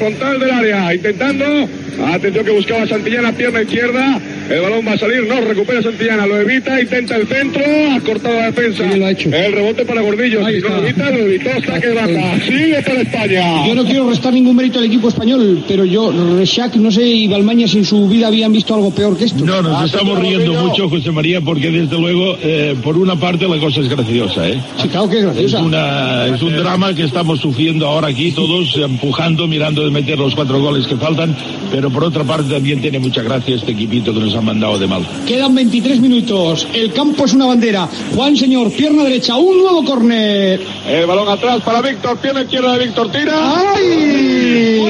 Frontal 0.04 0.38
del 0.38 0.50
área, 0.50 0.94
intentando. 0.94 1.83
Atención 2.02 2.44
que 2.44 2.50
buscaba 2.52 2.86
Santillana, 2.86 3.32
pierna 3.32 3.62
izquierda. 3.62 4.20
El 4.50 4.60
balón 4.60 4.86
va 4.86 4.92
a 4.92 4.98
salir, 4.98 5.26
no 5.26 5.40
recupera 5.40 5.82
Santillana, 5.82 6.26
lo 6.26 6.40
evita, 6.40 6.80
intenta 6.80 7.16
el 7.16 7.26
centro, 7.26 7.62
ha 7.92 8.00
cortado 8.00 8.34
la 8.34 8.46
defensa. 8.50 8.84
El 8.84 9.52
rebote 9.52 9.84
para 9.84 10.02
Gordillo, 10.02 10.46
si 10.46 10.60
lo 10.60 10.78
evita, 10.78 11.10
lo 11.10 11.18
evitó, 11.18 11.50
saque 11.64 11.88
de 11.88 11.94
banda. 11.94 12.40
Sigue 12.44 12.82
para 12.82 13.00
España. 13.00 13.66
Yo 13.66 13.74
no 13.74 13.84
quiero 13.84 14.08
restar 14.08 14.32
ningún 14.32 14.56
mérito 14.56 14.78
al 14.78 14.84
equipo 14.86 15.08
español, 15.08 15.64
pero 15.66 15.84
yo, 15.84 16.12
Reshak, 16.36 16.76
no 16.76 16.90
sé, 16.90 17.06
y 17.06 17.28
Balmaña 17.28 17.66
si 17.66 17.78
en 17.78 17.84
su 17.84 18.08
vida 18.08 18.26
habían 18.28 18.52
visto 18.52 18.74
algo 18.74 18.90
peor 18.90 19.16
que 19.16 19.24
esto. 19.24 19.44
No, 19.44 19.62
nos 19.62 19.84
estamos 19.86 20.18
riendo 20.18 20.52
mucho, 20.54 20.88
José 20.88 21.10
María, 21.10 21.40
porque 21.40 21.70
desde 21.70 21.98
luego, 21.98 22.36
eh, 22.42 22.74
por 22.82 22.96
una 22.98 23.16
parte 23.16 23.48
la 23.48 23.58
cosa 23.58 23.80
es 23.80 23.88
graciosa, 23.88 24.48
¿eh? 24.48 24.60
Sí, 24.80 24.88
claro 24.88 25.08
que 25.08 25.18
es 25.18 25.24
graciosa. 25.24 25.58
Es, 25.58 25.64
una, 25.64 26.26
es 26.26 26.42
un 26.42 26.56
drama 26.56 26.94
que 26.94 27.04
estamos 27.04 27.40
sufriendo 27.40 27.86
ahora 27.86 28.08
aquí, 28.08 28.32
todos 28.32 28.76
empujando, 28.76 29.46
mirando 29.46 29.84
de 29.84 29.90
meter 29.90 30.18
los 30.18 30.34
cuatro 30.34 30.60
goles 30.60 30.86
que 30.86 30.96
faltan, 30.96 31.36
pero 31.70 31.83
por 31.90 32.04
otra 32.04 32.24
parte 32.24 32.52
también 32.52 32.80
tiene 32.80 32.98
mucha 32.98 33.22
gracia 33.22 33.54
este 33.54 33.72
equipito 33.72 34.12
que 34.12 34.20
nos 34.20 34.34
han 34.34 34.44
mandado 34.44 34.78
de 34.78 34.86
Malta. 34.86 35.10
Quedan 35.26 35.54
23 35.54 36.00
minutos. 36.00 36.66
El 36.72 36.92
campo 36.92 37.24
es 37.24 37.32
una 37.32 37.46
bandera. 37.46 37.88
Juan 38.14 38.36
Señor, 38.36 38.70
pierna 38.72 39.04
derecha, 39.04 39.36
un 39.36 39.58
nuevo 39.58 39.84
córner. 39.84 40.60
El 40.88 41.06
balón 41.06 41.28
atrás 41.28 41.62
para 41.62 41.80
Víctor, 41.82 42.18
pierna 42.18 42.42
izquierda 42.42 42.76
de 42.76 42.86
Víctor, 42.86 43.10
tira. 43.10 43.74
¡Ay! 43.76 44.80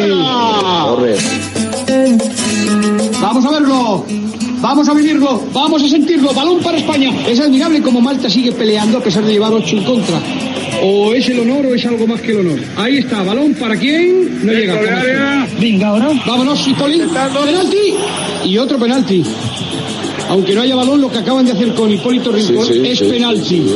Vamos 3.20 3.44
a 3.44 3.50
verlo. 3.50 4.04
Vamos 4.60 4.88
a 4.88 4.94
vivirlo, 4.94 5.42
vamos 5.52 5.82
a 5.82 5.88
sentirlo. 5.88 6.32
Balón 6.32 6.60
para 6.60 6.78
España. 6.78 7.10
Es 7.28 7.38
admirable 7.38 7.82
como 7.82 8.00
Malta 8.00 8.30
sigue 8.30 8.52
peleando 8.52 8.96
a 8.96 9.02
pesar 9.02 9.22
de 9.22 9.32
llevar 9.32 9.52
8 9.52 9.76
en 9.76 9.84
contra. 9.84 10.18
O 10.82 11.14
es 11.14 11.28
el 11.28 11.40
honor 11.40 11.66
o 11.66 11.74
es 11.74 11.84
algo 11.86 12.06
más 12.06 12.20
que 12.20 12.32
el 12.32 12.40
honor. 12.40 12.58
Ahí 12.76 12.98
está, 12.98 13.22
balón 13.22 13.54
para 13.54 13.76
quién? 13.76 14.44
No 14.44 14.52
llega. 14.52 15.46
Venga, 15.60 15.88
ahora. 15.88 16.10
Vámonos, 16.26 16.66
Hipólito. 16.66 17.08
Penalti. 17.08 17.94
Y 18.44 18.58
otro 18.58 18.78
penalti. 18.78 19.24
Aunque 20.28 20.54
no 20.54 20.62
haya 20.62 20.74
balón, 20.74 21.00
lo 21.00 21.10
que 21.10 21.18
acaban 21.18 21.44
de 21.44 21.52
hacer 21.52 21.74
con 21.74 21.92
Hipólito 21.92 22.32
Rincón 22.32 22.66
Sí, 22.66 22.74
sí, 22.74 22.86
es 22.88 22.98
sí, 22.98 23.04
penalti. 23.04 23.66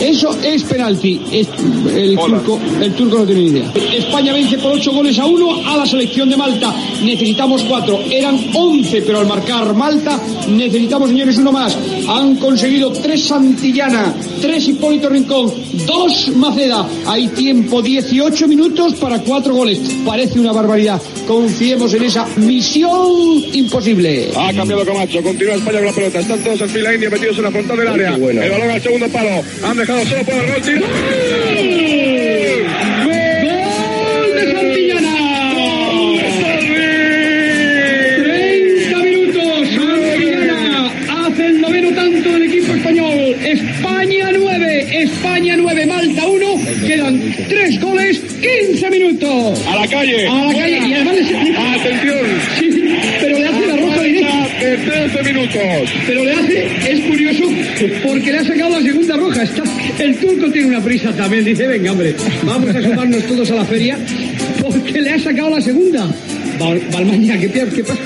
Eso 0.00 0.36
es 0.42 0.62
penalti. 0.64 1.20
Es- 1.32 1.48
el, 1.94 2.16
turco, 2.16 2.58
el 2.80 2.92
turco 2.94 3.18
no 3.18 3.24
tiene 3.26 3.40
ni 3.42 3.46
idea. 3.48 3.72
España 3.96 4.32
vence 4.32 4.58
por 4.58 4.72
8 4.72 4.92
goles 4.92 5.18
a 5.18 5.26
1 5.26 5.68
a 5.68 5.76
la 5.76 5.86
selección 5.86 6.28
de 6.30 6.36
Malta. 6.36 6.74
Necesitamos 7.02 7.62
4. 7.62 7.98
Eran 8.10 8.38
11, 8.54 9.02
pero 9.02 9.20
al 9.20 9.26
marcar 9.26 9.74
Malta 9.74 10.20
necesitamos, 10.48 11.08
señores, 11.10 11.36
uno 11.38 11.52
más. 11.52 11.76
Han 12.08 12.36
conseguido 12.36 12.90
3 12.90 13.22
Santillana, 13.22 14.14
3 14.40 14.68
Hipólito 14.68 15.08
Rincón, 15.08 15.52
2 15.86 16.28
Maceda. 16.36 16.86
Hay 17.06 17.28
tiempo, 17.28 17.80
18 17.82 18.48
minutos 18.48 18.94
para 18.94 19.20
4 19.20 19.54
goles. 19.54 19.78
Parece 20.04 20.38
una 20.40 20.52
barbaridad. 20.52 21.00
Confiemos 21.26 21.92
en 21.94 22.02
esa 22.04 22.26
misión 22.36 22.90
imposible. 23.52 24.30
Ha 24.36 24.52
cambiado 24.52 24.84
Camacho, 24.84 25.22
continúa 25.22 25.54
España 25.54 25.78
con 25.78 25.86
la 25.86 25.92
pelota. 25.92 26.20
Están 26.20 26.38
todos 26.44 26.60
en 26.60 26.68
fila 26.68 26.94
india 26.94 27.10
metidos 27.10 27.36
en 27.38 27.44
la 27.44 27.50
frontal 27.50 27.76
del 27.78 27.88
área. 27.88 28.16
buena. 28.16 28.44
El 28.44 28.50
balón 28.50 28.70
al 28.70 28.82
segundo 28.82 29.08
palo. 29.08 29.42
Han 29.64 29.76
dejado 29.76 30.04
solo 30.06 30.24
por 30.24 30.34
el 30.34 30.40
gol. 30.46 30.62
¡Gol 33.04 34.34
de 34.34 34.52
Santillana! 34.52 35.14
30 38.22 38.98
minutos. 38.98 39.68
Santillana 39.74 40.92
hace 41.26 41.46
el 41.46 41.60
noveno 41.60 41.94
tanto 41.94 42.28
del 42.32 42.42
equipo 42.42 42.74
español. 42.74 43.36
España 43.44 44.30
9, 44.36 45.02
España 45.02 45.56
9, 45.56 45.86
Malta 45.86 46.26
1. 46.26 46.53
Quedan 46.86 47.20
3 47.48 47.80
goles, 47.80 48.20
15 48.70 48.90
minutos. 48.90 49.60
A 49.66 49.76
la 49.76 49.86
calle. 49.88 50.26
A 50.28 50.44
la 50.46 50.52
calle. 50.52 50.78
Y 50.88 50.92
además 50.94 51.14
le- 51.16 51.56
Atención. 51.56 52.18
Sí, 52.58 52.94
pero 53.20 53.38
le 53.38 53.46
hace 53.48 53.66
la 53.66 53.76
roja 53.76 54.02
directa. 54.02 54.48
De 54.60 54.76
13 54.76 55.32
minutos. 55.32 55.90
Pero 56.06 56.24
le 56.24 56.32
hace, 56.32 56.66
es 56.90 57.00
curioso, 57.00 57.44
porque 58.04 58.32
le 58.32 58.38
ha 58.38 58.44
sacado 58.44 58.70
la 58.70 58.82
segunda 58.82 59.16
roja. 59.16 59.42
Está, 59.42 59.62
el 59.98 60.16
turco 60.16 60.50
tiene 60.50 60.68
una 60.68 60.80
prisa 60.80 61.12
también. 61.12 61.44
Dice, 61.44 61.66
venga, 61.66 61.92
hombre, 61.92 62.14
vamos 62.42 62.74
a 62.74 62.82
sumarnos 62.82 63.22
todos 63.24 63.50
a 63.50 63.54
la 63.56 63.64
feria, 63.64 63.98
porque 64.62 65.00
le 65.00 65.10
ha 65.10 65.18
sacado 65.18 65.50
la 65.50 65.60
segunda. 65.60 66.08
Val- 66.58 66.80
Balmaña, 66.92 67.38
¿qué, 67.38 67.48
te- 67.48 67.66
qué 67.68 67.82
pasa? 67.84 68.00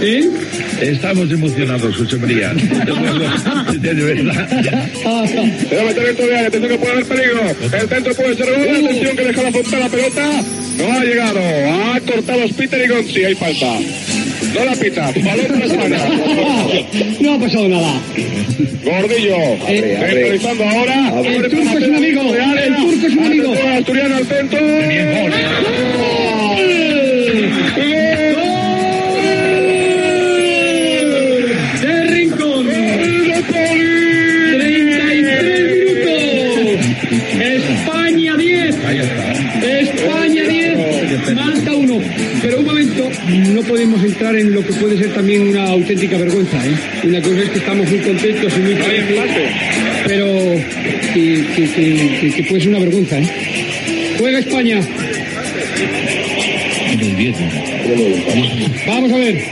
¿Eh? 0.00 0.28
Estamos 0.80 1.30
emocionados, 1.30 1.96
José 1.96 2.16
María. 2.16 2.52
De 2.54 3.92
verdad. 3.92 4.48
A 4.52 5.84
meter 5.84 6.16
área. 6.32 6.46
Atención 6.46 6.68
que 6.72 6.78
puede 6.78 6.92
haber 6.92 7.04
peligro. 7.06 7.40
El 7.72 7.88
centro 7.88 8.14
puede 8.14 8.34
ser 8.36 8.46
gol. 8.46 8.86
Atención 8.86 9.16
que 9.16 9.22
deja 9.24 9.42
la 9.42 9.52
frontal 9.52 9.80
la 9.80 9.88
pelota. 9.88 10.42
No 10.78 10.92
ha 10.92 11.04
llegado. 11.04 11.40
Ha 11.94 12.00
cortado 12.00 12.40
Peter 12.56 12.84
y 12.84 12.88
Gonzi. 12.88 13.24
Hay 13.24 13.34
falta. 13.34 13.78
No 14.54 14.64
la 14.64 14.72
pita. 14.72 15.12
Balón 15.24 15.46
para 15.46 15.64
España. 15.66 15.98
No 17.20 17.34
ha 17.34 17.38
pasado 17.38 17.68
nada. 17.68 17.94
Gordillo. 18.84 19.36
Centralizando 19.66 20.64
ahora. 20.64 21.22
El 21.24 21.42
turco 21.48 21.78
es 21.78 21.88
un 21.88 21.94
amigo. 21.94 22.22
El 22.34 22.74
turco 22.76 23.06
es 23.06 23.12
un 23.14 23.24
amigo. 23.24 23.54
Asturiano 23.78 24.16
al 24.16 24.26
centro. 24.26 24.58
No 43.62 43.68
podemos 43.68 44.02
entrar 44.02 44.34
en 44.36 44.52
lo 44.52 44.64
que 44.66 44.72
puede 44.74 44.98
ser 44.98 45.14
también 45.14 45.42
una 45.48 45.64
auténtica 45.64 46.16
vergüenza. 46.18 46.56
¿eh? 46.66 46.72
Una 47.04 47.20
cosa 47.22 47.42
es 47.42 47.50
que 47.50 47.58
estamos 47.58 47.88
muy 47.88 47.98
contentos 48.00 48.52
y 48.56 48.60
muy 48.60 48.74
felices, 48.74 49.20
pero 50.06 50.26
que, 51.14 51.44
que, 51.54 52.20
que, 52.20 52.30
que- 52.36 52.42
puede 52.44 52.60
ser 52.60 52.70
una 52.70 52.78
vergüenza. 52.80 53.18
¿eh? 53.18 53.28
Juega 54.18 54.38
España. 54.40 54.80
Vamos 58.86 59.12
a 59.12 59.16
ver. 59.16 59.44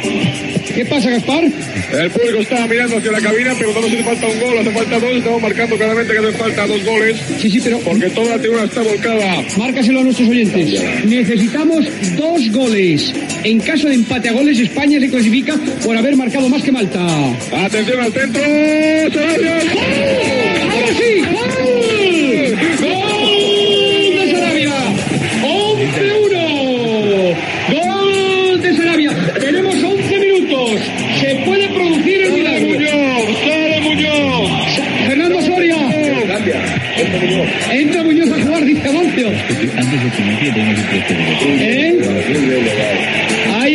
¿Qué 0.74 0.84
pasa, 0.86 1.10
Gaspar? 1.10 1.44
El 1.44 2.10
público 2.10 2.38
está 2.38 2.66
mirando 2.68 2.96
hacia 2.96 3.10
la 3.10 3.20
cabina, 3.20 3.54
preguntando 3.54 3.88
si 3.88 3.96
le 3.96 4.04
falta 4.04 4.26
un 4.28 4.38
gol, 4.40 4.58
hace 4.58 4.70
falta 4.70 4.98
dos, 5.00 5.10
estamos 5.16 5.42
marcando 5.42 5.76
claramente 5.76 6.12
que 6.12 6.18
hace 6.20 6.32
falta 6.32 6.66
dos 6.68 6.84
goles. 6.84 7.16
Sí, 7.40 7.50
sí, 7.50 7.60
pero... 7.62 7.78
Porque 7.80 8.08
toda 8.10 8.36
la 8.36 8.38
tribuna 8.38 8.64
está 8.64 8.80
volcada. 8.82 9.42
Márcaselo 9.58 10.00
a 10.00 10.04
nuestros 10.04 10.28
oyentes. 10.28 10.80
Necesitamos 11.06 11.86
dos 12.16 12.50
goles. 12.52 13.12
En 13.42 13.58
caso 13.60 13.88
de 13.88 13.94
empate 13.94 14.28
a 14.28 14.32
goles, 14.32 14.58
España 14.58 15.00
se 15.00 15.08
clasifica 15.08 15.54
por 15.84 15.96
haber 15.96 16.16
marcado 16.16 16.48
más 16.48 16.62
que 16.62 16.70
Malta. 16.72 17.00
Atención 17.64 18.00
al 18.00 18.12
centro. 18.12 18.42
Sarabia. 18.42 19.54
¡Ahora 20.70 20.88
sí! 20.98 21.22
¡Gol! 21.32 22.58
¡Gol 22.82 24.18
de 24.18 24.30
Sarabia! 24.30 24.74
¡11-1! 25.42 27.34
¡Gol 27.72 28.60
de 28.62 28.76
Sarabia! 28.76 29.10
Tenemos 29.40 29.74
11 29.74 30.18
minutos. 30.18 30.80
Se 31.20 31.34
puede 31.46 31.68
producir 31.68 32.22
el 32.22 32.32
milagro. 32.32 32.68
Muñoz, 32.68 33.38
sale 33.44 33.80
Muñoz. 33.80 34.50
Fernando 35.06 35.40
Soria. 35.42 35.76
Entra 37.72 38.02
Muñoz 38.02 38.30
a 38.30 38.42
jugar, 38.42 38.64
dice 38.64 38.88
Amancio. 38.88 39.28
¿Eh? 41.58 41.98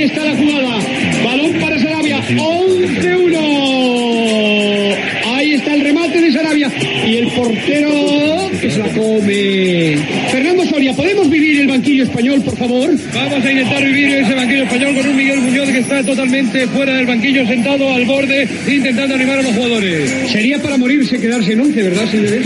Ahí 0.06 0.11
está 0.11 0.23
la 0.23 0.38
jugada. 0.38 0.77
Balón 1.23 1.53
para 1.60 1.80
Sarabia. 1.80 2.22
11-1. 2.27 4.95
Ahí 5.26 5.53
está 5.53 5.73
el 5.73 5.82
remate 5.82 6.22
de 6.22 6.32
Sarabia. 6.32 6.72
Y 7.07 7.18
el 7.18 7.27
portero 7.30 8.52
que 8.61 8.69
se 8.69 8.77
la 8.77 8.88
come. 8.90 9.98
Fernando 10.30 10.64
Soria, 10.65 10.94
¿podemos 10.94 11.27
vivir 11.27 11.61
el 11.61 11.68
banquillo 11.68 12.03
español, 12.03 12.40
por 12.44 12.56
favor? 12.56 12.91
Vamos 13.15 13.45
a 13.45 13.52
intentar 13.52 13.84
vivir 13.84 14.10
ese 14.10 14.36
banquillo 14.36 14.64
español 14.65 14.94
con 14.94 15.07
un 15.07 15.18
Miguel 15.18 15.41
Muñoz 15.41 15.69
que 15.69 15.80
está 15.80 16.03
totalmente 16.03 16.68
fuera 16.68 16.98
del 16.98 17.07
banquillo, 17.07 17.48
sentado 17.48 17.91
al 17.91 18.06
borde, 18.06 18.48
intentando 18.68 19.15
animar 19.15 19.40
a 19.40 19.41
los 19.41 19.53
jugadores. 19.53 20.07
Sería 20.32 20.61
para 20.61 20.77
morirse 20.77 21.19
quedarse 21.19 21.53
en 21.53 21.61
11, 21.61 21.82
¿verdad, 21.82 22.06
señores? 22.11 22.45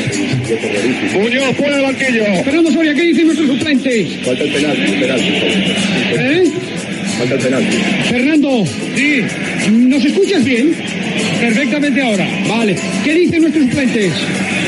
Muñoz 1.13 1.57
fuera 1.57 1.75
del 1.75 1.83
banquillo. 1.83 2.23
Fernando 2.41 2.71
Soria, 2.71 2.93
¿qué 2.93 3.01
dicen 3.01 3.25
nuestros 3.25 3.49
suplentes? 3.49 4.07
Falta 4.23 4.43
el 4.45 4.49
penal, 4.49 4.77
el 4.77 4.99
penal. 5.01 5.19
¿Eh? 6.19 6.43
Falta 7.19 7.35
el. 7.35 7.65
Fernando, 8.09 8.65
Sí, 8.95 9.21
¿nos 9.71 10.05
escuchas 10.05 10.43
bien? 10.45 10.73
perfectamente 11.39 12.01
ahora. 12.01 12.27
Vale. 12.47 12.75
¿Qué 13.03 13.13
dicen 13.13 13.41
nuestros 13.41 13.65
suplentes? 13.65 14.11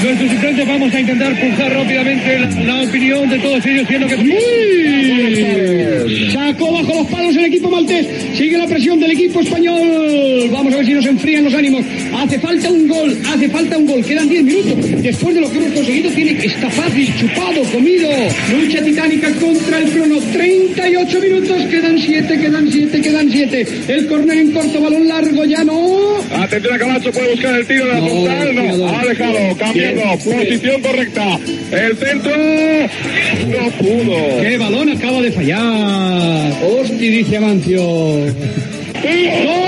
Nuestros 0.03 0.31
suplentes 0.31 0.67
vamos 0.67 0.93
a 0.93 0.99
intentar 0.99 1.39
pulsar 1.39 1.73
rápidamente 1.73 2.39
la, 2.39 2.49
la 2.63 2.81
opinión 2.81 3.29
de 3.29 3.39
todos 3.39 3.65
ellos, 3.65 3.87
siendo 3.87 4.07
que... 4.07 4.15
¡Uy! 4.15 4.81
Sacó 6.31 6.71
bajo 6.71 6.93
los 6.95 7.07
palos 7.07 7.35
el 7.35 7.45
equipo 7.45 7.69
maltés. 7.69 8.07
Sigue 8.35 8.57
la 8.57 8.67
presión 8.67 8.99
del 8.99 9.11
equipo 9.11 9.39
español. 9.41 10.49
Vamos 10.51 10.73
a 10.73 10.77
ver 10.77 10.85
si 10.85 10.93
nos 10.93 11.05
enfrían 11.05 11.43
los 11.43 11.53
ánimos. 11.53 11.83
Hace 12.17 12.39
falta 12.39 12.69
un 12.69 12.87
gol, 12.87 13.17
hace 13.27 13.49
falta 13.49 13.77
un 13.77 13.85
gol. 13.85 14.03
Quedan 14.03 14.27
10 14.29 14.43
minutos. 14.43 15.03
Después 15.03 15.35
de 15.35 15.41
lo 15.41 15.51
que 15.51 15.57
hemos 15.57 15.71
conseguido, 15.73 16.09
tiene 16.11 16.45
está 16.45 16.69
fácil, 16.69 17.13
chupado, 17.19 17.63
comido. 17.71 18.09
Lucha 18.59 18.83
titánica 18.83 19.31
contra 19.33 19.79
el 19.79 19.89
crono. 19.91 20.19
38 20.33 21.19
minutos, 21.19 21.61
quedan 21.69 21.99
7, 21.99 22.39
quedan 22.39 22.71
7, 22.71 23.01
quedan 23.01 23.31
7. 23.31 23.67
El 23.87 24.07
córner 24.07 24.37
en 24.37 24.51
corto, 24.51 24.81
balón 24.81 25.07
largo, 25.07 25.45
ya 25.45 25.63
no. 25.63 26.10
Atención 26.41 26.73
a 26.73 26.79
Camacho, 26.79 27.11
puede 27.11 27.31
buscar 27.31 27.55
el 27.55 27.67
tiro 27.67 27.85
de 27.85 27.93
la 27.93 27.99
No, 27.99 28.07
frontal, 28.07 28.77
no, 28.79 28.89
ha 28.89 29.05
dejado, 29.05 29.57
cambiando, 29.57 30.01
posición 30.23 30.81
correcta. 30.81 31.39
El 31.71 31.97
centro 31.97 32.31
no 33.47 33.71
pudo. 33.77 34.41
¡Qué 34.41 34.57
balón 34.57 34.89
acaba 34.89 35.21
de 35.21 35.31
fallar! 35.31 36.53
¡Hosti! 36.63 37.09
dice 37.09 37.37
Amancio. 37.37 37.81
¡Gol 37.81 39.60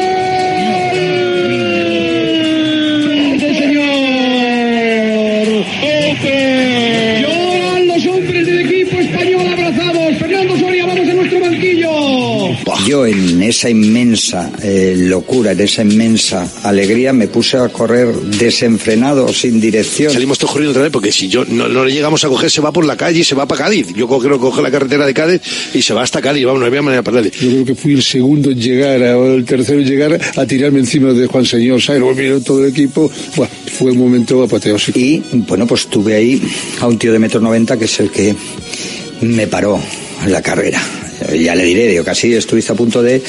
Yo 12.94 13.08
en 13.08 13.42
esa 13.42 13.72
inmensa 13.72 14.52
eh, 14.62 14.94
locura, 14.96 15.54
en 15.54 15.62
esa 15.62 15.82
inmensa 15.82 16.48
alegría, 16.62 17.12
me 17.12 17.28
puse 17.28 17.58
a 17.58 17.68
correr 17.70 18.14
desenfrenado, 18.14 19.34
sin 19.34 19.60
dirección. 19.60 20.14
Salimos 20.14 20.38
todos 20.38 20.52
corriendo 20.52 20.74
otra 20.74 20.84
vez 20.84 20.92
porque 20.92 21.12
si 21.12 21.28
yo 21.28 21.44
no, 21.44 21.68
no 21.68 21.86
le 21.86 21.92
llegamos 21.92 22.24
a 22.24 22.28
coger, 22.28 22.52
se 22.52 22.62
va 22.62 22.72
por 22.72 22.86
la 22.86 22.96
calle 22.96 23.22
y 23.22 23.24
se 23.24 23.34
va 23.34 23.48
para 23.48 23.64
Cádiz. 23.64 23.88
Yo 23.96 24.08
coge, 24.08 24.30
coge 24.38 24.62
la 24.62 24.70
carretera 24.70 25.08
de 25.08 25.14
Cádiz 25.16 25.42
y 25.74 25.82
se 25.82 25.92
va 25.96 26.04
hasta 26.04 26.22
Cádiz. 26.22 26.46
Vamos, 26.46 26.60
no 26.60 26.68
había 26.68 26.84
manera 26.84 27.02
para 27.02 27.18
perderle. 27.18 27.40
Yo 27.42 27.50
creo 27.50 27.66
que 27.66 27.74
fui 27.74 27.94
el 27.94 28.04
segundo 28.04 28.52
en 28.52 28.62
llegar, 28.62 29.02
o 29.02 29.34
el 29.34 29.44
tercero 29.44 29.80
en 29.80 29.88
llegar 29.88 30.22
a 30.36 30.46
tirarme 30.46 30.78
encima 30.78 31.14
de 31.14 31.26
Juan 31.26 31.48
Señor 31.48 31.82
Sáenz. 31.82 32.00
Luego 32.00 32.14
vino 32.14 32.42
todo 32.42 32.64
el 32.64 32.70
equipo. 32.70 33.10
Buah, 33.36 33.48
fue 33.76 33.90
un 33.94 33.98
momento 33.98 34.44
apoteósico. 34.44 35.00
Y 35.00 35.24
bueno, 35.48 35.66
pues 35.66 35.88
tuve 35.88 36.14
ahí 36.14 36.40
a 36.80 36.86
un 36.86 37.00
tío 37.00 37.12
de 37.12 37.18
metro 37.18 37.42
noventa 37.42 37.76
que 37.76 37.86
es 37.86 38.00
el 38.00 38.12
que 38.12 38.36
me 39.22 39.48
paró 39.48 39.82
la 40.28 40.44
carrera. 40.44 40.80
Ya 41.32 41.56
le 41.56 41.64
diré, 41.64 41.88
digo, 41.88 42.04
casi 42.04 42.34
estuviste 42.34 42.74
a 42.74 42.76
punto 42.76 43.02
de 43.02 43.22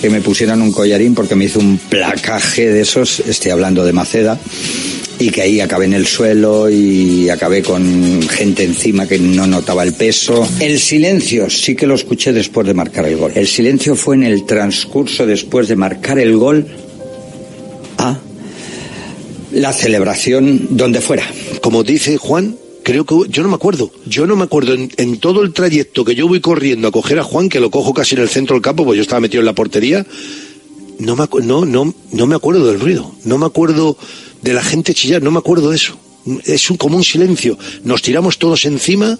que 0.00 0.10
me 0.10 0.20
pusieran 0.20 0.62
un 0.62 0.72
collarín 0.72 1.14
porque 1.14 1.34
me 1.34 1.46
hizo 1.46 1.58
un 1.58 1.78
placaje 1.78 2.68
de 2.68 2.82
esos, 2.82 3.20
estoy 3.20 3.50
hablando 3.50 3.84
de 3.84 3.92
Maceda, 3.92 4.38
y 5.18 5.30
que 5.30 5.42
ahí 5.42 5.60
acabé 5.60 5.84
en 5.84 5.92
el 5.92 6.06
suelo 6.06 6.70
y 6.70 7.28
acabé 7.28 7.62
con 7.62 8.22
gente 8.28 8.64
encima 8.64 9.06
que 9.06 9.18
no 9.18 9.46
notaba 9.46 9.82
el 9.82 9.92
peso. 9.92 10.48
El 10.60 10.78
silencio 10.80 11.50
sí 11.50 11.76
que 11.76 11.86
lo 11.86 11.94
escuché 11.94 12.32
después 12.32 12.66
de 12.66 12.72
marcar 12.72 13.04
el 13.04 13.16
gol. 13.16 13.32
El 13.34 13.46
silencio 13.46 13.94
fue 13.96 14.16
en 14.16 14.24
el 14.24 14.46
transcurso 14.46 15.26
después 15.26 15.68
de 15.68 15.76
marcar 15.76 16.18
el 16.18 16.36
gol 16.36 16.66
a 17.98 18.18
la 19.52 19.72
celebración 19.74 20.68
donde 20.70 21.02
fuera. 21.02 21.24
Como 21.60 21.82
dice 21.84 22.16
Juan, 22.16 22.56
creo 22.90 23.04
que 23.04 23.30
yo 23.30 23.42
no 23.42 23.48
me 23.48 23.54
acuerdo. 23.54 23.90
Yo 24.06 24.26
no 24.26 24.34
me 24.34 24.44
acuerdo 24.44 24.74
en, 24.74 24.90
en 24.96 25.18
todo 25.18 25.42
el 25.42 25.52
trayecto 25.52 26.04
que 26.04 26.14
yo 26.14 26.26
voy 26.26 26.40
corriendo 26.40 26.88
a 26.88 26.90
coger 26.90 27.20
a 27.20 27.22
Juan, 27.22 27.48
que 27.48 27.60
lo 27.60 27.70
cojo 27.70 27.94
casi 27.94 28.16
en 28.16 28.22
el 28.22 28.28
centro 28.28 28.54
del 28.54 28.62
campo, 28.62 28.84
porque 28.84 28.96
yo 28.96 29.02
estaba 29.02 29.20
metido 29.20 29.40
en 29.40 29.46
la 29.46 29.52
portería. 29.52 30.04
No 30.98 31.14
me, 31.14 31.28
no, 31.44 31.64
no, 31.64 31.94
no 32.12 32.26
me 32.26 32.34
acuerdo 32.34 32.66
del 32.66 32.80
ruido. 32.80 33.12
No 33.24 33.38
me 33.38 33.46
acuerdo 33.46 33.96
de 34.42 34.54
la 34.54 34.62
gente 34.62 34.92
chillar. 34.92 35.22
No 35.22 35.30
me 35.30 35.38
acuerdo 35.38 35.70
de 35.70 35.76
eso. 35.76 35.96
Es 36.44 36.68
un, 36.70 36.76
como 36.76 36.96
un 36.96 37.04
silencio. 37.04 37.56
Nos 37.84 38.02
tiramos 38.02 38.38
todos 38.38 38.64
encima. 38.64 39.18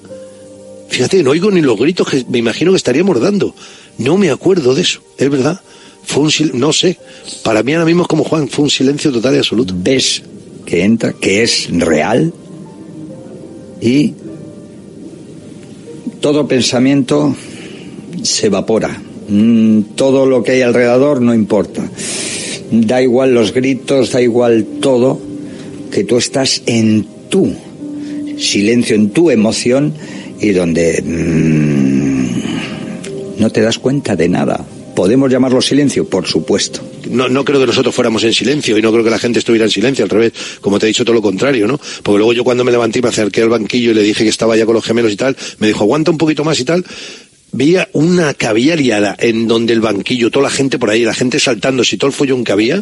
Fíjate, 0.88 1.22
no 1.22 1.30
oigo 1.30 1.50
ni 1.50 1.60
los 1.60 1.78
gritos 1.78 2.08
que 2.08 2.24
me 2.28 2.38
imagino 2.38 2.72
que 2.72 2.76
estaríamos 2.76 3.20
dando. 3.20 3.54
No 3.98 4.18
me 4.18 4.30
acuerdo 4.30 4.74
de 4.74 4.82
eso. 4.82 5.00
Es 5.16 5.30
verdad. 5.30 5.60
Fue 6.02 6.24
un 6.24 6.32
no 6.54 6.72
sé. 6.72 6.98
Para 7.44 7.62
mí 7.62 7.72
ahora 7.72 7.86
mismo 7.86 8.02
es 8.02 8.08
como 8.08 8.24
Juan. 8.24 8.48
Fue 8.48 8.64
un 8.64 8.70
silencio 8.70 9.12
total 9.12 9.36
y 9.36 9.38
absoluto. 9.38 9.74
Ves 9.76 10.22
que 10.66 10.82
entra, 10.84 11.12
que 11.12 11.44
es 11.44 11.68
real 11.70 12.34
y 13.80 14.14
todo 16.20 16.46
pensamiento 16.46 17.34
se 18.22 18.46
evapora. 18.46 19.00
Mm, 19.28 19.80
Todo 19.94 20.26
lo 20.26 20.42
que 20.42 20.52
hay 20.52 20.62
alrededor 20.62 21.22
no 21.22 21.34
importa. 21.34 21.82
Da 22.70 23.02
igual 23.02 23.34
los 23.34 23.52
gritos, 23.52 24.12
da 24.12 24.20
igual 24.20 24.64
todo, 24.80 25.20
que 25.90 26.04
tú 26.04 26.18
estás 26.18 26.62
en 26.66 27.06
tu 27.28 27.52
silencio, 28.38 28.96
en 28.96 29.10
tu 29.10 29.30
emoción 29.30 29.92
y 30.40 30.50
donde 30.50 31.02
mm, 31.02 33.40
no 33.40 33.50
te 33.50 33.60
das 33.60 33.78
cuenta 33.78 34.16
de 34.16 34.28
nada. 34.28 34.64
¿Podemos 34.94 35.30
llamarlo 35.30 35.62
silencio? 35.62 36.08
Por 36.08 36.26
supuesto. 36.26 36.80
No, 37.08 37.28
no 37.28 37.44
creo 37.44 37.60
que 37.60 37.66
nosotros 37.66 37.94
fuéramos 37.94 38.22
en 38.24 38.32
silencio 38.34 38.76
y 38.76 38.82
no 38.82 38.90
creo 38.92 39.02
que 39.04 39.10
la 39.10 39.18
gente 39.18 39.38
estuviera 39.38 39.64
en 39.64 39.70
silencio, 39.70 40.04
al 40.04 40.10
revés, 40.10 40.32
como 40.60 40.78
te 40.78 40.86
he 40.86 40.88
dicho 40.88 41.04
todo 41.04 41.14
lo 41.14 41.22
contrario, 41.22 41.66
¿no? 41.66 41.80
Porque 42.02 42.18
luego 42.18 42.32
yo 42.32 42.44
cuando 42.44 42.64
me 42.64 42.70
levanté 42.72 42.98
y 42.98 43.02
me 43.02 43.08
acerqué 43.08 43.42
al 43.42 43.48
banquillo 43.48 43.92
y 43.92 43.94
le 43.94 44.02
dije 44.02 44.24
que 44.24 44.30
estaba 44.30 44.56
ya 44.56 44.66
con 44.66 44.74
los 44.74 44.84
gemelos 44.84 45.12
y 45.12 45.16
tal, 45.16 45.36
me 45.58 45.68
dijo, 45.68 45.84
aguanta 45.84 46.10
un 46.10 46.18
poquito 46.18 46.44
más 46.44 46.58
y 46.60 46.64
tal. 46.64 46.84
Veía 47.52 47.88
una 47.94 48.34
que 48.34 48.46
había 48.46 48.76
liada 48.76 49.16
en 49.18 49.48
donde 49.48 49.72
el 49.72 49.80
banquillo, 49.80 50.30
toda 50.30 50.44
la 50.44 50.50
gente 50.50 50.78
por 50.78 50.90
ahí, 50.90 51.02
la 51.02 51.14
gente 51.14 51.40
saltando, 51.40 51.82
si 51.82 51.96
todo 51.96 52.08
el 52.08 52.14
follón 52.14 52.44
que 52.44 52.52
había. 52.52 52.80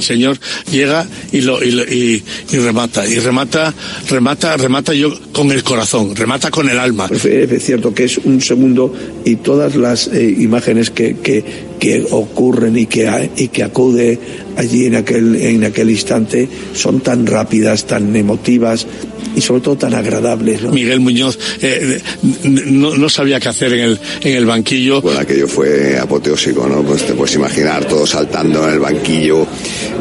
señor 0.00 0.36
llega 0.70 1.06
y 1.30 1.42
lo, 1.42 1.62
y, 1.62 1.70
lo- 1.70 1.84
y- 1.84 2.22
y 2.50 2.56
remata, 2.56 3.06
y 3.06 3.20
remata, 3.20 3.72
remata, 4.08 4.56
remata 4.56 4.92
yo 4.94 5.12
con 5.32 5.52
el 5.52 5.62
corazón, 5.62 6.16
remata 6.16 6.50
con 6.50 6.68
el 6.68 6.78
alma. 6.78 7.08
Es 7.56 7.64
cierto 7.64 7.94
que 7.94 8.04
es 8.04 8.18
un 8.18 8.40
segundo 8.40 8.92
y 9.24 9.36
todas 9.36 9.76
las 9.76 10.08
eh, 10.08 10.34
imágenes 10.40 10.90
que, 10.90 11.16
que, 11.22 11.44
que 11.82 12.06
ocurren 12.12 12.78
y 12.78 12.86
que, 12.86 13.30
y 13.36 13.48
que 13.48 13.64
acude 13.64 14.16
allí 14.56 14.86
en 14.86 14.94
aquel, 14.94 15.34
en 15.34 15.64
aquel 15.64 15.90
instante 15.90 16.48
son 16.74 17.00
tan 17.00 17.26
rápidas, 17.26 17.88
tan 17.88 18.14
emotivas 18.14 18.86
y 19.34 19.40
sobre 19.40 19.62
todo 19.62 19.74
tan 19.74 19.92
agradables. 19.92 20.62
¿no? 20.62 20.70
Miguel 20.70 21.00
Muñoz 21.00 21.36
eh, 21.60 22.00
no, 22.44 22.96
no 22.96 23.08
sabía 23.08 23.40
qué 23.40 23.48
hacer 23.48 23.72
en 23.72 23.80
el, 23.80 24.00
en 24.20 24.36
el 24.36 24.46
banquillo. 24.46 25.02
Bueno, 25.02 25.18
aquello 25.18 25.48
fue 25.48 25.98
apoteósico, 25.98 26.68
¿no? 26.68 26.84
Pues 26.84 27.04
te 27.04 27.14
puedes 27.14 27.34
imaginar 27.34 27.84
todos 27.88 28.10
saltando 28.10 28.68
en 28.68 28.74
el 28.74 28.78
banquillo, 28.78 29.44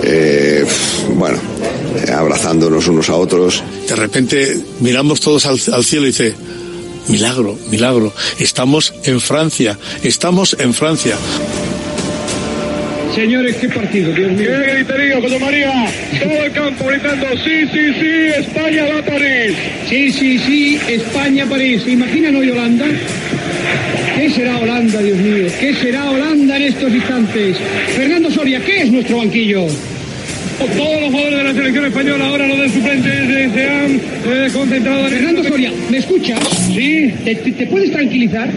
eh, 0.03 0.63
bueno, 1.15 1.39
eh, 1.97 2.11
abrazándonos 2.11 2.87
unos 2.89 3.09
a 3.09 3.15
otros. 3.15 3.63
De 3.89 3.95
repente 3.95 4.55
miramos 4.81 5.19
todos 5.19 5.47
al, 5.47 5.59
al 5.73 5.83
cielo 5.83 6.05
y 6.05 6.09
dice, 6.09 6.35
milagro, 7.07 7.57
milagro, 7.71 8.13
estamos 8.37 8.93
en 9.03 9.19
Francia, 9.19 9.79
estamos 10.03 10.55
en 10.59 10.75
Francia. 10.75 11.17
Señores, 13.15 13.55
qué 13.57 13.67
partido, 13.69 14.11
Dios 14.13 14.31
mío. 14.31 14.49
¡Qué 14.65 14.73
griterío, 14.73 15.21
José 15.21 15.39
María! 15.39 15.71
Todo 16.23 16.45
el 16.45 16.51
campo 16.51 16.85
gritando, 16.87 17.27
sí, 17.43 17.67
sí, 17.73 17.93
sí, 17.99 18.39
España 18.39 18.85
va 18.85 18.99
a 18.99 19.05
París. 19.05 19.53
Sí, 19.89 20.11
sí, 20.11 20.39
sí, 20.39 20.79
España, 20.87 21.45
París. 21.45 21.81
¿Se 21.83 21.91
imaginan 21.91 22.35
hoy 22.37 22.49
Holanda? 22.49 22.85
¿Qué 24.17 24.29
será 24.29 24.57
Holanda, 24.59 25.01
Dios 25.01 25.17
mío? 25.17 25.47
¿Qué 25.59 25.73
será 25.73 26.09
Holanda 26.09 26.55
en 26.57 26.63
estos 26.63 26.93
instantes? 26.93 27.57
Fernando 27.95 28.31
Soria, 28.31 28.59
¿qué 28.61 28.81
es 28.83 28.91
nuestro 28.91 29.17
banquillo? 29.17 29.65
Todos 30.77 31.01
los 31.01 31.09
jugadores 31.09 31.37
de 31.39 31.43
la 31.43 31.53
selección 31.53 31.85
española, 31.85 32.25
ahora 32.27 32.47
los 32.47 32.59
del 32.59 32.71
suplente, 32.71 33.09
se, 33.09 33.49
se 33.53 33.67
han 33.67 33.95
eh, 33.95 34.47
concentrado 34.53 35.07
en... 35.07 35.13
Fernando 35.13 35.43
Soria, 35.43 35.71
¿me 35.89 35.97
escuchas? 35.97 36.39
Sí. 36.73 37.11
¿Te, 37.25 37.35
te- 37.35 37.51
te 37.51 37.65
puedes 37.65 37.91
tranquilizar? 37.91 38.47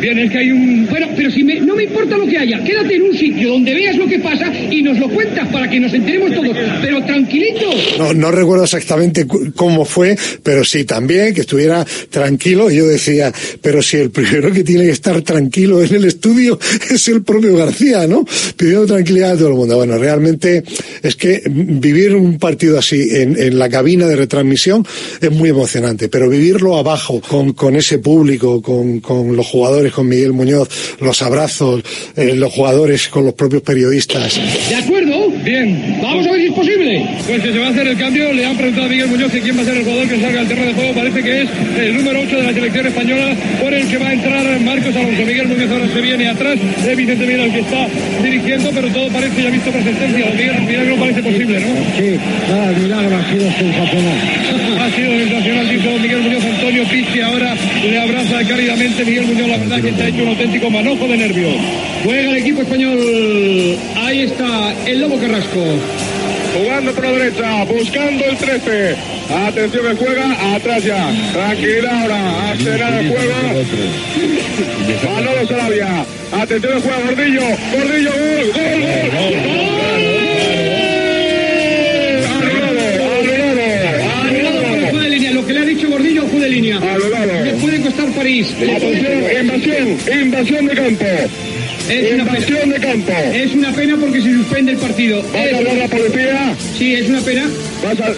Bien, 0.00 0.18
es 0.18 0.30
que 0.30 0.38
hay 0.38 0.50
un... 0.52 0.86
Bueno, 0.88 1.08
pero 1.16 1.30
si 1.30 1.42
me- 1.42 1.60
no 1.60 1.74
me 1.74 1.84
importa 1.84 2.16
lo 2.16 2.26
que 2.26 2.38
haya, 2.38 2.62
quédate 2.62 2.96
en 2.96 3.02
un 3.02 3.16
sitio 3.16 3.50
donde 3.50 3.74
veas 3.74 3.96
lo 3.96 4.06
que 4.06 4.18
pasa 4.18 4.52
y 4.70 4.82
nos 4.82 4.98
lo 4.98 5.08
cuentas 5.08 5.48
para 5.48 5.68
que 5.68 5.80
nos 5.80 5.92
enteremos 5.92 6.32
todos. 6.34 6.56
Pero 6.82 7.04
tranquilito. 7.04 7.70
No, 7.98 8.12
no 8.14 8.30
recuerdo 8.30 8.64
exactamente 8.64 9.26
cómo 9.54 9.84
fue, 9.84 10.16
pero 10.42 10.64
sí 10.64 10.84
también 10.84 11.34
que 11.34 11.40
estuviera 11.42 11.84
tranquilo. 12.10 12.70
Yo 12.70 12.86
decía, 12.86 13.32
pero 13.62 13.82
si 13.82 13.96
el 13.98 14.10
primero 14.10 14.52
que 14.52 14.64
tiene 14.64 14.84
que 14.84 14.90
estar 14.92 15.20
tranquilo 15.22 15.82
en 15.82 15.94
el 15.94 16.04
estudio 16.04 16.58
es 16.90 17.08
el 17.08 17.22
propio 17.22 17.56
García, 17.56 18.06
¿no? 18.06 18.24
Pidiendo 18.56 18.86
tranquilidad 18.86 19.32
a 19.32 19.36
todo 19.36 19.48
el 19.48 19.54
mundo. 19.54 19.76
Bueno, 19.76 19.98
realmente 19.98 20.62
es 21.02 21.16
que 21.16 21.42
vivir 21.46 22.14
un 22.14 22.38
partido 22.38 22.78
así 22.78 23.08
en, 23.12 23.38
en 23.40 23.58
la 23.58 23.68
cabina 23.68 24.06
de 24.06 24.16
retransmisión 24.16 24.86
es 25.20 25.30
muy 25.30 25.50
emocionante, 25.50 26.08
pero 26.08 26.28
vivirlo 26.28 26.76
abajo, 26.76 27.20
con, 27.26 27.52
con 27.52 27.76
ese 27.76 27.98
público, 27.98 28.60
con, 28.62 29.00
con 29.00 29.34
los 29.36 29.46
jugadores, 29.46 29.75
con 29.92 30.08
Miguel 30.08 30.32
Muñoz, 30.32 30.68
los 31.00 31.20
abrazos, 31.22 31.82
eh, 32.16 32.34
los 32.34 32.52
jugadores 32.52 33.08
con 33.08 33.24
los 33.24 33.34
propios 33.34 33.62
periodistas. 33.62 34.40
¿De 34.68 34.74
acuerdo? 34.74 35.28
Bien. 35.44 35.98
Vamos 36.02 36.26
a 36.26 36.32
ver 36.32 36.40
si 36.40 36.46
es 36.46 36.52
posible. 36.54 37.06
Pues 37.26 37.42
que 37.42 37.52
se 37.52 37.58
va 37.58 37.66
a 37.66 37.70
hacer 37.70 37.86
el 37.86 37.98
cambio, 37.98 38.32
le 38.32 38.44
han 38.44 38.56
preguntado 38.56 38.86
a 38.86 38.90
Miguel 38.90 39.08
Muñoz 39.08 39.30
que 39.30 39.40
quién 39.40 39.56
va 39.58 39.62
a 39.62 39.64
ser 39.64 39.76
el 39.76 39.84
jugador 39.84 40.08
que 40.08 40.20
salga 40.20 40.40
al 40.40 40.48
terreno 40.48 40.66
de 40.66 40.74
juego, 40.74 40.94
parece 40.94 41.22
que 41.22 41.42
es 41.42 41.48
el 41.78 41.96
número 41.96 42.20
8 42.20 42.36
de 42.36 42.42
la 42.42 42.54
selección 42.54 42.86
española, 42.86 43.36
por 43.60 43.74
el 43.74 43.86
que 43.88 43.98
va 43.98 44.08
a 44.08 44.12
entrar 44.12 44.60
Marcos 44.60 44.96
Alonso. 44.96 45.22
Miguel 45.26 45.48
Muñoz 45.48 45.70
ahora 45.70 45.88
se 45.92 46.00
viene 46.00 46.28
atrás, 46.28 46.58
es 46.86 46.96
Vicente 46.96 47.26
Mira 47.26 47.44
el 47.44 47.52
que 47.52 47.60
está 47.60 47.86
dirigiendo, 48.22 48.70
pero 48.72 48.88
todo 48.88 49.08
parece 49.10 49.42
ya 49.42 49.50
visto 49.50 49.70
presencia, 49.70 50.06
Miguel, 50.06 50.56
el 50.56 50.62
milagro 50.62 50.96
parece 50.96 51.22
posible, 51.22 51.60
¿no? 51.60 51.66
Sí, 51.98 52.18
nada, 52.48 52.70
el 52.70 52.76
milagro 52.76 53.16
ha 53.16 53.30
sido 53.30 53.52
sensacional. 53.52 54.18
Ha 54.80 54.96
sido 54.96 55.10
sensacional, 55.10 55.68
dijo 55.68 55.98
Miguel 55.98 56.20
Muñoz, 56.22 56.44
Antonio 56.66 56.88
Pizzi 56.88 57.20
ahora 57.20 57.54
le 57.80 57.96
abraza 57.96 58.44
cálidamente 58.44 59.04
Miguel 59.04 59.26
Muñoz, 59.26 59.48
la 59.50 59.56
verdad 59.58 59.80
que 59.82 59.92
se 59.92 60.02
ha 60.02 60.08
hecho 60.08 60.22
un 60.24 60.28
auténtico 60.30 60.68
manojo 60.68 61.06
de 61.06 61.16
nervios. 61.16 61.54
Juega 62.02 62.30
el 62.30 62.36
equipo 62.38 62.62
español. 62.62 62.98
Ahí 63.94 64.22
está 64.22 64.74
el 64.84 65.00
Lobo 65.00 65.16
Carrasco. 65.16 65.62
Jugando 66.58 66.92
por 66.92 67.04
la 67.04 67.12
derecha, 67.12 67.64
buscando 67.66 68.24
el 68.24 68.36
13. 68.36 68.96
Atención 69.46 69.86
que 69.86 70.04
juega, 70.04 70.56
atrás 70.56 70.82
ya. 70.82 71.08
Tranquilidad 71.32 72.02
ahora, 72.02 72.50
acelerar 72.50 72.94
el 72.94 73.08
juego. 73.10 73.34
Manolo 75.14 75.46
Sarabia. 75.46 76.04
Atención 76.32 76.72
que 76.72 76.80
juega 76.80 76.98
Gordillo. 77.06 77.42
Gordillo, 77.76 78.10
gol, 78.10 78.52
gol, 78.52 79.10
gol. 79.12 80.25
Línea. 86.56 86.80
Le 87.44 87.52
puede 87.54 87.80
costar 87.80 88.08
París. 88.12 88.48
Atención, 88.54 89.24
invasión, 89.40 90.22
invasión 90.22 90.66
de 90.66 90.74
campo. 90.74 91.04
Es 91.88 92.12
una 92.14 92.22
Invasión 92.24 92.70
de 92.70 92.80
campo. 92.80 93.12
Es 93.32 93.54
una 93.54 93.72
pena 93.72 93.96
porque 93.96 94.20
se 94.20 94.32
suspende 94.32 94.72
el 94.72 94.78
partido. 94.78 95.22
¿Va 95.32 95.42
a 95.42 95.50
cargar 95.50 95.76
la 95.76 95.88
policía? 95.88 96.54
Sí, 96.76 96.94
es 96.94 97.08
una 97.08 97.20
pena. 97.20 97.44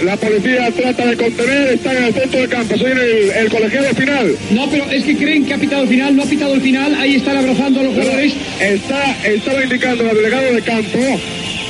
La 0.05 0.17
policía 0.17 0.71
trata 0.71 1.07
de 1.07 1.17
contener, 1.17 1.73
está 1.75 1.93
en 1.93 2.05
el 2.05 2.15
centro 2.15 2.41
del 2.41 2.49
campo, 2.49 2.79
soy 2.79 2.93
el, 2.93 3.31
el 3.31 3.51
colegiado 3.51 3.89
final. 3.95 4.37
No, 4.53 4.71
pero 4.71 4.91
es 4.91 5.05
que 5.05 5.17
creen 5.17 5.45
que 5.45 5.55
ha 5.55 5.59
pitado 5.59 5.83
el 5.83 5.89
final, 5.89 6.17
no 6.17 6.23
ha 6.23 6.27
pitado 6.27 6.55
el 6.55 6.63
final, 6.63 6.95
ahí 6.95 7.17
están 7.17 7.37
abrazando 7.37 7.81
a 7.81 7.83
los 7.83 7.95
jugadores. 7.95 8.33
Está, 8.61 9.17
estaba 9.25 9.63
indicando 9.63 10.09
al 10.09 10.17
delegado 10.17 10.55
de 10.55 10.63
campo 10.63 10.99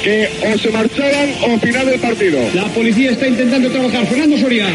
que 0.03 0.28
o 0.47 0.59
se 0.59 0.70
marchaban 0.70 1.31
o 1.43 1.59
final 1.59 1.86
del 1.86 2.01
partido. 2.01 2.39
La 2.55 2.66
policía 2.66 3.11
está 3.11 3.27
intentando 3.27 3.69
trabajar. 3.70 4.07
Fernando 4.07 4.39
Soria. 4.39 4.66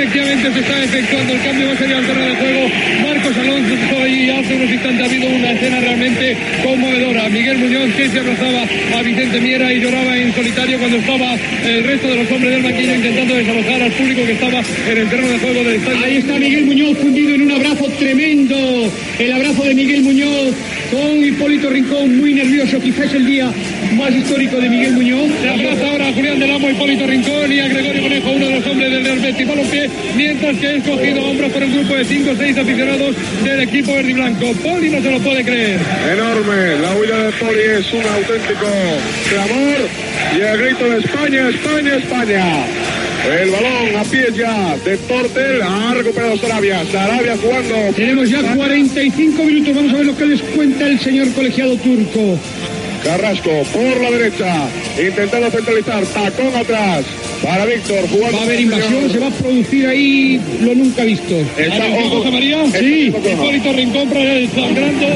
Efectivamente 0.00 0.50
se 0.54 0.60
está 0.60 0.82
efectuando 0.82 1.34
el 1.34 1.42
cambio, 1.42 1.66
va 1.66 1.72
a 1.74 1.76
salir 1.76 1.94
al 1.94 2.06
terreno 2.06 2.28
de 2.28 2.36
juego. 2.36 2.70
Marcos 3.02 3.36
Alonso 3.36 4.02
ahí 4.02 4.30
hace 4.30 4.56
unos 4.56 4.70
instantes 4.70 5.02
ha 5.02 5.04
habido 5.04 5.28
una 5.28 5.52
escena 5.52 5.80
realmente 5.80 6.36
conmovedora. 6.64 7.28
Miguel 7.28 7.58
Muñoz 7.58 7.94
que 7.94 8.08
se 8.08 8.20
abrazaba 8.20 8.62
a 8.96 9.02
Vicente 9.02 9.40
Miera 9.42 9.70
y 9.70 9.80
lloraba 9.80 10.16
en 10.16 10.34
solitario 10.34 10.78
cuando 10.78 10.96
estaba 10.96 11.36
el 11.66 11.84
resto 11.84 12.08
de 12.08 12.16
los 12.16 12.32
hombres 12.32 12.50
del 12.50 12.62
banquillo 12.62 12.94
intentando 12.94 13.34
desalojar 13.34 13.82
al 13.82 13.92
público 13.92 14.24
que 14.24 14.32
estaba 14.32 14.62
en 14.90 14.98
el 14.98 15.08
terreno 15.10 15.28
de 15.28 15.38
juego 15.38 15.64
del 15.64 15.74
estadio. 15.76 16.02
Ahí 16.02 16.16
está 16.16 16.38
Miguel 16.38 16.64
Muñoz 16.64 16.96
fundido 16.96 17.34
en 17.34 17.42
un 17.42 17.50
abrazo 17.50 17.84
tremendo. 17.98 18.92
El 19.18 19.32
abrazo 19.32 19.64
de 19.64 19.74
Miguel 19.74 20.02
Muñoz 20.02 20.54
con 20.90 21.24
Hipólito 21.24 21.70
Rincón, 21.70 22.16
muy 22.16 22.34
nervioso. 22.34 22.80
Quizás 22.80 23.12
el 23.14 23.26
día 23.26 23.50
más 23.94 24.14
histórico 24.14 24.56
de 24.56 24.68
Miguel 24.68 24.92
Muñoz. 24.92 25.30
Se 25.40 25.48
abraza 25.48 25.86
ahora 25.88 26.08
a 26.08 26.12
Julián 26.12 26.38
del 26.38 26.50
Amo, 26.50 26.70
Hipólito 26.70 27.06
Rincón 27.06 27.52
y 27.52 27.60
a 27.60 27.68
Gregorio 27.68 28.02
Conejo, 28.02 28.30
uno 28.30 28.46
de 28.46 28.54
los 28.58 28.66
hombres 28.66 28.90
del 29.04 29.18
Betis 29.20 29.48
Balompié, 29.48 29.90
mientras 30.16 30.56
que 30.56 30.76
es 30.76 30.84
cogido 30.84 31.24
hombros 31.24 31.52
por 31.52 31.62
un 31.62 31.72
grupo 31.72 31.94
de 31.94 32.04
5 32.04 32.30
o 32.30 32.36
6 32.36 32.58
aficionados 32.58 33.16
del 33.44 33.60
equipo 33.60 33.94
verde 33.94 34.10
y 34.10 34.14
blanco. 34.14 34.52
Poli 34.62 34.90
no 34.90 35.02
se 35.02 35.10
lo 35.10 35.18
puede 35.20 35.44
creer. 35.44 35.80
Enorme, 36.12 36.78
la 36.80 36.94
huida 36.96 37.24
de 37.24 37.32
Poli 37.32 37.60
es 37.60 37.92
un 37.92 38.04
auténtico 38.04 38.68
clamor 39.28 39.88
y 40.36 40.40
el 40.40 40.58
grito 40.58 40.84
de 40.88 40.98
España, 40.98 41.48
España, 41.48 41.96
España. 41.96 42.79
El 43.28 43.50
balón 43.50 43.96
a 43.96 44.04
pies 44.04 44.34
ya 44.34 44.76
de 44.84 44.96
Tortel, 44.96 45.62
ha 45.62 45.94
recuperado 45.94 46.36
Sarabia, 46.38 46.84
Sarabia 46.90 47.36
jugando. 47.36 47.74
Tenemos 47.94 48.30
ya 48.30 48.42
45 48.54 49.44
minutos. 49.44 49.74
Vamos 49.74 49.92
a 49.92 49.96
ver 49.96 50.06
lo 50.06 50.16
que 50.16 50.26
les 50.26 50.40
cuenta 50.42 50.86
el 50.86 50.98
señor 50.98 51.30
colegiado 51.32 51.76
turco. 51.76 52.38
Carrasco 53.04 53.50
por 53.72 54.00
la 54.00 54.10
derecha, 54.10 54.68
intentando 54.98 55.50
centralizar, 55.50 56.04
tacón 56.06 56.54
atrás 56.54 57.04
para 57.42 57.64
Víctor, 57.64 58.08
jugando. 58.08 58.36
Va 58.36 58.42
a 58.42 58.46
haber 58.46 58.60
invasión, 58.60 59.10
se 59.10 59.18
va 59.18 59.28
a 59.28 59.30
producir 59.30 59.86
ahí 59.86 60.40
lo 60.60 60.74
nunca 60.74 61.04
visto. 61.04 61.34
Está 61.56 61.76
Atención, 61.76 62.06
ojo. 62.06 62.16
José 62.18 62.30
María. 62.30 62.66
Sí. 62.78 63.06
Hipólito 63.06 63.72
Rincón 63.72 64.08
para 64.08 64.32
el 64.34 64.50
sangrando. 64.50 65.06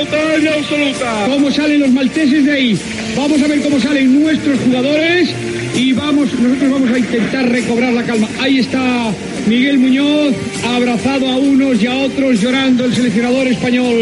Total 0.00 0.48
absoluta. 0.48 1.26
Cómo 1.26 1.50
salen 1.50 1.80
los 1.80 1.90
malteses 1.90 2.46
de 2.46 2.52
ahí. 2.52 2.78
Vamos 3.14 3.42
a 3.42 3.46
ver 3.46 3.60
cómo 3.60 3.78
salen 3.78 4.22
nuestros 4.22 4.58
jugadores. 4.60 5.28
Y 5.76 5.92
vamos, 5.92 6.32
nosotros 6.40 6.70
vamos 6.70 6.90
a 6.90 6.98
intentar 6.98 7.46
recobrar 7.46 7.92
la 7.92 8.02
calma. 8.04 8.26
Ahí 8.40 8.60
está 8.60 9.12
Miguel 9.46 9.78
Muñoz, 9.78 10.34
abrazado 10.64 11.28
a 11.28 11.36
unos 11.36 11.82
y 11.82 11.86
a 11.86 11.96
otros, 11.98 12.40
llorando 12.40 12.86
el 12.86 12.94
seleccionador 12.94 13.46
español. 13.48 13.94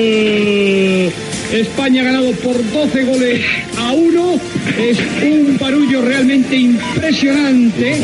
España 1.52 2.02
ha 2.02 2.04
ganado 2.04 2.30
por 2.32 2.56
12 2.72 3.04
goles 3.04 3.40
a 3.88 3.92
1. 3.92 4.40
Es 4.78 4.98
un 5.22 5.56
barullo 5.58 6.02
realmente 6.02 6.56
impresionante. 6.56 7.96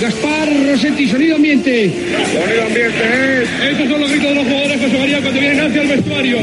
Gaspar 0.00 0.48
Rossetti, 0.66 1.08
sonido 1.08 1.36
ambiente. 1.36 1.92
Sonido 2.32 2.62
ambiente 2.66 3.42
es. 3.42 3.70
Estos 3.72 3.88
son 3.88 4.00
los 4.00 4.10
gritos 4.10 4.28
de 4.30 4.34
los 4.34 4.44
jugadores 4.44 4.80
José 4.80 4.98
María 4.98 5.20
cuando 5.20 5.40
vienen 5.40 5.60
hacia 5.60 5.82
el 5.82 5.88
vestuario. 5.88 6.38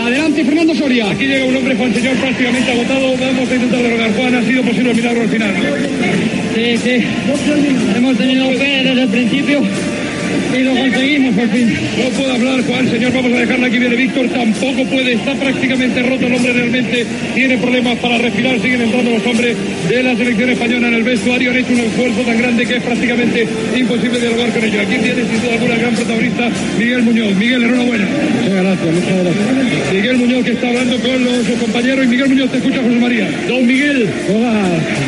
Adelante, 0.00 0.44
Fernando 0.44 0.74
Soria. 0.74 1.10
Aquí 1.10 1.26
llega 1.26 1.44
un 1.44 1.56
hombre, 1.56 1.74
Juan 1.74 1.92
Señor, 1.92 2.16
prácticamente 2.16 2.70
agotado. 2.70 3.16
Vamos 3.18 3.50
a 3.50 3.54
intentar 3.54 3.82
derrogar. 3.82 4.14
Juan, 4.14 4.34
ha 4.36 4.42
sido 4.44 4.62
posible 4.62 4.90
el 4.90 4.96
milagro 4.96 5.22
al 5.22 5.28
final. 5.28 5.54
Sí, 6.54 6.76
sí. 6.78 7.04
Hemos 7.96 8.16
tenido 8.16 8.50
fe 8.52 8.82
desde 8.84 9.02
el 9.02 9.08
principio 9.08 9.62
Y 10.56 10.62
lo 10.62 10.74
conseguimos, 10.74 11.34
por 11.34 11.48
fin. 11.48 11.72
No 11.98 12.10
puedo 12.10 12.32
hablar, 12.32 12.62
Juan, 12.64 12.90
señor. 12.90 13.12
Vamos 13.12 13.32
a 13.32 13.38
dejarla 13.38 13.66
aquí. 13.66 13.78
Viene 13.78 13.96
Víctor. 13.96 14.28
Tampoco 14.28 14.84
puede. 14.84 15.12
Está 15.14 15.34
prácticamente 15.34 16.02
roto 16.02 16.26
el 16.26 16.34
hombre. 16.34 16.52
Realmente 16.52 17.06
tiene 17.34 17.58
problemas 17.58 17.98
para 17.98 18.18
respirar. 18.18 18.60
Siguen 18.60 18.82
entrando 18.82 19.10
los 19.10 19.26
hombres 19.26 19.56
de 19.88 20.02
la 20.02 20.16
selección 20.16 20.50
española 20.50 20.88
en 20.88 20.94
el 20.94 21.02
vestuario. 21.02 21.50
Han 21.50 21.56
hecho 21.56 21.72
un 21.72 21.80
esfuerzo 21.80 22.20
tan 22.22 22.38
grande 22.38 22.66
que 22.66 22.76
es 22.76 22.82
prácticamente 22.82 23.46
imposible 23.76 24.20
dialogar 24.20 24.50
con 24.50 24.64
ellos. 24.64 24.80
Aquí 24.80 24.96
tiene 24.96 25.22
sin 25.24 25.40
duda 25.42 25.52
alguna 25.54 25.76
gran 25.76 25.94
protagonista 25.94 26.48
Miguel 26.78 27.02
Muñoz. 27.02 27.34
Miguel, 27.36 27.62
enhorabuena. 27.62 28.06
Muchas 28.42 28.62
gracias, 28.62 28.94
muchas 28.94 29.24
gracias. 29.24 29.92
Miguel 29.92 30.16
Muñoz 30.16 30.44
que 30.44 30.52
está 30.52 30.68
hablando 30.68 30.98
con 30.98 31.24
los, 31.24 31.46
sus 31.46 31.56
compañeros. 31.56 32.04
Y 32.04 32.08
Miguel 32.08 32.28
Muñoz, 32.28 32.50
te 32.50 32.58
escucha 32.58 32.82
José 32.82 32.96
María. 32.96 33.28
Don 33.48 33.66
Miguel. 33.66 34.08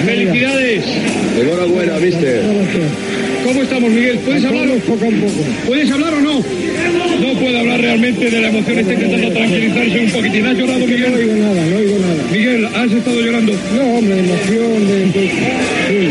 Felicidades. 0.07 0.85
Enhorabuena, 1.41 1.99
mister. 1.99 2.43
¿Cómo 3.53 3.65
estamos, 3.65 3.91
Miguel? 3.91 4.19
¿Puedes 4.25 4.43
hablar? 4.47 4.67
Poco 4.67 5.05
a 5.05 5.11
poco. 5.11 5.45
¿Puedes 5.67 5.91
hablar 5.91 6.15
o 6.15 6.21
no? 6.23 6.37
No 7.21 7.39
puede 7.39 7.61
hablar 7.61 7.83
realmente 7.83 8.31
de 8.31 8.41
la 8.41 8.49
emoción. 8.49 8.79
Está 8.79 8.95
intentando 8.95 9.31
tranquilizarse 9.31 10.01
un 10.01 10.11
poquitín. 10.11 10.47
¿Has 10.47 10.57
llorado, 10.57 10.87
Miguel? 10.87 11.11
No 11.11 11.19
oigo 11.19 11.37
nada, 11.37 11.67
no 11.67 11.77
oigo 11.77 11.99
nada. 11.99 12.25
Miguel, 12.33 12.65
¿has 12.65 12.91
estado 12.91 13.21
llorando? 13.21 13.53
No, 13.77 13.83
hombre, 13.93 14.21
emoción, 14.21 14.89
de... 14.89 15.01
de... 15.05 15.29
Sí. 15.85 16.09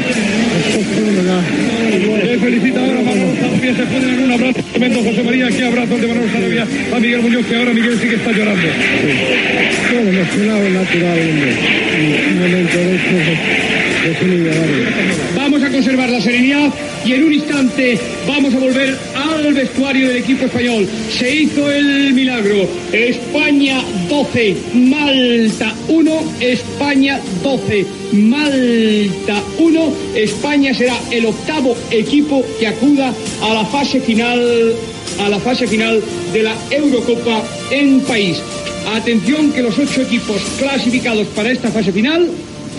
Le 2.28 2.38
felicita 2.38 2.80
ahora 2.80 3.02
Manolo 3.02 3.34
Sarabia. 3.34 3.76
Se 3.76 3.84
ponen 3.86 4.10
en 4.10 4.20
un 4.20 4.32
abrazo 4.34 4.62
tremendo, 4.70 5.04
José 5.04 5.24
María. 5.24 5.48
Qué 5.50 5.64
abrazo 5.66 5.98
de 5.98 6.08
Manolo 6.08 6.32
Sarabia 6.32 6.68
a 6.94 7.00
Miguel 7.00 7.22
Muñoz, 7.22 7.46
que 7.48 7.56
ahora 7.56 7.74
Miguel 7.74 7.98
sí 8.00 8.08
que 8.08 8.16
está 8.18 8.32
llorando. 8.32 8.68
Bueno, 9.92 10.10
emocionado 10.12 10.70
natural, 10.70 11.20
hombre. 11.26 11.54
Un 12.30 12.40
momento 12.40 12.78
de 12.78 12.96
estos 12.98 13.18
de 14.02 14.16
conservar 15.72 16.10
la 16.10 16.22
serenidad 16.22 16.72
y 17.06 17.14
en 17.14 17.24
un 17.24 17.34
instante 17.34 17.98
vamos 18.28 18.54
a 18.54 18.60
volver 18.60 18.98
al 19.16 19.54
vestuario 19.54 20.08
del 20.10 20.18
equipo 20.18 20.46
español. 20.46 20.88
Se 21.10 21.36
hizo 21.36 21.72
el 21.72 22.14
milagro. 22.14 22.68
España 22.92 23.82
12, 24.10 24.56
Malta 24.74 25.74
1, 25.88 26.24
España 26.40 27.20
12, 27.44 27.86
Malta 28.14 29.44
1. 29.58 29.94
España 30.16 30.74
será 30.74 30.96
el 31.12 31.26
octavo 31.26 31.76
equipo 31.90 32.44
que 32.60 32.68
acuda 32.68 33.14
a 33.42 33.54
la 33.54 33.66
fase 33.66 34.00
final 34.02 34.74
a 35.20 35.30
la 35.30 35.40
fase 35.40 35.68
final 35.68 36.02
de 36.34 36.44
la 36.44 36.56
Eurocopa 36.70 37.44
en 37.70 38.00
país. 38.02 38.42
Atención 38.94 39.52
que 39.52 39.62
los 39.62 39.78
ocho 39.78 40.02
equipos 40.02 40.42
clasificados 40.58 41.28
para 41.28 41.52
esta 41.52 41.70
fase 41.70 41.92
final, 41.92 42.28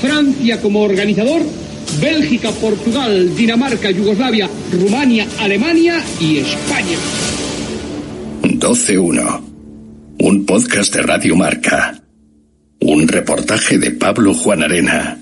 Francia 0.01 0.61
como 0.61 0.83
organizador, 0.83 1.43
Bélgica, 2.01 2.51
Portugal, 2.53 3.35
Dinamarca, 3.37 3.91
Yugoslavia, 3.91 4.49
Rumania, 4.73 5.27
Alemania 5.41 6.03
y 6.21 6.39
España. 6.39 6.99
12-1. 8.43 9.41
Un 10.21 10.47
podcast 10.47 10.95
de 10.95 11.03
Radio 11.03 11.37
Marca. 11.37 12.01
Un 12.81 13.07
reportaje 13.09 13.79
de 13.79 13.91
Pablo 13.93 14.35
Juan 14.35 14.63
Arena. 14.63 15.19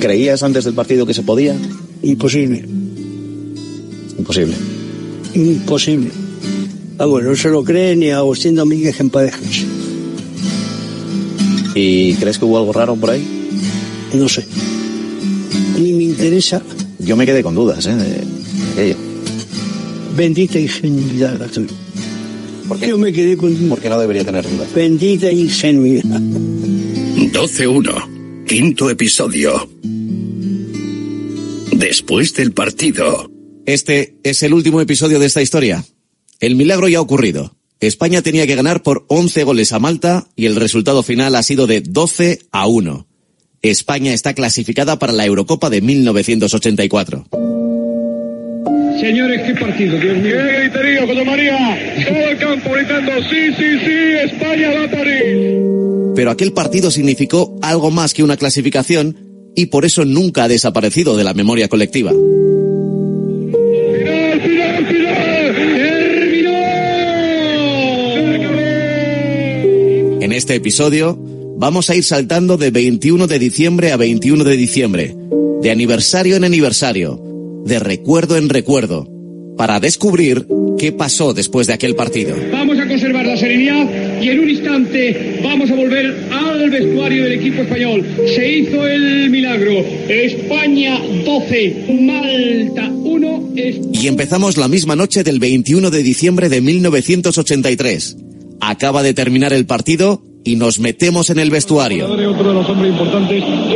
¿Creías 0.00 0.42
antes 0.42 0.64
del 0.64 0.74
partido 0.74 1.06
que 1.06 1.14
se 1.14 1.22
podía? 1.22 1.56
Imposible, 2.02 2.64
Imposible. 4.18 4.54
imposible. 5.34 6.10
Ah, 7.02 7.06
bueno, 7.06 7.30
no 7.30 7.36
se 7.36 7.48
lo 7.48 7.64
cree 7.64 7.96
ni 7.96 8.10
a 8.10 8.18
Agustín 8.18 8.54
Domínguez 8.54 9.00
en 9.00 9.10
Parejas. 9.10 9.64
¿Y 11.74 12.14
crees 12.14 12.38
que 12.38 12.44
hubo 12.44 12.58
algo 12.58 12.72
raro 12.72 12.94
por 12.94 13.10
ahí? 13.10 13.26
No 14.14 14.28
sé. 14.28 14.46
Ni 15.80 15.94
me 15.94 16.04
interesa. 16.04 16.62
Yo 17.00 17.16
me 17.16 17.26
quedé 17.26 17.42
con 17.42 17.56
dudas, 17.56 17.84
¿eh? 17.86 17.96
de 17.96 18.22
aquello. 18.72 18.94
Bendita 20.16 20.60
ingenuidad 20.60 21.40
la 21.40 21.48
tuya. 21.48 21.66
¿Por 22.68 22.78
qué? 22.78 22.90
Yo 22.90 22.98
me 22.98 23.12
quedé 23.12 23.36
con 23.36 23.52
Porque 23.68 23.88
no 23.88 23.98
debería 23.98 24.24
tener 24.24 24.48
dudas. 24.48 24.72
bendita 24.72 25.32
ingenuidad. 25.32 26.04
12-1. 26.04 28.44
Quinto 28.46 28.88
episodio. 28.88 29.68
Después 31.72 32.32
del 32.34 32.52
partido. 32.52 33.28
Este 33.66 34.14
es 34.22 34.44
el 34.44 34.54
último 34.54 34.80
episodio 34.80 35.18
de 35.18 35.26
esta 35.26 35.42
historia. 35.42 35.84
El 36.42 36.56
milagro 36.56 36.88
ya 36.88 36.98
ha 36.98 37.02
ocurrido. 37.02 37.54
España 37.78 38.20
tenía 38.20 38.48
que 38.48 38.56
ganar 38.56 38.82
por 38.82 39.04
11 39.06 39.44
goles 39.44 39.72
a 39.72 39.78
Malta 39.78 40.26
y 40.34 40.46
el 40.46 40.56
resultado 40.56 41.04
final 41.04 41.36
ha 41.36 41.42
sido 41.44 41.68
de 41.68 41.82
12 41.82 42.40
a 42.50 42.66
1. 42.66 43.06
España 43.62 44.12
está 44.12 44.34
clasificada 44.34 44.98
para 44.98 45.12
la 45.12 45.24
Eurocopa 45.24 45.70
de 45.70 45.80
1984. 45.80 47.26
Señores, 49.00 49.42
qué 49.46 49.54
partido, 49.54 49.96
Dios 50.00 50.16
mío. 50.18 50.34
¡Qué 50.34 50.58
griterío, 50.58 51.06
José 51.06 51.24
María! 51.24 52.04
Todo 52.08 52.28
el 52.28 52.38
campo 52.38 52.70
gritando, 52.72 53.12
sí, 53.30 53.54
sí, 53.56 53.78
sí, 53.86 54.34
España 54.34 54.70
va 54.72 54.84
a 54.84 54.90
París. 54.90 56.12
Pero 56.16 56.32
aquel 56.32 56.52
partido 56.52 56.90
significó 56.90 57.56
algo 57.62 57.92
más 57.92 58.14
que 58.14 58.24
una 58.24 58.36
clasificación 58.36 59.52
y 59.54 59.66
por 59.66 59.84
eso 59.84 60.04
nunca 60.04 60.42
ha 60.44 60.48
desaparecido 60.48 61.16
de 61.16 61.22
la 61.22 61.34
memoria 61.34 61.68
colectiva. 61.68 62.12
En 70.32 70.38
este 70.38 70.54
episodio 70.54 71.18
vamos 71.58 71.90
a 71.90 71.94
ir 71.94 72.04
saltando 72.04 72.56
de 72.56 72.70
21 72.70 73.26
de 73.26 73.38
diciembre 73.38 73.92
a 73.92 73.98
21 73.98 74.44
de 74.44 74.56
diciembre, 74.56 75.14
de 75.60 75.70
aniversario 75.70 76.36
en 76.36 76.44
aniversario, 76.44 77.20
de 77.66 77.78
recuerdo 77.78 78.38
en 78.38 78.48
recuerdo, 78.48 79.06
para 79.58 79.78
descubrir 79.78 80.46
qué 80.78 80.90
pasó 80.90 81.34
después 81.34 81.66
de 81.66 81.74
aquel 81.74 81.94
partido. 81.94 82.34
Vamos 82.50 82.78
a 82.78 82.88
conservar 82.88 83.26
la 83.26 83.36
serenidad 83.36 84.22
y 84.22 84.30
en 84.30 84.40
un 84.40 84.48
instante 84.48 85.38
vamos 85.44 85.70
a 85.70 85.74
volver 85.74 86.30
al 86.32 86.70
vestuario 86.70 87.24
del 87.24 87.32
equipo 87.32 87.60
español. 87.60 88.02
Se 88.34 88.50
hizo 88.50 88.86
el 88.86 89.28
milagro. 89.28 89.84
España 90.08 90.98
12, 91.26 91.98
Malta 92.00 92.90
1. 92.90 93.50
Y 93.92 94.06
empezamos 94.06 94.56
la 94.56 94.68
misma 94.68 94.96
noche 94.96 95.24
del 95.24 95.38
21 95.38 95.90
de 95.90 96.02
diciembre 96.02 96.48
de 96.48 96.62
1983. 96.62 98.16
Acaba 98.64 99.02
de 99.02 99.12
terminar 99.12 99.52
el 99.52 99.66
partido 99.66 100.22
y 100.44 100.54
nos 100.54 100.78
metemos 100.78 101.30
en 101.30 101.40
el 101.40 101.50
vestuario. 101.50 102.06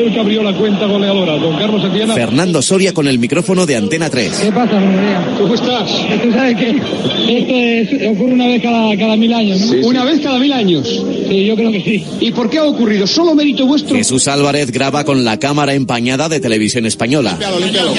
El 0.07 0.15
que 0.15 0.21
abrió 0.21 0.43
la 0.43 0.57
cuenta 0.57 0.87
goleadora, 0.87 1.37
don 1.39 1.57
Carlos 1.57 1.83
Santillana. 1.83 2.15
Fernando 2.15 2.63
Soria 2.63 2.93
con 2.95 3.07
el 3.09 3.19
micrófono 3.19 3.67
de 3.67 3.77
Antena 3.77 4.09
3. 4.11 4.33
¿Qué 4.43 4.53
pasa, 4.53 4.75
María? 4.81 5.35
¿Cómo 5.39 5.55
estás? 5.55 5.91
¿Tú 6.23 6.33
sabes 6.33 6.57
que 6.57 6.71
esto 6.71 7.97
es- 8.03 8.09
ocurre 8.11 8.33
una 8.33 8.47
vez 8.47 8.63
cada, 8.63 8.97
cada 8.97 9.17
mil 9.17 9.33
años, 9.33 9.61
¿no? 9.61 9.67
Sí, 9.67 9.79
sí. 9.81 9.87
¿Una 9.87 10.05
vez 10.05 10.21
cada 10.21 10.39
mil 10.39 10.53
años? 10.53 10.89
Sí, 11.29 11.45
yo 11.47 11.55
creo 11.57 11.73
que 11.73 11.83
sí. 11.83 12.05
¿Y 12.21 12.31
por 12.33 12.49
qué 12.51 12.59
ha 12.59 12.65
ocurrido? 12.65 13.07
¿Solo 13.07 13.35
mérito 13.35 13.67
vuestro? 13.67 13.97
Jesús 13.97 14.29
Álvarez 14.29 14.71
graba 14.71 15.05
con 15.05 15.25
la 15.25 15.39
cámara 15.39 15.75
empañada 15.75 16.29
de 16.29 16.41
televisión 16.41 16.87
española. 16.87 17.31
Límpialo, 17.33 17.59
límpialo. 17.61 17.95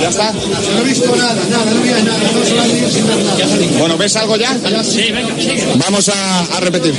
¿Ya 0.00 0.08
está? 0.08 0.32
No 0.32 0.84
he 0.84 0.88
visto 0.88 1.14
nada, 1.16 1.34
nada, 1.50 1.70
no 1.72 1.80
había 1.80 1.98
nada. 1.98 2.90
Sin 2.90 3.06
ver 3.06 3.16
nada. 3.24 3.78
Bueno, 3.78 3.96
¿ves 3.98 4.16
algo 4.16 4.36
ya? 4.36 4.54
Sí, 4.82 5.02
venga, 5.12 5.34
sigue. 5.38 5.64
Vamos 5.76 6.08
a, 6.08 6.40
a 6.56 6.60
repetir. 6.60 6.94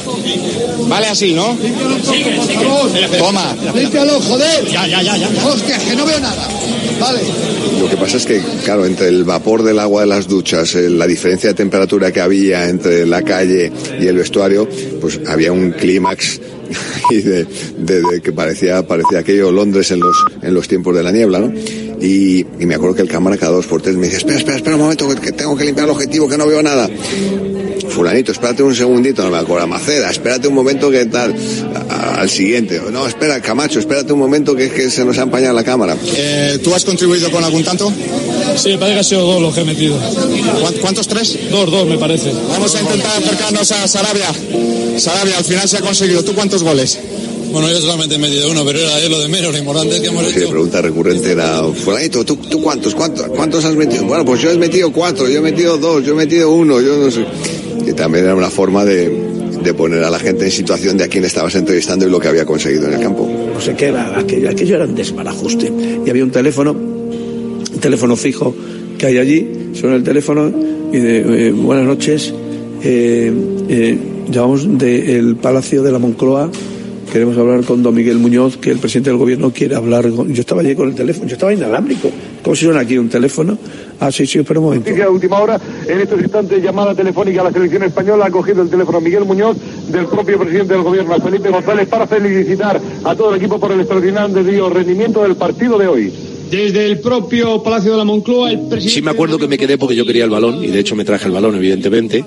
Vale 0.88 1.08
así, 1.08 1.34
¿no? 1.34 1.56
Sigue, 2.04 2.32
favor. 2.56 2.90
Toma. 3.18 3.56
Límpialo, 3.76 4.20
joder. 4.20 4.41
Ya, 4.72 4.88
ya, 4.88 5.02
ya, 5.02 5.18
ya. 5.18 5.30
Hostia, 5.46 5.78
que 5.78 5.96
no 5.96 6.06
veo 6.06 6.20
nada. 6.20 6.48
Vale. 7.00 7.20
Lo 7.80 7.90
que 7.90 7.98
pasa 7.98 8.18
es 8.18 8.26
que, 8.26 8.42
claro, 8.64 8.86
entre 8.86 9.08
el 9.08 9.24
vapor 9.24 9.64
del 9.64 9.80
agua 9.80 10.02
de 10.02 10.08
las 10.08 10.28
duchas, 10.28 10.76
eh, 10.76 10.90
la 10.90 11.08
diferencia 11.08 11.50
de 11.50 11.56
temperatura 11.56 12.12
que 12.12 12.22
había 12.22 12.70
entre 12.70 13.06
la 13.06 13.22
calle 13.24 13.72
y 14.00 14.06
el 14.08 14.18
vestuario, 14.18 14.68
pues 15.00 15.20
había 15.28 15.52
un 15.52 15.72
clímax 15.72 16.40
y 17.10 17.18
de, 17.18 17.46
de- 17.78 18.02
de 18.02 18.22
que 18.22 18.32
parecía, 18.32 18.86
parecía 18.86 19.20
aquello 19.20 19.52
Londres 19.52 19.90
en 19.92 20.00
los, 20.00 20.16
en 20.42 20.54
los 20.54 20.68
tiempos 20.68 20.96
de 20.96 21.04
la 21.04 21.12
niebla, 21.12 21.40
¿no? 21.40 21.52
Y, 22.02 22.46
y 22.60 22.66
me 22.66 22.76
acuerdo 22.76 22.96
que 22.96 23.02
el 23.04 23.08
cámara 23.10 23.38
cada 23.38 23.52
dos 23.54 23.68
por 23.68 23.82
tres 23.82 23.96
me 23.96 24.06
dice, 24.08 24.18
espera, 24.18 24.38
espera, 24.38 24.58
espera 24.58 24.76
un 24.76 24.82
momento, 24.84 25.08
que, 25.10 25.16
que 25.22 25.32
tengo 25.32 25.56
que 25.56 25.66
limpiar 25.66 25.86
el 25.86 25.92
objetivo, 25.92 26.28
que 26.28 26.38
no 26.38 26.48
veo 26.48 26.62
nada. 26.64 26.90
Fulanito, 27.92 28.32
espérate 28.32 28.64
un 28.64 28.74
segundito, 28.74 29.22
no 29.24 29.30
me 29.32 29.38
acuerdo, 29.38 29.68
Maceda, 29.68 30.10
espérate 30.10 30.48
un 30.48 30.54
momento 30.56 30.90
que 30.90 31.06
tal, 31.06 31.36
A- 31.90 31.94
a- 31.94 32.22
al 32.22 32.30
siguiente, 32.30 32.82
no, 32.92 33.06
espera, 33.06 33.42
Camacho, 33.42 33.80
espérate 33.80 34.14
un 34.14 34.20
momento 34.20 34.56
que 34.56 34.66
es 34.66 34.72
que 34.74 34.90
se 34.90 35.04
nos 35.04 35.18
ha 35.18 35.24
empañado 35.24 35.54
la 35.54 35.64
cámara. 35.64 35.96
Eh, 36.16 36.60
¿Tú 36.64 36.74
has 36.74 36.86
contribuido 36.86 37.30
con 37.32 37.44
algún 37.44 37.64
tanto? 37.64 37.92
Sí, 38.58 38.76
parece 38.78 38.94
que 38.94 39.00
ha 39.00 39.04
sido 39.04 39.22
dos 39.26 39.42
los 39.42 39.54
que 39.54 39.62
he 39.62 39.66
metido. 39.66 39.98
¿Cuán- 40.62 40.74
¿Cuántos 40.82 41.08
tres? 41.08 41.38
Dos, 41.52 41.70
dos 41.70 41.86
me 41.88 41.98
parece. 41.98 42.32
Vamos 42.50 42.74
a 42.76 42.82
intentar 42.82 43.12
acercarnos 43.18 43.72
a 43.72 43.88
Sarabia. 43.88 44.28
Sarabia, 44.98 45.38
al 45.38 45.44
final 45.44 45.68
se 45.68 45.78
ha 45.78 45.82
conseguido. 45.82 46.24
¿Tú 46.24 46.34
cuántos 46.34 46.64
goles? 46.64 46.98
Bueno, 47.52 47.70
yo 47.70 47.82
solamente 47.82 48.16
he 48.16 48.18
metido 48.18 48.50
uno, 48.50 48.64
pero 48.64 48.80
era 48.80 49.10
lo 49.10 49.20
de 49.20 49.28
menos, 49.28 49.52
lo 49.52 49.58
importante 49.60 50.02
que 50.02 50.08
hemos 50.08 50.26
Sí, 50.28 50.32
la 50.36 50.40
hecho. 50.40 50.50
pregunta 50.52 50.82
recurrente 50.82 51.32
era, 51.34 51.62
fulanito, 51.84 52.24
¿tú, 52.24 52.38
tú 52.38 52.62
cuántos, 52.62 52.96
cuántos, 52.96 53.28
cuántos 53.28 53.66
has 53.66 53.76
metido? 53.76 54.06
Bueno, 54.06 54.24
pues 54.24 54.42
yo 54.42 54.52
he 54.52 54.58
metido 54.58 54.90
cuatro, 54.94 55.28
yo 55.28 55.40
he 55.40 55.42
metido 55.42 55.78
dos, 55.78 56.06
yo 56.06 56.14
he 56.14 56.16
metido 56.16 56.50
uno, 56.52 56.80
yo 56.80 56.96
no 56.96 57.12
sé. 57.12 57.26
Y 57.92 57.94
también 57.94 58.24
era 58.26 58.36
una 58.36 58.50
forma 58.50 58.86
de, 58.86 59.12
poner 59.78 60.04
a 60.04 60.10
la 60.10 60.18
gente 60.20 60.46
en 60.46 60.52
situación 60.52 60.98
de 60.98 61.04
a 61.04 61.08
quién 61.08 61.24
estabas 61.26 61.54
entrevistando 61.56 62.08
y 62.08 62.10
lo 62.10 62.20
que 62.20 62.28
había 62.30 62.46
conseguido 62.46 62.88
en 62.88 62.94
el 62.94 63.00
campo. 63.02 63.30
No 63.54 63.60
sé 63.62 63.76
qué 63.76 63.88
era, 63.88 64.18
aquello, 64.20 64.50
aquello 64.50 64.76
era 64.78 64.86
un 64.86 64.96
desbarajuste. 64.96 65.72
Y 66.06 66.10
había 66.10 66.24
un 66.24 66.32
teléfono, 66.32 66.72
un 66.72 67.80
teléfono 67.80 68.16
fijo 68.16 68.56
que 68.98 69.06
hay 69.08 69.18
allí, 69.18 69.48
suena 69.74 69.96
el 69.96 70.04
teléfono 70.04 70.52
y 70.92 70.98
de 70.98 71.48
eh, 71.48 71.52
buenas 71.52 71.86
noches, 71.86 72.34
eh, 72.84 73.32
eh, 73.70 73.98
llamamos 74.30 74.78
del 74.78 75.36
Palacio 75.38 75.84
de 75.84 75.92
la 75.92 76.00
Moncloa, 76.00 76.50
queremos 77.12 77.38
hablar 77.38 77.64
con 77.64 77.82
don 77.84 77.94
Miguel 77.96 78.18
Muñoz, 78.18 78.58
que 78.58 78.72
el 78.72 78.78
presidente 78.80 79.10
del 79.10 79.18
gobierno 79.20 79.52
quiere 79.52 79.76
hablar. 79.76 80.10
con- 80.12 80.34
Yo 80.34 80.42
estaba 80.42 80.62
allí 80.62 80.76
con 80.76 80.90
el 80.90 80.96
teléfono, 80.96 81.28
yo 81.28 81.34
estaba 81.34 81.54
inalámbrico. 81.54 82.10
¿Cómo 82.44 82.56
suena 82.56 82.80
aquí 82.80 82.98
un 82.98 83.10
teléfono? 83.10 83.58
Ah, 84.00 84.12
sí, 84.12 84.26
sí, 84.26 84.40
espera 84.40 84.60
un 84.60 84.66
momento. 84.66 84.90
Noticia 84.90 85.06
de 85.06 85.12
última 85.12 85.40
hora, 85.40 85.60
en 85.88 86.00
estos 86.00 86.20
instantes 86.20 86.64
llamada 86.64 86.96
telefónica 86.96 87.42
a 87.42 87.44
la 87.46 87.52
selección 87.52 87.84
española, 87.84 88.26
ha 88.26 88.32
cogido 88.32 88.64
el 88.64 88.70
teléfono 88.70 89.00
Miguel 89.00 89.26
Muñoz 89.26 89.58
del 89.90 90.08
propio 90.08 90.40
presidente 90.40 90.74
del 90.74 90.82
gobierno, 90.82 91.20
Felipe 91.20 91.50
González, 91.50 91.88
para 91.88 92.08
felicitar 92.08 92.82
a 93.04 93.16
todo 93.16 93.32
el 93.32 93.38
equipo 93.38 93.60
por 93.60 93.72
el 93.72 93.82
extraordinario 93.82 94.70
rendimiento 94.70 95.22
del 95.22 95.36
partido 95.36 95.78
de 95.78 95.88
hoy. 95.88 96.14
Desde 96.50 96.86
el 96.86 97.00
propio 97.00 97.64
Palacio 97.64 97.92
de 97.92 97.98
la 97.98 98.04
Moncloa, 98.04 98.52
el 98.52 98.60
presidente... 98.60 98.90
Sí 98.90 99.02
me 99.02 99.12
acuerdo 99.12 99.40
que 99.40 99.48
me 99.48 99.58
quedé 99.58 99.78
porque 99.78 99.96
yo 99.96 100.06
quería 100.06 100.26
el 100.26 100.30
balón 100.30 100.62
y 100.62 100.68
de 100.68 100.80
hecho 100.80 100.98
me 100.98 101.06
traje 101.06 101.28
el 101.28 101.32
balón 101.32 101.56
evidentemente 101.56 102.26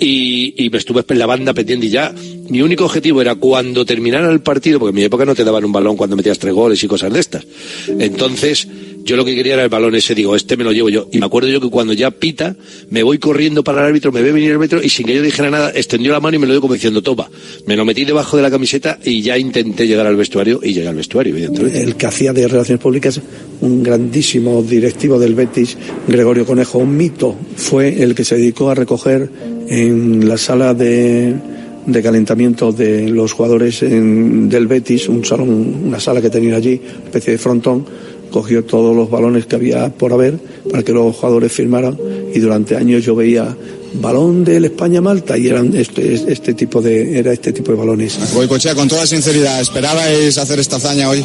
y, 0.00 0.54
y 0.56 0.68
me 0.68 0.78
estuve 0.78 1.04
en 1.06 1.18
la 1.18 1.26
banda 1.26 1.54
pendiente 1.54 1.86
y 1.86 1.90
ya 1.90 2.12
mi 2.48 2.60
único 2.60 2.86
objetivo 2.86 3.20
era 3.20 3.36
cuando 3.36 3.84
terminara 3.84 4.32
el 4.32 4.40
partido, 4.40 4.80
porque 4.80 4.90
en 4.90 4.96
mi 4.96 5.04
época 5.04 5.24
no 5.24 5.36
te 5.36 5.44
daban 5.44 5.64
un 5.64 5.70
balón 5.70 5.96
cuando 5.96 6.16
metías 6.16 6.40
tres 6.40 6.52
goles 6.52 6.82
y 6.82 6.88
cosas 6.88 7.12
de 7.12 7.20
estas. 7.20 7.46
Entonces 7.86 8.66
yo 9.04 9.16
lo 9.16 9.24
que 9.24 9.34
quería 9.34 9.54
era 9.54 9.62
el 9.64 9.68
balón 9.68 9.94
ese, 9.94 10.14
digo, 10.14 10.34
este 10.36 10.56
me 10.56 10.64
lo 10.64 10.72
llevo 10.72 10.88
yo. 10.88 11.08
Y 11.12 11.18
me 11.18 11.26
acuerdo 11.26 11.48
yo 11.48 11.60
que 11.60 11.68
cuando 11.70 11.92
ya 11.92 12.10
pita, 12.10 12.56
me 12.90 13.02
voy 13.02 13.18
corriendo 13.18 13.62
para 13.64 13.80
el 13.82 13.86
árbitro, 13.86 14.12
me 14.12 14.22
ve 14.22 14.32
venir 14.32 14.50
el 14.50 14.56
árbitro 14.56 14.82
y 14.82 14.88
sin 14.88 15.06
que 15.06 15.14
yo 15.14 15.22
dijera 15.22 15.50
nada, 15.50 15.70
extendió 15.74 16.12
la 16.12 16.20
mano 16.20 16.36
y 16.36 16.38
me 16.38 16.46
lo 16.46 16.52
dio 16.52 16.60
como 16.60 16.74
diciendo. 16.74 17.02
Me 17.66 17.76
lo 17.76 17.84
metí 17.84 18.04
debajo 18.04 18.36
de 18.36 18.42
la 18.42 18.50
camiseta 18.50 18.98
y 19.04 19.22
ya 19.22 19.36
intenté 19.38 19.86
llegar 19.86 20.06
al 20.06 20.16
vestuario 20.16 20.60
y 20.62 20.72
llegué 20.72 20.88
al 20.88 20.96
vestuario, 20.96 21.32
evidentemente. 21.34 21.82
el 21.82 21.96
que 21.96 22.06
hacía 22.06 22.32
de 22.32 22.46
relaciones 22.48 22.80
públicas, 22.82 23.20
un 23.60 23.82
grandísimo 23.82 24.62
directivo 24.62 25.18
del 25.18 25.34
Betis, 25.34 25.76
Gregorio 26.08 26.46
Conejo, 26.46 26.78
un 26.78 26.96
mito, 26.96 27.36
fue 27.56 28.02
el 28.02 28.14
que 28.14 28.24
se 28.24 28.36
dedicó 28.36 28.70
a 28.70 28.74
recoger 28.74 29.28
en 29.68 30.28
la 30.28 30.36
sala 30.38 30.74
de, 30.74 31.34
de 31.86 32.02
calentamiento 32.02 32.72
de 32.72 33.08
los 33.08 33.32
jugadores 33.32 33.82
en- 33.82 34.48
del 34.48 34.66
Betis, 34.66 35.08
un 35.08 35.24
salón, 35.24 35.50
una 35.86 35.98
sala 36.00 36.20
que 36.20 36.30
tenían 36.30 36.54
allí, 36.54 36.80
especie 37.04 37.32
de 37.32 37.38
frontón, 37.38 37.84
cogió 38.32 38.64
todos 38.64 38.96
los 38.96 39.08
balones 39.10 39.46
que 39.46 39.56
había 39.56 39.90
por 39.90 40.12
haber 40.12 40.38
para 40.70 40.82
que 40.82 40.92
los 40.92 41.14
jugadores 41.14 41.52
firmaran 41.52 41.96
y 42.34 42.38
durante 42.40 42.76
años 42.76 43.04
yo 43.04 43.14
veía 43.14 43.56
balón 43.94 44.44
del 44.44 44.64
España-Malta 44.64 45.36
y 45.36 45.48
eran 45.48 45.76
este, 45.76 46.14
este 46.14 46.54
tipo 46.54 46.80
de, 46.80 47.18
era 47.18 47.32
este 47.32 47.52
tipo 47.52 47.72
de 47.72 47.78
balones. 47.78 48.18
Goicochea, 48.32 48.74
con 48.74 48.88
toda 48.88 49.06
sinceridad, 49.06 49.60
¿esperabais 49.60 50.38
hacer 50.38 50.58
esta 50.58 50.76
hazaña 50.76 51.08
hoy? 51.08 51.24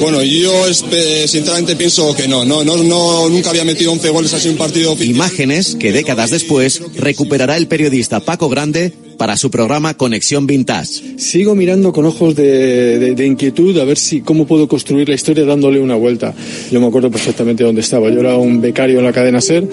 Bueno, 0.00 0.22
yo 0.22 0.52
sinceramente 0.72 1.76
pienso 1.76 2.14
que 2.14 2.26
no, 2.26 2.44
no, 2.44 2.64
no, 2.64 2.76
no, 2.82 3.28
nunca 3.28 3.50
había 3.50 3.64
metido 3.64 3.92
11 3.92 4.10
goles 4.10 4.32
así 4.32 4.48
en 4.48 4.52
un 4.52 4.58
partido. 4.58 4.96
Imágenes 5.00 5.76
que 5.76 5.92
décadas 5.92 6.30
después 6.30 6.80
recuperará 6.96 7.56
el 7.56 7.68
periodista 7.68 8.20
Paco 8.20 8.48
Grande 8.48 8.92
para 9.16 9.36
su 9.36 9.50
programa 9.50 9.94
Conexión 9.94 10.46
Vintage. 10.46 11.18
Sigo 11.18 11.54
mirando 11.54 11.92
con 11.92 12.06
ojos 12.06 12.34
de, 12.34 13.14
inquietud 13.26 13.78
a 13.78 13.84
ver 13.84 13.98
si 13.98 14.20
cómo 14.20 14.46
puedo 14.46 14.68
construir 14.68 15.08
la 15.08 15.14
historia 15.14 15.44
dándole 15.44 15.80
una 15.80 15.96
vuelta. 15.96 16.34
Yo 16.70 16.80
me 16.80 16.86
acuerdo 16.86 17.10
perfectamente 17.10 17.64
dónde 17.64 17.80
estaba. 17.80 18.10
Yo 18.10 18.20
era 18.20 18.36
un 18.36 18.60
becario 18.60 18.98
en 18.98 19.04
la 19.04 19.12
cadena 19.12 19.40
SER, 19.40 19.68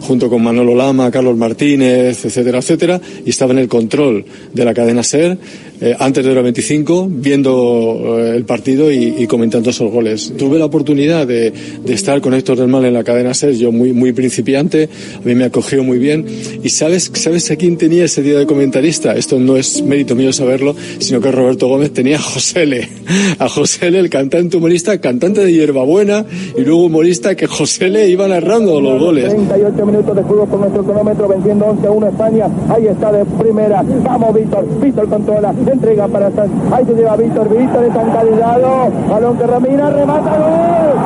junto 0.00 0.28
con 0.28 0.42
Manolo 0.42 0.74
Lama, 0.74 1.10
Carlos 1.10 1.36
Martínez, 1.36 2.24
etcétera, 2.24 2.58
etcétera, 2.58 3.00
y 3.24 3.30
estaba 3.30 3.52
en 3.52 3.58
el 3.58 3.68
control 3.68 4.24
de 4.52 4.64
la 4.64 4.74
cadena 4.74 5.02
SER 5.02 5.38
eh, 5.80 5.94
antes 5.98 6.24
de 6.24 6.34
la 6.34 6.42
25, 6.42 7.08
viendo 7.10 8.18
eh, 8.18 8.36
el 8.36 8.44
partido 8.44 8.90
y, 8.90 9.14
y 9.18 9.26
comentando 9.26 9.70
esos 9.70 9.90
goles. 9.90 10.32
Tuve 10.36 10.58
la 10.58 10.64
oportunidad 10.64 11.26
de, 11.26 11.52
de 11.84 11.94
estar 11.94 12.20
con 12.20 12.34
Héctor 12.34 12.58
del 12.58 12.68
Mal 12.68 12.84
en 12.84 12.94
la 12.94 13.04
cadena 13.04 13.34
SER, 13.34 13.54
yo 13.54 13.72
muy, 13.72 13.92
muy 13.92 14.12
principiante, 14.12 14.88
a 15.16 15.26
mí 15.26 15.34
me 15.34 15.44
acogió 15.44 15.84
muy 15.84 15.98
bien. 15.98 16.24
¿Y 16.62 16.70
sabes, 16.70 17.10
sabes 17.14 17.50
a 17.50 17.56
quién 17.56 17.76
tenía 17.76 18.04
ese 18.04 18.22
día 18.22 18.38
de 18.38 18.46
comentarista? 18.46 19.14
Esto 19.16 19.38
no 19.38 19.56
es 19.56 19.82
mérito 19.82 20.14
mío 20.14 20.32
saberlo, 20.32 20.74
sino 20.98 21.20
que 21.20 21.30
Roberto 21.30 21.68
Gómez 21.68 21.92
tenía 21.92 22.16
a 22.16 22.22
José 22.22 22.62
L. 22.62 22.88
A 23.38 23.48
José 23.48 23.88
L, 23.88 23.98
el 23.98 24.10
cantante 24.10 24.56
humorista, 24.56 24.98
cantante 25.00 25.44
de 25.44 25.52
Hierbabuena, 25.52 26.24
y 26.56 26.62
luego 26.62 26.84
humorista 26.84 27.34
que 27.34 27.46
José 27.46 27.86
L 27.86 28.08
iba 28.08 28.26
narrando 28.26 28.80
los 28.80 29.00
goles. 29.00 29.28
38 29.28 29.86
minutos 29.86 30.16
de 30.16 30.22
fútbol 30.22 30.48
con 30.48 30.60
nuestro 30.60 30.84
cronómetro 30.84 31.28
venciendo 31.28 31.66
11 31.66 31.86
a 31.86 31.90
1 31.90 32.08
España. 32.08 32.48
Ahí 32.68 32.86
está 32.86 33.12
de 33.12 33.24
primera. 33.24 33.82
Vamos, 33.82 34.34
Víctor. 34.34 34.66
Víctor 34.80 35.08
controla. 35.08 35.54
Entrega 35.72 36.08
para 36.08 36.30
Sanz. 36.30 36.52
Ahí 36.72 36.84
se 36.84 36.94
lleva 36.94 37.16
Víctor. 37.16 37.48
Víctor 37.56 37.84
está 37.84 38.02
encalillado. 38.02 38.90
Balón 39.08 39.38
que 39.38 39.46
Ramírez 39.46 39.92
remata. 39.92 40.30
¡Gol! 40.36 40.96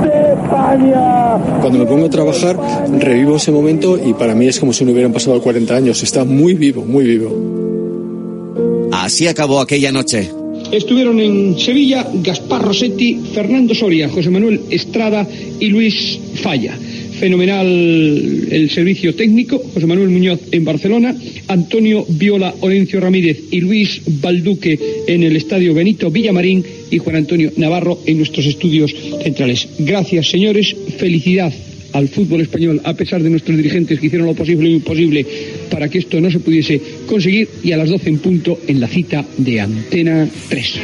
De 0.04 0.34
España. 0.34 1.38
Cuando 1.62 1.80
me 1.80 1.86
pongo 1.86 2.06
a 2.06 2.10
trabajar, 2.10 2.58
revivo 3.00 3.36
ese 3.36 3.52
momento 3.52 3.98
y 4.04 4.14
para 4.14 4.34
mí 4.36 4.48
es 4.48 4.60
como 4.60 4.74
si 4.74 4.86
no 4.86 4.92
hubieran 4.92 5.14
pasado 5.14 5.42
40 5.42 5.76
años. 5.76 6.02
Está 6.04 6.24
muy 6.26 6.54
vivo, 6.56 6.84
muy 6.84 7.06
vivo. 7.06 8.90
Así 8.92 9.28
acabó 9.28 9.60
aquella 9.60 9.92
noche. 9.92 10.30
Estuvieron 10.72 11.20
en 11.20 11.60
Sevilla 11.60 12.08
Gaspar 12.14 12.62
Rossetti, 12.64 13.20
Fernando 13.34 13.76
Soria, 13.76 14.08
José 14.10 14.30
Manuel 14.30 14.62
Estrada 14.70 15.28
y 15.60 15.68
Luis 15.68 16.20
Falla. 16.42 16.78
Fenomenal 17.22 17.68
el 17.68 18.72
servicio 18.72 19.14
técnico, 19.14 19.60
José 19.60 19.86
Manuel 19.86 20.10
Muñoz 20.10 20.40
en 20.52 20.66
Barcelona, 20.66 21.16
Antonio 21.50 22.04
Viola, 22.10 22.52
Orencio 22.62 23.00
Ramírez 23.00 23.42
y 23.52 23.62
Luis 23.62 24.02
Balduque 24.08 24.80
en 25.06 25.22
el 25.22 25.36
Estadio 25.36 25.76
Benito 25.76 26.10
Villamarín 26.10 26.66
y 26.90 26.98
Juan 26.98 27.18
Antonio 27.18 27.52
Navarro 27.58 28.00
en 28.08 28.18
nuestros 28.18 28.48
estudios 28.48 28.96
centrales. 29.22 29.70
Gracias, 29.78 30.32
señores. 30.32 30.76
Felicidad 30.98 31.54
al 31.94 32.10
fútbol 32.10 32.42
español, 32.42 32.82
a 32.86 32.96
pesar 32.96 33.22
de 33.22 33.30
nuestros 33.30 33.56
dirigentes 33.56 34.00
que 34.00 34.08
hicieron 34.08 34.26
lo 34.26 34.34
posible 34.34 34.70
e 34.70 34.72
imposible 34.72 35.24
para 35.70 35.90
que 35.90 36.00
esto 36.00 36.20
no 36.20 36.32
se 36.32 36.40
pudiese 36.40 36.82
conseguir, 37.06 37.48
y 37.64 37.72
a 37.72 37.78
las 37.78 37.90
12 37.90 38.10
en 38.10 38.18
punto 38.18 38.60
en 38.68 38.80
la 38.80 38.88
cita 38.88 39.24
de 39.38 39.62
Antena 39.62 40.28
3. 40.50 40.80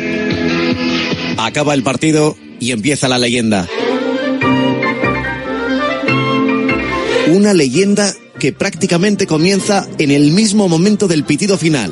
Acaba 1.38 1.74
el 1.74 1.82
partido 1.82 2.38
y 2.60 2.70
empieza 2.74 3.08
la 3.08 3.18
leyenda. 3.18 3.68
Una 7.28 7.54
leyenda 7.54 8.14
que 8.40 8.54
prácticamente 8.54 9.28
comienza 9.28 9.86
en 9.98 10.12
el 10.12 10.32
mismo 10.32 10.70
momento 10.70 11.10
del 11.10 11.26
pitido 11.26 11.58
final, 11.58 11.92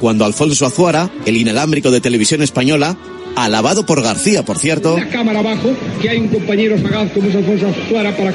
cuando 0.00 0.24
Alfonso 0.24 0.64
Azuara, 0.64 1.10
el 1.26 1.36
inalámbrico 1.36 1.90
de 1.90 2.00
televisión 2.00 2.40
española, 2.42 2.96
alabado 3.36 3.84
por 3.84 4.02
García, 4.02 4.44
por 4.44 4.58
cierto, 4.58 4.96
cámara 5.10 5.40
abajo, 5.40 5.74
que 6.00 6.08
hay 6.08 6.18
un 6.18 6.28
compañero 6.28 6.80
sagaz 6.80 7.12
como 7.12 7.28
es 7.28 7.36
Alfonso 7.36 7.66
Azuara 7.68 8.16
para, 8.16 8.32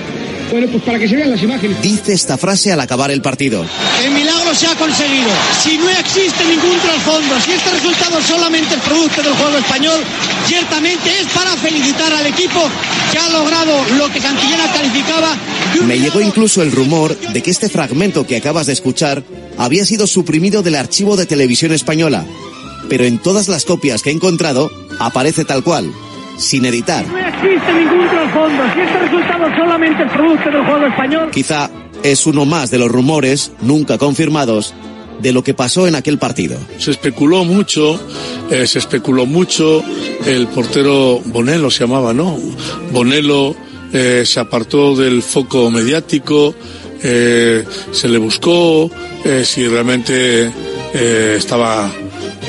bueno, 0.51 0.67
pues 0.71 0.83
para 0.83 0.99
que 0.99 1.07
se 1.07 1.15
vean 1.15 1.31
las 1.31 1.41
imágenes. 1.41 1.81
dice 1.81 2.13
esta 2.13 2.37
frase 2.37 2.71
al 2.71 2.79
acabar 2.81 3.09
el 3.09 3.21
partido. 3.21 3.65
El 4.03 4.11
milagro 4.11 4.53
se 4.53 4.67
ha 4.67 4.75
conseguido. 4.75 5.29
Si 5.63 5.77
no 5.77 5.89
existe 5.89 6.45
ningún 6.45 6.77
trasfondo, 6.79 7.39
si 7.41 7.51
este 7.51 7.71
resultado 7.71 8.21
solamente 8.21 8.75
es 8.75 8.81
producto 8.81 9.23
del 9.23 9.33
juego 9.33 9.57
español, 9.57 9.99
ciertamente 10.45 11.09
es 11.19 11.27
para 11.33 11.57
felicitar 11.57 12.13
al 12.13 12.27
equipo 12.27 12.61
que 13.11 13.17
ha 13.17 13.29
logrado 13.29 13.73
lo 13.97 14.07
que 14.11 14.19
Cantillana 14.19 14.71
calificaba 14.71 15.35
Me 15.85 15.99
llegó 15.99 16.21
incluso 16.21 16.61
el 16.61 16.71
rumor 16.71 17.17
de 17.17 17.41
que 17.41 17.51
este 17.51 17.69
fragmento 17.69 18.25
que 18.25 18.37
acabas 18.37 18.67
de 18.67 18.73
escuchar 18.73 19.23
había 19.57 19.85
sido 19.85 20.07
suprimido 20.07 20.63
del 20.63 20.75
archivo 20.75 21.15
de 21.15 21.25
televisión 21.25 21.71
española, 21.71 22.25
pero 22.89 23.05
en 23.05 23.19
todas 23.19 23.47
las 23.47 23.65
copias 23.65 24.01
que 24.01 24.09
he 24.09 24.13
encontrado 24.13 24.71
aparece 24.99 25.45
tal 25.45 25.63
cual, 25.63 25.91
sin 26.37 26.65
editar. 26.65 27.05
No 27.07 27.17
existe 27.17 27.73
ningún 27.73 28.07
trasfondo. 28.09 28.63
Si 28.73 28.81
este 28.81 28.99
resultado 28.99 29.55
solamente 29.55 30.03
es 30.03 30.11
producto 30.11 30.51
del 30.51 30.65
juego 30.65 30.85
español. 30.87 31.31
Quizá 31.31 31.69
es 32.03 32.25
uno 32.25 32.45
más 32.45 32.71
de 32.71 32.79
los 32.79 32.89
rumores, 32.89 33.51
nunca 33.61 33.97
confirmados, 33.97 34.73
de 35.19 35.31
lo 35.31 35.43
que 35.43 35.53
pasó 35.53 35.87
en 35.87 35.95
aquel 35.95 36.17
partido. 36.17 36.57
Se 36.77 36.91
especuló 36.91 37.43
mucho, 37.43 37.99
eh, 38.51 38.67
se 38.67 38.79
especuló 38.79 39.25
mucho, 39.25 39.83
el 40.25 40.47
portero 40.47 41.21
Bonello 41.25 41.71
se 41.71 41.81
llamaba, 41.81 42.13
¿no? 42.13 42.37
Bonello 42.91 43.55
eh, 43.93 44.23
se 44.25 44.39
apartó 44.39 44.95
del 44.95 45.21
foco 45.21 45.69
mediático, 45.71 46.53
eh, 47.01 47.63
se 47.91 48.07
le 48.07 48.17
buscó 48.17 48.89
eh, 49.23 49.43
si 49.45 49.67
realmente 49.67 50.51
estaba 50.93 51.91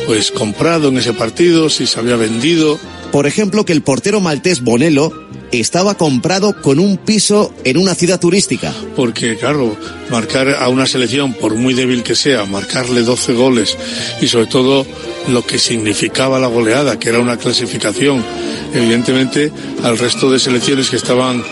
pues 0.07 0.31
comprado 0.31 0.89
en 0.89 0.97
ese 0.97 1.13
partido, 1.13 1.69
si 1.69 1.87
se 1.87 2.01
había 2.01 2.17
vendido. 2.17 2.79
Por 3.13 3.27
ejemplo, 3.27 3.65
que 3.65 3.75
el 3.75 3.83
portero 3.83 4.21
maltés 4.21 4.63
Bonello 4.63 5.13
estaba 5.53 5.97
comprado 5.97 6.61
con 6.61 6.79
un 6.79 6.97
piso 6.97 7.53
en 7.65 7.77
una 7.77 7.95
ciudad 7.95 8.21
turística. 8.21 8.73
Porque, 8.97 9.37
claro, 9.37 9.77
marcar 10.11 10.49
a 10.49 10.69
una 10.69 10.87
selección, 10.87 11.35
por 11.35 11.55
muy 11.55 11.75
débil 11.75 12.03
que 12.03 12.15
sea, 12.15 12.45
marcarle 12.45 13.03
12 13.03 13.35
goles 13.35 13.77
y 14.21 14.29
sobre 14.29 14.47
todo 14.47 14.87
lo 15.29 15.45
que 15.45 15.59
significaba 15.59 16.39
la 16.39 16.49
goleada, 16.49 16.99
que 16.99 17.11
era 17.11 17.21
una 17.21 17.37
clasificación, 17.37 18.25
evidentemente, 18.73 19.53
al 19.83 19.99
resto 19.99 20.31
de 20.31 20.39
selecciones 20.39 20.91
que 20.91 20.97
estaban 20.97 21.43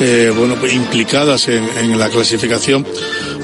eh, 0.00 0.32
bueno, 0.36 0.56
pues 0.58 0.72
implicadas 0.74 1.48
en, 1.48 1.64
en 1.78 1.98
la 1.98 2.08
clasificación, 2.08 2.86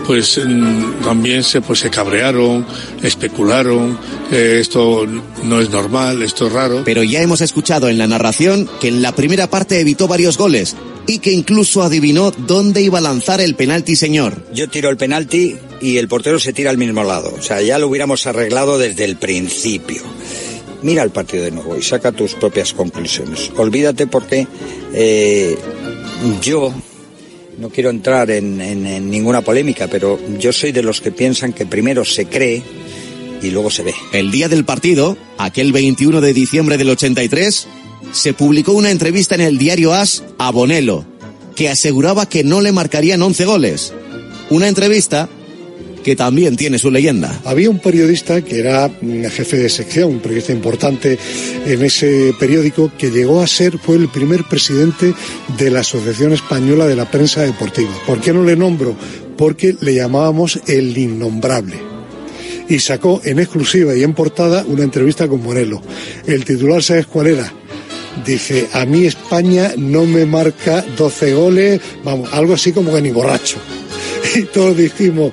pues 0.08 0.40
mm, 0.42 1.02
también 1.04 1.44
se, 1.44 1.60
pues, 1.60 1.80
se 1.80 1.90
cabrearon, 1.90 2.66
especularon, 3.02 3.98
eh, 4.32 4.58
esto 4.60 5.06
no 5.44 5.60
es 5.60 5.68
normal, 5.68 6.22
esto 6.22 6.46
es 6.46 6.52
raro. 6.54 6.82
Pero 6.84 7.02
ya 7.02 7.20
hemos 7.20 7.42
escuchado 7.42 7.90
en 7.90 7.98
la 7.98 8.06
narración 8.06 8.68
que 8.80 8.88
en 8.88 9.02
la 9.02 9.12
primera 9.12 9.50
parte 9.50 9.80
evitó 9.80 10.08
varios 10.08 10.38
goles 10.38 10.76
y 11.06 11.18
que 11.18 11.32
incluso 11.32 11.82
adivinó 11.82 12.30
dónde 12.30 12.80
iba 12.80 12.98
a 12.98 13.02
lanzar 13.02 13.42
el 13.42 13.54
penalti 13.54 13.96
señor. 13.96 14.42
Yo 14.52 14.68
tiro 14.68 14.88
el 14.88 14.96
penalti 14.96 15.56
y 15.80 15.98
el 15.98 16.08
portero 16.08 16.38
se 16.38 16.54
tira 16.54 16.70
al 16.70 16.78
mismo 16.78 17.04
lado. 17.04 17.34
O 17.38 17.42
sea, 17.42 17.60
ya 17.60 17.78
lo 17.78 17.88
hubiéramos 17.88 18.26
arreglado 18.26 18.78
desde 18.78 19.04
el 19.04 19.16
principio. 19.16 20.02
Mira 20.82 21.02
el 21.02 21.10
partido 21.10 21.44
de 21.44 21.50
nuevo 21.50 21.76
y 21.76 21.82
saca 21.82 22.12
tus 22.12 22.34
propias 22.34 22.72
conclusiones. 22.72 23.50
Olvídate 23.56 24.06
porque 24.06 24.46
eh, 24.94 25.58
yo 26.42 26.72
no 27.58 27.70
quiero 27.70 27.90
entrar 27.90 28.30
en, 28.30 29.10
ninguna 29.10 29.42
polémica, 29.42 29.88
pero 29.88 30.18
yo 30.38 30.52
soy 30.52 30.72
de 30.72 30.82
los 30.82 31.00
que 31.00 31.10
piensan 31.10 31.52
que 31.52 31.66
primero 31.66 32.04
se 32.04 32.26
cree 32.26 32.62
y 33.42 33.50
luego 33.50 33.70
se 33.70 33.82
ve. 33.82 33.94
El 34.12 34.30
día 34.30 34.48
del 34.48 34.64
partido, 34.64 35.16
aquel 35.38 35.72
21 35.72 36.20
de 36.20 36.32
diciembre 36.32 36.78
del 36.78 36.90
83, 36.90 37.66
se 38.12 38.32
publicó 38.32 38.72
una 38.72 38.90
entrevista 38.90 39.34
en 39.34 39.40
el 39.42 39.58
diario 39.58 39.92
As 39.92 40.24
a 40.38 40.50
Bonello, 40.50 41.04
que 41.56 41.68
aseguraba 41.68 42.28
que 42.28 42.44
no 42.44 42.60
le 42.60 42.72
marcarían 42.72 43.22
11 43.22 43.44
goles. 43.44 43.92
Una 44.50 44.68
entrevista 44.68 45.28
que 46.02 46.16
también 46.16 46.56
tiene 46.56 46.78
su 46.78 46.90
leyenda. 46.90 47.40
Había 47.44 47.70
un 47.70 47.78
periodista 47.78 48.42
que 48.42 48.58
era 48.60 48.88
mm, 48.88 49.24
jefe 49.26 49.56
de 49.56 49.68
sección, 49.68 50.10
un 50.10 50.20
periodista 50.20 50.52
importante 50.52 51.18
en 51.66 51.84
ese 51.84 52.32
periódico, 52.38 52.92
que 52.96 53.10
llegó 53.10 53.40
a 53.40 53.46
ser, 53.46 53.78
fue 53.78 53.96
el 53.96 54.08
primer 54.08 54.44
presidente 54.44 55.14
de 55.58 55.70
la 55.70 55.80
Asociación 55.80 56.32
Española 56.32 56.86
de 56.86 56.96
la 56.96 57.10
Prensa 57.10 57.42
Deportiva. 57.42 57.90
¿Por 58.06 58.20
qué 58.20 58.32
no 58.32 58.44
le 58.44 58.56
nombro? 58.56 58.96
Porque 59.36 59.76
le 59.80 59.94
llamábamos 59.94 60.60
el 60.66 60.96
innombrable 60.96 61.76
y 62.68 62.78
sacó 62.80 63.20
en 63.24 63.38
exclusiva 63.38 63.94
y 63.94 64.02
en 64.02 64.14
portada 64.14 64.64
una 64.66 64.84
entrevista 64.84 65.26
con 65.26 65.42
Morelo. 65.42 65.80
El 66.26 66.44
titular, 66.44 66.82
¿sabes 66.82 67.06
cuál 67.06 67.28
era? 67.28 67.52
Dice, 68.26 68.68
a 68.72 68.84
mí 68.84 69.06
España 69.06 69.72
no 69.76 70.04
me 70.04 70.26
marca 70.26 70.84
12 70.96 71.34
goles, 71.34 71.80
vamos, 72.04 72.28
algo 72.32 72.54
así 72.54 72.72
como 72.72 72.92
que 72.92 73.00
ni 73.00 73.10
borracho. 73.10 73.58
Y 74.34 74.42
todos 74.42 74.76
dijimos, 74.76 75.32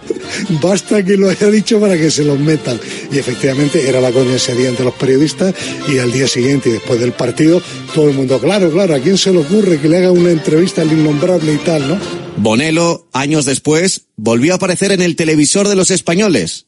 basta 0.61 1.03
que 1.03 1.17
lo 1.17 1.29
haya 1.29 1.49
dicho 1.49 1.79
para 1.79 1.97
que 1.97 2.09
se 2.11 2.23
los 2.23 2.39
metan. 2.39 2.79
Y 3.11 3.17
efectivamente 3.17 3.87
era 3.87 3.99
la 4.01 4.11
coña 4.11 4.35
ese 4.35 4.55
día 4.55 4.69
entre 4.69 4.85
los 4.85 4.93
periodistas 4.93 5.53
y 5.87 5.99
al 5.99 6.11
día 6.11 6.27
siguiente 6.27 6.69
y 6.69 6.73
después 6.73 6.99
del 6.99 7.11
partido, 7.11 7.61
todo 7.93 8.09
el 8.09 8.15
mundo, 8.15 8.39
claro, 8.39 8.71
claro, 8.71 8.95
¿a 8.95 8.99
quién 8.99 9.17
se 9.17 9.31
le 9.31 9.39
ocurre 9.39 9.79
que 9.79 9.89
le 9.89 9.97
haga 9.97 10.11
una 10.11 10.31
entrevista 10.31 10.81
al 10.81 10.91
innombrable 10.91 11.53
y 11.53 11.57
tal, 11.57 11.87
no? 11.87 11.99
Bonelo, 12.37 13.07
años 13.13 13.45
después, 13.45 14.07
volvió 14.15 14.53
a 14.53 14.55
aparecer 14.57 14.91
en 14.91 15.01
el 15.01 15.15
televisor 15.15 15.67
de 15.67 15.75
los 15.75 15.91
españoles, 15.91 16.65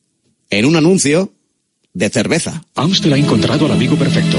en 0.49 0.65
un 0.65 0.75
anuncio 0.75 1.33
de 1.93 2.09
cerveza. 2.09 2.63
Amstel 2.75 3.13
ha 3.13 3.17
encontrado 3.17 3.65
al 3.65 3.71
amigo 3.71 3.95
perfecto. 3.95 4.37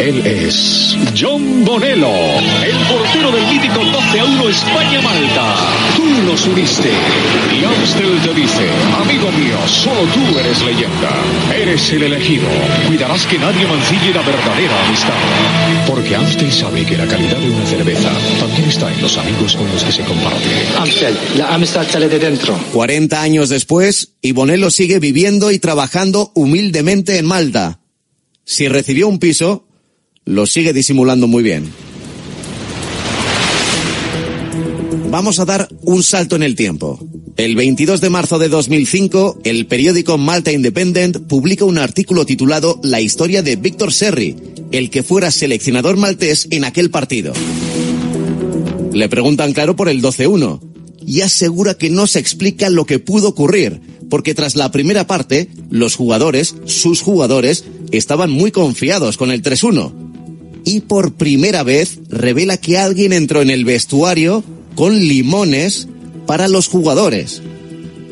Él 0.00 0.26
es 0.26 0.96
John 1.14 1.62
Bonello, 1.62 2.08
el 2.08 2.76
portero 2.88 3.30
del 3.32 3.46
mítico 3.48 3.84
12 3.84 4.20
a 4.20 4.24
1 4.24 4.48
España-Malta. 4.48 5.56
Tú 5.94 6.04
los 6.26 6.46
uniste. 6.46 6.88
Y 7.52 7.62
Amstel 7.62 8.18
te 8.22 8.32
dice, 8.32 8.66
amigo 8.98 9.30
mío, 9.32 9.58
solo 9.68 10.00
tú 10.14 10.38
eres 10.38 10.62
leyenda. 10.62 11.10
Eres 11.54 11.92
el 11.92 12.04
elegido. 12.04 12.48
Cuidarás 12.86 13.26
que 13.26 13.38
nadie 13.38 13.66
mancille 13.66 14.14
la 14.14 14.22
verdadera 14.22 14.86
amistad. 14.86 15.12
Porque 15.86 16.16
Amstel 16.16 16.50
sabe 16.50 16.86
que 16.86 16.96
la 16.96 17.06
calidad 17.06 17.36
de 17.36 17.50
una 17.50 17.66
cerveza 17.66 18.10
también 18.38 18.70
está 18.70 18.90
en 18.90 19.02
los 19.02 19.18
amigos 19.18 19.54
con 19.54 19.70
los 19.70 19.84
que 19.84 19.92
se 19.92 20.02
comparte. 20.04 20.48
Amstel, 20.78 21.18
la 21.36 21.54
amistad 21.54 21.86
sale 21.86 22.08
de 22.08 22.18
dentro. 22.18 22.58
40 22.72 23.20
años 23.20 23.50
después, 23.50 24.12
y 24.22 24.32
Bonello 24.32 24.70
sigue 24.70 24.98
viviendo 24.98 25.50
y 25.50 25.58
trabajando 25.58 26.32
humildemente 26.34 27.18
en 27.18 27.26
Malta. 27.26 27.80
Si 28.46 28.66
recibió 28.66 29.06
un 29.06 29.18
piso, 29.18 29.66
lo 30.24 30.46
sigue 30.46 30.72
disimulando 30.72 31.26
muy 31.26 31.42
bien. 31.42 31.64
Vamos 35.10 35.40
a 35.40 35.44
dar 35.44 35.68
un 35.82 36.02
salto 36.02 36.36
en 36.36 36.44
el 36.44 36.54
tiempo. 36.54 37.00
El 37.36 37.56
22 37.56 38.00
de 38.00 38.10
marzo 38.10 38.38
de 38.38 38.48
2005, 38.48 39.40
el 39.44 39.66
periódico 39.66 40.18
Malta 40.18 40.52
Independent 40.52 41.26
publica 41.26 41.64
un 41.64 41.78
artículo 41.78 42.24
titulado 42.26 42.78
La 42.84 43.00
historia 43.00 43.42
de 43.42 43.56
Víctor 43.56 43.92
Serri, 43.92 44.36
el 44.70 44.90
que 44.90 45.02
fuera 45.02 45.30
seleccionador 45.30 45.96
maltés 45.96 46.46
en 46.50 46.64
aquel 46.64 46.90
partido. 46.90 47.32
Le 48.92 49.08
preguntan 49.08 49.52
claro 49.52 49.74
por 49.74 49.88
el 49.88 50.00
12-1 50.00 50.60
y 51.04 51.22
asegura 51.22 51.74
que 51.74 51.90
no 51.90 52.06
se 52.06 52.20
explica 52.20 52.70
lo 52.70 52.84
que 52.84 52.98
pudo 52.98 53.28
ocurrir, 53.28 53.80
porque 54.10 54.34
tras 54.34 54.54
la 54.54 54.70
primera 54.70 55.06
parte, 55.06 55.48
los 55.70 55.96
jugadores, 55.96 56.54
sus 56.66 57.00
jugadores, 57.00 57.64
estaban 57.90 58.30
muy 58.30 58.52
confiados 58.52 59.16
con 59.16 59.32
el 59.32 59.42
3-1. 59.42 60.09
Y 60.64 60.80
por 60.80 61.14
primera 61.14 61.62
vez 61.62 61.98
revela 62.08 62.56
que 62.56 62.78
alguien 62.78 63.12
entró 63.12 63.42
en 63.42 63.50
el 63.50 63.64
vestuario 63.64 64.44
con 64.74 64.98
limones 64.98 65.88
para 66.26 66.48
los 66.48 66.68
jugadores. 66.68 67.42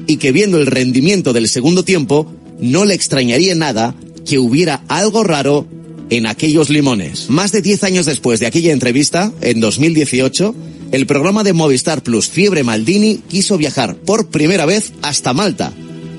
Y 0.07 0.17
que 0.17 0.33
viendo 0.33 0.59
el 0.59 0.67
rendimiento 0.67 1.33
del 1.33 1.49
segundo 1.49 1.85
tiempo, 1.85 2.33
no 2.61 2.85
le 2.85 2.95
extrañaría 2.95 3.55
nada 3.55 3.95
que 4.27 4.39
hubiera 4.39 4.83
algo 4.89 5.25
raro 5.25 5.67
en 6.11 6.27
aquellos 6.27 6.71
limones. 6.71 7.31
Más 7.31 7.53
de 7.53 7.63
10 7.63 7.85
años 7.85 8.07
después 8.07 8.41
de 8.41 8.47
aquella 8.47 8.73
entrevista, 8.73 9.33
en 9.41 9.61
2018, 9.61 10.55
el 10.93 11.07
programa 11.07 11.45
de 11.45 11.53
Movistar 11.53 12.03
Plus 12.03 12.29
Fiebre 12.29 12.65
Maldini 12.65 13.21
quiso 13.29 13.59
viajar 13.59 13.97
por 13.97 14.29
primera 14.29 14.67
vez 14.67 14.93
hasta 15.03 15.35
Malta. 15.35 15.73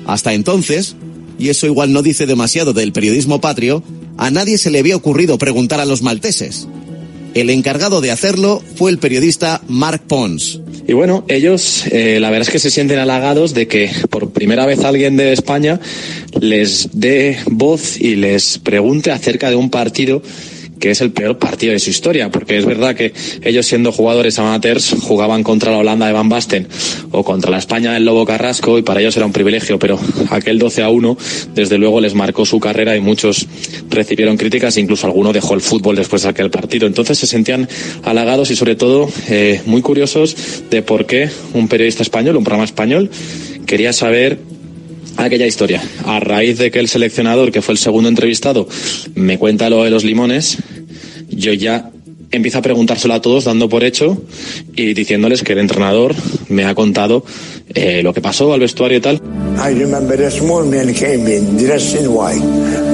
Hasta 0.06 0.32
entonces, 0.32 0.96
y 1.40 1.48
eso 1.48 1.66
igual 1.66 1.92
no 1.92 2.02
dice 2.02 2.26
demasiado 2.26 2.74
del 2.74 2.92
periodismo 2.92 3.40
patrio, 3.40 3.82
a 4.18 4.30
nadie 4.30 4.58
se 4.58 4.70
le 4.70 4.78
había 4.78 4.94
ocurrido 4.94 5.38
preguntar 5.38 5.80
a 5.80 5.86
los 5.86 6.02
malteses. 6.02 6.68
El 7.32 7.48
encargado 7.48 8.00
de 8.00 8.10
hacerlo 8.10 8.62
fue 8.74 8.90
el 8.90 8.98
periodista 8.98 9.62
Mark 9.66 10.02
Pons. 10.06 10.60
Y 10.86 10.92
bueno, 10.92 11.24
ellos 11.28 11.84
eh, 11.90 12.18
la 12.20 12.28
verdad 12.28 12.48
es 12.48 12.52
que 12.52 12.58
se 12.58 12.70
sienten 12.70 12.98
halagados 12.98 13.54
de 13.54 13.68
que 13.68 13.90
por 14.10 14.30
primera 14.30 14.66
vez 14.66 14.84
alguien 14.84 15.16
de 15.16 15.32
España 15.32 15.80
les 16.40 16.88
dé 16.92 17.38
voz 17.46 17.98
y 17.98 18.16
les 18.16 18.58
pregunte 18.58 19.12
acerca 19.12 19.48
de 19.48 19.56
un 19.56 19.70
partido 19.70 20.22
que 20.80 20.90
es 20.90 21.00
el 21.00 21.12
peor 21.12 21.38
partido 21.38 21.72
de 21.72 21.78
su 21.78 21.90
historia, 21.90 22.30
porque 22.30 22.56
es 22.56 22.64
verdad 22.64 22.96
que 22.96 23.12
ellos 23.42 23.66
siendo 23.66 23.92
jugadores 23.92 24.38
amateurs 24.38 24.96
jugaban 25.00 25.42
contra 25.44 25.70
la 25.70 25.78
Holanda 25.78 26.06
de 26.06 26.12
Van 26.12 26.28
Basten 26.28 26.66
o 27.12 27.22
contra 27.22 27.50
la 27.50 27.58
España 27.58 27.92
del 27.92 28.04
Lobo 28.04 28.24
Carrasco 28.24 28.78
y 28.78 28.82
para 28.82 29.00
ellos 29.00 29.16
era 29.16 29.26
un 29.26 29.32
privilegio, 29.32 29.78
pero 29.78 29.98
aquel 30.30 30.58
12 30.58 30.82
a 30.82 30.88
1 30.88 31.18
desde 31.54 31.78
luego 31.78 32.00
les 32.00 32.14
marcó 32.14 32.46
su 32.46 32.58
carrera 32.58 32.96
y 32.96 33.00
muchos 33.00 33.46
recibieron 33.90 34.36
críticas, 34.36 34.78
incluso 34.78 35.06
alguno 35.06 35.32
dejó 35.32 35.54
el 35.54 35.60
fútbol 35.60 35.96
después 35.96 36.22
de 36.22 36.30
aquel 36.30 36.50
partido. 36.50 36.86
Entonces 36.86 37.18
se 37.18 37.26
sentían 37.26 37.68
halagados 38.02 38.50
y 38.50 38.56
sobre 38.56 38.74
todo 38.74 39.08
eh, 39.28 39.60
muy 39.66 39.82
curiosos 39.82 40.34
de 40.70 40.82
por 40.82 41.06
qué 41.06 41.28
un 41.52 41.68
periodista 41.68 42.02
español, 42.02 42.36
un 42.36 42.44
programa 42.44 42.64
español, 42.64 43.10
quería 43.66 43.92
saber 43.92 44.38
aquella 45.16 45.46
historia. 45.46 45.82
A 46.04 46.20
raíz 46.20 46.58
de 46.58 46.70
que 46.70 46.78
el 46.78 46.88
seleccionador, 46.88 47.52
que 47.52 47.62
fue 47.62 47.72
el 47.72 47.78
segundo 47.78 48.08
entrevistado, 48.08 48.68
me 49.14 49.38
cuenta 49.38 49.70
lo 49.70 49.84
de 49.84 49.90
los 49.90 50.04
limones, 50.04 50.58
yo 51.28 51.52
ya 51.52 51.90
empiezo 52.30 52.58
a 52.58 52.62
preguntárselo 52.62 53.14
a 53.14 53.20
todos 53.20 53.44
dando 53.44 53.68
por 53.68 53.84
hecho 53.84 54.22
y 54.76 54.94
diciéndoles 54.94 55.42
que 55.42 55.52
el 55.52 55.58
entrenador 55.58 56.14
me 56.48 56.64
ha 56.64 56.74
contado 56.74 57.24
eh, 57.74 58.02
lo 58.02 58.14
que 58.14 58.20
pasó 58.20 58.52
al 58.52 58.60
vestuario 58.60 58.98
y 58.98 59.00
tal. 59.00 59.20
I 59.56 59.74
remember 59.74 60.22
a 60.24 60.30
small 60.30 60.64
man 60.64 60.94
came 60.94 61.28
in 61.28 61.56
dressed 61.58 62.00
in 62.00 62.08
white 62.08 62.44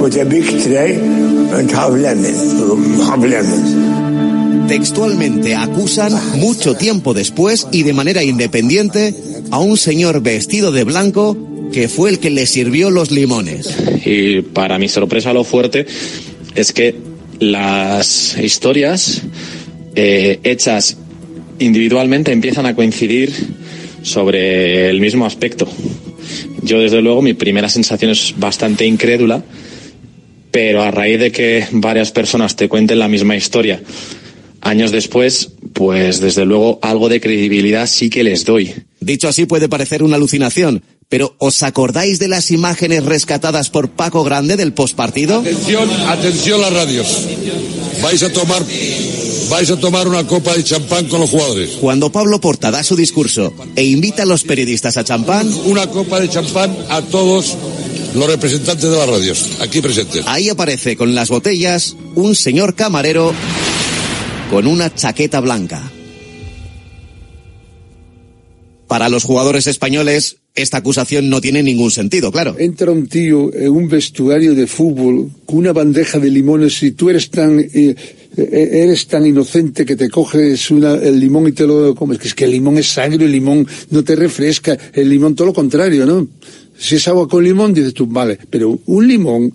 with 0.01 0.17
a 0.19 0.25
big 0.25 0.45
tray 0.63 0.95
and 0.95 1.71
half 1.71 1.91
lemon, 1.91 3.01
half 3.01 3.23
lemons. 3.23 4.07
Textualmente 4.67 5.55
acusan 5.55 6.13
mucho 6.39 6.75
tiempo 6.75 7.13
después 7.13 7.67
y 7.71 7.83
de 7.83 7.93
manera 7.93 8.21
independiente 8.23 9.15
a 9.49 9.59
un 9.59 9.77
señor 9.77 10.21
vestido 10.21 10.73
de 10.73 10.83
blanco 10.83 11.37
que 11.71 11.87
fue 11.87 12.09
el 12.09 12.19
que 12.19 12.29
le 12.29 12.45
sirvió 12.45 12.89
los 12.89 13.11
limones. 13.11 13.75
Y 14.05 14.41
para 14.41 14.79
mi 14.79 14.89
sorpresa 14.89 15.33
lo 15.33 15.43
fuerte 15.43 15.85
es 16.55 16.71
que 16.71 16.95
las 17.39 18.37
historias 18.37 19.21
eh, 19.95 20.39
hechas 20.43 20.97
individualmente 21.59 22.31
empiezan 22.31 22.65
a 22.65 22.75
coincidir 22.75 23.33
sobre 24.01 24.89
el 24.89 24.99
mismo 24.99 25.25
aspecto. 25.25 25.67
Yo 26.63 26.79
desde 26.79 27.01
luego 27.01 27.21
mi 27.21 27.33
primera 27.33 27.69
sensación 27.69 28.11
es 28.11 28.33
bastante 28.37 28.85
incrédula, 28.85 29.43
pero 30.51 30.81
a 30.81 30.91
raíz 30.91 31.19
de 31.19 31.31
que 31.31 31.65
varias 31.71 32.11
personas 32.11 32.55
te 32.55 32.69
cuenten 32.69 32.99
la 32.99 33.07
misma 33.07 33.35
historia 33.35 33.81
años 34.61 34.91
después, 34.91 35.51
pues 35.73 36.19
desde 36.19 36.45
luego 36.45 36.79
algo 36.81 37.09
de 37.09 37.21
credibilidad 37.21 37.87
sí 37.87 38.09
que 38.09 38.23
les 38.23 38.45
doy. 38.45 38.73
Dicho 38.99 39.27
así 39.27 39.45
puede 39.45 39.69
parecer 39.69 40.03
una 40.03 40.15
alucinación, 40.15 40.83
pero 41.09 41.35
¿os 41.39 41.63
acordáis 41.63 42.19
de 42.19 42.27
las 42.27 42.51
imágenes 42.51 43.03
rescatadas 43.05 43.69
por 43.69 43.89
Paco 43.89 44.23
Grande 44.23 44.57
del 44.57 44.73
postpartido? 44.73 45.39
Atención, 45.39 45.89
atención 46.07 46.61
las 46.61 46.73
radios. 46.73 47.07
Vais 48.01 48.21
a 48.23 48.31
tomar 48.31 48.63
vais 49.49 49.71
a 49.71 49.77
tomar 49.77 50.07
una 50.07 50.27
copa 50.27 50.53
de 50.55 50.63
champán 50.63 51.05
con 51.05 51.21
los 51.21 51.29
jugadores. 51.29 51.71
Cuando 51.79 52.11
Pablo 52.11 52.41
Porta 52.41 52.69
da 52.71 52.83
su 52.83 52.95
discurso 52.97 53.53
e 53.75 53.83
invita 53.85 54.23
a 54.23 54.25
los 54.25 54.43
periodistas 54.43 54.97
a 54.97 55.03
champán, 55.05 55.49
Una 55.65 55.87
copa 55.87 56.19
de 56.19 56.27
champán 56.29 56.75
a 56.89 57.01
todos 57.01 57.55
los 58.13 58.27
representantes 58.27 58.89
de 58.89 58.97
las 58.97 59.07
radios, 59.07 59.49
aquí 59.61 59.81
presentes. 59.81 60.25
ahí 60.27 60.49
aparece 60.49 60.97
con 60.97 61.15
las 61.15 61.29
botellas 61.29 61.95
un 62.15 62.35
señor 62.35 62.75
camarero 62.75 63.33
con 64.51 64.67
una 64.67 64.93
chaqueta 64.93 65.39
blanca. 65.39 65.91
Para 68.87 69.09
los 69.09 69.23
jugadores 69.25 69.67
españoles, 69.67 70.37
esta 70.55 70.77
acusación 70.77 71.29
no 71.29 71.41
tiene 71.41 71.61
ningún 71.61 71.91
sentido, 71.91 72.31
claro. 72.31 72.55
Entra 72.57 72.89
un 72.91 73.07
tío 73.07 73.53
en 73.53 73.69
un 73.69 73.89
vestuario 73.89 74.55
de 74.55 74.65
fútbol 74.65 75.29
con 75.45 75.57
una 75.57 75.73
bandeja 75.73 76.19
de 76.19 76.31
limones 76.31 76.81
y 76.83 76.91
tú 76.91 77.09
eres 77.09 77.29
tan 77.29 77.59
eh, 77.59 77.95
eh, 78.37 78.69
eres 78.83 79.07
tan 79.07 79.25
inocente 79.25 79.85
que 79.85 79.95
te 79.95 80.09
coges 80.09 80.71
una- 80.71 80.95
el 80.95 81.19
limón 81.19 81.47
y 81.47 81.51
te 81.51 81.67
lo 81.67 81.93
comes. 81.95 82.17
Que 82.17 82.27
es 82.29 82.33
que 82.33 82.45
el 82.45 82.51
limón 82.51 82.77
es 82.77 82.87
sangre, 82.87 83.25
el 83.25 83.31
limón 83.31 83.67
no 83.89 84.03
te 84.03 84.15
refresca, 84.15 84.77
el 84.93 85.09
limón 85.09 85.35
todo 85.35 85.47
lo 85.47 85.53
contrario, 85.53 86.05
¿no? 86.05 86.27
Si 86.79 86.95
es 86.95 87.07
agua 87.07 87.27
con 87.27 87.43
limón, 87.43 87.73
dices 87.73 87.93
tú, 87.93 88.05
vale, 88.07 88.37
pero 88.49 88.79
un 88.85 89.07
limón, 89.07 89.51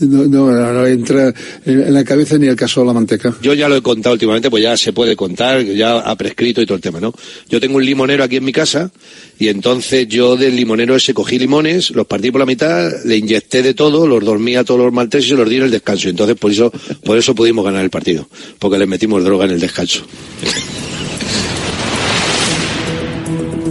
no, 0.00 0.26
no, 0.26 0.86
entra 0.86 1.34
en 1.64 1.92
la 1.92 2.04
cabeza 2.04 2.38
ni 2.38 2.46
el 2.46 2.56
caso 2.56 2.80
de 2.80 2.86
la 2.86 2.92
manteca. 2.92 3.34
Yo 3.42 3.54
ya 3.54 3.68
lo 3.68 3.76
he 3.76 3.82
contado 3.82 4.14
últimamente, 4.14 4.50
pues 4.50 4.62
ya 4.62 4.76
se 4.76 4.92
puede 4.92 5.16
contar, 5.16 5.62
ya 5.64 5.98
ha 5.98 6.16
prescrito 6.16 6.62
y 6.62 6.66
todo 6.66 6.76
el 6.76 6.82
tema, 6.82 7.00
¿no? 7.00 7.12
Yo 7.48 7.60
tengo 7.60 7.76
un 7.76 7.84
limonero 7.84 8.24
aquí 8.24 8.36
en 8.36 8.44
mi 8.44 8.52
casa 8.52 8.90
y 9.38 9.48
entonces 9.48 10.08
yo 10.08 10.36
del 10.36 10.56
limonero 10.56 10.96
ese 10.96 11.14
cogí 11.14 11.38
limones, 11.38 11.90
los 11.90 12.06
partí 12.06 12.30
por 12.30 12.40
la 12.40 12.46
mitad, 12.46 12.90
le 13.04 13.16
inyecté 13.16 13.62
de 13.62 13.74
todo, 13.74 14.06
los 14.06 14.24
dormí 14.24 14.56
a 14.56 14.64
todos 14.64 14.80
los 14.80 14.92
malteses 14.92 15.30
y 15.30 15.34
los 15.34 15.48
di 15.48 15.56
en 15.56 15.64
el 15.64 15.70
descanso. 15.70 16.08
Entonces 16.08 16.36
por 16.36 16.50
eso, 16.50 16.72
por 17.04 17.18
eso 17.18 17.34
pudimos 17.34 17.64
ganar 17.64 17.82
el 17.82 17.90
partido, 17.90 18.28
porque 18.58 18.78
les 18.78 18.88
metimos 18.88 19.24
droga 19.24 19.46
en 19.46 19.52
el 19.52 19.60
descanso. 19.60 20.04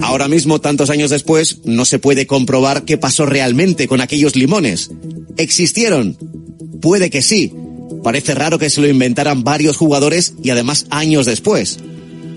Ahora 0.07 0.29
mismo, 0.29 0.61
tantos 0.61 0.89
años 0.89 1.09
después, 1.09 1.57
no 1.65 1.84
se 1.84 1.99
puede 1.99 2.25
comprobar 2.27 2.85
qué 2.85 2.97
pasó 2.97 3.25
realmente 3.25 3.89
con 3.89 3.99
aquellos 3.99 4.38
limones. 4.38 4.89
¿Existieron? 5.35 6.17
Puede 6.81 7.09
que 7.09 7.21
sí. 7.21 7.51
Parece 8.05 8.34
raro 8.34 8.57
que 8.57 8.69
se 8.69 8.79
lo 8.79 8.88
inventaran 8.88 9.43
varios 9.43 9.75
jugadores 9.75 10.34
y 10.41 10.49
además 10.49 10.85
años 10.91 11.25
después. 11.25 11.79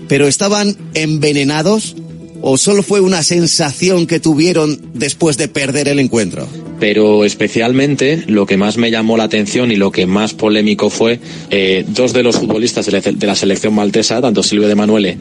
¿Pero 0.09 0.27
estaban 0.27 0.75
envenenados? 0.95 1.95
¿O 2.41 2.57
solo 2.57 2.83
fue 2.83 2.99
una 2.99 3.23
sensación 3.23 4.05
que 4.05 4.19
tuvieron 4.19 4.91
después 4.93 5.37
de 5.37 5.47
perder 5.47 5.87
el 5.87 5.99
encuentro? 5.99 6.49
pero 6.81 7.25
especialmente 7.25 8.23
lo 8.25 8.47
que 8.47 8.57
más 8.57 8.77
me 8.77 8.89
llamó 8.89 9.15
la 9.15 9.25
atención 9.25 9.71
y 9.71 9.75
lo 9.75 9.91
que 9.91 10.07
más 10.07 10.33
polémico 10.33 10.89
fue 10.89 11.19
eh, 11.51 11.85
dos 11.87 12.11
de 12.11 12.23
los 12.23 12.37
futbolistas 12.37 12.87
de 12.87 13.27
la, 13.27 13.35
selección 13.35 13.75
maltesa, 13.75 14.19
tanto 14.19 14.41
Silvio 14.41 14.67
de 14.67 14.73
Manuele 14.73 15.19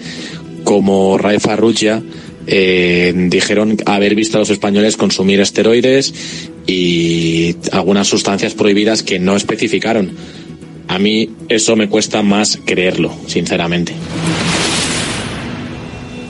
como 0.65 1.19
Rae 1.19 1.39
Farrugia, 1.39 2.03
eh, 2.53 3.13
dijeron 3.15 3.77
haber 3.87 4.17
visto 4.17 4.37
a 4.37 4.41
los 4.41 4.51
españoles 4.51 4.97
consumir 4.97 5.41
esteroides 5.41 6.13
y 6.67 7.55
algunas 7.71 8.09
sustancias 8.09 8.55
prohibidas 8.55 9.05
que 9.05 9.21
no 9.21 9.37
especificaron. 9.37 10.17
A 10.89 10.99
mí 10.99 11.31
eso 11.49 11.77
me 11.77 11.89
cuesta 11.89 12.23
más 12.23 12.59
creerlo, 12.65 13.17
sinceramente. 13.29 13.95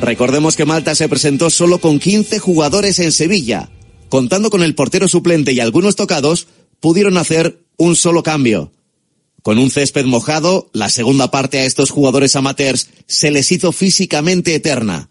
Recordemos 0.03 0.57
que 0.57 0.67
Malta 0.67 0.95
se 0.95 1.09
presentó 1.09 1.49
solo 1.49 1.79
con 1.79 1.99
15 1.99 2.39
jugadores 2.39 2.99
en 2.99 3.13
Sevilla. 3.13 3.71
Contando 4.11 4.51
con 4.51 4.63
el 4.63 4.75
portero 4.75 5.09
suplente 5.09 5.53
y 5.53 5.61
algunos 5.61 5.97
tocados, 5.97 6.49
pudieron 6.81 7.17
hacer 7.17 7.61
un 7.79 7.97
solo 7.97 8.23
cambio. 8.23 8.73
Con 9.43 9.57
un 9.57 9.71
césped 9.71 10.05
mojado, 10.05 10.69
la 10.75 10.91
segunda 10.91 11.31
parte 11.31 11.61
a 11.61 11.65
estos 11.65 11.91
jugadores 11.91 12.37
amateurs 12.37 12.89
se 13.07 13.31
les 13.31 13.51
hizo 13.53 13.73
físicamente 13.73 14.55
eterna. 14.55 15.09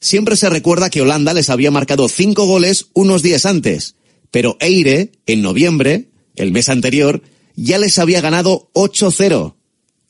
Siempre 0.00 0.34
se 0.36 0.48
recuerda 0.48 0.88
que 0.88 1.02
Holanda 1.02 1.34
les 1.34 1.50
había 1.50 1.70
marcado 1.70 2.08
cinco 2.08 2.46
goles 2.46 2.86
unos 2.94 3.22
días 3.22 3.44
antes, 3.44 3.96
pero 4.30 4.56
Eire, 4.58 5.12
en 5.26 5.42
noviembre, 5.42 6.08
el 6.36 6.52
mes 6.52 6.70
anterior, 6.70 7.22
ya 7.54 7.76
les 7.76 7.98
había 7.98 8.22
ganado 8.22 8.70
8-0. 8.72 9.56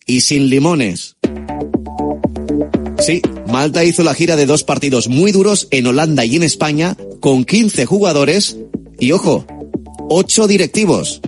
Y 0.06 0.20
sin 0.20 0.48
limones. 0.48 1.16
Sí, 3.00 3.20
Malta 3.48 3.84
hizo 3.84 4.04
la 4.04 4.14
gira 4.14 4.36
de 4.36 4.46
dos 4.46 4.62
partidos 4.62 5.08
muy 5.08 5.32
duros 5.32 5.66
en 5.72 5.88
Holanda 5.88 6.24
y 6.24 6.36
en 6.36 6.44
España, 6.44 6.96
con 7.18 7.44
15 7.44 7.84
jugadores 7.86 8.58
y, 9.00 9.10
ojo, 9.10 9.44
8 10.08 10.46
directivos. 10.46 11.20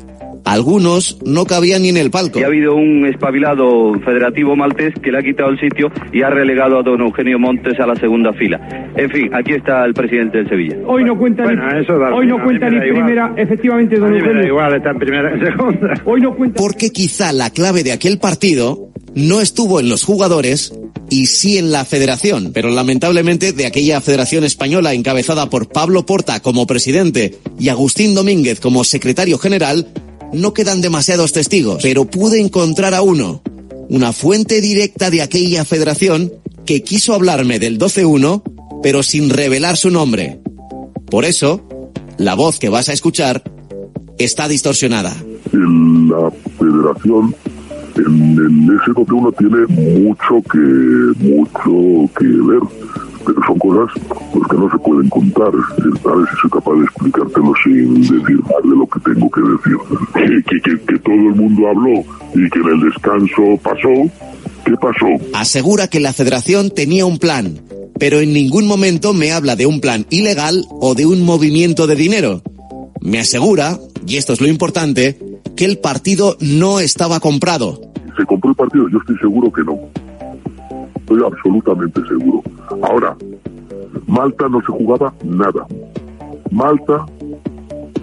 Algunos 0.44 1.18
no 1.24 1.46
cabían 1.46 1.82
ni 1.82 1.90
en 1.90 1.96
el 1.96 2.10
palco. 2.10 2.38
Y 2.40 2.42
ha 2.42 2.46
habido 2.46 2.74
un 2.74 3.06
espabilado 3.06 3.94
federativo 4.04 4.56
maltés 4.56 4.92
que 5.02 5.12
le 5.12 5.18
ha 5.18 5.22
quitado 5.22 5.50
el 5.50 5.60
sitio 5.60 5.90
y 6.12 6.22
ha 6.22 6.30
relegado 6.30 6.78
a 6.78 6.82
don 6.82 7.00
Eugenio 7.00 7.38
Montes 7.38 7.78
a 7.80 7.86
la 7.86 7.94
segunda 7.96 8.32
fila. 8.32 8.90
En 8.96 9.08
fin, 9.10 9.30
aquí 9.34 9.52
está 9.52 9.84
el 9.84 9.94
presidente 9.94 10.38
del 10.38 10.48
Sevilla. 10.48 10.76
Hoy 10.86 11.04
no 11.04 11.16
cuenta 11.16 11.44
Bueno, 11.44 11.62
ni, 11.72 11.80
eso 11.80 11.94
hoy 11.94 12.26
no 12.26 12.42
cuenta 12.42 12.68
ni 12.68 12.76
igual. 12.76 12.92
primera, 12.92 13.34
efectivamente, 13.36 13.96
don 13.98 14.14
Eugenio. 14.14 14.46
igual, 14.46 14.74
está 14.74 14.90
en 14.90 14.98
primera, 14.98 15.32
en 15.32 15.40
segunda. 15.46 15.94
Hoy 16.04 16.20
no 16.20 16.34
cuenta. 16.34 16.60
Porque 16.60 16.90
quizá 16.90 17.32
la 17.32 17.50
clave 17.50 17.82
de 17.84 17.92
aquel 17.92 18.18
partido 18.18 18.88
no 19.14 19.40
estuvo 19.40 19.78
en 19.80 19.88
los 19.88 20.04
jugadores 20.04 20.72
y 21.10 21.26
sí 21.26 21.58
en 21.58 21.70
la 21.70 21.84
federación. 21.84 22.52
Pero 22.52 22.70
lamentablemente 22.70 23.52
de 23.52 23.66
aquella 23.66 24.00
federación 24.00 24.44
española 24.44 24.92
encabezada 24.94 25.48
por 25.50 25.68
Pablo 25.68 26.04
Porta 26.06 26.40
como 26.40 26.66
presidente 26.66 27.36
y 27.58 27.68
Agustín 27.68 28.14
Domínguez 28.14 28.60
como 28.60 28.84
secretario 28.84 29.38
general, 29.38 29.86
no 30.32 30.54
quedan 30.54 30.80
demasiados 30.80 31.32
testigos. 31.32 31.82
Pero 31.82 32.04
pude 32.04 32.40
encontrar 32.40 32.94
a 32.94 33.02
uno, 33.02 33.42
una 33.88 34.12
fuente 34.12 34.60
directa 34.60 35.10
de 35.10 35.22
aquella 35.22 35.64
federación 35.64 36.32
que 36.64 36.82
quiso 36.82 37.14
hablarme 37.14 37.58
del 37.58 37.78
12-1, 37.78 38.42
pero 38.82 39.02
sin 39.02 39.30
revelar 39.30 39.76
su 39.76 39.90
nombre. 39.90 40.40
Por 41.10 41.24
eso, 41.24 41.62
la 42.18 42.34
voz 42.34 42.58
que 42.58 42.68
vas 42.68 42.88
a 42.88 42.92
escuchar 42.92 43.42
está 44.18 44.48
distorsionada. 44.48 45.14
en 45.52 46.08
la 46.08 46.30
federación 46.58 47.34
en 47.96 48.70
eje 48.74 48.92
donde 48.94 49.12
uno 49.12 49.32
tiene 49.32 49.66
mucho 49.66 50.42
que 50.50 50.58
mucho 51.18 52.10
que 52.18 52.24
ver 52.24 52.60
pero 53.24 53.40
son 53.46 53.58
cosas 53.58 54.02
pues, 54.32 54.48
que 54.48 54.56
no 54.56 54.70
se 54.70 54.78
pueden 54.78 55.08
contar 55.08 55.48
a 55.48 55.50
ver 55.50 56.26
si 56.30 56.36
soy 56.42 56.50
capaz 56.50 56.74
de 56.74 56.84
explicártelo 56.84 57.52
sin 57.64 57.94
decir 58.00 58.40
más 58.42 58.62
de 58.62 58.76
lo 58.76 58.86
que 58.86 59.00
tengo 59.00 59.30
que 59.30 59.40
decir 59.40 59.76
que, 60.14 60.42
que, 60.44 60.60
que- 60.62 60.84
que 60.86 60.98
todo 61.00 61.14
el 61.14 61.34
mundo 61.34 61.68
habló 61.68 62.00
y 62.34 62.50
que 62.50 62.58
en 62.58 62.68
el 62.68 62.80
descanso 62.80 63.42
pasó 63.62 64.10
¿qué 64.64 64.72
pasó? 64.80 65.06
asegura 65.38 65.88
que 65.88 66.00
la 66.00 66.12
federación 66.12 66.70
tenía 66.70 67.04
un 67.06 67.18
plan, 67.18 67.58
pero 67.98 68.20
en 68.20 68.32
ningún 68.32 68.66
momento 68.66 69.12
me 69.12 69.32
habla 69.32 69.56
de 69.56 69.66
un 69.66 69.80
plan 69.80 70.06
ilegal 70.10 70.64
o 70.70 70.94
de 70.94 71.06
un 71.06 71.22
movimiento 71.24 71.86
de 71.86 71.96
dinero. 71.96 72.42
Me 73.00 73.18
asegura, 73.18 73.78
y 74.06 74.16
esto 74.16 74.32
es 74.32 74.40
lo 74.40 74.46
importante, 74.46 75.18
que 75.56 75.64
el 75.64 75.78
partido 75.78 76.36
no 76.40 76.78
estaba 76.80 77.18
comprado. 77.20 77.80
¿Se 78.16 78.24
compró 78.24 78.50
el 78.50 78.56
partido? 78.56 78.88
Yo 78.88 78.98
estoy 78.98 79.16
seguro 79.18 79.52
que 79.52 79.62
no. 79.62 79.78
Estoy 80.96 81.20
absolutamente 81.24 82.00
seguro. 82.08 82.42
Ahora, 82.82 83.16
Malta 84.06 84.48
no 84.48 84.60
se 84.60 84.66
jugaba 84.66 85.12
nada. 85.24 85.66
Malta 86.50 87.04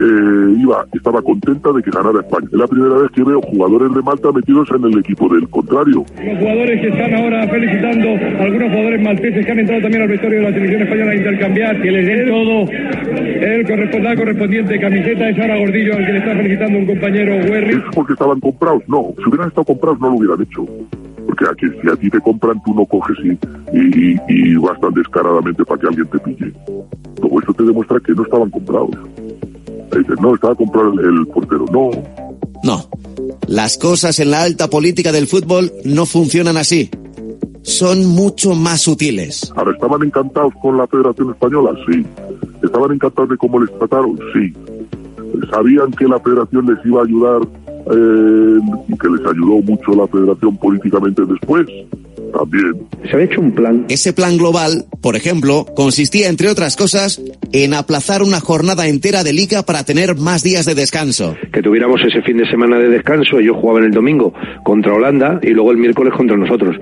eh, 0.02 0.56
iba, 0.58 0.86
estaba 0.94 1.22
contenta 1.22 1.72
de 1.74 1.84
que 1.84 1.92
ganara 1.92 2.20
España. 2.22 2.48
Es 2.52 2.58
la 2.58 2.68
primera 2.68 2.96
vez 2.98 3.12
que 3.12 3.24
veo 3.24 3.42
jugadores 3.42 3.94
de 3.94 4.02
Malta 4.02 4.32
metidos 4.32 4.70
en 4.76 4.84
el 4.86 5.00
equipo 5.00 5.28
del 5.34 5.48
contrario. 5.50 6.06
Los 6.24 6.38
jugadores 6.40 6.82
que 6.82 6.88
están 6.88 7.14
ahora 7.16 7.48
felicitando, 7.50 8.08
algunos 8.42 8.70
jugadores 8.72 9.02
malteses 9.02 9.46
que 9.46 9.52
han 9.52 9.60
entrado 9.60 9.82
también 9.82 10.02
al 10.04 10.08
vestuario 10.10 10.40
de 10.40 10.44
la 10.46 10.54
selección 10.54 10.82
española 10.84 11.12
a 11.12 11.16
intercambiar, 11.16 11.82
que 11.82 11.92
les 11.92 12.08
den 12.08 12.28
todo 12.30 12.72
el 12.72 13.66
corresponda- 13.68 14.16
correspondiente 14.16 14.80
camiseta, 14.80 15.30
es 15.30 15.40
ahora 15.40 15.58
Gordillo 15.60 15.96
al 15.98 16.06
que 16.06 16.12
le 16.14 16.20
está 16.20 16.36
felicitando 16.36 16.80
un 16.80 16.86
compañero 16.86 17.36
Werry. 17.52 17.74
¿Es 17.76 17.84
porque 17.96 18.14
estaban 18.14 18.40
comprados? 18.40 18.84
No. 18.88 19.14
Si 19.18 19.30
hubieran 19.30 19.50
estado 19.50 19.66
comprados 19.66 20.00
no 20.00 20.10
lo 20.10 20.16
hubieran 20.16 20.42
hecho. 20.42 20.66
Porque 21.40 21.66
aquí, 21.68 21.80
si 21.82 21.90
a 21.90 21.96
ti 21.96 22.10
te 22.10 22.20
compran, 22.20 22.62
tú 22.64 22.74
no 22.74 22.86
coges 22.86 23.16
y, 23.24 23.30
y, 23.78 24.18
y- 24.28 24.56
vas 24.58 24.80
tan 24.82 24.94
descaradamente 24.94 25.64
para 25.64 25.80
que 25.80 25.88
alguien 25.88 26.08
te 26.08 26.20
pille. 26.20 26.54
Todo 27.16 27.40
esto 27.40 27.54
te 27.54 27.64
demuestra 27.64 28.00
que 28.06 28.14
no 28.14 28.24
estaban 28.24 28.50
comprados. 28.50 28.90
Dicen, 29.96 30.16
no, 30.22 30.36
estaba 30.36 30.56
comprado 30.56 30.94
el, 30.94 31.00
el 31.20 31.28
portero. 31.28 31.66
No, 31.72 31.92
No, 32.64 32.86
las 33.48 33.78
cosas 33.78 34.20
en 34.20 34.32
la 34.32 34.44
alta 34.44 34.70
política 34.70 35.12
del 35.12 35.28
fútbol 35.28 35.72
no 35.86 36.06
funcionan 36.06 36.58
así. 36.58 36.90
Son 37.62 38.06
mucho 38.06 38.54
más 38.56 38.82
sutiles. 38.82 39.52
Ahora, 39.56 39.72
¿estaban 39.72 40.04
encantados 40.04 40.54
con 40.62 40.78
la 40.78 40.88
Federación 40.88 41.30
Española? 41.32 41.72
Sí. 41.90 42.06
¿Estaban 42.64 42.92
encantados 42.94 43.30
de 43.30 43.38
cómo 43.38 43.60
les 43.62 43.78
trataron? 43.78 44.18
Sí. 44.34 44.54
¿Sabían 45.52 45.92
que 45.92 46.06
la 46.06 46.20
Federación 46.20 46.66
les 46.66 46.86
iba 46.86 47.02
a 47.02 47.06
ayudar 47.06 47.42
eh, 47.86 48.60
que 49.00 49.08
les 49.10 49.26
ayudó 49.26 49.62
mucho 49.62 49.92
la 49.96 50.08
Federación 50.08 50.58
políticamente 50.58 51.24
después? 51.26 51.68
También. 52.32 52.88
Se 53.06 53.14
había 53.14 53.26
hecho 53.26 53.42
un 53.42 53.52
plan. 53.52 53.86
Ese 53.90 54.14
plan 54.14 54.38
global, 54.38 54.86
por 55.02 55.16
ejemplo, 55.16 55.66
consistía, 55.76 56.30
entre 56.30 56.50
otras 56.50 56.76
cosas, 56.76 57.22
en 57.52 57.74
aplazar 57.74 58.24
una 58.24 58.40
jornada 58.40 58.88
entera 58.88 59.24
de 59.24 59.34
liga 59.34 59.64
para 59.64 59.84
tener 59.84 60.16
más 60.16 60.44
días 60.44 60.66
de 60.66 60.76
descanso. 60.76 61.36
Que 61.52 61.62
tuviéramos 61.62 62.02
ese 62.02 62.22
fin 62.22 62.38
de 62.38 62.50
semana 62.50 62.78
de 62.78 62.90
descanso, 62.90 63.40
ellos 63.40 63.58
jugaban 63.60 63.84
el 63.84 63.92
domingo 63.92 64.34
contra 64.64 64.94
Holanda 64.94 65.40
y 65.42 65.50
luego 65.50 65.72
el 65.72 65.78
miércoles 65.78 66.14
contra 66.16 66.38
nosotros. 66.38 66.76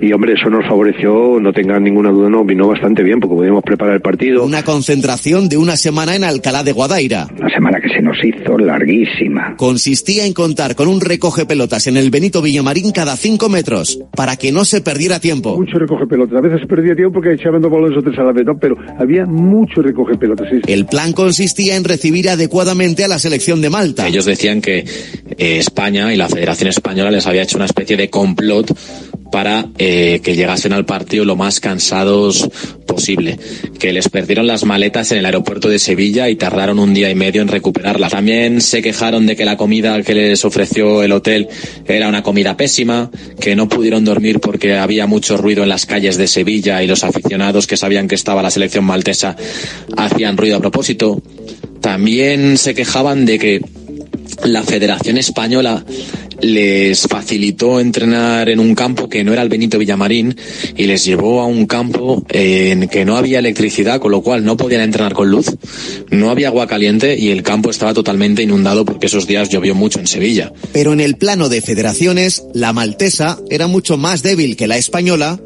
Y 0.00 0.12
hombre, 0.12 0.34
eso 0.34 0.50
nos 0.50 0.66
favoreció, 0.66 1.38
no 1.40 1.52
tengan 1.52 1.82
ninguna 1.82 2.10
duda, 2.10 2.28
no, 2.28 2.44
vino 2.44 2.68
bastante 2.68 3.02
bien 3.02 3.20
porque 3.20 3.36
podíamos 3.36 3.62
preparar 3.62 3.94
el 3.94 4.02
partido. 4.02 4.44
Una 4.44 4.64
concentración 4.64 5.48
de 5.48 5.56
una 5.56 5.76
semana 5.76 6.14
en 6.16 6.24
Alcalá 6.24 6.62
de 6.62 6.72
Guadaira. 6.72 7.28
La 7.38 7.48
semana 7.48 7.80
que 7.80 7.88
se 7.88 8.02
nos 8.02 8.16
hizo 8.24 8.58
larguísima. 8.58 9.56
Consistía 9.56 10.26
en 10.26 10.32
contar 10.32 10.74
con 10.74 10.88
un 10.88 11.00
recoge 11.00 11.46
pelotas 11.46 11.86
en 11.86 11.96
el 11.96 12.10
Benito 12.10 12.42
Villamarín 12.42 12.92
cada 12.92 13.16
cinco 13.16 13.48
metros, 13.48 14.00
para 14.16 14.36
que 14.36 14.52
no 14.52 14.64
se 14.64 14.80
perdiera 14.90 15.20
tiempo. 15.20 15.56
Mucho 15.56 15.78
recoge 15.78 16.06
pelotas. 16.06 16.36
A 16.36 16.40
veces 16.40 16.60
se 16.60 16.66
perdía 16.66 16.96
tiempo 16.96 17.14
porque 17.14 17.34
echaban 17.34 17.62
dos 17.62 17.70
balones 17.70 17.96
o 17.96 18.02
tres 18.02 18.18
a 18.18 18.24
la 18.24 18.32
vez, 18.32 18.44
¿no? 18.44 18.58
Pero 18.58 18.76
había 18.98 19.24
mucho 19.24 19.82
recoge 19.82 20.16
pelotas. 20.16 20.48
sí. 20.50 20.60
El 20.66 20.86
plan 20.86 21.12
consistía 21.12 21.76
en 21.76 21.84
recibir 21.84 22.28
adecuadamente 22.28 23.04
a 23.04 23.08
la 23.08 23.18
selección 23.18 23.60
de 23.60 23.70
Malta. 23.70 24.08
Ellos 24.08 24.24
decían 24.24 24.60
que 24.60 24.78
eh, 24.78 25.58
España 25.58 26.12
y 26.12 26.16
la 26.16 26.28
Federación 26.28 26.68
Española 26.68 27.10
les 27.10 27.26
había 27.26 27.42
hecho 27.42 27.56
una 27.56 27.66
especie 27.66 27.96
de 27.96 28.10
complot 28.10 28.76
para 29.30 29.66
eh, 29.78 30.20
que 30.22 30.36
llegasen 30.36 30.72
al 30.72 30.84
partido 30.84 31.24
lo 31.24 31.36
más 31.36 31.60
cansados 31.60 32.48
posible, 32.86 33.38
que 33.78 33.92
les 33.92 34.08
perdieron 34.08 34.46
las 34.46 34.64
maletas 34.64 35.12
en 35.12 35.18
el 35.18 35.26
aeropuerto 35.26 35.68
de 35.68 35.78
Sevilla 35.78 36.28
y 36.28 36.36
tardaron 36.36 36.78
un 36.78 36.92
día 36.92 37.10
y 37.10 37.14
medio 37.14 37.42
en 37.42 37.48
recuperarlas. 37.48 38.12
También 38.12 38.60
se 38.60 38.82
quejaron 38.82 39.26
de 39.26 39.36
que 39.36 39.44
la 39.44 39.56
comida 39.56 40.02
que 40.02 40.14
les 40.14 40.44
ofreció 40.44 41.02
el 41.02 41.12
hotel 41.12 41.48
era 41.86 42.08
una 42.08 42.22
comida 42.22 42.56
pésima, 42.56 43.10
que 43.40 43.54
no 43.54 43.68
pudieron 43.68 44.04
dormir 44.04 44.40
porque 44.40 44.76
había 44.76 45.06
mucho 45.06 45.36
ruido 45.36 45.62
en 45.62 45.68
las 45.68 45.86
calles 45.86 46.16
de 46.16 46.26
Sevilla 46.26 46.82
y 46.82 46.86
los 46.86 47.04
aficionados 47.04 47.66
que 47.66 47.76
sabían 47.76 48.08
que 48.08 48.14
estaba 48.14 48.42
la 48.42 48.50
selección 48.50 48.84
maltesa 48.84 49.36
hacían 49.96 50.36
ruido 50.36 50.56
a 50.56 50.60
propósito. 50.60 51.22
También 51.80 52.58
se 52.58 52.74
quejaban 52.74 53.24
de 53.24 53.38
que 53.38 53.60
la 54.44 54.62
Federación 54.62 55.18
Española 55.18 55.84
les 56.40 57.02
facilitó 57.02 57.80
entrenar 57.80 58.48
en 58.48 58.60
un 58.60 58.74
campo 58.74 59.08
que 59.08 59.24
no 59.24 59.32
era 59.32 59.42
el 59.42 59.48
Benito 59.48 59.78
Villamarín 59.78 60.36
y 60.76 60.86
les 60.86 61.04
llevó 61.04 61.40
a 61.40 61.46
un 61.46 61.66
campo 61.66 62.24
en 62.30 62.88
que 62.88 63.04
no 63.04 63.16
había 63.16 63.38
electricidad, 63.38 64.00
con 64.00 64.10
lo 64.10 64.22
cual 64.22 64.44
no 64.44 64.56
podían 64.56 64.80
entrenar 64.80 65.12
con 65.12 65.30
luz, 65.30 65.46
no 66.10 66.30
había 66.30 66.48
agua 66.48 66.66
caliente 66.66 67.18
y 67.18 67.30
el 67.30 67.42
campo 67.42 67.70
estaba 67.70 67.94
totalmente 67.94 68.42
inundado 68.42 68.84
porque 68.84 69.06
esos 69.06 69.26
días 69.26 69.50
llovió 69.50 69.74
mucho 69.74 70.00
en 70.00 70.06
Sevilla. 70.06 70.52
Pero 70.72 70.92
en 70.92 71.00
el 71.00 71.16
plano 71.16 71.48
de 71.48 71.60
federaciones, 71.60 72.44
la 72.54 72.72
maltesa 72.72 73.38
era 73.50 73.66
mucho 73.66 73.96
más 73.96 74.22
débil 74.22 74.56
que 74.56 74.66
la 74.66 74.78
española 74.78 75.38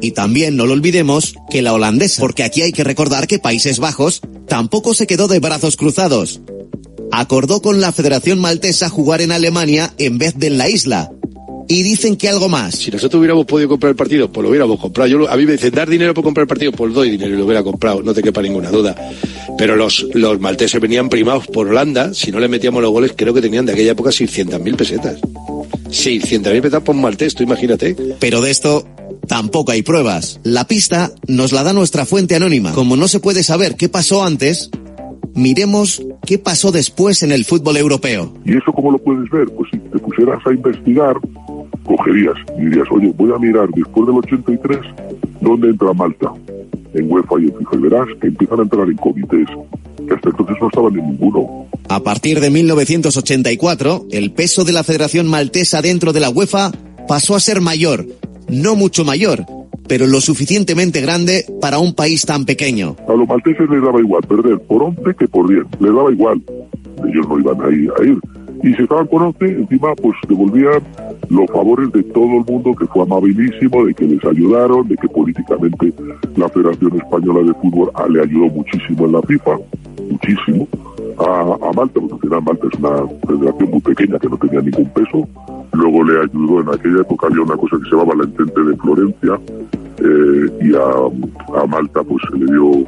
y 0.00 0.12
también, 0.12 0.56
no 0.56 0.66
lo 0.66 0.72
olvidemos, 0.72 1.34
que 1.50 1.62
la 1.62 1.74
holandesa, 1.74 2.20
porque 2.20 2.42
aquí 2.42 2.62
hay 2.62 2.72
que 2.72 2.84
recordar 2.84 3.26
que 3.26 3.38
Países 3.38 3.78
Bajos 3.78 4.22
tampoco 4.48 4.94
se 4.94 5.06
quedó 5.06 5.28
de 5.28 5.40
brazos 5.40 5.76
cruzados. 5.76 6.40
Acordó 7.12 7.60
con 7.62 7.80
la 7.80 7.92
Federación 7.92 8.38
Maltesa 8.40 8.88
jugar 8.88 9.20
en 9.20 9.32
Alemania 9.32 9.92
en 9.98 10.18
vez 10.18 10.34
de 10.36 10.48
en 10.48 10.58
la 10.58 10.68
isla. 10.68 11.10
Y 11.68 11.84
dicen 11.84 12.16
que 12.16 12.28
algo 12.28 12.48
más. 12.48 12.74
Si 12.74 12.90
nosotros 12.90 13.20
hubiéramos 13.20 13.46
podido 13.46 13.68
comprar 13.68 13.90
el 13.90 13.96
partido, 13.96 14.30
pues 14.30 14.42
lo 14.42 14.48
hubiéramos 14.48 14.80
comprado. 14.80 15.08
Yo, 15.08 15.30
a 15.30 15.36
mí 15.36 15.46
me 15.46 15.52
dicen, 15.52 15.72
dar 15.72 15.88
dinero 15.88 16.14
por 16.14 16.24
comprar 16.24 16.42
el 16.42 16.48
partido, 16.48 16.72
pues 16.72 16.92
doy 16.92 17.10
dinero 17.10 17.34
y 17.34 17.38
lo 17.38 17.44
hubiera 17.44 17.62
comprado, 17.62 18.02
no 18.02 18.12
te 18.12 18.22
quepa 18.22 18.42
ninguna 18.42 18.70
duda. 18.70 18.96
Pero 19.56 19.76
los, 19.76 20.04
los 20.14 20.40
malteses 20.40 20.80
venían 20.80 21.08
primados 21.08 21.46
por 21.46 21.68
Holanda, 21.68 22.12
si 22.12 22.32
no 22.32 22.40
le 22.40 22.48
metíamos 22.48 22.82
los 22.82 22.90
goles, 22.90 23.12
creo 23.14 23.32
que 23.32 23.40
tenían 23.40 23.66
de 23.66 23.72
aquella 23.74 23.92
época 23.92 24.10
600.000 24.10 24.76
pesetas. 24.76 25.20
600.000 25.20 26.42
pesetas 26.42 26.82
por 26.82 26.96
maltés, 26.96 27.36
tú 27.36 27.44
imagínate. 27.44 27.94
Pero 28.18 28.40
de 28.40 28.50
esto 28.50 28.84
tampoco 29.28 29.70
hay 29.70 29.82
pruebas. 29.82 30.40
La 30.42 30.66
pista 30.66 31.12
nos 31.28 31.52
la 31.52 31.62
da 31.62 31.72
nuestra 31.72 32.04
fuente 32.04 32.34
anónima. 32.34 32.72
Como 32.72 32.96
no 32.96 33.06
se 33.06 33.20
puede 33.20 33.44
saber 33.44 33.76
qué 33.76 33.88
pasó 33.88 34.24
antes, 34.24 34.70
miremos 35.34 36.02
qué 36.26 36.38
pasó 36.38 36.72
después 36.72 37.22
en 37.22 37.32
el 37.32 37.44
fútbol 37.44 37.76
europeo. 37.76 38.34
¿Y 38.44 38.56
eso 38.56 38.72
cómo 38.72 38.92
lo 38.92 38.98
puedes 38.98 39.28
ver? 39.30 39.48
Pues 39.48 39.70
si 39.70 39.78
te 39.78 39.98
pusieras 39.98 40.38
a 40.46 40.52
investigar, 40.52 41.16
cogerías 41.84 42.34
y 42.58 42.66
dirías, 42.66 42.86
oye, 42.90 43.12
voy 43.16 43.32
a 43.32 43.38
mirar 43.38 43.68
después 43.70 44.06
del 44.06 44.16
83 44.16 44.78
dónde 45.40 45.68
entra 45.68 45.92
Malta, 45.92 46.32
en 46.94 47.10
UEFA 47.10 47.40
y 47.40 47.44
en 47.44 47.56
FIFA, 47.58 47.76
y 47.76 47.78
verás 47.78 48.08
que 48.20 48.26
empiezan 48.28 48.60
a 48.60 48.62
entrar 48.62 48.88
en 48.88 48.96
comités, 48.96 49.48
que 50.06 50.14
hasta 50.14 50.30
entonces 50.30 50.56
no 50.60 50.68
estaban 50.68 50.98
en 50.98 51.06
ninguno. 51.06 51.66
A 51.88 52.00
partir 52.00 52.40
de 52.40 52.50
1984, 52.50 54.06
el 54.12 54.32
peso 54.32 54.64
de 54.64 54.72
la 54.72 54.84
Federación 54.84 55.26
Maltesa 55.26 55.82
dentro 55.82 56.12
de 56.12 56.20
la 56.20 56.30
UEFA 56.30 56.70
pasó 57.08 57.34
a 57.34 57.40
ser 57.40 57.60
mayor, 57.60 58.06
no 58.48 58.76
mucho 58.76 59.04
mayor, 59.04 59.44
pero 59.90 60.06
lo 60.06 60.20
suficientemente 60.20 61.00
grande 61.00 61.44
para 61.60 61.80
un 61.80 61.94
país 61.94 62.24
tan 62.24 62.44
pequeño. 62.44 62.94
A 63.08 63.12
los 63.12 63.26
malteses 63.26 63.68
les 63.68 63.82
daba 63.82 63.98
igual 63.98 64.22
perder 64.22 64.60
por 64.60 64.84
11 64.84 65.02
que 65.18 65.26
por 65.26 65.48
10, 65.48 65.64
les 65.80 65.92
daba 65.92 66.12
igual. 66.12 66.40
Ellos 67.08 67.28
no 67.28 67.40
iban 67.40 67.60
a 67.60 67.74
ir. 67.74 67.90
A 67.98 68.04
ir. 68.04 68.20
Y 68.62 68.72
si 68.74 68.82
estaban 68.84 69.08
con 69.08 69.22
11, 69.22 69.44
encima 69.46 69.92
pues 69.96 70.14
devolvían 70.28 70.80
los 71.28 71.50
favores 71.50 71.90
de 71.90 72.04
todo 72.04 72.38
el 72.38 72.44
mundo, 72.44 72.72
que 72.78 72.86
fue 72.86 73.02
amabilísimo, 73.02 73.84
de 73.84 73.94
que 73.94 74.04
les 74.04 74.24
ayudaron, 74.24 74.86
de 74.86 74.94
que 74.94 75.08
políticamente 75.08 75.92
la 76.36 76.48
Federación 76.48 76.96
Española 76.96 77.48
de 77.48 77.54
Fútbol 77.54 77.90
le 78.10 78.22
ayudó 78.22 78.46
muchísimo 78.46 79.06
en 79.06 79.12
la 79.12 79.22
FIFA, 79.22 79.58
muchísimo. 80.10 80.68
A, 81.18 81.68
a 81.68 81.72
Malta, 81.72 82.00
porque 82.00 82.14
al 82.14 82.20
final 82.20 82.42
Malta 82.42 82.66
es 82.72 82.78
una 82.78 83.06
federación 83.26 83.70
muy 83.70 83.80
pequeña 83.80 84.18
que 84.18 84.28
no 84.28 84.36
tenía 84.38 84.60
ningún 84.60 84.90
peso. 84.90 85.28
Luego 85.72 86.04
le 86.04 86.20
ayudó, 86.22 86.60
en 86.60 86.68
aquella 86.68 87.00
época 87.00 87.26
había 87.26 87.42
una 87.42 87.56
cosa 87.56 87.76
que 87.78 87.84
se 87.84 87.96
llamaba 87.96 88.14
la 88.16 88.24
Entente 88.24 88.60
de 88.62 88.76
Florencia, 88.76 89.40
eh, 89.98 90.58
y 90.62 90.74
a, 90.74 91.60
a 91.62 91.66
Malta 91.66 92.02
pues 92.02 92.22
se 92.30 92.38
le 92.38 92.46
dio, 92.46 92.86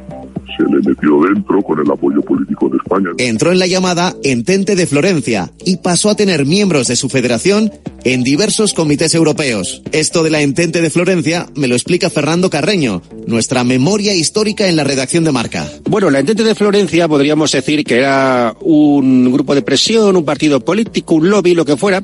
se 0.57 0.63
le 0.63 0.77
metió 0.77 1.21
dentro 1.21 1.61
con 1.61 1.79
el 1.79 1.91
apoyo 1.91 2.21
político 2.21 2.69
de 2.69 2.77
España. 2.77 3.09
Entró 3.17 3.51
en 3.51 3.59
la 3.59 3.67
llamada 3.67 4.15
Entente 4.23 4.75
de 4.75 4.87
Florencia 4.87 5.51
y 5.65 5.77
pasó 5.77 6.09
a 6.09 6.15
tener 6.15 6.45
miembros 6.45 6.87
de 6.87 6.95
su 6.95 7.09
federación 7.09 7.71
en 8.03 8.23
diversos 8.23 8.73
comités 8.73 9.15
europeos. 9.15 9.81
Esto 9.91 10.23
de 10.23 10.29
la 10.29 10.41
Entente 10.41 10.81
de 10.81 10.89
Florencia 10.89 11.47
me 11.55 11.67
lo 11.67 11.75
explica 11.75 12.09
Fernando 12.09 12.49
Carreño, 12.49 13.01
nuestra 13.27 13.63
memoria 13.63 14.13
histórica 14.13 14.67
en 14.67 14.75
la 14.75 14.83
redacción 14.83 15.23
de 15.23 15.31
Marca. 15.31 15.67
Bueno, 15.89 16.09
la 16.09 16.19
Entente 16.19 16.43
de 16.43 16.55
Florencia 16.55 17.07
podríamos 17.07 17.51
decir 17.51 17.83
que 17.83 17.97
era 17.97 18.55
un 18.61 19.31
grupo 19.31 19.55
de 19.55 19.61
presión, 19.61 20.15
un 20.15 20.25
partido 20.25 20.59
político, 20.59 21.15
un 21.15 21.29
lobby, 21.29 21.53
lo 21.53 21.65
que 21.65 21.77
fuera, 21.77 22.03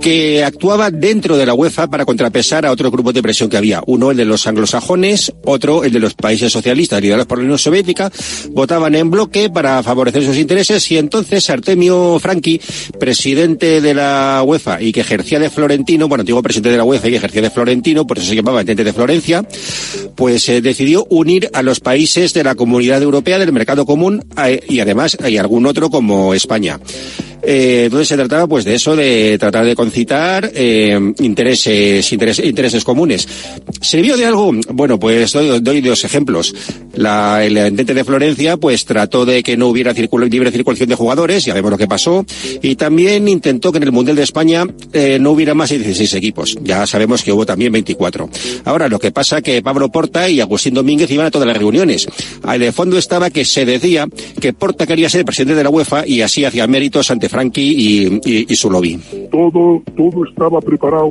que 0.00 0.44
actuaba 0.44 0.90
dentro 0.90 1.36
de 1.36 1.46
la 1.46 1.54
UEFA 1.54 1.88
para 1.88 2.04
contrapesar 2.04 2.66
a 2.66 2.70
otros 2.70 2.92
grupos 2.92 3.14
de 3.14 3.22
presión 3.22 3.48
que 3.48 3.56
había. 3.56 3.82
Uno, 3.86 4.10
el 4.10 4.16
de 4.16 4.24
los 4.24 4.46
anglosajones, 4.46 5.32
otro, 5.44 5.84
el 5.84 5.92
de 5.92 6.00
los 6.00 6.14
países 6.14 6.52
socialistas 6.52 7.00
liderados 7.00 7.26
por 7.26 7.38
la 7.38 7.44
Unión 7.44 7.58
Soviética, 7.58 8.10
votaban 8.50 8.94
en 8.94 9.10
bloque 9.10 9.50
para 9.50 9.82
favorecer 9.82 10.24
sus 10.24 10.36
intereses 10.36 10.90
y 10.90 10.98
entonces 10.98 11.48
Artemio 11.50 12.18
Franchi, 12.18 12.60
presidente 12.98 13.80
de 13.80 13.94
la 13.94 14.42
UEFA 14.44 14.80
y 14.82 14.92
que 14.92 15.00
ejercía 15.00 15.38
de 15.38 15.50
Florentino, 15.50 16.08
bueno, 16.08 16.22
antiguo 16.22 16.42
presidente 16.42 16.70
de 16.70 16.76
la 16.78 16.84
UEFA 16.84 17.08
y 17.08 17.10
que 17.10 17.16
ejercía 17.16 17.42
de 17.42 17.50
Florentino, 17.50 18.06
por 18.06 18.18
eso 18.18 18.28
se 18.28 18.36
llamaba 18.36 18.60
Entente 18.60 18.84
de 18.84 18.92
Florencia, 18.92 19.46
pues 20.14 20.48
eh, 20.48 20.60
decidió 20.60 21.06
unir 21.10 21.50
a 21.52 21.62
los 21.62 21.80
países 21.80 22.34
de 22.34 22.44
la 22.44 22.54
Comunidad 22.54 23.02
Europea 23.02 23.38
del 23.38 23.52
Mercado 23.52 23.86
Común 23.86 24.24
y 24.68 24.80
además 24.80 25.16
hay 25.22 25.38
algún 25.38 25.66
otro 25.66 25.90
como 25.90 26.34
España. 26.34 26.78
Eh, 27.48 27.84
entonces 27.84 28.08
se 28.08 28.16
trataba 28.16 28.48
pues 28.48 28.64
de 28.64 28.74
eso, 28.74 28.96
de 28.96 29.36
tratar 29.38 29.64
de 29.64 29.76
concitar 29.96 30.50
eh, 30.54 30.98
intereses, 31.20 32.12
intereses, 32.12 32.84
comunes. 32.84 33.26
¿Sirvió 33.80 34.18
de 34.18 34.26
algo? 34.26 34.52
Bueno, 34.74 35.00
pues 35.00 35.32
doy, 35.32 35.58
doy 35.60 35.80
dos 35.80 36.04
ejemplos. 36.04 36.54
La, 36.94 37.42
el 37.42 37.56
Entente 37.56 37.94
de 37.94 38.04
Florencia 38.04 38.58
pues 38.58 38.84
trató 38.84 39.24
de 39.24 39.42
que 39.42 39.56
no 39.56 39.68
hubiera 39.68 39.94
circul- 39.94 40.28
libre 40.30 40.50
circulación 40.50 40.90
de 40.90 40.96
jugadores, 40.96 41.46
ya 41.46 41.54
vemos 41.54 41.70
lo 41.70 41.78
que 41.78 41.86
pasó, 41.86 42.26
y 42.60 42.74
también 42.76 43.26
intentó 43.26 43.72
que 43.72 43.78
en 43.78 43.84
el 43.84 43.92
Mundial 43.92 44.16
de 44.16 44.22
España 44.24 44.64
eh, 44.92 45.16
no 45.18 45.30
hubiera 45.30 45.54
más 45.54 45.70
de 45.70 45.78
16 45.78 46.12
equipos. 46.14 46.58
Ya 46.62 46.86
sabemos 46.86 47.22
que 47.22 47.32
hubo 47.32 47.46
también 47.46 47.72
24. 47.72 48.28
Ahora, 48.66 48.88
lo 48.88 48.98
que 48.98 49.12
pasa 49.12 49.40
que 49.40 49.62
Pablo 49.62 49.90
Porta 49.90 50.28
y 50.28 50.40
Agustín 50.42 50.74
Domínguez 50.74 51.10
iban 51.10 51.24
a 51.26 51.30
todas 51.30 51.48
las 51.48 51.56
reuniones. 51.56 52.06
Ahí 52.42 52.58
de 52.58 52.70
fondo 52.72 52.98
estaba 52.98 53.30
que 53.30 53.46
se 53.46 53.64
decía 53.64 54.06
que 54.42 54.52
Porta 54.52 54.86
quería 54.86 55.08
ser 55.08 55.24
presidente 55.24 55.54
de 55.54 55.64
la 55.64 55.70
UEFA 55.70 56.06
y 56.06 56.20
así 56.20 56.44
hacía 56.44 56.66
méritos 56.66 57.10
ante 57.10 57.30
Franchi 57.30 57.62
y, 57.62 58.20
y- 58.50 58.56
su 58.56 58.70
lobby. 58.70 58.98
Todo 59.96 60.24
estaba 60.24 60.60
preparado 60.60 61.10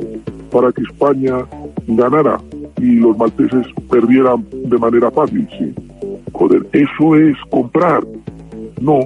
para 0.50 0.72
que 0.72 0.82
España 0.82 1.46
ganara 1.86 2.40
y 2.78 2.96
los 2.96 3.16
malteses 3.16 3.66
perdieran 3.90 4.46
de 4.50 4.78
manera 4.78 5.10
fácil, 5.10 5.48
sí. 5.58 5.74
Joder, 6.32 6.66
eso 6.72 7.16
es 7.16 7.36
comprar. 7.50 8.06
No. 8.80 9.00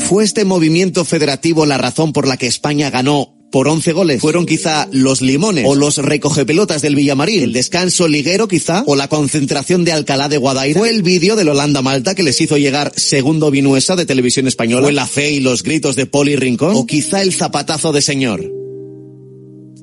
¿Fue 0.00 0.22
este 0.22 0.44
movimiento 0.44 1.04
federativo 1.04 1.66
la 1.66 1.78
razón 1.78 2.12
por 2.12 2.28
la 2.28 2.36
que 2.36 2.46
España 2.46 2.90
ganó 2.90 3.33
por 3.54 3.68
11 3.68 3.92
goles. 3.92 4.20
Fueron 4.20 4.46
quizá 4.46 4.88
los 4.90 5.22
limones 5.22 5.64
o 5.64 5.76
los 5.76 5.98
recogepelotas 5.98 6.82
del 6.82 6.96
Villamarín, 6.96 7.40
el 7.40 7.52
descanso 7.52 8.08
liguero 8.08 8.48
quizá 8.48 8.82
o 8.84 8.96
la 8.96 9.06
concentración 9.06 9.84
de 9.84 9.92
Alcalá 9.92 10.28
de 10.28 10.38
Guadaira. 10.38 10.80
Fue 10.80 10.90
el 10.90 11.04
vídeo 11.04 11.36
del 11.36 11.50
Holanda-Malta 11.50 12.16
que 12.16 12.24
les 12.24 12.40
hizo 12.40 12.58
llegar 12.58 12.92
segundo 12.96 13.52
Vinuesa 13.52 13.94
de 13.94 14.06
Televisión 14.06 14.48
Española. 14.48 14.82
Fue 14.82 14.92
la 14.92 15.06
fe 15.06 15.30
y 15.30 15.38
los 15.38 15.62
gritos 15.62 15.94
de 15.94 16.06
Poli 16.06 16.34
Rincón 16.34 16.74
o 16.74 16.84
quizá 16.84 17.22
el 17.22 17.32
zapatazo 17.32 17.92
de 17.92 18.02
señor. 18.02 18.44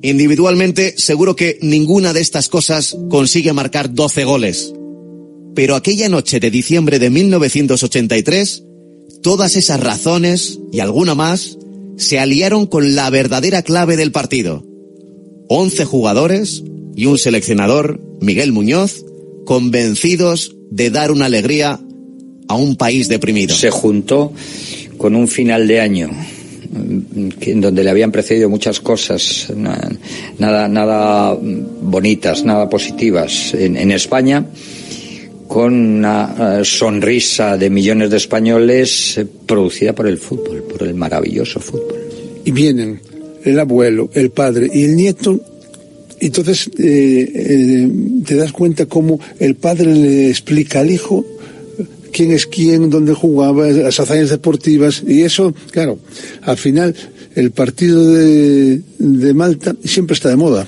Individualmente, 0.02 0.92
seguro 0.98 1.34
que 1.34 1.58
ninguna 1.62 2.12
de 2.12 2.20
estas 2.20 2.50
cosas 2.50 2.94
consigue 3.08 3.54
marcar 3.54 3.94
12 3.94 4.24
goles. 4.24 4.74
Pero 5.54 5.76
aquella 5.76 6.10
noche 6.10 6.40
de 6.40 6.50
diciembre 6.50 6.98
de 6.98 7.08
1983, 7.08 8.64
todas 9.22 9.56
esas 9.56 9.80
razones 9.80 10.58
y 10.70 10.80
alguna 10.80 11.14
más 11.14 11.56
se 11.96 12.18
aliaron 12.18 12.66
con 12.66 12.94
la 12.94 13.10
verdadera 13.10 13.62
clave 13.62 13.96
del 13.96 14.12
partido. 14.12 14.64
11 15.48 15.84
jugadores 15.84 16.64
y 16.94 17.06
un 17.06 17.18
seleccionador, 17.18 18.00
Miguel 18.20 18.52
Muñoz, 18.52 19.04
convencidos 19.44 20.56
de 20.70 20.90
dar 20.90 21.10
una 21.10 21.26
alegría 21.26 21.80
a 22.48 22.54
un 22.54 22.76
país 22.76 23.08
deprimido. 23.08 23.54
Se 23.54 23.70
juntó 23.70 24.32
con 24.96 25.14
un 25.16 25.28
final 25.28 25.66
de 25.66 25.80
año 25.80 26.10
en 26.72 27.60
donde 27.60 27.84
le 27.84 27.90
habían 27.90 28.12
precedido 28.12 28.48
muchas 28.48 28.80
cosas, 28.80 29.52
nada, 29.54 30.68
nada 30.68 31.36
bonitas, 31.38 32.44
nada 32.44 32.68
positivas 32.68 33.52
en, 33.54 33.76
en 33.76 33.90
España, 33.90 34.46
con 35.52 35.74
una 35.74 36.60
uh, 36.60 36.64
sonrisa 36.64 37.58
de 37.58 37.68
millones 37.68 38.08
de 38.08 38.16
españoles 38.16 39.18
eh, 39.18 39.26
producida 39.44 39.94
por 39.94 40.06
el 40.06 40.16
fútbol, 40.16 40.62
por 40.62 40.82
el 40.82 40.94
maravilloso 40.94 41.60
fútbol. 41.60 41.98
Y 42.42 42.50
vienen 42.52 42.98
el 43.44 43.60
abuelo, 43.60 44.08
el 44.14 44.30
padre 44.30 44.70
y 44.72 44.84
el 44.84 44.96
nieto 44.96 45.38
entonces 46.20 46.70
eh, 46.78 47.32
eh, 47.34 47.90
te 48.24 48.36
das 48.36 48.52
cuenta 48.52 48.86
cómo 48.86 49.20
el 49.40 49.56
padre 49.56 49.94
le 49.94 50.30
explica 50.30 50.80
al 50.80 50.90
hijo 50.90 51.22
quién 52.12 52.30
es 52.30 52.46
quién, 52.46 52.88
dónde 52.88 53.12
jugaba, 53.12 53.66
las 53.68 54.00
hazañas 54.00 54.30
deportivas, 54.30 55.02
y 55.06 55.22
eso, 55.22 55.54
claro, 55.70 55.98
al 56.42 56.56
final 56.56 56.94
el 57.34 57.50
partido 57.50 58.06
de, 58.06 58.80
de 58.98 59.34
Malta 59.34 59.74
siempre 59.84 60.14
está 60.14 60.30
de 60.30 60.36
moda. 60.36 60.66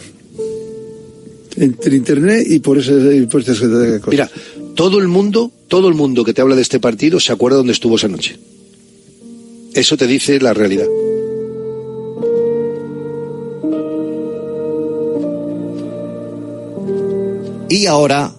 Entre 1.56 1.94
internet 1.94 2.44
y 2.48 2.58
por, 2.58 2.78
ese, 2.78 3.16
y 3.16 3.26
por 3.26 3.40
estas 3.40 3.60
cosas. 3.60 4.08
Mira, 4.08 4.28
todo 4.74 4.98
el 4.98 5.08
mundo, 5.08 5.52
todo 5.68 5.88
el 5.88 5.94
mundo 5.94 6.24
que 6.24 6.34
te 6.34 6.40
habla 6.40 6.56
de 6.56 6.62
este 6.62 6.80
partido 6.80 7.20
se 7.20 7.32
acuerda 7.32 7.58
dónde 7.58 7.72
estuvo 7.72 7.96
esa 7.96 8.08
noche. 8.08 8.38
Eso 9.74 9.96
te 9.96 10.06
dice 10.06 10.40
la 10.40 10.54
realidad. 10.54 10.86
Y 17.68 17.86
ahora 17.86 18.32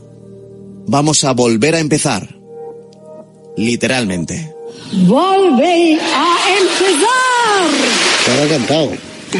vamos 0.87 1.23
a 1.23 1.33
volver 1.33 1.75
a 1.75 1.79
empezar. 1.79 2.35
Literalmente. 3.57 4.53
Volve 5.07 5.99
a 5.99 6.37
empezar. 6.57 7.65
Estaba 8.19 8.47
cantado. 8.47 8.91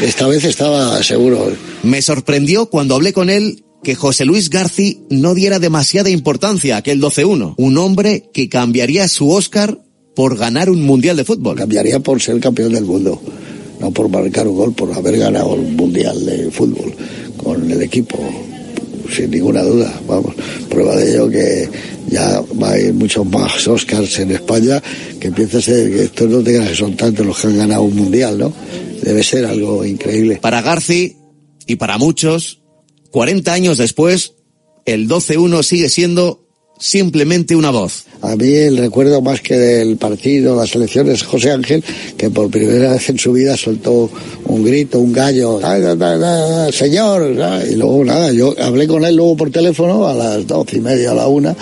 Esta 0.02 0.28
vez 0.28 0.44
estaba 0.44 1.02
seguro. 1.04 1.52
Me 1.84 2.02
sorprendió 2.02 2.66
cuando 2.66 2.96
hablé 2.96 3.14
con 3.14 3.30
él 3.30 3.65
que 3.86 3.96
José 3.96 4.26
Luis 4.26 4.50
Garci 4.50 5.02
no 5.12 5.36
diera 5.36 5.60
demasiada 5.60 6.10
importancia 6.10 6.76
a 6.76 6.80
aquel 6.80 7.00
12-1. 7.00 7.54
Un 7.56 7.78
hombre 7.78 8.30
que 8.34 8.50
cambiaría 8.50 9.08
su 9.08 9.30
Oscar 9.30 9.80
por 10.16 10.36
ganar 10.38 10.72
un 10.72 10.82
mundial 10.82 11.16
de 11.16 11.24
fútbol. 11.24 11.56
Cambiaría 11.56 12.00
por 12.00 12.20
ser 12.20 12.40
campeón 12.40 12.74
del 12.74 12.84
mundo. 12.84 13.22
No 13.80 13.92
por 13.92 14.10
marcar 14.10 14.48
un 14.48 14.56
gol, 14.56 14.74
por 14.74 14.92
haber 14.92 15.20
ganado 15.20 15.54
un 15.54 15.76
mundial 15.76 16.26
de 16.26 16.50
fútbol 16.50 16.96
con 17.38 17.70
el 17.70 17.82
equipo. 17.84 18.18
Sin 19.16 19.30
ninguna 19.30 19.62
duda, 19.62 20.02
vamos. 20.08 20.34
Prueba 20.68 20.96
de 20.96 21.12
ello 21.12 21.30
que 21.30 21.70
ya 22.08 22.42
va 22.62 22.72
a 22.72 22.80
ir 22.80 22.92
muchos 22.92 23.24
más 23.28 23.68
Oscars 23.68 24.18
en 24.18 24.32
España, 24.32 24.82
que 25.20 25.28
empieza 25.28 25.60
a 25.60 25.62
ser 25.62 25.92
que 25.92 26.04
estos 26.06 26.28
no 26.28 26.42
tengan 26.42 26.68
que 26.68 26.76
son 26.76 26.96
tantos 26.96 27.24
los 27.24 27.40
que 27.40 27.48
han 27.48 27.58
ganado 27.58 27.84
un 27.84 27.96
mundial, 27.96 28.40
¿no? 28.40 28.52
Debe 29.04 29.22
ser 29.22 29.46
algo 29.46 29.86
increíble. 29.86 30.40
Para 30.42 30.64
Garci 30.64 31.18
y 31.68 31.76
para 31.76 32.00
muchos, 32.00 32.65
40 33.16 33.54
años 33.54 33.78
después, 33.78 34.34
el 34.84 35.08
12-1 35.08 35.64
sigue 35.64 35.88
siendo 35.88 36.42
simplemente 36.78 37.56
una 37.56 37.70
voz. 37.70 38.04
A 38.22 38.36
mí 38.36 38.52
el 38.52 38.76
recuerdo 38.76 39.22
más 39.22 39.40
que 39.40 39.56
del 39.56 39.96
partido, 39.96 40.54
las 40.54 40.76
elecciones, 40.76 41.24
José 41.24 41.52
Ángel, 41.52 41.82
que 42.18 42.30
por 42.30 42.50
primera 42.50 42.92
vez 42.92 43.08
en 43.08 43.18
su 43.18 43.32
vida 43.32 43.56
soltó 43.56 44.10
un 44.48 44.66
grito, 44.66 45.00
un 45.00 45.14
gallo, 45.14 45.62
"Ah, 45.64 45.80
da, 45.80 45.96
da, 45.96 46.18
da, 46.18 46.72
señor, 46.74 47.42
ah", 47.42 47.62
y 47.66 47.76
luego 47.76 48.04
nada, 48.04 48.34
yo 48.34 48.54
hablé 48.60 48.86
con 48.86 49.06
él 49.06 49.16
luego 49.16 49.38
por 49.38 49.50
teléfono 49.50 50.06
a 50.10 50.14
las 50.14 50.46
doce 50.46 50.76
y 50.76 50.82
media, 50.82 51.12
a 51.12 51.16
la 51.16 51.28
una, 51.28 51.56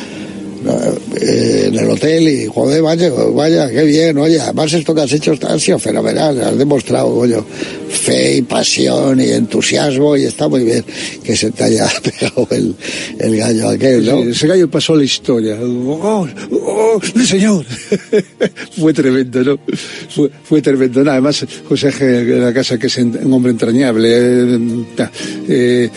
en 1.20 1.76
el 1.76 1.90
hotel 1.90 2.28
y 2.28 2.46
joder, 2.48 2.82
vaya, 2.82 3.10
vaya, 3.12 3.70
qué 3.70 3.84
bien, 3.84 4.18
oye, 4.18 4.40
además 4.40 4.74
esto 4.74 4.94
que 4.96 5.02
has 5.02 5.12
hecho 5.12 5.34
ha 5.48 5.60
sido 5.60 5.80
fenomenal, 5.80 6.42
has 6.42 6.58
demostrado, 6.58 7.14
coño, 7.14 7.46
fe 7.90 8.38
y 8.38 8.42
pasión 8.42 9.20
y 9.20 9.30
entusiasmo 9.30 10.16
y 10.18 10.24
está 10.26 10.48
muy 10.48 10.64
bien 10.64 10.84
que 11.24 11.36
se 11.36 11.52
te 11.52 11.64
haya 11.64 11.88
pegado 12.04 12.48
el, 12.52 12.76
el 13.20 13.38
gallo 13.38 13.70
aquel, 13.70 14.06
¿no? 14.06 14.24
Sí, 14.24 14.30
ese 14.30 14.48
gallo 14.48 14.70
pasó 14.70 14.96
la 14.96 15.04
historia. 15.04 15.58
¡Oh, 15.62 16.28
oh, 16.52 17.02
mi 17.16 17.26
señor! 17.26 17.66
fue 18.78 18.94
tremendo, 18.94 19.44
¿no? 19.44 19.60
Fue, 20.10 20.30
fue 20.44 20.62
tremendo. 20.62 21.00
Nada, 21.04 21.14
además, 21.14 21.46
José 21.68 21.92
de 21.92 22.40
la 22.40 22.54
Casa, 22.54 22.78
que 22.78 22.88
es 22.88 22.98
un 22.98 23.34
hombre 23.34 23.52
entrañable. 23.52 24.10
eh, 24.10 24.76
eh, 25.48 25.90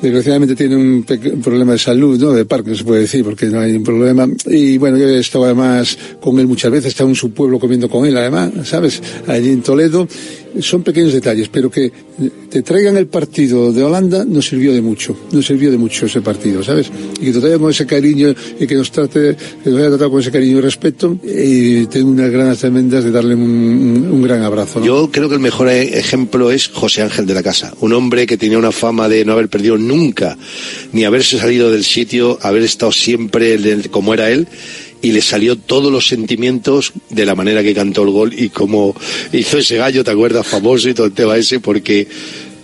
desgraciadamente 0.00 0.56
tiene 0.56 0.76
un, 0.76 1.04
un 1.08 1.42
problema 1.42 1.72
de 1.72 1.78
salud, 1.78 2.18
¿no? 2.18 2.32
De 2.32 2.44
Parkinson, 2.44 2.78
se 2.78 2.84
puede 2.84 3.00
decir, 3.02 3.24
porque 3.24 3.46
no 3.46 3.60
hay 3.60 3.76
un 3.76 3.84
problema. 3.84 4.28
Y 4.46 4.78
bueno, 4.78 4.96
yo 4.96 5.08
he 5.08 5.18
estado 5.18 5.44
además 5.44 5.96
con 6.20 6.38
él 6.38 6.46
muchas 6.46 6.70
veces, 6.70 6.86
he 6.86 6.88
estado 6.88 7.10
en 7.10 7.16
su 7.16 7.32
pueblo 7.32 7.58
comiendo 7.58 7.88
con 7.88 8.06
él, 8.06 8.16
además, 8.16 8.50
¿sabes? 8.64 9.02
Allí 9.26 9.50
en 9.50 9.62
Toledo. 9.62 10.08
Son 10.60 10.82
pequeños 10.82 11.12
detalles, 11.12 11.48
pero 11.48 11.70
que 11.70 11.92
te 12.50 12.62
traigan 12.62 12.96
el 12.96 13.06
partido 13.06 13.72
de 13.72 13.82
Holanda 13.84 14.24
nos 14.24 14.46
sirvió 14.48 14.72
de 14.72 14.80
mucho, 14.82 15.16
nos 15.32 15.46
sirvió 15.46 15.70
de 15.70 15.78
mucho 15.78 16.06
ese 16.06 16.20
partido, 16.20 16.62
¿sabes? 16.62 16.90
Y 17.20 17.26
que 17.26 17.32
te 17.32 17.38
traigan 17.40 17.60
con 17.60 17.70
ese 17.70 17.86
cariño 17.86 18.34
y 18.58 18.66
que 18.66 18.74
nos 18.74 18.90
trate, 18.90 19.36
que 19.62 19.70
nos 19.70 19.78
haya 19.78 19.88
tratado 19.90 20.10
con 20.10 20.20
ese 20.20 20.30
cariño 20.32 20.58
y 20.58 20.60
respeto, 20.60 21.16
y 21.22 21.86
tengo 21.86 22.10
unas 22.10 22.30
ganas 22.30 22.58
tremendas 22.58 23.04
de 23.04 23.10
darle 23.12 23.34
un, 23.36 23.42
un- 24.10 24.22
gran 24.22 24.42
abrazo. 24.42 24.84
Yo 24.84 25.08
creo 25.12 25.28
que 25.28 25.36
el 25.36 25.40
mejor 25.40 25.68
e- 25.68 25.98
ejemplo 25.98 26.50
es 26.50 26.68
José 26.68 27.02
Ángel 27.02 27.26
de 27.26 27.34
la 27.34 27.42
Casa, 27.42 27.72
un 27.80 27.92
hombre 27.92 28.26
que 28.26 28.36
tenía 28.36 28.58
una 28.58 28.72
fama 28.72 29.08
de 29.08 29.24
no 29.24 29.32
haber 29.32 29.48
perdido 29.48 29.78
nunca, 29.78 30.36
ni 30.92 31.04
haberse 31.04 31.38
salido 31.38 31.70
del 31.70 31.84
sitio, 31.84 32.38
haber 32.42 32.62
estado 32.64 32.92
siempre 32.92 33.58
como 33.90 34.12
era 34.14 34.30
él, 34.30 34.48
y 35.02 35.12
le 35.12 35.22
salió 35.22 35.56
todos 35.56 35.90
los 35.90 36.06
sentimientos 36.06 36.92
de 37.08 37.24
la 37.26 37.34
manera 37.34 37.62
que 37.62 37.74
cantó 37.74 38.02
el 38.02 38.10
gol 38.10 38.34
y 38.36 38.50
cómo 38.50 38.94
hizo 39.32 39.58
ese 39.58 39.76
gallo, 39.76 40.04
¿te 40.04 40.10
acuerdas? 40.10 40.46
Famoso 40.46 40.88
y 40.88 40.94
todo 40.94 41.06
el 41.06 41.12
tema 41.12 41.36
ese, 41.36 41.60
porque 41.60 42.06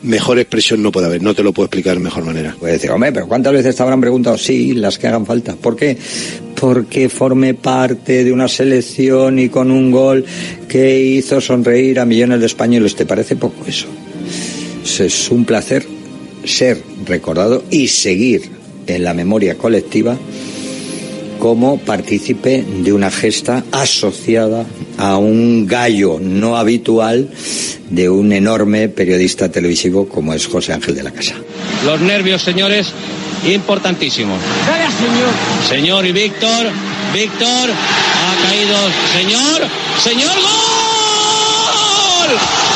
mejor 0.02 0.38
expresión 0.38 0.82
no 0.82 0.92
puede 0.92 1.06
haber, 1.06 1.22
no 1.22 1.34
te 1.34 1.42
lo 1.42 1.52
puedo 1.52 1.64
explicar 1.66 1.96
de 1.96 2.02
mejor 2.04 2.24
manera. 2.24 2.54
Puede 2.60 2.74
decir, 2.74 2.90
hombre, 2.90 3.10
pero 3.12 3.26
¿cuántas 3.26 3.52
veces 3.52 3.74
te 3.74 3.82
habrán 3.82 4.00
preguntado? 4.00 4.36
Sí, 4.38 4.74
las 4.74 4.98
que 4.98 5.06
hagan 5.08 5.24
falta. 5.26 5.56
¿Por 5.56 5.74
qué? 5.76 5.96
Porque 6.54 7.08
forme 7.08 7.54
parte 7.54 8.22
de 8.22 8.32
una 8.32 8.48
selección 8.48 9.38
y 9.38 9.48
con 9.48 9.70
un 9.70 9.90
gol 9.90 10.24
que 10.68 11.00
hizo 11.00 11.40
sonreír 11.40 11.98
a 11.98 12.04
millones 12.04 12.40
de 12.40 12.46
españoles. 12.46 12.94
¿Te 12.94 13.04
parece 13.06 13.36
poco 13.36 13.64
eso? 13.66 13.86
Es- 14.84 15.00
Es 15.00 15.30
un 15.30 15.44
placer 15.44 15.84
ser 16.44 16.80
recordado 17.06 17.64
y 17.70 17.88
seguir 17.88 18.42
en 18.86 19.02
la 19.02 19.12
memoria 19.14 19.56
colectiva 19.56 20.16
como 21.38 21.78
partícipe 21.78 22.62
de 22.62 22.92
una 22.92 23.10
gesta 23.10 23.64
asociada 23.72 24.66
a 24.98 25.16
un 25.16 25.66
gallo 25.66 26.18
no 26.20 26.56
habitual 26.56 27.30
de 27.90 28.08
un 28.08 28.32
enorme 28.32 28.88
periodista 28.88 29.50
televisivo 29.50 30.08
como 30.08 30.32
es 30.34 30.46
José 30.46 30.72
Ángel 30.72 30.94
de 30.94 31.02
la 31.02 31.10
Casa. 31.10 31.34
Los 31.84 32.00
nervios, 32.00 32.42
señores, 32.42 32.92
importantísimos. 33.46 34.40
señor. 34.98 35.32
Señor 35.68 36.06
y 36.06 36.12
Víctor, 36.12 36.70
Víctor, 37.12 37.70
ha 37.70 38.36
caído, 38.48 38.76
señor, 39.12 39.68
señor, 40.02 40.34
gol, 40.34 42.30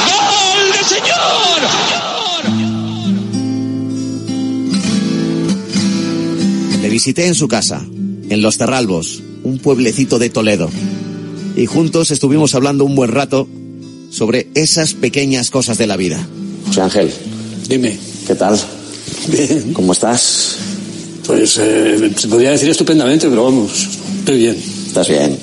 gol 0.07 0.73
de 0.73 0.85
señor. 0.85 1.61
Le 6.83 6.89
visité 6.89 7.27
en 7.27 7.35
su 7.35 7.47
casa, 7.47 7.85
en 8.31 8.43
Los 8.43 8.59
Terralbos, 8.59 9.23
un 9.43 9.59
pueblecito 9.59 10.19
de 10.19 10.31
Toledo. 10.31 10.71
Y 11.57 11.67
juntos 11.67 12.13
estuvimos 12.13 12.55
hablando 12.55 12.85
un 12.85 12.95
buen 12.95 13.11
rato 13.11 13.47
sobre 14.11 14.49
esas 14.55 14.95
pequeñas 14.95 15.51
cosas 15.51 15.79
de 15.79 15.89
la 15.89 15.97
vida. 15.97 16.27
José 16.69 16.81
Ángel. 16.81 17.13
Dime. 17.69 17.99
¿Qué 18.27 18.37
tal? 18.37 18.59
Bien. 19.29 19.73
¿Cómo 19.73 19.93
estás? 19.93 20.57
Pues 21.27 21.59
eh, 21.59 22.11
se 22.17 22.29
podría 22.29 22.53
decir 22.53 22.71
estupendamente, 22.71 23.29
pero 23.29 23.45
vamos, 23.45 23.89
estoy 24.21 24.39
bien. 24.39 24.57
¿Estás 24.87 25.09
bien? 25.09 25.39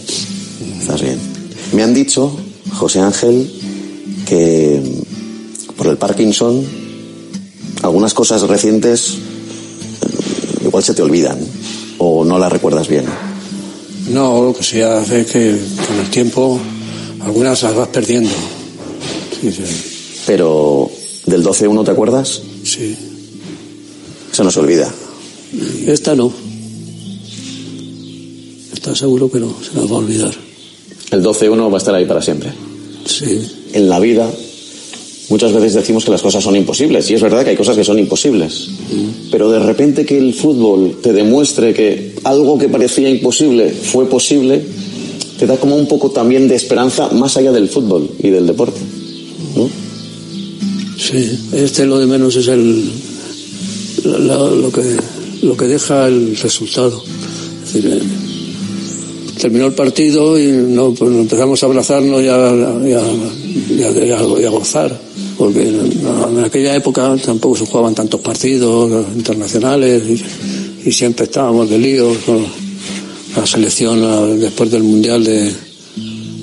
¿Estás 0.79 1.01
bien? 1.01 1.19
Me 1.73 1.83
han 1.83 1.93
dicho, 1.93 2.39
José 2.73 3.01
Ángel, 3.01 3.51
que 4.25 4.81
por 5.75 5.87
el 5.87 5.97
Parkinson, 5.97 6.63
algunas 7.83 8.13
cosas 8.13 8.43
recientes 8.43 9.15
eh, 10.01 10.65
igual 10.65 10.83
se 10.83 10.93
te 10.93 11.01
olvidan 11.01 11.37
o 11.97 12.23
no 12.23 12.37
las 12.39 12.51
recuerdas 12.51 12.87
bien. 12.87 13.05
No, 14.09 14.43
lo 14.43 14.53
que 14.53 14.63
se 14.63 14.83
hace 14.83 15.21
es 15.21 15.27
que 15.27 15.59
con 15.87 15.99
el 15.99 16.09
tiempo 16.09 16.59
algunas 17.21 17.61
las 17.63 17.75
vas 17.75 17.89
perdiendo. 17.89 18.29
Sí, 19.41 19.51
sí. 19.51 19.63
Pero 20.25 20.89
del 21.25 21.43
12-1 21.43 21.85
te 21.85 21.91
acuerdas? 21.91 22.41
Sí. 22.63 22.95
Eso 24.31 24.43
no 24.43 24.51
se 24.51 24.59
olvida. 24.59 24.91
Esta 25.85 26.15
no. 26.15 26.31
Está 28.73 28.95
seguro 28.95 29.29
que 29.29 29.39
no, 29.39 29.53
se 29.61 29.75
nos 29.75 29.91
va 29.91 29.95
a 29.95 29.99
olvidar. 29.99 30.33
El 31.11 31.23
12-1 31.23 31.71
va 31.71 31.75
a 31.75 31.77
estar 31.77 31.95
ahí 31.95 32.05
para 32.05 32.21
siempre. 32.21 32.51
Sí. 33.05 33.69
En 33.73 33.89
la 33.89 33.99
vida 33.99 34.29
muchas 35.29 35.53
veces 35.53 35.73
decimos 35.73 36.05
que 36.05 36.11
las 36.11 36.21
cosas 36.21 36.43
son 36.43 36.55
imposibles 36.55 37.09
y 37.09 37.13
es 37.13 37.21
verdad 37.21 37.43
que 37.43 37.51
hay 37.51 37.55
cosas 37.55 37.75
que 37.75 37.83
son 37.83 37.99
imposibles. 37.99 38.69
Pero 39.31 39.51
de 39.51 39.59
repente 39.59 40.05
que 40.05 40.17
el 40.17 40.33
fútbol 40.33 40.97
te 41.01 41.13
demuestre 41.13 41.73
que 41.73 42.15
algo 42.23 42.57
que 42.57 42.69
parecía 42.69 43.09
imposible 43.09 43.69
fue 43.69 44.07
posible, 44.07 44.63
te 45.37 45.45
da 45.45 45.57
como 45.57 45.75
un 45.75 45.87
poco 45.87 46.11
también 46.11 46.47
de 46.47 46.55
esperanza 46.55 47.09
más 47.09 47.37
allá 47.37 47.51
del 47.51 47.69
fútbol 47.69 48.09
y 48.19 48.29
del 48.29 48.47
deporte. 48.47 48.79
¿no? 49.55 49.69
Sí, 50.97 51.39
este 51.53 51.85
lo 51.85 51.99
de 51.99 52.07
menos 52.07 52.35
es 52.35 52.47
el 52.47 52.89
lo 54.03 54.71
que 54.71 54.81
lo 55.43 55.55
que 55.55 55.65
deja 55.65 56.07
el 56.07 56.35
resultado. 56.37 57.03
Eh, 57.75 58.01
terminó 59.39 59.67
el 59.67 59.73
partido 59.73 60.39
y 60.39 60.51
no, 60.51 60.93
pues 60.93 61.11
empezamos 61.11 61.61
a 61.61 61.67
abrazarnos 61.67 62.23
y 62.23 62.27
a 62.27 64.49
gozar. 64.49 65.06
Porque 65.37 65.67
en, 65.67 65.91
en 66.37 66.43
aquella 66.43 66.75
época 66.75 67.15
tampoco 67.23 67.55
se 67.57 67.65
jugaban 67.65 67.93
tantos 67.93 68.21
partidos 68.21 69.05
internacionales 69.15 70.01
y, 70.07 70.89
y 70.89 70.91
siempre 70.91 71.25
estábamos 71.25 71.69
de 71.69 71.77
líos. 71.77 72.17
con 72.25 72.45
La 73.35 73.45
selección 73.45 74.01
la- 74.01 74.25
después 74.25 74.71
del 74.71 74.81
Mundial 74.83 75.23
de, 75.23 75.51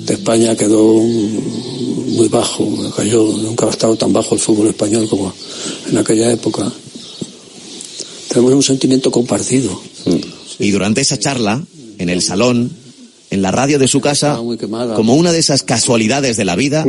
de 0.05 0.13
España 0.13 0.55
quedó 0.55 0.93
muy 0.95 2.29
bajo, 2.29 2.65
cayó, 2.95 3.23
nunca 3.37 3.65
ha 3.65 3.69
estado 3.71 3.97
tan 3.97 4.13
bajo 4.13 4.35
el 4.35 4.39
fútbol 4.41 4.67
español 4.67 5.07
como 5.09 5.33
en 5.89 5.97
aquella 5.97 6.31
época. 6.31 6.71
Tenemos 8.29 8.53
un 8.53 8.63
sentimiento 8.63 9.11
compartido. 9.11 9.81
Y 10.59 10.71
durante 10.71 11.01
esa 11.01 11.17
charla, 11.19 11.61
en 11.97 12.09
el 12.09 12.21
salón, 12.21 12.71
en 13.29 13.41
la 13.41 13.51
radio 13.51 13.77
de 13.79 13.87
su 13.89 13.99
casa, 13.99 14.35
como 14.95 15.15
una 15.15 15.31
de 15.33 15.39
esas 15.39 15.63
casualidades 15.63 16.37
de 16.37 16.45
la 16.45 16.55
vida, 16.55 16.85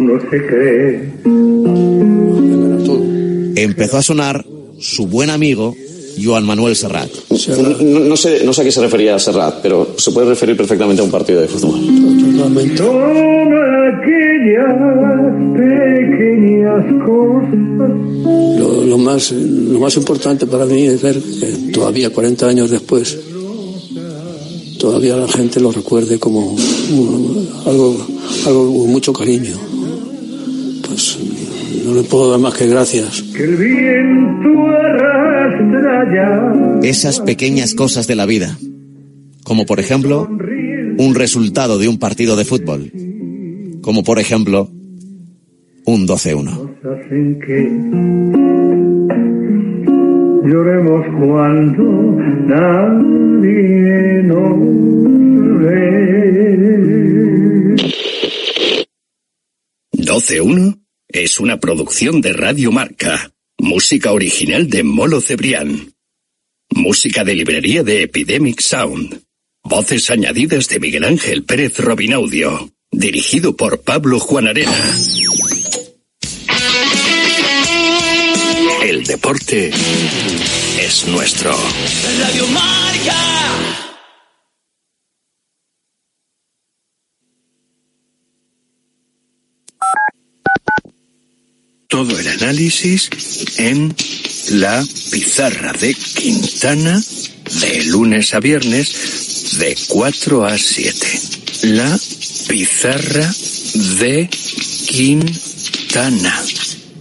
empezó 3.66 3.98
a 3.98 4.02
sonar 4.02 4.44
su 4.80 5.06
buen 5.06 5.30
amigo 5.30 5.74
Joan 6.22 6.44
Manuel 6.47 6.74
Serrat. 6.76 7.10
No, 7.82 8.01
no 8.01 8.16
sé, 8.16 8.43
no 8.44 8.52
sé 8.55 8.62
a 8.62 8.64
qué 8.64 8.72
se 8.72 8.80
refería 8.80 9.18
Serrat, 9.18 9.56
pero 9.62 9.94
se 9.98 10.10
puede 10.12 10.28
referir 10.28 10.56
perfectamente 10.56 11.02
a 11.02 11.05
un 11.05 11.10
partido 11.10 11.40
de 11.40 11.48
fútbol. 11.48 11.78
Totalmente. 12.36 12.82
Lo, 18.59 18.84
lo 18.84 18.98
más, 18.98 19.30
lo 19.32 19.78
más 19.78 19.97
importante 19.97 20.47
para 20.47 20.64
mí 20.66 20.86
es 20.86 21.01
ver 21.02 21.20
que 21.20 21.72
todavía 21.72 22.10
40 22.10 22.47
años 22.48 22.70
después, 22.70 23.16
todavía 24.78 25.16
la 25.16 25.28
gente 25.28 25.60
lo 25.60 25.70
recuerde 25.72 26.18
como 26.18 26.52
un- 26.55 27.48
algo, 27.66 27.97
algo 28.47 28.78
con 28.80 28.90
mucho 28.90 29.12
cariño. 29.12 29.55
Pues 30.86 31.18
no 31.87 31.95
le 31.95 32.03
puedo 32.03 32.31
dar 32.31 32.41
más 32.41 32.55
que 32.55 32.67
gracias. 32.67 33.23
Que 33.23 33.45
el 33.45 33.57
viento 33.57 34.49
arrastra 34.69 36.15
ya. 36.15 36.89
Esas 36.89 37.21
pequeñas 37.21 37.75
cosas 37.75 38.07
de 38.07 38.17
la 38.17 38.27
vida, 38.27 38.59
como 39.45 39.67
por 39.67 39.79
ejemplo 39.81 40.29
un 40.29 41.15
resultado 41.15 41.79
de 41.79 41.89
un 41.89 41.99
partido 41.99 42.37
de 42.37 42.45
fútbol, 42.45 42.91
como 43.83 44.03
por 44.03 44.19
ejemplo 44.19 44.69
un 45.85 46.09
12-1. 46.09 46.71
hacen 46.83 47.39
que 47.41 47.71
lloremos 50.49 51.07
cuando 51.19 51.85
nadie 52.47 54.23
nos 54.25 54.59
ve. 55.61 56.17
12.1 59.93 60.86
es 61.22 61.40
una 61.40 61.59
producción 61.59 62.20
de 62.20 62.32
Radio 62.32 62.72
Marca. 62.72 63.32
Música 63.59 64.12
original 64.12 64.68
de 64.68 64.82
Molo 64.82 65.20
Cebrián. 65.20 65.94
Música 66.70 67.24
de 67.24 67.34
librería 67.34 67.82
de 67.82 68.02
Epidemic 68.02 68.60
Sound. 68.60 69.22
Voces 69.62 70.10
añadidas 70.10 70.68
de 70.68 70.78
Miguel 70.78 71.05
Ángel 71.05 71.44
Pérez 71.44 71.78
Robinaudio. 71.78 72.70
Dirigido 72.90 73.56
por 73.56 73.82
Pablo 73.82 74.20
Juan 74.20 74.48
Arena. 74.48 74.76
El 78.82 79.05
deporte 79.05 79.70
es 80.80 81.06
nuestro. 81.09 81.56
Radio 82.20 82.47
Marca. 82.48 83.86
Todo 91.89 92.19
el 92.19 92.27
análisis 92.27 93.11
en 93.59 93.95
la 94.51 94.85
pizarra 95.11 95.73
de 95.73 95.95
Quintana 95.95 97.01
de 97.61 97.85
lunes 97.85 98.35
a 98.35 98.41
viernes 98.41 99.57
de 99.59 99.77
4 99.89 100.45
a 100.45 100.59
7. 100.59 101.21
La 101.63 101.99
pizarra 102.49 103.33
de 104.01 104.29
Quintana. 104.89 106.45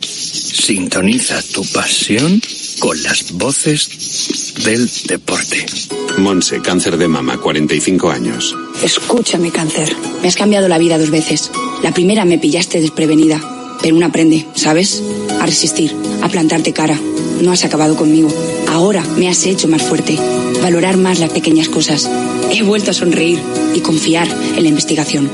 Sintoniza 0.01 1.41
tu 1.41 1.65
pasión 1.71 2.39
con 2.79 3.01
las 3.01 3.31
voces 3.31 4.55
del 4.63 4.87
deporte. 5.07 5.65
Monse, 6.19 6.61
cáncer 6.61 6.97
de 6.97 7.07
mama, 7.07 7.39
45 7.39 8.11
años. 8.11 8.55
Escúchame, 8.83 9.51
cáncer. 9.51 9.95
Me 10.21 10.27
has 10.27 10.35
cambiado 10.35 10.67
la 10.67 10.77
vida 10.77 10.99
dos 10.99 11.09
veces. 11.09 11.49
La 11.81 11.91
primera 11.91 12.23
me 12.23 12.37
pillaste 12.37 12.79
desprevenida. 12.79 13.64
Pero 13.85 13.97
uno 13.97 14.07
aprende, 14.07 14.47
¿sabes? 14.55 15.03
A 15.39 15.45
resistir, 15.45 15.95
a 16.23 16.27
plantarte 16.27 16.73
cara. 16.73 16.99
No 17.43 17.51
has 17.51 17.65
acabado 17.65 17.95
conmigo. 17.95 18.29
Ahora 18.67 19.03
me 19.15 19.29
has 19.29 19.45
hecho 19.45 19.67
más 19.67 19.83
fuerte. 19.83 20.17
Valorar 20.63 20.97
más 20.97 21.19
las 21.19 21.29
pequeñas 21.29 21.69
cosas. 21.69 22.09
He 22.51 22.63
vuelto 22.63 22.89
a 22.89 22.95
sonreír 22.95 23.39
y 23.75 23.81
confiar 23.81 24.27
en 24.27 24.63
la 24.63 24.69
investigación. 24.69 25.29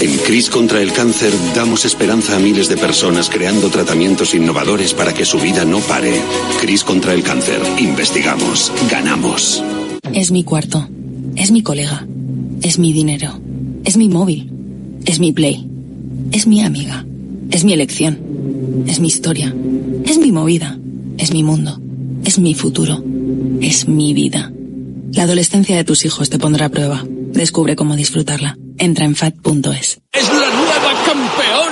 En 0.00 0.10
CRIS 0.18 0.50
contra 0.50 0.82
el 0.82 0.92
cáncer 0.92 1.32
damos 1.54 1.84
esperanza 1.84 2.34
a 2.34 2.40
miles 2.40 2.68
de 2.68 2.76
personas 2.76 3.30
creando 3.30 3.70
tratamientos 3.70 4.34
innovadores 4.34 4.92
para 4.92 5.14
que 5.14 5.24
su 5.24 5.38
vida 5.38 5.64
no 5.64 5.78
pare. 5.78 6.20
CRIS 6.60 6.82
contra 6.82 7.14
el 7.14 7.22
cáncer. 7.22 7.60
Investigamos. 7.78 8.72
Ganamos. 8.90 9.62
Es 10.12 10.32
mi 10.32 10.42
cuarto. 10.42 10.88
Es 11.36 11.52
mi 11.52 11.62
colega. 11.62 12.04
Es 12.60 12.80
mi 12.80 12.92
dinero. 12.92 13.38
Es 13.84 13.96
mi 13.96 14.08
móvil. 14.08 14.50
Es 15.06 15.20
mi 15.20 15.30
play. 15.30 15.64
Es 16.32 16.48
mi 16.48 16.60
amiga. 16.60 17.06
Es 17.54 17.62
mi 17.62 17.72
elección. 17.72 18.84
Es 18.88 18.98
mi 18.98 19.06
historia. 19.06 19.54
Es 20.04 20.18
mi 20.18 20.32
movida. 20.32 20.76
Es 21.18 21.32
mi 21.32 21.44
mundo. 21.44 21.80
Es 22.24 22.40
mi 22.40 22.52
futuro. 22.52 23.00
Es 23.60 23.86
mi 23.86 24.12
vida. 24.12 24.52
La 25.12 25.22
adolescencia 25.22 25.76
de 25.76 25.84
tus 25.84 26.04
hijos 26.04 26.30
te 26.30 26.40
pondrá 26.40 26.66
a 26.66 26.70
prueba. 26.70 27.04
Descubre 27.06 27.76
cómo 27.76 27.94
disfrutarla. 27.94 28.58
Entra 28.76 29.04
en 29.04 29.14
fat.es. 29.14 30.00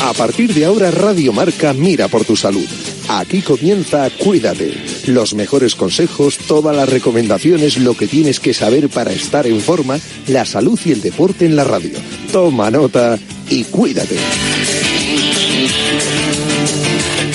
A 0.00 0.14
partir 0.14 0.52
de 0.54 0.64
ahora 0.64 0.90
Radio 0.90 1.32
Marca 1.32 1.72
mira 1.72 2.06
por 2.06 2.24
tu 2.24 2.36
salud. 2.36 2.68
Aquí 3.08 3.42
comienza 3.42 4.08
Cuídate. 4.10 4.72
Los 5.06 5.34
mejores 5.34 5.74
consejos, 5.74 6.38
todas 6.38 6.74
las 6.74 6.88
recomendaciones, 6.88 7.78
lo 7.78 7.94
que 7.94 8.06
tienes 8.06 8.40
que 8.40 8.54
saber 8.54 8.88
para 8.88 9.12
estar 9.12 9.46
en 9.46 9.60
forma, 9.60 9.98
la 10.28 10.44
salud 10.44 10.78
y 10.84 10.92
el 10.92 11.00
deporte 11.00 11.44
en 11.44 11.56
la 11.56 11.64
radio. 11.64 11.98
Toma 12.32 12.70
nota 12.70 13.18
y 13.50 13.64
cuídate. 13.64 14.16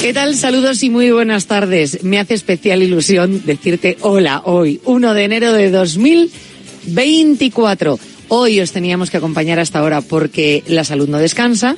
¿Qué 0.01 0.13
tal? 0.13 0.35
Saludos 0.35 0.83
y 0.83 0.89
muy 0.89 1.11
buenas 1.11 1.47
tardes. 1.47 2.03
Me 2.03 2.19
hace 2.19 2.33
especial 2.33 2.81
ilusión 2.81 3.43
decirte 3.45 3.97
hola 4.01 4.41
hoy, 4.45 4.79
1 4.85 5.13
de 5.13 5.23
enero 5.23 5.51
de 5.51 5.69
2024. 5.69 7.99
Hoy 8.29 8.61
os 8.61 8.71
teníamos 8.71 9.09
que 9.09 9.17
acompañar 9.17 9.59
hasta 9.59 9.79
ahora 9.79 10.01
porque 10.01 10.63
la 10.67 10.83
salud 10.83 11.09
no 11.09 11.17
descansa 11.17 11.75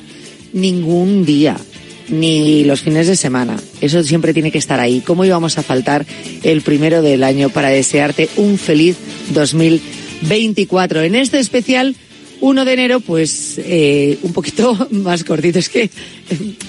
ningún 0.52 1.24
día, 1.24 1.56
ni 2.10 2.64
los 2.64 2.80
fines 2.80 3.06
de 3.06 3.16
semana. 3.16 3.56
Eso 3.80 4.02
siempre 4.02 4.34
tiene 4.34 4.50
que 4.50 4.58
estar 4.58 4.80
ahí. 4.80 5.00
¿Cómo 5.00 5.24
íbamos 5.24 5.58
a 5.58 5.62
faltar 5.62 6.06
el 6.42 6.62
primero 6.62 7.02
del 7.02 7.24
año 7.24 7.48
para 7.50 7.68
desearte 7.68 8.28
un 8.36 8.58
feliz 8.58 8.96
2024? 9.32 11.02
En 11.02 11.14
este 11.14 11.38
especial 11.38 11.94
1 12.40 12.64
de 12.64 12.72
enero, 12.72 13.00
pues 13.00 13.56
eh, 13.58 14.18
un 14.22 14.32
poquito 14.32 14.88
más 14.90 15.24
cortito. 15.24 15.58
Es 15.58 15.68
que 15.68 15.90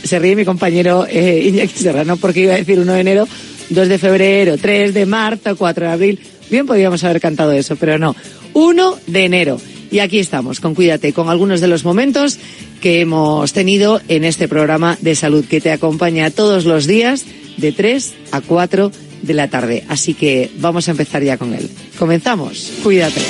se 0.03 0.19
ríe 0.19 0.35
mi 0.35 0.45
compañero 0.45 1.05
eh, 1.09 1.43
Iñaki 1.47 1.77
Serrano 1.77 2.17
porque 2.17 2.41
iba 2.41 2.53
a 2.53 2.57
decir 2.57 2.79
1 2.79 2.93
de 2.93 2.99
enero, 2.99 3.27
2 3.69 3.87
de 3.87 3.97
febrero, 3.97 4.57
3 4.57 4.93
de 4.93 5.05
marzo, 5.05 5.55
4 5.55 5.85
de 5.85 5.91
abril. 5.91 6.19
Bien 6.49 6.65
podríamos 6.65 7.03
haber 7.03 7.21
cantado 7.21 7.53
eso, 7.53 7.75
pero 7.77 7.97
no. 7.97 8.15
1 8.53 8.99
de 9.07 9.25
enero. 9.25 9.61
Y 9.91 9.99
aquí 9.99 10.19
estamos, 10.19 10.61
con 10.61 10.73
Cuídate, 10.73 11.11
con 11.11 11.29
algunos 11.29 11.59
de 11.59 11.67
los 11.67 11.83
momentos 11.83 12.39
que 12.81 13.01
hemos 13.01 13.51
tenido 13.51 14.01
en 14.07 14.23
este 14.23 14.47
programa 14.47 14.97
de 15.01 15.15
salud 15.15 15.45
que 15.45 15.59
te 15.59 15.71
acompaña 15.71 16.31
todos 16.31 16.65
los 16.65 16.87
días 16.87 17.25
de 17.57 17.73
3 17.73 18.13
a 18.31 18.41
4 18.41 18.91
de 19.21 19.33
la 19.33 19.49
tarde. 19.49 19.83
Así 19.89 20.13
que 20.13 20.49
vamos 20.57 20.87
a 20.87 20.91
empezar 20.91 21.21
ya 21.23 21.37
con 21.37 21.53
él. 21.53 21.69
Comenzamos. 21.99 22.71
Cuídate. 22.81 23.21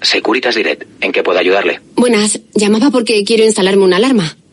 Securitas 0.00 0.54
Direct, 0.54 0.84
¿en 1.00 1.12
qué 1.12 1.22
puedo 1.22 1.38
ayudarle? 1.38 1.80
Buenas, 1.94 2.40
llamaba 2.54 2.90
porque 2.90 3.22
quiero 3.24 3.44
instalarme 3.44 3.84
una 3.84 3.96
alarma. 3.96 4.36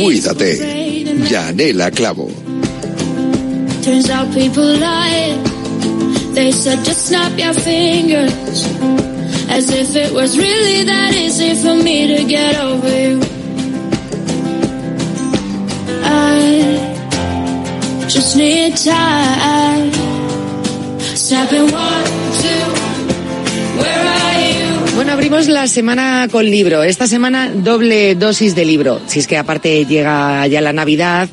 Cuídate. 0.00 0.58
Yanela 1.30 1.90
Clavo. 1.90 2.30
Turns 3.82 4.08
out 4.10 4.32
people 4.32 4.64
lie. 4.78 5.36
They 6.34 6.52
said 6.52 6.82
just 6.84 7.06
snap 7.08 7.36
your 7.38 7.52
fingers. 7.52 8.64
As 9.50 9.68
if 9.70 9.94
it 9.96 10.12
was 10.14 10.38
really 10.38 10.84
that 10.84 11.14
easy 11.14 11.54
for 11.54 11.74
me 11.74 12.16
to 12.16 12.24
get 12.24 12.56
over 12.56 12.88
you. 12.88 13.20
I 16.04 18.06
just 18.08 18.36
need 18.36 18.76
time. 18.76 19.92
Snapping 21.14 21.70
one, 21.70 22.06
Bueno, 25.02 25.14
abrimos 25.14 25.48
la 25.48 25.66
semana 25.66 26.28
con 26.30 26.44
libro. 26.44 26.84
Esta 26.84 27.08
semana 27.08 27.50
doble 27.52 28.14
dosis 28.14 28.54
de 28.54 28.64
libro. 28.64 29.00
Si 29.08 29.18
es 29.18 29.26
que 29.26 29.36
aparte 29.36 29.84
llega 29.84 30.46
ya 30.46 30.60
la 30.60 30.72
Navidad, 30.72 31.28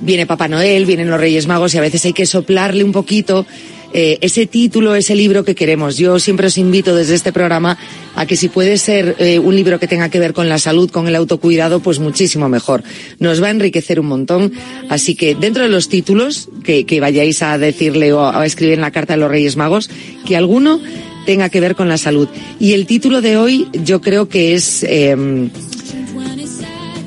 viene 0.00 0.26
Papá 0.26 0.48
Noel, 0.48 0.86
vienen 0.86 1.08
los 1.08 1.20
Reyes 1.20 1.46
Magos 1.46 1.72
y 1.72 1.78
a 1.78 1.82
veces 1.82 2.04
hay 2.04 2.14
que 2.14 2.26
soplarle 2.26 2.82
un 2.82 2.90
poquito 2.90 3.46
eh, 3.92 4.18
ese 4.22 4.46
título, 4.48 4.96
ese 4.96 5.14
libro 5.14 5.44
que 5.44 5.54
queremos. 5.54 5.98
Yo 5.98 6.18
siempre 6.18 6.48
os 6.48 6.58
invito 6.58 6.96
desde 6.96 7.14
este 7.14 7.32
programa 7.32 7.78
a 8.16 8.26
que 8.26 8.34
si 8.34 8.48
puede 8.48 8.76
ser 8.76 9.14
eh, 9.20 9.38
un 9.38 9.54
libro 9.54 9.78
que 9.78 9.86
tenga 9.86 10.08
que 10.08 10.18
ver 10.18 10.32
con 10.32 10.48
la 10.48 10.58
salud, 10.58 10.90
con 10.90 11.06
el 11.06 11.14
autocuidado, 11.14 11.78
pues 11.78 12.00
muchísimo 12.00 12.48
mejor. 12.48 12.82
Nos 13.20 13.40
va 13.40 13.46
a 13.46 13.50
enriquecer 13.50 14.00
un 14.00 14.06
montón. 14.06 14.52
Así 14.88 15.14
que 15.14 15.36
dentro 15.36 15.62
de 15.62 15.68
los 15.68 15.88
títulos 15.88 16.48
que, 16.64 16.86
que 16.86 16.98
vayáis 16.98 17.40
a 17.42 17.56
decirle 17.56 18.12
o 18.14 18.26
a 18.26 18.44
escribir 18.44 18.74
en 18.74 18.80
la 18.80 18.90
carta 18.90 19.12
de 19.12 19.20
los 19.20 19.30
Reyes 19.30 19.56
Magos, 19.56 19.90
que 20.26 20.36
alguno 20.36 20.80
tenga 21.24 21.48
que 21.48 21.60
ver 21.60 21.74
con 21.74 21.88
la 21.88 21.98
salud. 21.98 22.28
Y 22.58 22.72
el 22.72 22.86
título 22.86 23.20
de 23.20 23.36
hoy 23.36 23.68
yo 23.72 24.00
creo 24.00 24.28
que 24.28 24.54
es... 24.54 24.84
Eh, 24.84 25.50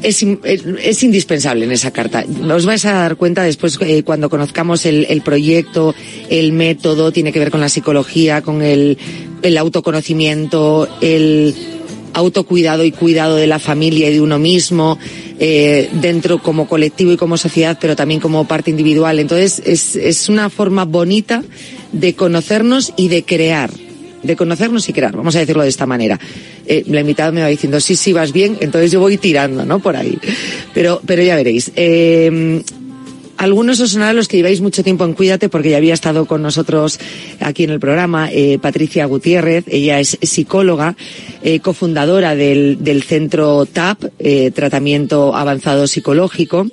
es, 0.06 1.04
indispensable 1.04 1.66
en 1.66 1.72
esa 1.72 1.92
carta. 1.92 2.26
Os 2.54 2.66
vais 2.66 2.86
a 2.86 2.94
dar 2.94 3.16
cuenta 3.16 3.44
después 3.44 3.80
eh, 3.82 4.04
cuando 4.04 4.30
conozcamos 4.30 4.86
el, 4.86 5.22
proyecto, 5.24 5.96
el 6.30 6.54
método, 6.54 7.12
tiene 7.12 7.32
que 7.32 7.40
ver 7.40 7.52
con 7.52 7.62
la 7.62 7.70
psicología, 7.70 8.42
con 8.42 8.62
el, 8.62 8.98
el 9.42 9.58
autoconocimiento, 9.58 10.88
el 11.02 11.56
autocuidado 12.14 12.84
y 12.86 12.92
cuidado 12.92 13.36
de 13.36 13.48
la 13.48 13.60
familia 13.60 14.10
y 14.10 14.14
de 14.14 14.22
uno 14.22 14.40
mismo, 14.40 14.98
eh, 15.40 15.90
dentro 15.94 16.42
como 16.42 16.68
colectivo 16.68 17.12
y 17.12 17.18
como 17.18 17.36
sociedad, 17.36 17.78
pero 17.82 17.96
también 17.96 18.20
como 18.20 18.48
parte 18.48 18.70
individual. 18.70 19.20
Entonces, 19.20 19.62
es, 19.66 19.96
es 19.96 20.30
una 20.30 20.50
forma 20.50 20.86
bonita 20.86 21.44
de 21.92 22.14
conocernos 22.14 22.94
y 22.96 23.08
de 23.08 23.24
crear 23.24 23.72
de 24.26 24.36
conocernos 24.36 24.88
y 24.90 24.94
crear, 24.94 25.16
vamos 25.16 25.36
a 25.36 25.40
decirlo 25.40 25.64
de 25.64 25.70
esta 25.70 25.86
manera. 25.86 26.20
Eh, 26.66 26.84
la 26.88 27.02
invitada 27.02 27.32
me 27.32 27.42
va 27.42 27.48
diciendo, 27.48 27.80
sí, 27.80 27.96
sí, 27.96 28.14
vas 28.14 28.32
bien, 28.32 28.58
entonces 28.60 28.92
yo 28.92 29.00
voy 29.00 29.18
tirando, 29.18 29.66
¿no? 29.66 29.80
Por 29.80 29.96
ahí. 29.96 30.18
Pero, 30.74 31.02
pero 31.06 31.22
ya 31.24 31.36
veréis. 31.36 31.72
Eh, 31.76 32.62
algunos 33.38 33.80
os 33.82 33.92
sonarán 33.92 34.16
los 34.16 34.28
que 34.28 34.38
lleváis 34.38 34.62
mucho 34.62 34.84
tiempo 34.84 35.04
en 35.04 35.14
Cuídate, 35.14 35.50
porque 35.50 35.70
ya 35.70 35.78
había 35.78 35.94
estado 35.94 36.26
con 36.26 36.42
nosotros 36.42 37.00
aquí 37.42 37.66
en 37.66 37.70
el 37.70 37.80
programa, 37.80 38.30
eh, 38.32 38.60
Patricia 38.62 39.06
Gutiérrez. 39.06 39.66
Ella 39.68 40.00
es 40.00 40.18
psicóloga, 40.22 40.96
cofundadora 41.62 42.34
del, 42.34 42.78
del 42.80 43.04
centro 43.04 43.66
TAP, 43.66 44.06
Tratamiento 44.54 45.36
Avanzado 45.36 45.86
Psicológico. 45.86 46.68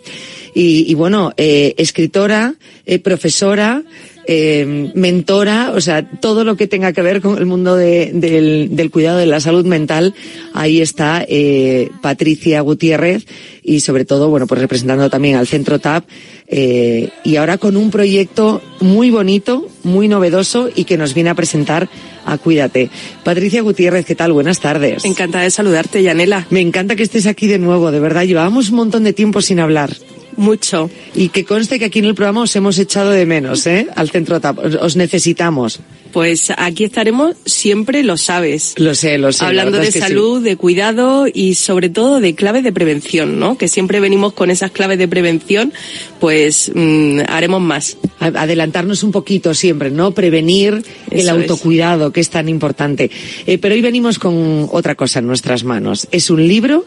Y 0.55 0.95
bueno, 0.95 1.33
escritora, 1.37 2.55
profesora, 3.03 3.83
eh, 4.27 4.93
mentora, 4.95 5.73
o 5.75 5.81
sea, 5.81 6.09
todo 6.09 6.45
lo 6.45 6.57
que 6.57 6.67
tenga 6.67 6.93
que 6.93 7.03
ver 7.03 7.21
con 7.21 7.39
el 7.39 7.47
mundo 7.47 7.77
de, 7.77 8.11
del, 8.15 8.69
del, 8.77 8.91
cuidado 8.91 9.19
de 9.19 9.27
la 9.27 9.41
salud 9.41 9.65
mental, 9.65 10.15
ahí 10.55 10.81
está 10.81 11.25
eh, 11.29 11.91
Patricia 12.01 12.61
Gutiérrez 12.61 13.27
y 13.63 13.81
sobre 13.81 14.05
todo, 14.05 14.29
bueno, 14.29 14.47
pues 14.47 14.61
representando 14.61 15.11
también 15.11 15.37
al 15.37 15.47
Centro 15.47 15.79
TAP 15.79 16.05
eh, 16.49 17.11
y 17.25 17.37
ahora 17.37 17.59
con 17.59 17.77
un 17.77 17.91
proyecto 17.91 18.61
muy 18.81 19.11
bonito, 19.11 19.69
muy 19.83 20.09
novedoso 20.09 20.69
y 20.75 20.85
que 20.85 20.99
nos 20.99 21.15
viene 21.15 21.31
a 21.31 21.35
presentar 21.35 21.89
a 22.25 22.39
Cuídate. 22.39 22.91
Patricia 23.25 23.63
Gutiérrez, 23.63 24.07
¿qué 24.07 24.15
tal? 24.15 24.33
Buenas 24.33 24.61
tardes. 24.61 25.05
Encantada 25.05 25.45
de 25.45 25.51
saludarte, 25.51 26.03
Yanela. 26.03 26.47
Me 26.51 26.61
encanta 26.61 26.95
que 26.95 27.03
estés 27.03 27.27
aquí 27.27 27.47
de 27.47 27.59
nuevo, 27.59 27.91
de 27.91 28.01
verdad. 28.01 28.25
Llevábamos 28.25 28.71
un 28.71 28.77
montón 28.77 29.05
de 29.05 29.13
tiempo 29.13 29.43
sin 29.43 29.61
hablar. 29.61 29.91
Mucho. 30.37 30.91
Y 31.15 31.29
que 31.29 31.45
conste 31.45 31.79
que 31.79 31.87
aquí 31.87 31.99
en 31.99 32.07
el 32.07 32.15
programa 32.15 32.43
os 32.43 32.57
hemos 32.57 32.79
echado 32.79 33.11
de 33.11 33.27
menos, 33.27 33.67
¿eh? 33.67 33.87
Al 33.95 34.11
centro 34.11 34.41
TAP. 34.41 34.59
Os 34.81 34.97
necesitamos. 34.97 35.81
Pues 36.13 36.53
aquí 36.57 36.85
estaremos 36.85 37.37
siempre, 37.47 38.03
lo 38.03 38.19
sabes. 38.19 38.75
Lo 38.77 38.95
sé, 38.95 39.17
lo 39.17 39.33
sé. 39.33 39.47
Hablando 39.47 39.79
de 39.79 39.91
salud, 39.91 40.39
sí. 40.39 40.45
de 40.45 40.57
cuidado 40.57 41.27
y 41.33 41.55
sobre 41.55 41.89
todo 41.89 42.21
de 42.21 42.35
claves 42.35 42.65
de 42.65 42.73
prevención, 42.73 43.39
¿no? 43.39 43.57
Que 43.57 43.67
siempre 43.67 43.99
venimos 43.99 44.35
con 44.35 44.51
esas 44.51 44.71
claves 44.73 44.99
de 44.99 45.09
prevención, 45.09 45.73
pues 46.21 46.71
mmm, 46.75 47.21
haremos 47.29 47.63
más. 47.63 47.97
Adelantarnos 48.21 49.03
un 49.03 49.11
poquito 49.11 49.55
siempre, 49.55 49.91
¿no? 49.91 50.13
Prevenir 50.13 50.83
Eso 51.11 51.21
el 51.21 51.29
autocuidado, 51.31 52.09
es. 52.09 52.13
que 52.13 52.21
es 52.21 52.29
tan 52.29 52.49
importante. 52.49 53.11
Eh, 53.47 53.57
pero 53.57 53.75
hoy 53.75 53.81
venimos 53.81 54.19
con 54.19 54.69
otra 54.71 54.95
cosa 54.95 55.21
en 55.21 55.27
nuestras 55.27 55.65
manos. 55.65 56.09
Es 56.11 56.29
un 56.29 56.47
libro 56.47 56.85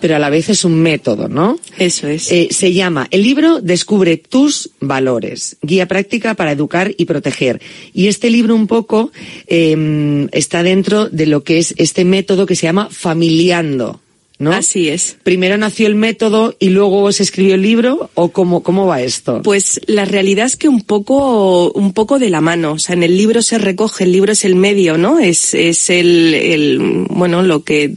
pero 0.00 0.16
a 0.16 0.18
la 0.18 0.30
vez 0.30 0.48
es 0.48 0.64
un 0.64 0.80
método, 0.80 1.28
¿no? 1.28 1.58
Eso 1.78 2.08
es. 2.08 2.30
Eh, 2.30 2.48
se 2.50 2.72
llama 2.72 3.08
El 3.10 3.22
libro 3.22 3.60
Descubre 3.60 4.16
tus 4.16 4.70
valores, 4.80 5.56
guía 5.62 5.86
práctica 5.88 6.34
para 6.34 6.52
educar 6.52 6.94
y 6.96 7.04
proteger. 7.04 7.60
Y 7.92 8.08
este 8.08 8.30
libro 8.30 8.54
un 8.54 8.66
poco 8.66 9.10
eh, 9.46 10.28
está 10.32 10.62
dentro 10.62 11.08
de 11.08 11.26
lo 11.26 11.44
que 11.44 11.58
es 11.58 11.74
este 11.76 12.04
método 12.04 12.46
que 12.46 12.56
se 12.56 12.66
llama 12.66 12.88
familiando. 12.90 14.00
¿No? 14.40 14.52
Así 14.52 14.88
es. 14.88 15.16
Primero 15.24 15.58
nació 15.58 15.88
el 15.88 15.96
método 15.96 16.54
y 16.60 16.68
luego 16.68 17.10
se 17.10 17.24
escribió 17.24 17.56
el 17.56 17.62
libro 17.62 18.08
o 18.14 18.28
cómo, 18.28 18.62
cómo 18.62 18.86
va 18.86 19.02
esto? 19.02 19.42
Pues 19.42 19.80
la 19.86 20.04
realidad 20.04 20.46
es 20.46 20.54
que 20.54 20.68
un 20.68 20.82
poco, 20.82 21.72
un 21.72 21.92
poco 21.92 22.20
de 22.20 22.30
la 22.30 22.40
mano. 22.40 22.74
O 22.74 22.78
sea, 22.78 22.94
en 22.94 23.02
el 23.02 23.16
libro 23.16 23.42
se 23.42 23.58
recoge, 23.58 24.04
el 24.04 24.12
libro 24.12 24.30
es 24.30 24.44
el 24.44 24.54
medio, 24.54 24.96
¿no? 24.96 25.18
Es, 25.18 25.54
es 25.54 25.90
el, 25.90 26.34
el, 26.34 27.06
bueno, 27.10 27.42
lo 27.42 27.64
que 27.64 27.92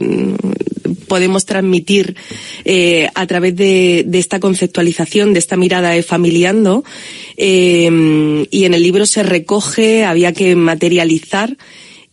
podemos 0.94 1.46
transmitir 1.46 2.16
eh, 2.64 3.08
a 3.14 3.26
través 3.26 3.56
de, 3.56 4.06
esta 4.12 4.40
conceptualización, 4.40 5.32
de 5.32 5.38
esta 5.38 5.56
mirada 5.56 5.90
de 5.90 6.02
familiando. 6.02 6.84
Eh, 7.36 8.46
y 8.50 8.64
en 8.64 8.74
el 8.74 8.82
libro 8.82 9.06
se 9.06 9.22
recoge, 9.22 10.04
había 10.04 10.32
que 10.32 10.56
materializar 10.56 11.56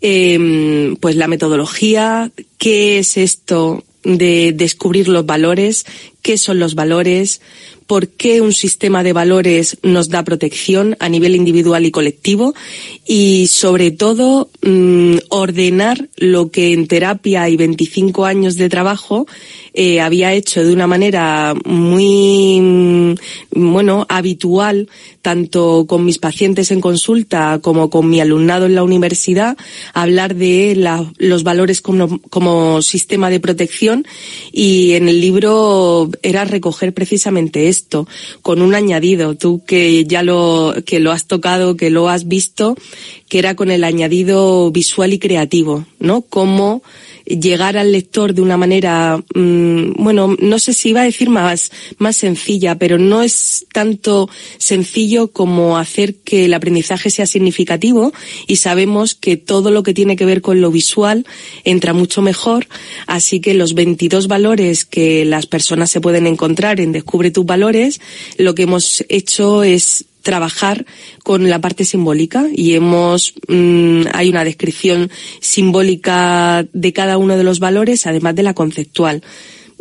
eh, 0.01 0.95
pues 0.99 1.15
la 1.15 1.27
metodología, 1.27 2.31
qué 2.57 2.99
es 2.99 3.17
esto 3.17 3.83
de 4.03 4.53
descubrir 4.55 5.07
los 5.07 5.25
valores, 5.25 5.85
qué 6.21 6.37
son 6.37 6.59
los 6.59 6.75
valores, 6.75 7.41
por 7.89 8.07
qué 8.07 8.39
un 8.39 8.53
sistema 8.53 9.01
de 9.01 9.13
valores 9.13 9.79
nos 9.81 10.09
da 10.09 10.21
protección 10.21 10.95
a 10.99 11.09
nivel 11.09 11.33
individual 11.33 11.87
y 11.87 11.89
colectivo 11.89 12.53
y 13.07 13.47
sobre 13.47 13.89
todo 13.89 14.51
mmm, 14.61 15.17
ordenar 15.29 16.07
lo 16.15 16.51
que 16.51 16.71
en 16.71 16.85
terapia 16.85 17.49
y 17.49 17.57
25 17.57 18.25
años 18.25 18.57
de 18.57 18.69
trabajo 18.69 19.25
eh, 19.81 20.01
había 20.01 20.33
hecho 20.33 20.61
de 20.61 20.73
una 20.73 20.87
manera 20.87 21.55
muy, 21.63 23.15
bueno, 23.51 24.05
habitual, 24.09 24.89
tanto 25.21 25.85
con 25.87 26.03
mis 26.03 26.19
pacientes 26.19 26.71
en 26.71 26.81
consulta 26.81 27.59
como 27.61 27.89
con 27.89 28.09
mi 28.09 28.19
alumnado 28.19 28.65
en 28.65 28.75
la 28.75 28.83
universidad, 28.83 29.55
hablar 29.93 30.35
de 30.35 30.75
la, 30.75 31.09
los 31.17 31.43
valores 31.43 31.79
como, 31.79 32.19
como 32.23 32.81
sistema 32.81 33.29
de 33.29 33.39
protección 33.39 34.05
y 34.51 34.95
en 34.95 35.07
el 35.07 35.21
libro 35.21 36.09
era 36.23 36.43
recoger 36.43 36.93
precisamente 36.93 37.69
esto, 37.69 38.05
con 38.41 38.61
un 38.61 38.75
añadido, 38.75 39.35
tú 39.35 39.63
que 39.65 40.03
ya 40.03 40.23
lo, 40.23 40.75
que 40.85 40.99
lo 40.99 41.13
has 41.13 41.25
tocado, 41.25 41.77
que 41.77 41.89
lo 41.89 42.09
has 42.09 42.27
visto, 42.27 42.75
que 43.29 43.39
era 43.39 43.55
con 43.55 43.71
el 43.71 43.85
añadido 43.85 44.71
visual 44.71 45.13
y 45.13 45.19
creativo, 45.19 45.85
¿no? 45.99 46.19
Cómo 46.19 46.83
llegar 47.29 47.77
al 47.77 47.91
lector 47.91 48.33
de 48.33 48.41
una 48.41 48.57
manera, 48.57 49.23
mmm, 49.35 49.91
bueno, 49.97 50.35
no 50.39 50.59
sé 50.59 50.73
si 50.73 50.89
iba 50.89 51.01
a 51.01 51.05
decir 51.05 51.29
más, 51.29 51.71
más 51.97 52.17
sencilla, 52.17 52.75
pero 52.75 52.97
no 52.97 53.21
es 53.21 53.65
tanto 53.71 54.29
sencillo 54.57 55.31
como 55.31 55.77
hacer 55.77 56.15
que 56.15 56.45
el 56.45 56.53
aprendizaje 56.53 57.09
sea 57.09 57.27
significativo 57.27 58.11
y 58.47 58.57
sabemos 58.57 59.15
que 59.15 59.37
todo 59.37 59.71
lo 59.71 59.83
que 59.83 59.93
tiene 59.93 60.15
que 60.15 60.25
ver 60.25 60.41
con 60.41 60.59
lo 60.61 60.71
visual 60.71 61.25
entra 61.63 61.93
mucho 61.93 62.21
mejor, 62.21 62.67
así 63.07 63.39
que 63.39 63.53
los 63.53 63.73
22 63.73 64.27
valores 64.27 64.85
que 64.85 65.23
las 65.25 65.45
personas 65.45 65.91
se 65.91 66.01
pueden 66.01 66.27
encontrar 66.27 66.79
en 66.79 66.91
Descubre 66.91 67.31
tus 67.31 67.45
valores, 67.45 68.01
lo 68.37 68.55
que 68.55 68.63
hemos 68.63 69.05
hecho 69.09 69.63
es 69.63 70.05
trabajar 70.21 70.85
con 71.23 71.49
la 71.49 71.61
parte 71.61 71.85
simbólica 71.85 72.47
y 72.53 72.73
hemos 72.73 73.33
mmm, 73.47 74.03
hay 74.13 74.29
una 74.29 74.43
descripción 74.43 75.09
simbólica 75.39 76.65
de 76.73 76.93
cada 76.93 77.17
uno 77.17 77.37
de 77.37 77.43
los 77.43 77.59
valores 77.59 78.05
además 78.05 78.35
de 78.35 78.43
la 78.43 78.53
conceptual 78.53 79.23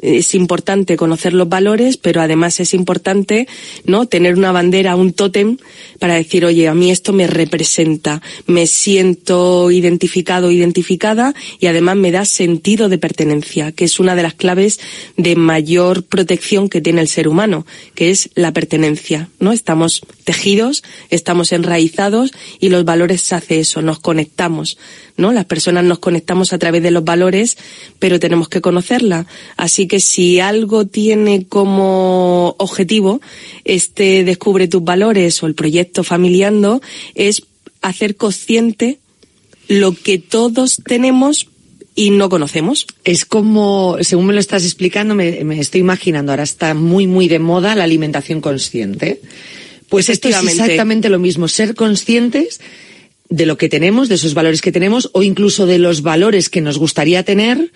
es 0.01 0.35
importante 0.35 0.97
conocer 0.97 1.33
los 1.33 1.49
valores, 1.49 1.97
pero 1.97 2.21
además 2.21 2.61
es 2.61 2.75
importante, 2.75 3.49
¿no? 3.85 4.07
Tener 4.07 4.37
una 4.37 4.53
bandera, 4.53 4.97
un 4.97 5.13
tótem 5.13 5.59
para 5.99 6.15
decir, 6.15 6.45
oye, 6.45 6.69
a 6.69 6.75
mí 6.75 6.91
esto 6.91 7.13
me 7.13 7.27
representa, 7.27 8.23
me 8.47 8.67
siento 8.67 9.71
identificado, 9.71 10.51
identificada 10.51 11.35
y 11.59 11.67
además 11.67 11.97
me 11.97 12.13
da 12.13 12.25
sentido 12.25 12.89
de 12.89 12.99
pertenencia, 12.99 13.73
que 13.73 13.85
es 13.85 13.99
una 13.99 14.15
de 14.15 14.23
las 14.23 14.35
claves 14.35 14.79
de 15.17 15.35
mayor 15.37 16.05
protección 16.05 16.69
que 16.69 16.81
tiene 16.81 17.01
el 17.01 17.09
ser 17.09 17.29
humano, 17.29 17.67
que 17.95 18.11
es 18.11 18.31
la 18.35 18.53
pertenencia, 18.53 19.29
¿no? 19.41 19.53
Estamos 19.53 20.03
tejidos, 20.25 20.85
estamos 21.11 21.53
enraizados 21.53 22.33
y 22.61 22.69
los 22.69 22.85
valores 22.85 23.33
hace 23.33 23.61
eso, 23.61 23.83
nos 23.83 23.99
conectamos, 23.99 24.79
¿no? 25.17 25.33
Las 25.33 25.47
personas 25.47 25.85
nos 25.85 25.99
conectamos 25.99 26.53
a 26.53 26.59
través 26.59 26.83
de 26.83 26.93
los 26.93 27.05
valores, 27.05 27.59
pero 27.99 28.21
tenemos 28.21 28.49
que 28.49 28.61
conocerla. 28.61 29.27
Así 29.57 29.88
que 29.89 30.01
si 30.01 30.39
algo 30.41 30.87
tiene 30.87 31.47
como 31.47 32.55
objetivo 32.59 33.21
este 33.65 34.25
Descubre 34.25 34.69
tus 34.69 34.85
valores 34.85 35.43
o 35.43 35.47
el 35.47 35.55
proyecto 35.55 36.05
Familiando 36.05 36.81
es 37.15 37.43
hacer 37.83 38.17
consciente 38.17 38.99
lo 39.69 39.93
que 39.93 40.19
todos 40.19 40.77
tenemos 40.85 41.49
y 41.95 42.11
no 42.11 42.29
conocemos. 42.29 42.87
Es 43.05 43.25
como, 43.25 43.97
según 44.03 44.27
me 44.27 44.33
lo 44.33 44.39
estás 44.39 44.65
explicando, 44.65 45.17
me, 45.17 45.43
me 45.45 45.59
estoy 45.59 45.81
imaginando, 45.81 46.31
ahora 46.31 46.45
está 46.45 46.73
muy, 46.75 47.09
muy 47.09 47.27
de 47.27 47.41
moda 47.41 47.75
la 47.75 47.85
alimentación 47.85 48.41
consciente. 48.41 49.21
Pues 49.89 50.09
esto 50.09 50.29
es 50.29 50.37
exactamente 50.37 51.09
lo 51.09 51.19
mismo, 51.19 51.49
ser 51.49 51.75
conscientes 51.75 52.61
de 53.31 53.47
lo 53.47 53.59
que 53.59 53.69
tenemos, 53.69 54.09
de 54.09 54.15
esos 54.15 54.35
valores 54.35 54.61
que 54.61 54.73
tenemos, 54.73 55.11
o 55.13 55.23
incluso 55.23 55.67
de 55.67 55.79
los 55.79 56.03
valores 56.03 56.49
que 56.49 56.61
nos 56.61 56.79
gustaría 56.79 57.25
tener, 57.25 57.73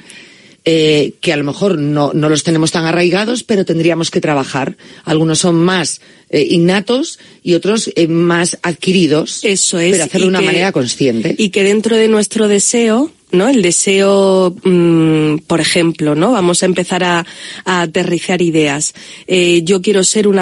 eh, 0.65 1.15
que 1.21 1.33
a 1.33 1.37
lo 1.37 1.43
mejor 1.43 1.77
no, 1.77 2.13
no, 2.15 2.29
los 2.29 2.45
tenemos 2.45 2.71
tan 2.71 2.85
arraigados, 2.85 3.43
pero 3.43 3.65
tendríamos 3.65 4.13
que 4.13 4.21
trabajar. 4.21 4.77
Algunos 5.05 5.41
son 5.41 5.57
más 5.57 6.01
eh, 6.31 6.47
innatos 6.51 7.19
y 7.43 7.55
otros 7.55 7.91
eh, 7.97 8.07
más 8.07 8.59
adquiridos. 8.63 9.45
Eso 9.45 9.81
es. 9.81 9.93
Pero 9.93 10.05
hacerlo 10.05 10.27
de 10.27 10.31
una 10.31 10.39
que, 10.39 10.47
manera 10.47 10.71
consciente. 10.71 11.35
Y 11.37 11.51
que 11.51 11.65
dentro 11.65 11.97
de 11.97 12.07
nuestro 12.07 12.47
deseo, 12.47 13.11
¿no? 13.33 13.49
El 13.49 13.61
deseo, 13.61 14.55
mmm, 14.63 15.39
por 15.49 15.61
ejemplo, 15.61 16.15
¿no? 16.15 16.31
Vamos 16.31 16.63
a 16.63 16.67
empezar 16.67 17.03
a, 17.03 17.27
a 17.65 17.83
aterrizar 17.83 18.41
ideas. 18.41 18.95
Yo 19.27 19.83
quiero 19.83 20.05
ser 20.05 20.29
una 20.29 20.31